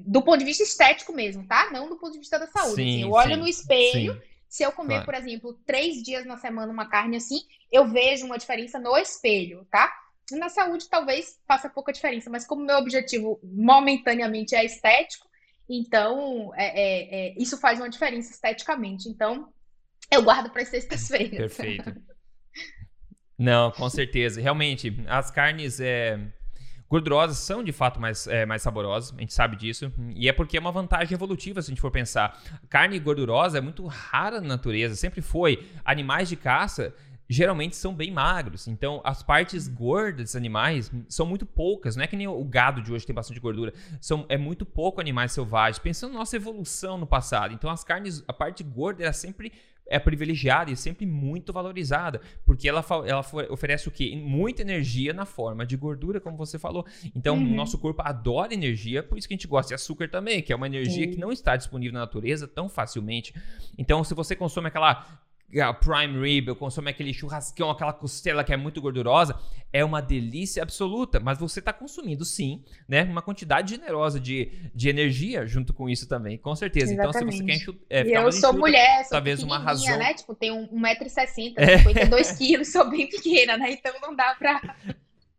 do 0.06 0.22
ponto 0.22 0.40
de 0.40 0.46
vista 0.46 0.64
estético 0.64 1.14
mesmo, 1.14 1.48
tá? 1.48 1.70
Não 1.72 1.90
do 1.90 1.98
ponto 1.98 2.14
de 2.14 2.20
vista 2.20 2.38
da 2.38 2.48
saúde. 2.48 2.76
Sim, 2.76 2.82
assim, 2.82 3.02
eu 3.04 3.12
olho 3.12 3.36
sim, 3.36 3.40
no 3.40 3.48
espelho, 3.48 4.14
sim. 4.14 4.22
se 4.50 4.64
eu 4.64 4.72
comer, 4.72 5.04
claro. 5.04 5.06
por 5.06 5.14
exemplo, 5.16 5.54
três 5.66 6.04
dias 6.04 6.26
na 6.26 6.38
semana 6.38 6.72
uma 6.72 6.90
carne 6.90 7.18
assim, 7.18 7.42
eu 7.72 7.88
vejo 7.88 8.26
uma 8.26 8.38
diferença 8.38 8.80
no 8.80 8.98
espelho, 8.98 9.66
tá? 9.72 9.92
Na 10.32 10.50
saúde 10.50 10.90
talvez 10.90 11.40
faça 11.48 11.70
pouca 11.70 11.94
diferença, 11.94 12.30
mas 12.30 12.46
como 12.46 12.66
meu 12.66 12.78
objetivo 12.78 13.40
momentaneamente 13.44 14.56
é 14.56 14.66
estético, 14.66 15.28
então 15.70 16.54
é, 16.56 16.66
é, 16.66 17.30
é, 17.30 17.34
isso 17.38 17.58
faz 17.58 17.80
uma 17.80 17.90
diferença 17.90 18.32
esteticamente. 18.32 19.08
Então 19.08 19.50
eu 20.12 20.22
guardo 20.22 20.50
para 20.50 20.66
sextas-feiras. 20.66 21.56
Perfeito. 21.56 21.94
Não, 23.38 23.72
com 23.72 23.90
certeza. 23.90 24.42
Realmente, 24.42 24.92
as 25.08 25.30
carnes 25.30 25.80
é, 25.80 26.20
Gordurosas 26.90 27.38
são 27.38 27.64
de 27.64 27.72
fato 27.72 28.00
mais, 28.00 28.28
é, 28.28 28.46
mais 28.46 28.62
saborosas, 28.62 29.14
a 29.16 29.20
gente 29.20 29.34
sabe 29.34 29.56
disso. 29.58 29.92
E 30.16 30.30
é 30.30 30.34
porque 30.34 30.58
é 30.58 30.60
uma 30.60 30.72
vantagem 30.72 31.14
evolutiva, 31.14 31.62
se 31.62 31.70
a 31.70 31.72
gente 31.72 31.82
for 31.82 31.92
pensar. 31.92 32.42
Carne 32.70 32.98
gordurosa 33.00 33.58
é 33.58 33.62
muito 33.62 33.86
rara 33.86 34.40
na 34.40 34.48
natureza, 34.48 34.96
sempre 34.96 35.22
foi. 35.22 35.68
Animais 35.84 36.30
de 36.30 36.36
caça 36.36 36.94
geralmente 37.30 37.76
são 37.76 37.94
bem 37.94 38.12
magros. 38.12 38.68
Então, 38.68 39.02
as 39.04 39.22
partes 39.22 39.68
gordas 39.68 40.26
dos 40.26 40.36
animais 40.36 40.92
são 41.10 41.26
muito 41.26 41.46
poucas. 41.46 41.96
Não 41.96 42.04
é 42.04 42.08
que 42.08 42.16
nem 42.16 42.28
o 42.28 42.44
gado 42.46 42.82
de 42.82 42.94
hoje 42.94 43.06
tem 43.06 43.14
bastante 43.14 43.40
gordura. 43.40 43.74
São, 44.00 44.26
é 44.30 44.38
muito 44.38 44.66
pouco 44.66 45.02
animais 45.02 45.34
selvagens. 45.34 45.80
Pensando 45.80 46.14
na 46.14 46.20
nossa 46.20 46.36
evolução 46.36 46.98
no 46.98 47.06
passado. 47.06 47.54
Então, 47.54 47.70
as 47.70 47.84
carnes, 47.84 48.24
a 48.28 48.34
parte 48.34 48.64
gorda 48.64 49.04
era 49.04 49.14
sempre 49.14 49.52
é 49.90 50.00
privilegiada 50.00 50.72
e 50.72 50.76
sempre 50.76 51.06
muito 51.06 51.52
valorizada, 51.54 52.22
porque 52.46 52.68
ela, 52.68 52.84
ela 53.06 53.26
oferece 53.50 53.88
o 53.88 53.92
quê? 53.92 54.16
Muita 54.16 54.62
energia 54.62 55.14
na 55.14 55.26
forma 55.26 55.66
de 55.66 55.76
gordura, 55.78 56.20
como 56.20 56.38
você 56.38 56.60
falou. 56.60 56.86
Então, 57.16 57.38
uhum. 57.38 57.52
o 57.52 57.56
nosso 57.56 57.78
corpo 57.78 58.02
adora 58.04 58.54
energia, 58.54 59.02
por 59.02 59.18
isso 59.18 59.28
que 59.28 59.34
a 59.34 59.38
gente 59.38 59.48
gosta 59.48 59.70
de 59.70 59.76
açúcar 59.76 60.10
também, 60.10 60.42
que 60.42 60.52
é 60.52 60.56
uma 60.56 60.68
energia 60.68 61.08
que 61.08 61.18
não 61.18 61.32
está 61.32 61.56
disponível 61.56 61.94
na 61.94 62.02
natureza 62.02 62.48
tão 62.48 62.70
facilmente. 62.70 63.34
Então, 63.78 64.04
se 64.04 64.14
você 64.14 64.36
consome 64.36 64.68
aquela 64.68 65.06
prime 65.80 66.20
rib, 66.20 66.48
eu 66.48 66.56
consumo 66.56 66.90
aquele 66.90 67.14
churrascão, 67.14 67.70
aquela 67.70 67.94
costela 67.94 68.44
que 68.44 68.54
é 68.54 68.58
muito 68.58 68.82
gordurosa, 68.82 69.40
é 69.72 69.84
uma 69.84 70.02
delícia 70.02 70.62
absoluta, 70.62 71.20
mas 71.20 71.38
você 71.38 71.60
está 71.60 71.72
consumindo 71.72 72.26
sim, 72.26 72.64
né, 72.88 73.04
uma 73.04 73.22
quantidade 73.22 73.72
generosa 73.72 74.20
de, 74.20 74.52
de 74.74 74.90
energia 74.90 75.46
junto 75.46 75.74
com 75.74 75.90
isso 75.90 76.08
também, 76.08 76.38
com 76.38 76.56
certeza. 76.56 76.94
Exatamente. 76.94 77.18
Então, 77.18 77.32
se 77.32 77.38
você 77.38 77.44
quer 77.46 77.56
enxutar, 77.56 77.82
é, 77.90 78.04
ficar 78.04 78.22
eu 78.22 78.32
sou 78.32 78.54
mulher, 78.54 79.04
sou 79.04 79.12
talvez 79.12 79.42
uma 79.42 79.58
razão, 79.58 79.98
né, 79.98 80.14
tipo, 80.14 80.36
tenho 80.36 80.68
1,60m, 80.68 81.54
é. 81.56 81.78
52 81.80 82.32
quilos, 82.34 82.72
sou 82.72 82.90
bem 82.90 83.10
pequena, 83.10 83.58
né, 83.58 83.72
então 83.72 83.94
não 84.02 84.16
dá 84.16 84.36
pra 84.36 84.76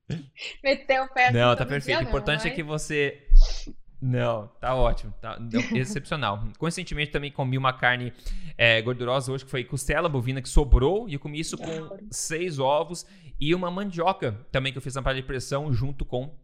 meter 0.65 1.03
o 1.03 1.09
pé. 1.09 1.33
Não, 1.33 1.55
tá 1.55 1.67
perfeito. 1.67 2.01
O 2.01 2.03
importante 2.03 2.45
mas... 2.45 2.47
é 2.47 2.51
que 2.51 2.63
você 2.63 3.23
não, 4.01 4.47
tá 4.61 4.75
ótimo. 4.75 5.13
Tá 5.21 5.39
excepcional. 5.75 6.47
Coincidentemente, 6.57 7.11
também 7.11 7.33
comi 7.33 7.59
uma 7.59 7.73
carne 7.73 8.13
é, 8.57 8.81
gordurosa 8.81 9.33
hoje, 9.33 9.45
que 9.45 9.51
foi 9.51 9.65
costela 9.65 10.09
bovina 10.09 10.41
que 10.41 10.49
sobrou, 10.49 11.09
e 11.09 11.15
eu 11.15 11.21
comi 11.21 11.41
isso 11.41 11.59
com 11.59 11.99
seis 12.11 12.59
ovos 12.59 13.05
e 13.41 13.55
uma 13.55 13.71
mandioca 13.71 14.33
também 14.51 14.73
que 14.73 14.79
eu 14.79 14.83
fiz 14.83 14.95
na 14.95 15.03
panela 15.03 15.21
de 15.21 15.27
pressão 15.27 15.73
junto 15.73 16.05
com 16.05 16.35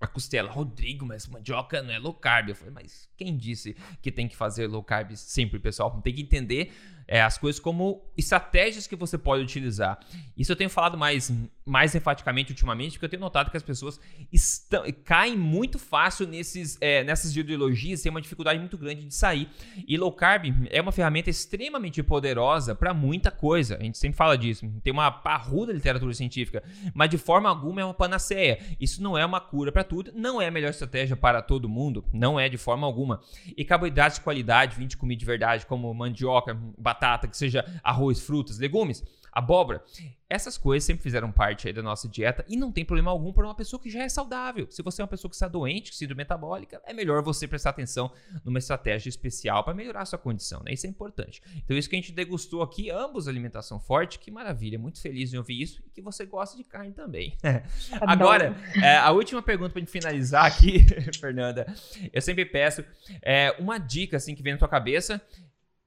a 0.00 0.06
costela. 0.06 0.50
Rodrigo, 0.50 1.06
mas 1.06 1.26
mandioca 1.26 1.82
não 1.82 1.92
é 1.92 1.98
low 1.98 2.14
carb. 2.14 2.48
Eu 2.48 2.54
falei, 2.54 2.74
mas 2.74 3.08
quem 3.16 3.36
disse 3.36 3.76
que 4.02 4.10
tem 4.10 4.28
que 4.28 4.36
fazer 4.36 4.66
low 4.66 4.82
carb 4.82 5.12
sempre, 5.16 5.58
pessoal? 5.58 6.00
Tem 6.00 6.14
que 6.14 6.22
entender 6.22 6.72
é, 7.08 7.22
as 7.22 7.38
coisas 7.38 7.58
como 7.58 8.02
estratégias 8.16 8.86
que 8.86 8.94
você 8.94 9.16
pode 9.16 9.42
utilizar. 9.42 9.98
Isso 10.36 10.52
eu 10.52 10.56
tenho 10.56 10.68
falado 10.68 10.98
mais, 10.98 11.32
mais 11.64 11.94
enfaticamente 11.94 12.52
ultimamente, 12.52 12.92
porque 12.92 13.06
eu 13.06 13.08
tenho 13.08 13.20
notado 13.20 13.50
que 13.50 13.56
as 13.56 13.62
pessoas 13.62 13.98
estão, 14.30 14.84
caem 15.04 15.36
muito 15.36 15.78
fácil 15.78 16.26
nesses, 16.28 16.76
é, 16.82 17.02
nessas 17.02 17.34
ideologias, 17.34 18.02
tem 18.02 18.10
uma 18.10 18.20
dificuldade 18.20 18.58
muito 18.60 18.76
grande 18.76 19.06
de 19.06 19.14
sair. 19.14 19.48
E 19.86 19.96
low 19.96 20.12
carb 20.12 20.44
é 20.70 20.80
uma 20.82 20.92
ferramenta 20.92 21.30
extremamente 21.30 22.02
poderosa 22.02 22.74
para 22.74 22.92
muita 22.92 23.30
coisa. 23.30 23.78
A 23.78 23.82
gente 23.82 23.96
sempre 23.96 24.16
fala 24.16 24.36
disso. 24.36 24.70
Tem 24.84 24.92
uma 24.92 25.10
parruda 25.10 25.72
literatura 25.72 26.12
científica, 26.12 26.62
mas 26.92 27.08
de 27.08 27.16
forma 27.16 27.48
alguma 27.48 27.80
é 27.80 27.84
uma 27.84 27.94
panaceia. 27.94 28.58
Isso 28.78 29.02
não 29.02 29.16
é 29.16 29.24
uma 29.24 29.40
cura 29.40 29.72
para 29.72 29.82
tudo, 29.82 30.12
não 30.14 30.42
é 30.42 30.48
a 30.48 30.50
melhor 30.50 30.70
estratégia 30.70 31.16
para 31.16 31.40
todo 31.40 31.68
mundo, 31.68 32.04
não 32.12 32.38
é 32.38 32.50
de 32.50 32.58
forma 32.58 32.86
alguma. 32.86 33.20
E 33.56 33.64
carboidratos 33.64 34.18
de 34.18 34.24
qualidade, 34.24 34.76
20 34.76 34.98
comida 34.98 35.18
de 35.18 35.24
verdade, 35.24 35.64
como 35.64 35.92
mandioca, 35.94 36.54
batata 36.76 36.97
batata, 36.98 37.28
que 37.28 37.36
seja 37.36 37.64
arroz, 37.82 38.20
frutas, 38.20 38.58
legumes, 38.58 39.04
abóbora. 39.32 39.82
Essas 40.28 40.58
coisas 40.58 40.84
sempre 40.84 41.02
fizeram 41.02 41.32
parte 41.32 41.68
aí 41.68 41.72
da 41.72 41.82
nossa 41.82 42.06
dieta 42.06 42.44
e 42.48 42.56
não 42.56 42.70
tem 42.70 42.84
problema 42.84 43.10
algum 43.10 43.32
para 43.32 43.46
uma 43.46 43.54
pessoa 43.54 43.80
que 43.80 43.88
já 43.88 44.02
é 44.02 44.08
saudável. 44.08 44.66
Se 44.68 44.82
você 44.82 45.00
é 45.00 45.04
uma 45.04 45.08
pessoa 45.08 45.30
que 45.30 45.36
está 45.36 45.48
doente, 45.48 45.94
síndrome 45.94 46.18
metabólica, 46.18 46.82
é 46.84 46.92
melhor 46.92 47.22
você 47.22 47.48
prestar 47.48 47.70
atenção 47.70 48.12
numa 48.44 48.58
estratégia 48.58 49.08
especial 49.08 49.64
para 49.64 49.72
melhorar 49.72 50.02
a 50.02 50.04
sua 50.04 50.18
condição, 50.18 50.62
né? 50.62 50.72
Isso 50.72 50.86
é 50.86 50.90
importante. 50.90 51.40
Então, 51.56 51.76
isso 51.76 51.88
que 51.88 51.96
a 51.96 51.98
gente 51.98 52.12
degustou 52.12 52.62
aqui, 52.62 52.90
ambos 52.90 53.26
alimentação 53.26 53.80
forte, 53.80 54.18
que 54.18 54.30
maravilha, 54.30 54.78
muito 54.78 55.00
feliz 55.00 55.32
em 55.32 55.38
ouvir 55.38 55.62
isso 55.62 55.82
e 55.86 55.90
que 55.90 56.02
você 56.02 56.26
gosta 56.26 56.56
de 56.56 56.64
carne 56.64 56.92
também. 56.92 57.34
Agora, 58.02 58.54
é, 58.82 58.98
a 58.98 59.10
última 59.12 59.40
pergunta 59.40 59.70
para 59.70 59.80
gente 59.80 59.90
finalizar 59.90 60.44
aqui, 60.44 60.84
Fernanda, 61.18 61.72
eu 62.12 62.20
sempre 62.20 62.44
peço 62.44 62.84
é, 63.22 63.56
uma 63.58 63.78
dica 63.78 64.18
assim 64.18 64.34
que 64.34 64.42
vem 64.42 64.52
na 64.52 64.58
tua 64.58 64.68
cabeça 64.68 65.22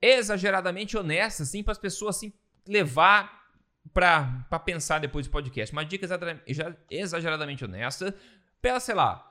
exageradamente 0.01 0.97
honesta, 0.97 1.43
assim, 1.43 1.61
para 1.63 1.73
as 1.73 1.77
pessoas 1.77 2.17
assim, 2.17 2.33
levar 2.67 3.41
para 3.93 4.59
pensar 4.65 4.99
depois 4.99 5.27
do 5.27 5.31
podcast. 5.31 5.73
Uma 5.73 5.85
dica 5.85 6.07
exageradamente 6.89 7.65
honesta 7.65 8.15
para, 8.61 8.79
sei 8.79 8.95
lá, 8.95 9.27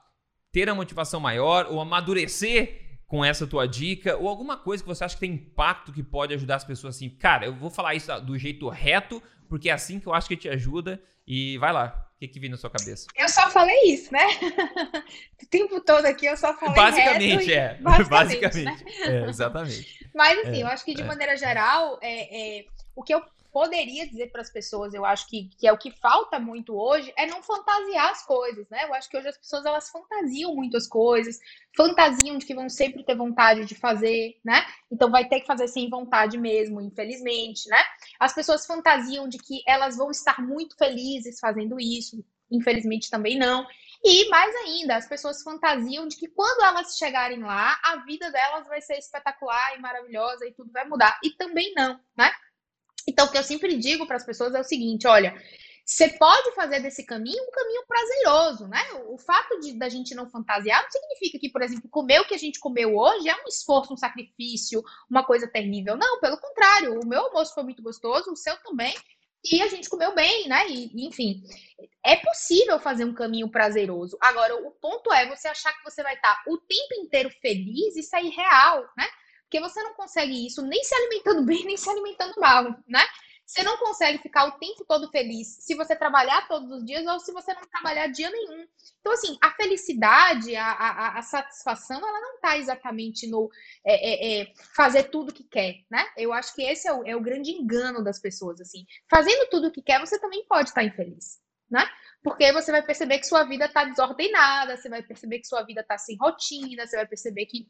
ter 0.52 0.68
a 0.68 0.74
motivação 0.74 1.20
maior 1.20 1.66
ou 1.70 1.80
amadurecer 1.80 3.00
com 3.06 3.24
essa 3.24 3.46
tua 3.46 3.66
dica 3.66 4.16
ou 4.16 4.28
alguma 4.28 4.56
coisa 4.56 4.82
que 4.82 4.88
você 4.88 5.04
acha 5.04 5.14
que 5.14 5.20
tem 5.20 5.32
impacto 5.32 5.92
que 5.92 6.02
pode 6.02 6.34
ajudar 6.34 6.56
as 6.56 6.64
pessoas 6.64 6.96
assim. 6.96 7.08
Cara, 7.08 7.46
eu 7.46 7.54
vou 7.54 7.70
falar 7.70 7.94
isso 7.94 8.20
do 8.20 8.38
jeito 8.38 8.68
reto 8.68 9.22
porque 9.51 9.68
é 9.68 9.72
assim 9.72 9.98
que 9.98 10.07
eu 10.07 10.14
acho 10.14 10.28
que 10.28 10.36
te 10.36 10.48
ajuda. 10.48 11.03
E 11.26 11.59
vai 11.59 11.72
lá, 11.72 12.09
o 12.16 12.18
que, 12.20 12.28
que 12.28 12.40
vem 12.40 12.48
na 12.48 12.57
sua 12.57 12.70
cabeça? 12.70 13.07
Eu 13.14 13.28
só 13.28 13.51
falei 13.51 13.76
isso, 13.84 14.12
né? 14.12 14.24
o 15.42 15.46
tempo 15.46 15.80
todo 15.80 16.07
aqui 16.07 16.26
eu 16.26 16.36
só 16.36 16.55
falei 16.55 16.74
Basicamente, 16.74 17.53
é. 17.53 17.74
Basicamente, 17.74 18.09
basicamente. 18.09 18.84
Né? 18.84 18.90
É, 19.03 19.28
exatamente. 19.28 20.11
Mas 20.14 20.38
assim, 20.38 20.61
é, 20.61 20.62
eu 20.62 20.66
acho 20.68 20.84
que 20.84 20.94
de 20.94 21.03
é. 21.03 21.05
maneira 21.05 21.36
geral, 21.36 21.98
é, 22.01 22.59
é, 22.61 22.64
o 22.94 23.03
que 23.03 23.12
eu 23.12 23.22
poderia 23.53 24.07
dizer 24.07 24.30
para 24.30 24.40
as 24.40 24.51
pessoas, 24.51 24.94
eu 24.94 25.05
acho 25.05 25.26
que, 25.28 25.51
que 25.59 25.66
é 25.66 25.72
o 25.72 25.78
que 25.78 25.90
falta 25.90 26.38
muito 26.38 26.74
hoje, 26.74 27.12
é 27.16 27.26
não 27.26 27.42
fantasiar 27.42 28.11
as 28.11 28.24
coisas, 28.24 28.68
né? 28.68 28.84
Eu 28.84 28.94
acho 28.94 29.09
que 29.09 29.16
hoje 29.16 29.28
as 29.28 29.36
pessoas 29.36 29.64
elas 29.64 29.90
fantasiam 29.90 30.55
muito 30.55 30.76
as 30.76 30.86
coisas, 30.86 31.38
fantasiam 31.76 32.38
de 32.38 32.46
que 32.46 32.55
vão 32.55 32.68
sempre 32.68 33.05
ter 33.05 33.16
vontade 33.16 33.64
de 33.64 33.74
fazer, 33.74 34.38
né? 34.44 34.64
Então 34.90 35.11
vai 35.11 35.28
ter 35.28 35.40
que 35.40 35.46
fazer 35.46 35.68
sem 35.68 35.88
vontade 35.90 36.38
mesmo, 36.38 36.80
infelizmente, 36.80 37.68
né? 37.68 37.82
As 38.18 38.34
pessoas 38.34 38.66
fantasiam 38.66 39.28
de 39.28 39.38
que 39.38 39.62
elas 39.66 39.96
vão 39.96 40.11
estar 40.11 40.40
muito 40.40 40.76
felizes 40.76 41.38
fazendo 41.40 41.78
isso, 41.80 42.24
infelizmente 42.51 43.11
também 43.11 43.38
não. 43.38 43.66
E 44.03 44.28
mais 44.30 44.55
ainda, 44.57 44.96
as 44.96 45.07
pessoas 45.07 45.42
fantasiam 45.42 46.09
de 46.09 46.16
que 46.16 46.26
quando 46.28 46.64
elas 46.64 46.96
chegarem 46.96 47.42
lá, 47.42 47.78
a 47.84 47.96
vida 47.96 48.30
delas 48.30 48.66
vai 48.66 48.80
ser 48.80 48.96
espetacular 48.96 49.76
e 49.76 49.80
maravilhosa 49.80 50.46
e 50.46 50.53
tudo 50.53 50.72
vai 50.72 50.86
mudar. 50.86 51.18
E 51.22 51.30
também 51.32 51.74
não, 51.74 52.01
né? 52.16 52.32
Então, 53.07 53.26
o 53.26 53.30
que 53.30 53.38
eu 53.38 53.42
sempre 53.42 53.76
digo 53.76 54.07
para 54.07 54.16
as 54.16 54.24
pessoas 54.24 54.55
é 54.55 54.61
o 54.61 54.64
seguinte: 54.64 55.07
olha, 55.07 55.34
você 55.90 56.09
pode 56.09 56.55
fazer 56.55 56.80
desse 56.80 57.05
caminho 57.05 57.42
um 57.42 57.51
caminho 57.51 57.84
prazeroso, 57.86 58.68
né? 58.68 58.80
O, 59.09 59.18
fato 59.18 59.59
de 59.59 59.72
da 59.72 59.88
gente 59.88 60.14
não 60.14 60.30
fantasiar 60.30 60.82
não 60.82 60.90
significa 60.90 61.38
que, 61.38 61.51
por 61.51 61.62
exemplo, 61.62 61.90
comer 61.90 62.20
o 62.20 62.26
que 62.26 62.34
a 62.34 62.38
gente 62.38 62.61
comeu 62.61 62.96
hoje 62.96 63.28
é 63.28 63.34
um 63.34 63.48
esforço, 63.48 63.92
um 63.92 63.96
sacrifício, 63.96 64.84
uma 65.11 65.24
coisa 65.24 65.48
terrível. 65.48 65.96
Não, 65.96 66.20
pelo 66.20 66.38
contrário, 66.38 67.01
o 67.01 67.07
meu 67.07 67.22
almoço 67.22 67.55
foi 67.55 67.64
muito 67.64 67.82
gostoso, 67.82 68.30
o 68.30 68.36
seu 68.36 68.57
também, 68.59 68.94
e 69.44 69.61
a 69.62 69.66
gente 69.68 69.88
comeu 69.88 70.14
bem, 70.14 70.48
né? 70.48 70.68
E, 70.68 71.07
enfim, 71.09 71.42
é 72.05 72.14
possível 72.16 72.78
fazer 72.78 73.05
um 73.05 73.14
caminho 73.14 73.51
prazeroso. 73.51 74.16
Agora, 74.20 74.55
o 74.57 74.70
ponto 74.70 75.12
é 75.12 75.26
você 75.26 75.48
achar 75.48 75.72
que 75.72 75.82
você 75.82 76.03
vai 76.03 76.14
estar 76.14 76.42
o 76.46 76.59
tempo 76.59 76.94
inteiro 77.01 77.30
feliz, 77.42 77.96
isso 77.96 78.14
é 78.14 78.22
irreal, 78.22 78.88
né? 78.96 79.09
Porque 79.51 79.61
você 79.61 79.82
não 79.82 79.94
consegue 79.94 80.46
isso 80.46 80.62
nem 80.62 80.82
se 80.84 80.94
alimentando 80.94 81.42
bem, 81.44 81.64
nem 81.64 81.76
se 81.76 81.90
alimentando 81.90 82.40
mal, 82.40 82.64
né? 82.86 83.05
Você 83.44 83.64
não 83.64 83.76
consegue 83.78 84.18
ficar 84.18 84.44
o 84.44 84.59
tempo 84.61 84.84
todo 84.86 85.11
feliz 85.11 85.57
se 85.59 85.74
você 85.74 85.96
trabalhar 85.96 86.46
todos 86.46 86.70
os 86.70 86.84
dias 86.84 87.05
ou 87.05 87.18
se 87.18 87.32
você 87.32 87.53
não 87.53 87.62
trabalhar 87.62 88.07
dia 88.07 88.30
nenhum. 88.30 88.64
Então, 89.01 89.12
assim, 89.12 89.36
a 89.42 89.51
felicidade, 89.51 90.55
a, 90.55 90.70
a, 90.70 91.18
a 91.18 91.22
satisfação, 91.22 91.98
ela 91.98 92.20
não 92.20 92.36
está 92.36 92.57
exatamente 92.57 93.26
no 93.28 93.51
é, 93.84 93.94
é, 93.94 94.42
é, 94.42 94.53
fazer 94.76 95.11
tudo 95.11 95.34
que 95.34 95.42
quer, 95.42 95.80
né? 95.90 96.07
Eu 96.16 96.32
acho 96.32 96.55
que 96.55 96.62
esse 96.62 96.86
é 96.86 96.92
o, 96.92 97.05
é 97.05 97.16
o 97.16 97.20
grande 97.20 97.51
engano 97.51 98.05
das 98.05 98.20
pessoas, 98.20 98.61
assim. 98.61 98.84
Fazendo 99.11 99.48
tudo 99.51 99.66
o 99.66 99.72
que 99.72 99.82
quer, 99.82 99.98
você 99.98 100.16
também 100.20 100.46
pode 100.46 100.68
estar 100.68 100.84
infeliz, 100.84 101.40
né? 101.68 101.84
Porque 102.22 102.53
você 102.53 102.70
vai 102.70 102.82
perceber 102.82 103.18
que 103.18 103.26
sua 103.26 103.42
vida 103.42 103.64
está 103.64 103.82
desordenada, 103.82 104.76
você 104.76 104.88
vai 104.88 105.03
perceber 105.03 105.40
que 105.40 105.48
sua 105.48 105.64
vida 105.64 105.80
está 105.80 105.98
sem 105.98 106.16
rotina, 106.20 106.86
você 106.86 106.94
vai 106.94 107.07
perceber 107.07 107.46
que 107.46 107.66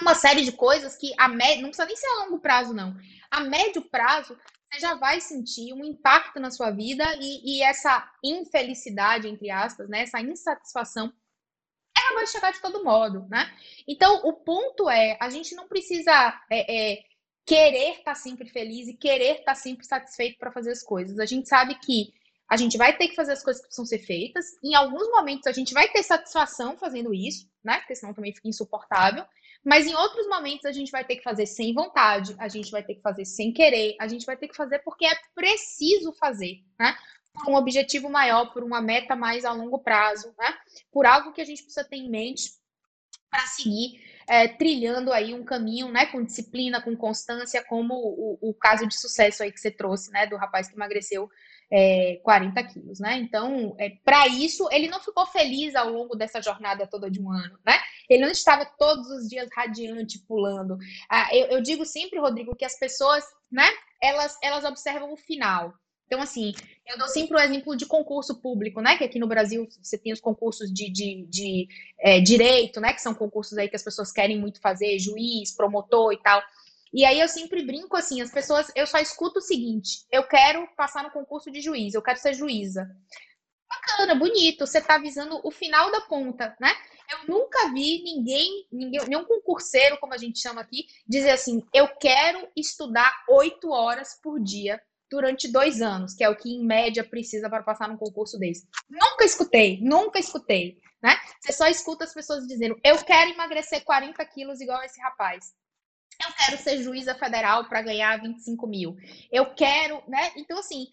uma 0.00 0.14
série 0.14 0.44
de 0.44 0.52
coisas 0.52 0.96
que 0.96 1.12
a 1.18 1.28
médio, 1.28 1.62
não 1.62 1.70
precisa 1.70 1.86
nem 1.86 1.96
ser 1.96 2.06
a 2.06 2.24
longo 2.24 2.38
prazo, 2.38 2.72
não. 2.72 2.96
A 3.30 3.40
médio 3.40 3.82
prazo, 3.82 4.38
você 4.70 4.80
já 4.80 4.94
vai 4.94 5.20
sentir 5.20 5.72
um 5.72 5.84
impacto 5.84 6.38
na 6.38 6.50
sua 6.50 6.70
vida 6.70 7.04
e, 7.20 7.58
e 7.58 7.62
essa 7.62 8.10
infelicidade, 8.22 9.28
entre 9.28 9.50
aspas, 9.50 9.88
né? 9.88 10.02
Essa 10.02 10.20
insatisfação, 10.20 11.12
ela 11.96 12.14
vai 12.14 12.26
chegar 12.26 12.52
de 12.52 12.60
todo 12.60 12.84
modo, 12.84 13.26
né? 13.28 13.50
Então, 13.86 14.22
o 14.24 14.32
ponto 14.32 14.88
é, 14.88 15.16
a 15.20 15.30
gente 15.30 15.54
não 15.54 15.66
precisa 15.66 16.40
é, 16.50 16.92
é, 16.92 17.02
querer 17.44 17.92
estar 17.92 18.04
tá 18.04 18.14
sempre 18.14 18.48
feliz 18.48 18.88
e 18.88 18.94
querer 18.94 19.40
estar 19.40 19.44
tá 19.46 19.54
sempre 19.54 19.86
satisfeito 19.86 20.38
para 20.38 20.52
fazer 20.52 20.70
as 20.70 20.82
coisas. 20.82 21.18
A 21.18 21.26
gente 21.26 21.48
sabe 21.48 21.74
que 21.76 22.12
a 22.48 22.56
gente 22.56 22.78
vai 22.78 22.96
ter 22.96 23.08
que 23.08 23.14
fazer 23.14 23.32
as 23.32 23.42
coisas 23.42 23.60
que 23.60 23.68
precisam 23.68 23.84
ser 23.84 23.98
feitas. 23.98 24.46
Em 24.62 24.74
alguns 24.74 25.08
momentos 25.10 25.46
a 25.46 25.52
gente 25.52 25.74
vai 25.74 25.88
ter 25.88 26.02
satisfação 26.02 26.78
fazendo 26.78 27.12
isso, 27.12 27.50
né? 27.64 27.78
Porque 27.78 27.94
senão 27.94 28.14
também 28.14 28.34
fica 28.34 28.48
insuportável. 28.48 29.24
Mas 29.64 29.86
em 29.86 29.94
outros 29.94 30.26
momentos 30.28 30.64
a 30.64 30.72
gente 30.72 30.90
vai 30.90 31.04
ter 31.04 31.16
que 31.16 31.22
fazer 31.22 31.46
sem 31.46 31.74
vontade, 31.74 32.34
a 32.38 32.48
gente 32.48 32.70
vai 32.70 32.82
ter 32.82 32.94
que 32.94 33.02
fazer 33.02 33.24
sem 33.24 33.52
querer, 33.52 33.96
a 34.00 34.08
gente 34.08 34.24
vai 34.24 34.36
ter 34.36 34.48
que 34.48 34.56
fazer 34.56 34.78
porque 34.80 35.06
é 35.06 35.14
preciso 35.34 36.12
fazer, 36.12 36.64
né? 36.78 36.96
Por 37.32 37.52
um 37.52 37.56
objetivo 37.56 38.08
maior, 38.08 38.52
por 38.52 38.64
uma 38.64 38.80
meta 38.80 39.14
mais 39.14 39.44
a 39.44 39.52
longo 39.52 39.78
prazo, 39.78 40.34
né? 40.38 40.54
Por 40.90 41.06
algo 41.06 41.32
que 41.32 41.40
a 41.40 41.44
gente 41.44 41.62
precisa 41.62 41.84
ter 41.84 41.96
em 41.96 42.10
mente 42.10 42.50
para 43.30 43.46
seguir 43.46 44.00
é, 44.28 44.46
trilhando 44.46 45.10
aí 45.10 45.32
um 45.32 45.42
caminho, 45.42 45.90
né, 45.90 46.04
com 46.06 46.22
disciplina, 46.22 46.82
com 46.82 46.94
constância, 46.94 47.64
como 47.64 47.94
o, 47.94 48.38
o, 48.50 48.54
caso 48.54 48.86
de 48.86 48.94
sucesso 48.94 49.42
aí 49.42 49.50
que 49.50 49.58
você 49.58 49.70
trouxe, 49.70 50.10
né, 50.10 50.26
do 50.26 50.36
rapaz 50.36 50.68
que 50.68 50.74
emagreceu 50.74 51.30
é, 51.70 52.20
40 52.22 52.62
quilos, 52.64 52.98
né? 52.98 53.16
Então, 53.18 53.74
é, 53.78 53.90
para 54.04 54.26
isso, 54.26 54.68
ele 54.70 54.88
não 54.88 55.00
ficou 55.00 55.26
feliz 55.26 55.74
ao 55.74 55.90
longo 55.90 56.14
dessa 56.16 56.40
jornada 56.40 56.86
toda 56.86 57.10
de 57.10 57.20
um 57.20 57.30
ano, 57.30 57.58
né? 57.64 57.78
Ele 58.08 58.24
não 58.24 58.30
estava 58.30 58.64
todos 58.64 59.10
os 59.10 59.28
dias 59.28 59.48
radiante, 59.54 60.18
pulando. 60.26 60.78
Ah, 61.10 61.28
eu, 61.34 61.46
eu 61.48 61.62
digo 61.62 61.84
sempre, 61.84 62.18
Rodrigo, 62.18 62.56
que 62.56 62.64
as 62.64 62.78
pessoas, 62.78 63.24
né, 63.50 63.68
elas, 64.02 64.38
elas 64.42 64.64
observam 64.64 65.12
o 65.12 65.16
final. 65.16 65.74
Então, 66.06 66.22
assim, 66.22 66.54
eu 66.86 66.96
dou 66.96 67.06
sempre 67.06 67.36
o 67.36 67.38
exemplo 67.38 67.76
de 67.76 67.84
concurso 67.84 68.40
público, 68.40 68.80
né? 68.80 68.96
Que 68.96 69.04
aqui 69.04 69.18
no 69.18 69.26
Brasil 69.26 69.68
você 69.82 69.98
tem 69.98 70.10
os 70.10 70.20
concursos 70.22 70.72
de, 70.72 70.90
de, 70.90 71.26
de 71.28 71.68
é, 72.00 72.18
direito, 72.18 72.80
né? 72.80 72.94
Que 72.94 73.02
são 73.02 73.14
concursos 73.14 73.58
aí 73.58 73.68
que 73.68 73.76
as 73.76 73.82
pessoas 73.82 74.10
querem 74.10 74.40
muito 74.40 74.58
fazer, 74.58 74.98
juiz, 74.98 75.54
promotor 75.54 76.14
e 76.14 76.22
tal. 76.22 76.42
E 76.92 77.04
aí 77.04 77.20
eu 77.20 77.28
sempre 77.28 77.64
brinco 77.64 77.96
assim, 77.96 78.20
as 78.20 78.30
pessoas, 78.30 78.70
eu 78.74 78.86
só 78.86 78.98
escuto 78.98 79.38
o 79.38 79.42
seguinte: 79.42 80.04
eu 80.10 80.26
quero 80.26 80.66
passar 80.76 81.02
no 81.02 81.10
concurso 81.10 81.50
de 81.50 81.60
juiz, 81.60 81.94
eu 81.94 82.02
quero 82.02 82.18
ser 82.18 82.34
juíza. 82.34 82.88
Bacana, 83.68 84.14
bonito, 84.14 84.66
você 84.66 84.78
está 84.78 84.96
visando 84.98 85.40
o 85.44 85.50
final 85.50 85.92
da 85.92 86.00
ponta, 86.02 86.56
né? 86.58 86.72
Eu 87.10 87.34
nunca 87.34 87.70
vi 87.72 88.02
ninguém, 88.02 88.66
ninguém, 88.72 89.00
nenhum 89.06 89.24
concurseiro, 89.24 89.98
como 89.98 90.14
a 90.14 90.18
gente 90.18 90.38
chama 90.38 90.60
aqui, 90.60 90.86
dizer 91.06 91.30
assim: 91.30 91.62
eu 91.72 91.88
quero 91.96 92.48
estudar 92.56 93.12
oito 93.28 93.70
horas 93.70 94.18
por 94.22 94.40
dia 94.40 94.80
durante 95.10 95.48
dois 95.48 95.80
anos, 95.80 96.14
que 96.14 96.22
é 96.22 96.28
o 96.28 96.36
que 96.36 96.50
em 96.50 96.64
média 96.64 97.02
precisa 97.02 97.48
para 97.48 97.62
passar 97.62 97.88
num 97.88 97.96
concurso 97.96 98.38
desse. 98.38 98.66
Nunca 98.88 99.24
escutei, 99.24 99.78
nunca 99.82 100.18
escutei, 100.18 100.78
né? 101.02 101.16
Você 101.40 101.52
só 101.52 101.66
escuta 101.66 102.04
as 102.04 102.14
pessoas 102.14 102.46
dizendo: 102.46 102.78
eu 102.84 102.98
quero 103.04 103.30
emagrecer 103.30 103.84
40 103.84 104.24
quilos 104.26 104.60
igual 104.60 104.82
esse 104.82 105.00
rapaz. 105.00 105.54
Eu 106.20 106.32
quero 106.34 106.58
ser 106.62 106.82
juíza 106.82 107.14
federal 107.14 107.68
para 107.68 107.82
ganhar 107.82 108.20
25 108.20 108.66
mil. 108.66 108.96
Eu 109.30 109.54
quero, 109.54 110.02
né? 110.08 110.32
Então, 110.36 110.58
assim, 110.58 110.88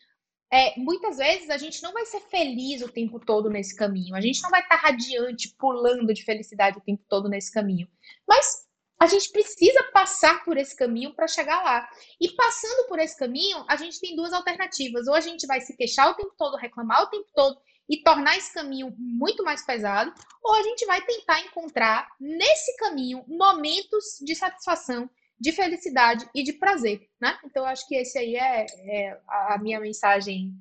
é, 0.51 0.79
muitas 0.79 1.17
vezes 1.17 1.49
a 1.49 1.57
gente 1.57 1.81
não 1.81 1.91
vai 1.91 2.05
ser 2.05 2.21
feliz 2.21 2.81
o 2.81 2.91
tempo 2.91 3.19
todo 3.19 3.49
nesse 3.49 3.75
caminho. 3.75 4.15
A 4.15 4.21
gente 4.21 4.41
não 4.43 4.51
vai 4.51 4.61
estar 4.61 4.77
tá 4.79 4.87
radiante, 4.87 5.55
pulando 5.57 6.13
de 6.13 6.23
felicidade 6.23 6.77
o 6.77 6.81
tempo 6.81 7.03
todo 7.09 7.27
nesse 7.27 7.51
caminho. 7.51 7.87
Mas 8.27 8.65
a 8.99 9.07
gente 9.07 9.31
precisa 9.31 9.83
passar 9.91 10.43
por 10.45 10.57
esse 10.57 10.75
caminho 10.75 11.13
para 11.15 11.27
chegar 11.27 11.61
lá. 11.63 11.89
E 12.21 12.29
passando 12.29 12.87
por 12.87 12.99
esse 12.99 13.17
caminho, 13.17 13.65
a 13.67 13.75
gente 13.75 13.99
tem 13.99 14.15
duas 14.15 14.31
alternativas. 14.31 15.07
Ou 15.07 15.15
a 15.15 15.21
gente 15.21 15.47
vai 15.47 15.59
se 15.59 15.75
queixar 15.75 16.09
o 16.09 16.15
tempo 16.15 16.33
todo, 16.37 16.55
reclamar 16.55 17.03
o 17.03 17.09
tempo 17.09 17.27
todo 17.33 17.59
e 17.89 17.97
tornar 17.97 18.37
esse 18.37 18.53
caminho 18.53 18.93
muito 18.97 19.43
mais 19.43 19.65
pesado, 19.65 20.13
ou 20.43 20.55
a 20.55 20.63
gente 20.63 20.85
vai 20.85 21.01
tentar 21.05 21.39
encontrar 21.41 22.07
nesse 22.19 22.75
caminho 22.77 23.23
momentos 23.27 24.19
de 24.23 24.35
satisfação, 24.35 25.09
de 25.39 25.51
felicidade 25.51 26.27
e 26.33 26.43
de 26.43 26.53
prazer, 26.53 27.07
né? 27.19 27.37
Então 27.43 27.63
eu 27.63 27.69
acho 27.69 27.87
que 27.87 27.95
esse 27.95 28.17
aí 28.17 28.35
é, 28.35 28.65
é 28.87 29.21
a 29.27 29.57
minha 29.61 29.79
mensagem 29.79 30.53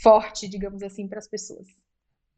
forte, 0.00 0.48
digamos 0.48 0.82
assim, 0.82 1.08
para 1.08 1.18
as 1.18 1.28
pessoas. 1.28 1.66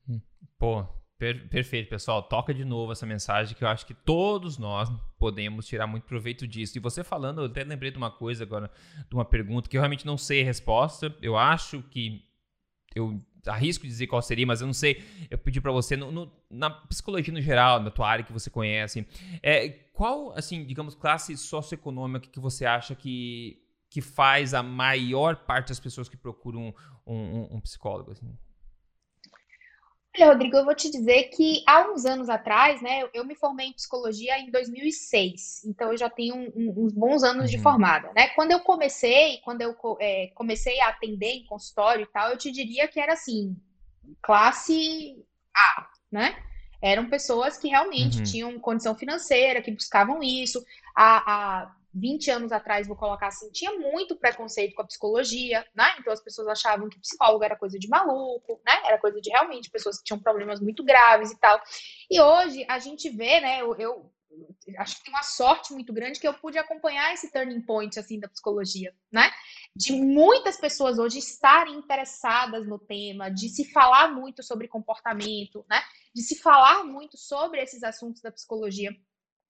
Hum, 0.09 0.21
pô, 0.59 0.85
per 1.19 1.49
perfeito, 1.49 1.89
pessoal. 1.89 2.23
Toca 2.23 2.53
de 2.53 2.65
novo 2.65 2.93
essa 2.93 3.07
mensagem 3.07 3.57
que 3.57 3.63
eu 3.63 3.69
acho 3.69 3.87
que 3.87 3.95
todos 3.95 4.59
nós 4.59 4.89
podemos 5.19 5.67
tirar 5.67 5.87
muito 5.87 6.05
proveito 6.05 6.49
disso. 6.49 6.77
E 6.77 6.81
você 6.81 7.05
falando, 7.05 7.43
eu 7.43 7.47
até 7.47 7.63
lembrei 7.63 7.91
de 7.91 7.99
uma 7.99 8.11
coisa 8.11 8.43
agora, 8.43 8.71
de 9.09 9.15
uma 9.15 9.25
pergunta 9.25 9.69
que 9.69 9.77
eu 9.77 9.81
realmente 9.81 10.07
não 10.07 10.19
sei 10.19 10.43
a 10.43 10.45
resposta. 10.45 11.15
Eu 11.23 11.37
acho 11.37 11.83
que 11.85 12.25
eu 12.95 13.21
arrisco 13.47 13.87
dizer 13.87 14.07
qual 14.07 14.23
seria, 14.23 14.47
mas 14.47 14.61
eu 14.61 14.67
não 14.67 14.75
sei. 14.75 15.03
Eu 15.31 15.39
pedi 15.39 15.61
para 15.61 15.73
você, 15.73 15.97
no, 15.97 16.13
no, 16.13 16.33
na 16.51 16.71
psicologia 16.71 17.33
no 17.33 17.41
geral, 17.41 17.81
na 17.81 17.91
tua 17.91 18.09
área 18.09 18.25
que 18.25 18.33
você 18.33 18.51
conhece, 18.51 19.07
é, 19.43 19.69
qual, 19.93 20.33
assim, 20.33 20.65
digamos, 20.65 20.95
classe 20.95 21.37
socioeconômica 21.37 22.29
que 22.29 22.41
você 22.41 22.65
acha 22.65 22.95
que, 22.95 23.59
que 23.91 24.01
faz 24.01 24.55
a 24.55 24.63
maior 24.63 25.37
parte 25.37 25.69
das 25.69 25.81
pessoas 25.81 26.09
que 26.09 26.17
procuram 26.17 26.75
um, 27.07 27.15
um, 27.15 27.57
um 27.57 27.61
psicólogo? 27.61 28.13
Assim? 28.13 28.37
Olha, 30.15 30.27
Rodrigo, 30.27 30.57
eu 30.59 30.65
vou 30.65 30.75
te 30.75 30.91
dizer 30.91 31.25
que 31.31 31.65
há 31.67 31.91
uns 31.91 32.05
anos 32.05 32.29
atrás, 32.29 32.83
né, 32.83 33.03
eu 33.15 33.25
me 33.25 33.35
formei 33.35 33.69
em 33.69 33.73
psicologia 33.73 34.39
em 34.39 34.51
2006, 34.51 35.65
então 35.65 35.91
eu 35.91 35.97
já 35.97 36.11
tenho 36.11 36.35
um, 36.37 36.85
uns 36.85 36.93
bons 36.93 37.23
anos 37.23 37.45
uhum. 37.45 37.51
de 37.51 37.59
formada, 37.59 38.13
né? 38.15 38.29
Quando 38.29 38.51
eu 38.51 38.61
comecei, 38.61 39.39
quando 39.43 39.63
eu 39.63 39.75
é, 39.99 40.31
comecei 40.35 40.79
a 40.81 40.89
atender 40.89 41.33
em 41.33 41.47
consultório 41.47 42.03
e 42.03 42.13
tal, 42.13 42.29
eu 42.29 42.37
te 42.37 42.53
diria 42.53 42.87
que 42.89 43.01
era 43.01 43.15
assim, 43.15 43.57
classe 44.21 45.17
A, 45.57 45.89
né? 46.11 46.37
Eram 46.83 47.09
pessoas 47.09 47.57
que 47.57 47.69
realmente 47.69 48.19
uhum. 48.19 48.25
tinham 48.25 48.59
condição 48.59 48.95
financeira, 48.95 49.63
que 49.63 49.71
buscavam 49.71 50.23
isso. 50.23 50.63
A, 50.95 51.33
a, 51.33 51.77
20 51.95 52.31
anos 52.31 52.53
atrás, 52.53 52.87
vou 52.87 52.97
colocar 52.97 53.29
assim, 53.29 53.51
tinha 53.51 53.73
muito 53.79 54.17
preconceito 54.17 54.75
com 54.75 54.83
a 54.83 54.87
psicologia, 54.87 55.65
né? 55.75 55.95
Então 55.99 56.13
as 56.13 56.23
pessoas 56.23 56.49
achavam 56.49 56.89
que 56.89 56.99
psicólogo 57.01 57.45
era 57.45 57.57
coisa 57.57 57.79
de 57.79 57.89
maluco, 57.89 58.61
né? 58.67 58.73
Era 58.87 58.99
coisa 58.99 59.21
de 59.21 59.31
realmente 59.31 59.71
pessoas 59.71 59.99
que 59.99 60.05
tinham 60.05 60.21
problemas 60.21 60.61
muito 60.61 60.83
graves 60.83 61.31
e 61.31 61.39
tal. 61.39 61.61
E 62.11 62.21
hoje 62.21 62.65
a 62.69 62.79
gente 62.79 63.11
vê, 63.11 63.41
né? 63.41 63.61
Eu, 63.61 63.75
eu 63.79 64.11
acho 64.79 64.97
que 64.97 65.05
tem 65.05 65.13
uma 65.13 65.23
sorte 65.23 65.73
muito 65.73 65.93
grande 65.93 66.19
que 66.19 66.27
eu 66.27 66.35
pude 66.35 66.57
acompanhar 66.57 67.13
esse 67.13 67.31
turning 67.31 67.61
point 67.61 67.99
assim 67.99 68.19
da 68.19 68.29
psicologia, 68.29 68.95
né? 69.11 69.31
De 69.77 69.93
muitas 69.93 70.57
pessoas 70.57 70.99
hoje 70.99 71.19
estarem 71.19 71.75
interessadas 71.75 72.67
no 72.67 72.79
tema, 72.79 73.29
de 73.29 73.49
se 73.51 73.71
falar 73.71 74.13
muito 74.13 74.43
sobre 74.43 74.69
comportamento, 74.69 75.65
né? 75.69 75.83
De 76.15 76.23
se 76.23 76.37
falar 76.41 76.85
muito 76.85 77.19
sobre 77.19 77.61
esses 77.61 77.83
assuntos 77.83 78.23
da 78.23 78.33
psicologia. 78.33 78.91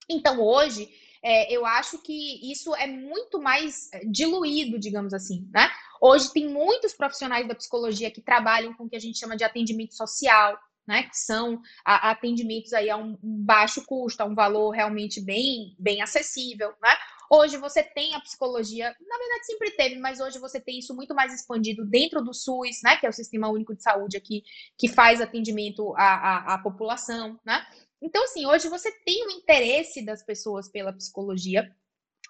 Então 0.09 0.41
hoje 0.41 0.89
é, 1.23 1.51
eu 1.51 1.65
acho 1.65 1.97
que 1.99 2.51
isso 2.51 2.75
é 2.75 2.85
muito 2.85 3.41
mais 3.41 3.91
é, 3.93 4.01
diluído, 4.05 4.77
digamos 4.77 5.13
assim, 5.13 5.47
né? 5.53 5.69
Hoje 6.01 6.33
tem 6.33 6.49
muitos 6.49 6.93
profissionais 6.93 7.47
da 7.47 7.55
psicologia 7.55 8.11
que 8.11 8.21
trabalham 8.21 8.73
com 8.73 8.83
o 8.83 8.89
que 8.89 8.95
a 8.97 8.99
gente 8.99 9.17
chama 9.17 9.37
de 9.37 9.43
atendimento 9.43 9.95
social, 9.95 10.59
né? 10.85 11.03
Que 11.03 11.17
são 11.17 11.61
atendimentos 11.85 12.73
aí 12.73 12.89
a 12.89 12.97
um 12.97 13.17
baixo 13.23 13.85
custo, 13.85 14.21
a 14.21 14.25
um 14.25 14.35
valor 14.35 14.71
realmente 14.71 15.21
bem, 15.21 15.75
bem 15.79 16.01
acessível, 16.01 16.73
né? 16.81 16.91
Hoje 17.31 17.57
você 17.57 17.81
tem 17.81 18.13
a 18.13 18.19
psicologia, 18.19 18.93
na 19.09 19.17
verdade 19.17 19.45
sempre 19.45 19.71
teve, 19.71 19.97
mas 19.97 20.19
hoje 20.19 20.37
você 20.37 20.59
tem 20.59 20.77
isso 20.77 20.93
muito 20.93 21.15
mais 21.15 21.33
expandido 21.33 21.85
dentro 21.85 22.21
do 22.21 22.33
SUS, 22.33 22.81
né? 22.83 22.97
Que 22.97 23.05
é 23.05 23.09
o 23.09 23.13
Sistema 23.13 23.49
Único 23.49 23.73
de 23.73 23.81
Saúde 23.81 24.17
aqui, 24.17 24.43
que 24.77 24.87
faz 24.87 25.21
atendimento 25.21 25.95
à, 25.95 26.03
à, 26.03 26.53
à 26.55 26.57
população, 26.59 27.39
né? 27.45 27.65
Então, 28.03 28.21
assim, 28.25 28.45
hoje 28.45 28.67
você 28.67 28.91
tem 29.05 29.25
o 29.25 29.31
interesse 29.31 30.03
das 30.05 30.21
pessoas 30.21 30.67
pela 30.67 30.91
psicologia. 30.91 31.73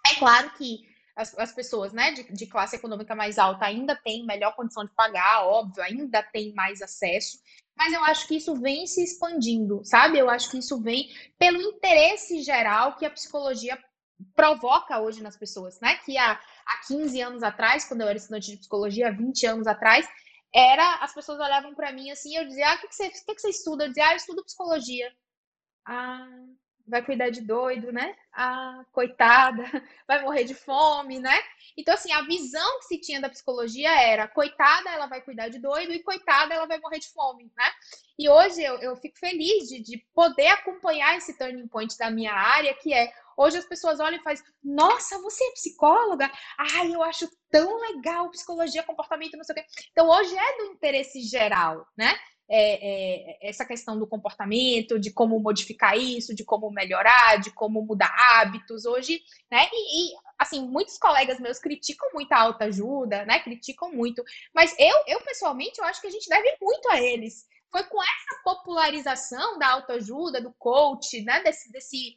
É 0.08 0.16
claro 0.20 0.52
que 0.52 0.88
as, 1.16 1.36
as 1.38 1.52
pessoas 1.52 1.92
né, 1.92 2.12
de, 2.12 2.32
de, 2.32 2.46
classe 2.46 2.76
econômica 2.76 3.16
mais 3.16 3.40
alta 3.40 3.66
ainda 3.66 3.96
têm 3.96 4.24
melhor 4.24 4.56
condição 4.56 4.86
de 4.86 4.94
pagar, 4.94 5.46
óbvio, 5.48 5.84
ainda 5.84 6.22
tem 6.22 6.54
mais 6.54 6.80
acesso, 6.82 7.40
mas 7.76 7.92
eu 7.92 8.04
acho 8.04 8.28
que 8.28 8.36
isso 8.36 8.56
vem 8.56 8.86
se 8.86 9.04
expandindo, 9.04 9.82
sabe? 9.84 10.20
Eu 10.20 10.30
acho 10.30 10.52
que 10.52 10.60
isso 10.60 10.80
vem 10.80 11.10
pelo 11.40 11.60
interesse 11.60 12.44
geral 12.44 12.96
que 12.96 13.06
a 13.06 13.10
psicologia 13.12 13.78
provoca 14.36 15.00
hoje 15.00 15.24
nas 15.24 15.36
pessoas, 15.36 15.80
né? 15.82 15.96
Que 16.06 16.18
há, 16.20 16.34
há 16.34 16.88
15 16.88 17.20
anos 17.20 17.42
atrás, 17.42 17.84
quando 17.86 18.02
eu 18.02 18.08
era 18.08 18.18
estudante 18.18 18.52
de 18.52 18.58
psicologia, 18.58 19.12
20 19.12 19.46
anos 19.48 19.66
atrás, 19.66 20.08
era 20.54 20.98
as 20.98 21.16
pessoas 21.16 21.40
olhavam 21.40 21.74
para 21.74 21.92
mim 21.92 22.12
assim, 22.12 22.36
eu 22.36 22.46
dizia: 22.48 22.70
"Ah, 22.70 22.76
o 22.76 22.80
que, 22.80 22.88
que, 22.90 22.96
você, 22.96 23.10
que, 23.10 23.34
que 23.34 23.42
você 23.42 23.50
estuda?" 23.50 23.86
Eu 23.86 23.88
dizia: 23.88 24.08
"Ah, 24.08 24.14
eu 24.14 24.18
estudo 24.18 24.46
psicologia." 24.46 25.12
Ah, 25.86 26.28
vai 26.88 27.04
cuidar 27.04 27.30
de 27.30 27.42
doido, 27.42 27.92
né? 27.92 28.16
Ah, 28.34 28.84
coitada, 28.92 29.64
vai 30.08 30.22
morrer 30.22 30.44
de 30.44 30.54
fome, 30.54 31.20
né? 31.20 31.38
Então, 31.78 31.94
assim, 31.94 32.12
a 32.12 32.22
visão 32.24 32.80
que 32.80 32.86
se 32.86 33.00
tinha 33.00 33.22
da 33.22 33.30
psicologia 33.30 33.90
era 33.90 34.28
coitada, 34.28 34.90
ela 34.90 35.08
vai 35.08 35.22
cuidar 35.22 35.50
de 35.50 35.60
doido, 35.60 35.94
e 35.94 36.04
coitada, 36.04 36.54
ela 36.54 36.66
vai 36.68 36.80
morrer 36.80 37.00
de 37.00 37.10
fome, 37.10 37.52
né? 37.56 37.72
E 38.18 38.30
hoje 38.30 38.62
eu, 38.62 38.78
eu 38.80 38.96
fico 38.96 39.18
feliz 39.18 39.70
de, 39.70 39.82
de 39.82 39.98
poder 40.14 40.48
acompanhar 40.48 41.18
esse 41.18 41.38
turning 41.38 41.68
point 41.68 41.98
da 41.98 42.12
minha 42.12 42.34
área, 42.34 42.74
que 42.76 42.94
é 42.94 43.12
Hoje 43.36 43.58
as 43.58 43.66
pessoas 43.66 44.00
olham 44.00 44.20
e 44.20 44.24
fazem, 44.24 44.46
nossa, 44.64 45.20
você 45.20 45.44
é 45.44 45.52
psicóloga? 45.54 46.32
Ai, 46.58 46.94
eu 46.94 47.02
acho 47.04 47.28
tão 47.50 47.80
legal 47.80 48.30
psicologia, 48.30 48.84
comportamento, 48.84 49.38
não 49.38 49.44
sei 49.44 49.54
o 49.54 49.56
quê. 49.56 49.66
Então, 49.92 50.08
hoje 50.10 50.38
é 50.38 50.58
do 50.58 50.66
interesse 50.66 51.22
geral, 51.22 51.88
né? 51.98 52.14
É, 52.50 53.46
é, 53.46 53.50
essa 53.50 53.66
questão 53.66 53.98
do 53.98 54.08
comportamento, 54.08 55.00
de 55.00 55.12
como 55.12 55.40
modificar 55.40 55.98
isso, 55.98 56.36
de 56.36 56.44
como 56.44 56.70
melhorar, 56.70 57.38
de 57.38 57.52
como 57.52 57.82
mudar 57.82 58.14
hábitos 58.38 58.86
hoje, 58.86 59.22
né? 59.50 59.68
E, 59.72 60.12
e 60.12 60.16
assim, 60.38 60.68
muitos 60.68 60.98
colegas 60.98 61.40
meus 61.40 61.60
criticam 61.60 62.10
muito 62.14 62.32
a 62.32 62.42
autoajuda, 62.42 63.26
né? 63.26 63.40
Criticam 63.40 63.92
muito, 63.92 64.24
mas 64.54 64.76
eu, 64.78 64.96
eu 65.08 65.22
pessoalmente, 65.22 65.80
eu 65.80 65.86
acho 65.86 66.02
que 66.02 66.08
a 66.08 66.12
gente 66.12 66.28
deve 66.28 66.58
muito 66.62 66.90
a 66.90 67.02
eles. 67.02 67.46
Foi 67.72 67.84
com 67.84 68.02
essa 68.02 68.44
popularização 68.44 69.58
da 69.58 69.72
autoajuda, 69.72 70.42
do 70.42 70.54
coach, 70.54 71.22
né? 71.24 71.42
Desse, 71.42 71.72
desse 71.72 72.16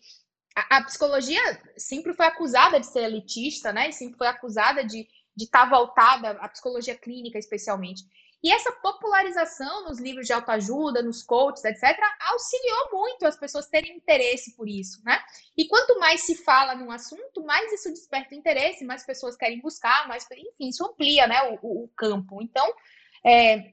a, 0.54 0.78
a 0.78 0.84
psicologia 0.84 1.40
sempre 1.76 2.12
foi 2.14 2.26
acusada 2.26 2.80
de 2.80 2.86
ser 2.86 3.04
elitista, 3.04 3.72
né? 3.72 3.90
Sempre 3.92 4.18
foi 4.18 4.26
acusada 4.26 4.84
de 4.84 5.06
de 5.36 5.44
estar 5.44 5.64
tá 5.64 5.70
voltada 5.70 6.30
à 6.30 6.48
psicologia 6.48 6.96
clínica, 6.96 7.38
especialmente. 7.38 8.02
E 8.42 8.52
essa 8.52 8.70
popularização 8.70 9.84
nos 9.84 9.98
livros 9.98 10.26
de 10.26 10.32
autoajuda, 10.32 11.02
nos 11.02 11.22
coaches, 11.22 11.64
etc., 11.64 11.98
auxiliou 12.20 12.90
muito 12.92 13.26
as 13.26 13.36
pessoas 13.36 13.66
terem 13.66 13.96
interesse 13.96 14.54
por 14.54 14.68
isso, 14.68 15.02
né? 15.04 15.18
E 15.56 15.66
quanto 15.66 15.98
mais 15.98 16.20
se 16.20 16.36
fala 16.36 16.74
num 16.74 16.90
assunto, 16.90 17.44
mais 17.44 17.72
isso 17.72 17.90
desperta 17.90 18.34
interesse, 18.34 18.84
mais 18.84 19.04
pessoas 19.04 19.36
querem 19.36 19.60
buscar, 19.60 20.06
mais, 20.06 20.26
enfim, 20.30 20.68
isso 20.68 20.84
amplia, 20.84 21.26
né, 21.26 21.58
o, 21.62 21.84
o 21.84 21.88
campo. 21.96 22.42
Então, 22.42 22.72
é, 23.24 23.72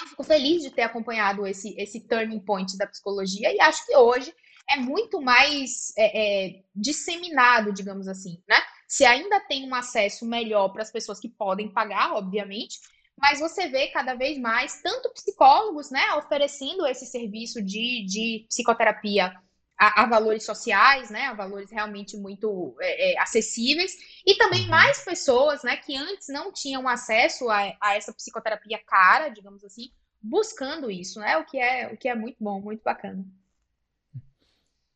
eu 0.00 0.06
fico 0.08 0.24
feliz 0.24 0.62
de 0.62 0.70
ter 0.70 0.82
acompanhado 0.82 1.46
esse, 1.46 1.74
esse 1.78 2.00
turning 2.00 2.40
point 2.40 2.76
da 2.76 2.86
psicologia 2.86 3.52
e 3.52 3.60
acho 3.60 3.84
que 3.86 3.96
hoje 3.96 4.34
é 4.70 4.76
muito 4.76 5.20
mais 5.20 5.92
é, 5.96 6.48
é, 6.48 6.62
disseminado, 6.74 7.72
digamos 7.72 8.06
assim, 8.06 8.42
né? 8.48 8.56
Se 8.86 9.04
ainda 9.04 9.40
tem 9.40 9.68
um 9.68 9.74
acesso 9.74 10.26
melhor 10.26 10.70
para 10.70 10.82
as 10.82 10.90
pessoas 10.90 11.18
que 11.20 11.28
podem 11.28 11.72
pagar, 11.72 12.14
obviamente, 12.14 12.78
mas 13.20 13.40
você 13.40 13.68
vê 13.68 13.88
cada 13.88 14.14
vez 14.14 14.38
mais 14.38 14.80
tanto 14.82 15.12
psicólogos, 15.12 15.90
né, 15.90 16.14
oferecendo 16.14 16.86
esse 16.86 17.06
serviço 17.06 17.60
de, 17.62 18.04
de 18.06 18.46
psicoterapia 18.48 19.34
a, 19.78 20.02
a 20.02 20.06
valores 20.06 20.44
sociais, 20.44 21.08
né, 21.10 21.26
a 21.26 21.34
valores 21.34 21.70
realmente 21.70 22.16
muito 22.16 22.76
é, 22.80 23.12
é, 23.12 23.20
acessíveis, 23.20 23.96
e 24.26 24.34
também 24.36 24.62
uhum. 24.62 24.70
mais 24.70 25.04
pessoas, 25.04 25.62
né, 25.62 25.76
que 25.76 25.96
antes 25.96 26.28
não 26.28 26.52
tinham 26.52 26.88
acesso 26.88 27.48
a, 27.48 27.76
a 27.80 27.94
essa 27.94 28.12
psicoterapia 28.12 28.78
cara, 28.84 29.28
digamos 29.28 29.64
assim, 29.64 29.90
buscando 30.20 30.90
isso, 30.90 31.20
né, 31.20 31.36
o 31.38 31.44
que 31.44 31.58
é, 31.58 31.92
o 31.92 31.96
que 31.96 32.08
é 32.08 32.14
muito 32.14 32.36
bom, 32.40 32.60
muito 32.60 32.82
bacana. 32.82 33.24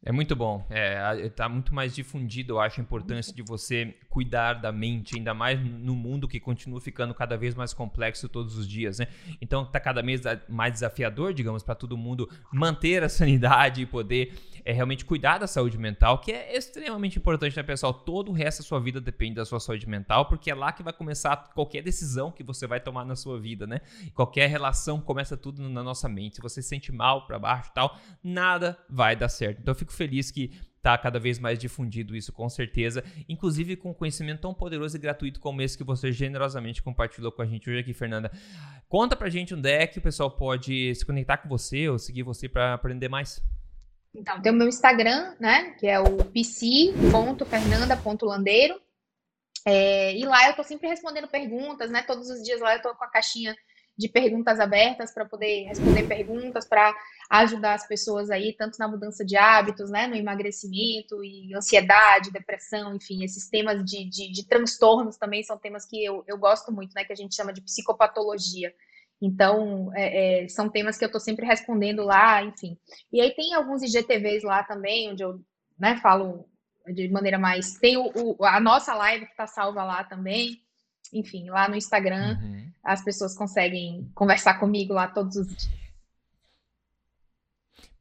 É 0.04 0.10
muito 0.10 0.34
bom. 0.34 0.66
É, 0.68 1.28
tá 1.28 1.48
muito 1.48 1.72
mais 1.72 1.94
difundido, 1.94 2.54
eu 2.54 2.60
acho, 2.60 2.80
a 2.80 2.82
importância 2.82 3.32
de 3.32 3.40
você 3.40 3.94
cuidar 4.08 4.54
da 4.54 4.72
mente, 4.72 5.16
ainda 5.16 5.32
mais 5.32 5.60
no 5.60 5.94
mundo 5.94 6.26
que 6.26 6.40
continua 6.40 6.80
ficando 6.80 7.14
cada 7.14 7.36
vez 7.36 7.54
mais 7.54 7.72
complexo 7.72 8.28
todos 8.28 8.58
os 8.58 8.66
dias, 8.66 8.98
né? 8.98 9.06
Então 9.40 9.64
tá 9.64 9.78
cada 9.78 10.02
vez 10.02 10.22
mais 10.48 10.72
desafiador, 10.72 11.32
digamos, 11.32 11.62
para 11.62 11.76
todo 11.76 11.96
mundo 11.96 12.28
manter 12.52 13.04
a 13.04 13.08
sanidade 13.10 13.82
e 13.82 13.86
poder 13.86 14.34
é, 14.64 14.72
realmente 14.72 15.04
cuidar 15.04 15.38
da 15.38 15.46
saúde 15.46 15.78
mental, 15.78 16.18
que 16.18 16.32
é 16.32 16.56
extremamente 16.56 17.18
importante, 17.18 17.56
né, 17.56 17.62
pessoal? 17.62 17.92
Todo 17.92 18.30
o 18.30 18.34
resto 18.34 18.62
da 18.62 18.68
sua 18.68 18.80
vida 18.80 19.00
depende 19.00 19.36
da 19.36 19.44
sua 19.44 19.60
saúde 19.60 19.88
mental, 19.88 20.26
porque 20.26 20.50
é 20.50 20.54
lá 20.54 20.72
que 20.72 20.82
vai 20.82 20.92
começar 20.92 21.36
qualquer 21.54 21.82
decisão 21.82 22.30
que 22.30 22.42
você 22.42 22.66
vai 22.66 22.80
tomar 22.80 23.04
na 23.04 23.16
sua 23.16 23.40
vida, 23.40 23.66
né? 23.66 23.80
Qualquer 24.14 24.48
relação 24.48 25.00
começa 25.00 25.36
tudo 25.36 25.68
na 25.68 25.82
nossa 25.82 26.08
mente. 26.08 26.36
Se 26.36 26.42
você 26.42 26.62
se 26.62 26.68
sente 26.68 26.92
mal 26.92 27.26
para 27.26 27.38
baixo 27.38 27.70
e 27.70 27.74
tal, 27.74 27.98
nada 28.22 28.78
vai 28.88 29.16
dar 29.16 29.28
certo. 29.28 29.60
Então 29.60 29.72
eu 29.72 29.78
fico 29.78 29.92
feliz 29.92 30.30
que 30.30 30.52
tá 30.82 30.98
cada 30.98 31.18
vez 31.18 31.38
mais 31.38 31.58
difundido 31.58 32.16
isso, 32.16 32.32
com 32.32 32.48
certeza. 32.48 33.04
Inclusive 33.28 33.76
com 33.76 33.94
conhecimento 33.94 34.40
tão 34.40 34.52
poderoso 34.52 34.96
e 34.96 35.00
gratuito 35.00 35.38
como 35.38 35.62
esse 35.62 35.78
que 35.78 35.84
você 35.84 36.10
generosamente 36.10 36.82
compartilhou 36.82 37.30
com 37.30 37.40
a 37.40 37.46
gente 37.46 37.70
hoje 37.70 37.78
aqui, 37.78 37.94
Fernanda. 37.94 38.30
Conta 38.88 39.14
pra 39.14 39.30
gente 39.30 39.54
onde 39.54 39.70
é 39.70 39.86
que 39.86 39.98
o 39.98 40.02
pessoal 40.02 40.30
pode 40.30 40.94
se 40.94 41.06
conectar 41.06 41.38
com 41.38 41.48
você 41.48 41.88
ou 41.88 41.98
seguir 41.98 42.24
você 42.24 42.48
para 42.48 42.74
aprender 42.74 43.08
mais. 43.08 43.42
Então, 44.14 44.42
tem 44.42 44.52
o 44.52 44.54
meu 44.54 44.68
Instagram, 44.68 45.34
né? 45.40 45.70
Que 45.78 45.86
é 45.86 45.98
o 45.98 46.22
pc.fernanda.landeiro. 46.24 48.78
É, 49.64 50.16
e 50.16 50.24
lá 50.24 50.48
eu 50.48 50.56
tô 50.56 50.64
sempre 50.64 50.88
respondendo 50.88 51.28
perguntas, 51.28 51.90
né? 51.90 52.02
Todos 52.02 52.28
os 52.28 52.42
dias 52.42 52.60
lá 52.60 52.74
eu 52.74 52.82
tô 52.82 52.94
com 52.94 53.04
a 53.04 53.10
caixinha 53.10 53.56
de 53.96 54.08
perguntas 54.08 54.58
abertas 54.58 55.12
para 55.12 55.24
poder 55.24 55.64
responder 55.64 56.04
perguntas, 56.04 56.66
para 56.66 56.94
ajudar 57.30 57.74
as 57.74 57.86
pessoas 57.86 58.30
aí, 58.30 58.52
tanto 58.52 58.78
na 58.78 58.88
mudança 58.88 59.24
de 59.24 59.36
hábitos, 59.36 59.90
né, 59.90 60.06
no 60.06 60.16
emagrecimento 60.16 61.22
e 61.22 61.54
ansiedade, 61.54 62.32
depressão, 62.32 62.94
enfim, 62.94 63.22
esses 63.22 63.48
temas 63.48 63.84
de, 63.84 64.08
de, 64.08 64.32
de 64.32 64.46
transtornos 64.46 65.16
também 65.16 65.42
são 65.42 65.58
temas 65.58 65.84
que 65.84 66.02
eu, 66.02 66.24
eu 66.26 66.38
gosto 66.38 66.72
muito, 66.72 66.94
né, 66.94 67.04
que 67.04 67.12
a 67.12 67.16
gente 67.16 67.34
chama 67.34 67.52
de 67.52 67.60
psicopatologia. 67.60 68.74
Então, 69.22 69.92
é, 69.94 70.42
é, 70.42 70.48
são 70.48 70.68
temas 70.68 70.98
que 70.98 71.04
eu 71.04 71.06
estou 71.06 71.20
sempre 71.20 71.46
respondendo 71.46 72.02
lá, 72.02 72.42
enfim. 72.42 72.76
E 73.12 73.20
aí 73.20 73.30
tem 73.30 73.54
alguns 73.54 73.80
IGTVs 73.80 74.42
lá 74.42 74.64
também, 74.64 75.12
onde 75.12 75.22
eu 75.22 75.40
né, 75.78 75.96
falo 76.02 76.44
de 76.92 77.08
maneira 77.08 77.38
mais. 77.38 77.74
Tem 77.74 77.96
o, 77.96 78.10
o 78.12 78.44
a 78.44 78.58
nossa 78.58 78.92
live 78.94 79.24
que 79.26 79.30
está 79.30 79.46
salva 79.46 79.84
lá 79.84 80.02
também. 80.02 80.60
Enfim, 81.12 81.48
lá 81.50 81.68
no 81.68 81.76
Instagram, 81.76 82.36
uhum. 82.42 82.72
as 82.82 83.04
pessoas 83.04 83.36
conseguem 83.36 84.10
conversar 84.12 84.58
comigo 84.58 84.92
lá 84.92 85.06
todos 85.06 85.36
os 85.36 85.46
dias. 85.46 85.81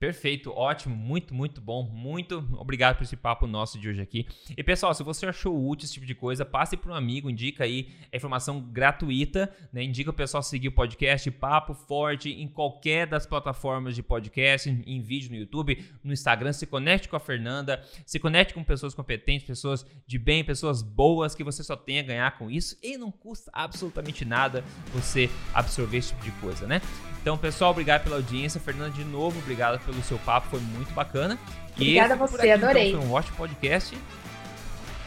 Perfeito, 0.01 0.51
ótimo, 0.51 0.95
muito, 0.95 1.31
muito 1.31 1.61
bom. 1.61 1.83
Muito 1.83 2.43
obrigado 2.57 2.97
por 2.97 3.03
esse 3.03 3.15
papo 3.15 3.45
nosso 3.45 3.77
de 3.77 3.87
hoje 3.87 4.01
aqui. 4.01 4.25
E 4.57 4.63
pessoal, 4.63 4.95
se 4.95 5.03
você 5.03 5.27
achou 5.27 5.55
útil 5.69 5.85
esse 5.85 5.93
tipo 5.93 6.07
de 6.07 6.15
coisa, 6.15 6.43
passe 6.43 6.75
para 6.75 6.91
um 6.91 6.95
amigo, 6.95 7.29
indica 7.29 7.65
aí 7.65 7.87
a 8.11 8.17
informação 8.17 8.59
gratuita, 8.61 9.55
né? 9.71 9.83
Indica 9.83 10.09
o 10.09 10.13
pessoal 10.13 10.41
seguir 10.41 10.69
o 10.69 10.71
podcast 10.71 11.29
Papo 11.29 11.75
Forte 11.75 12.31
em 12.31 12.47
qualquer 12.47 13.05
das 13.05 13.27
plataformas 13.27 13.93
de 13.93 14.01
podcast, 14.01 14.67
em 14.67 15.01
vídeo 15.03 15.29
no 15.29 15.37
YouTube, 15.37 15.85
no 16.03 16.11
Instagram. 16.11 16.51
Se 16.51 16.65
conecte 16.65 17.07
com 17.07 17.15
a 17.15 17.19
Fernanda, 17.19 17.79
se 18.03 18.17
conecte 18.17 18.55
com 18.55 18.63
pessoas 18.63 18.95
competentes, 18.95 19.45
pessoas 19.45 19.85
de 20.07 20.17
bem, 20.17 20.43
pessoas 20.43 20.81
boas 20.81 21.35
que 21.35 21.43
você 21.43 21.63
só 21.63 21.75
tem 21.75 21.99
a 21.99 22.03
ganhar 22.03 22.39
com 22.39 22.49
isso 22.49 22.75
e 22.81 22.97
não 22.97 23.11
custa 23.11 23.51
absolutamente 23.53 24.25
nada 24.25 24.63
você 24.95 25.29
absorver 25.53 25.97
esse 25.97 26.09
tipo 26.09 26.23
de 26.23 26.31
coisa, 26.41 26.65
né? 26.65 26.81
Então, 27.21 27.37
pessoal, 27.37 27.69
obrigado 27.69 28.01
pela 28.03 28.15
audiência. 28.15 28.59
Fernanda, 28.59 28.89
de 28.89 29.03
novo, 29.03 29.37
obrigado 29.37 29.79
pelo 29.85 29.90
seu 30.03 30.17
papo, 30.19 30.47
foi 30.49 30.59
muito 30.59 30.93
bacana. 30.93 31.37
Obrigada 31.75 32.13
a 32.13 32.17
você, 32.17 32.35
aqui, 32.35 32.47
então, 32.49 32.69
adorei. 32.69 32.89
Então, 32.89 33.01
foi 33.01 33.09
um 33.09 33.13
ótimo 33.13 33.37
podcast. 33.37 33.97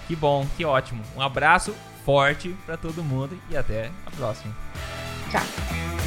Que 0.06 0.16
bom, 0.16 0.46
que 0.56 0.64
ótimo. 0.64 1.02
Um 1.16 1.22
abraço 1.22 1.74
forte 2.04 2.54
para 2.66 2.76
todo 2.76 3.02
mundo 3.02 3.38
e 3.50 3.56
até 3.56 3.90
a 4.06 4.10
próxima. 4.10 4.54
Tchau. 5.30 6.03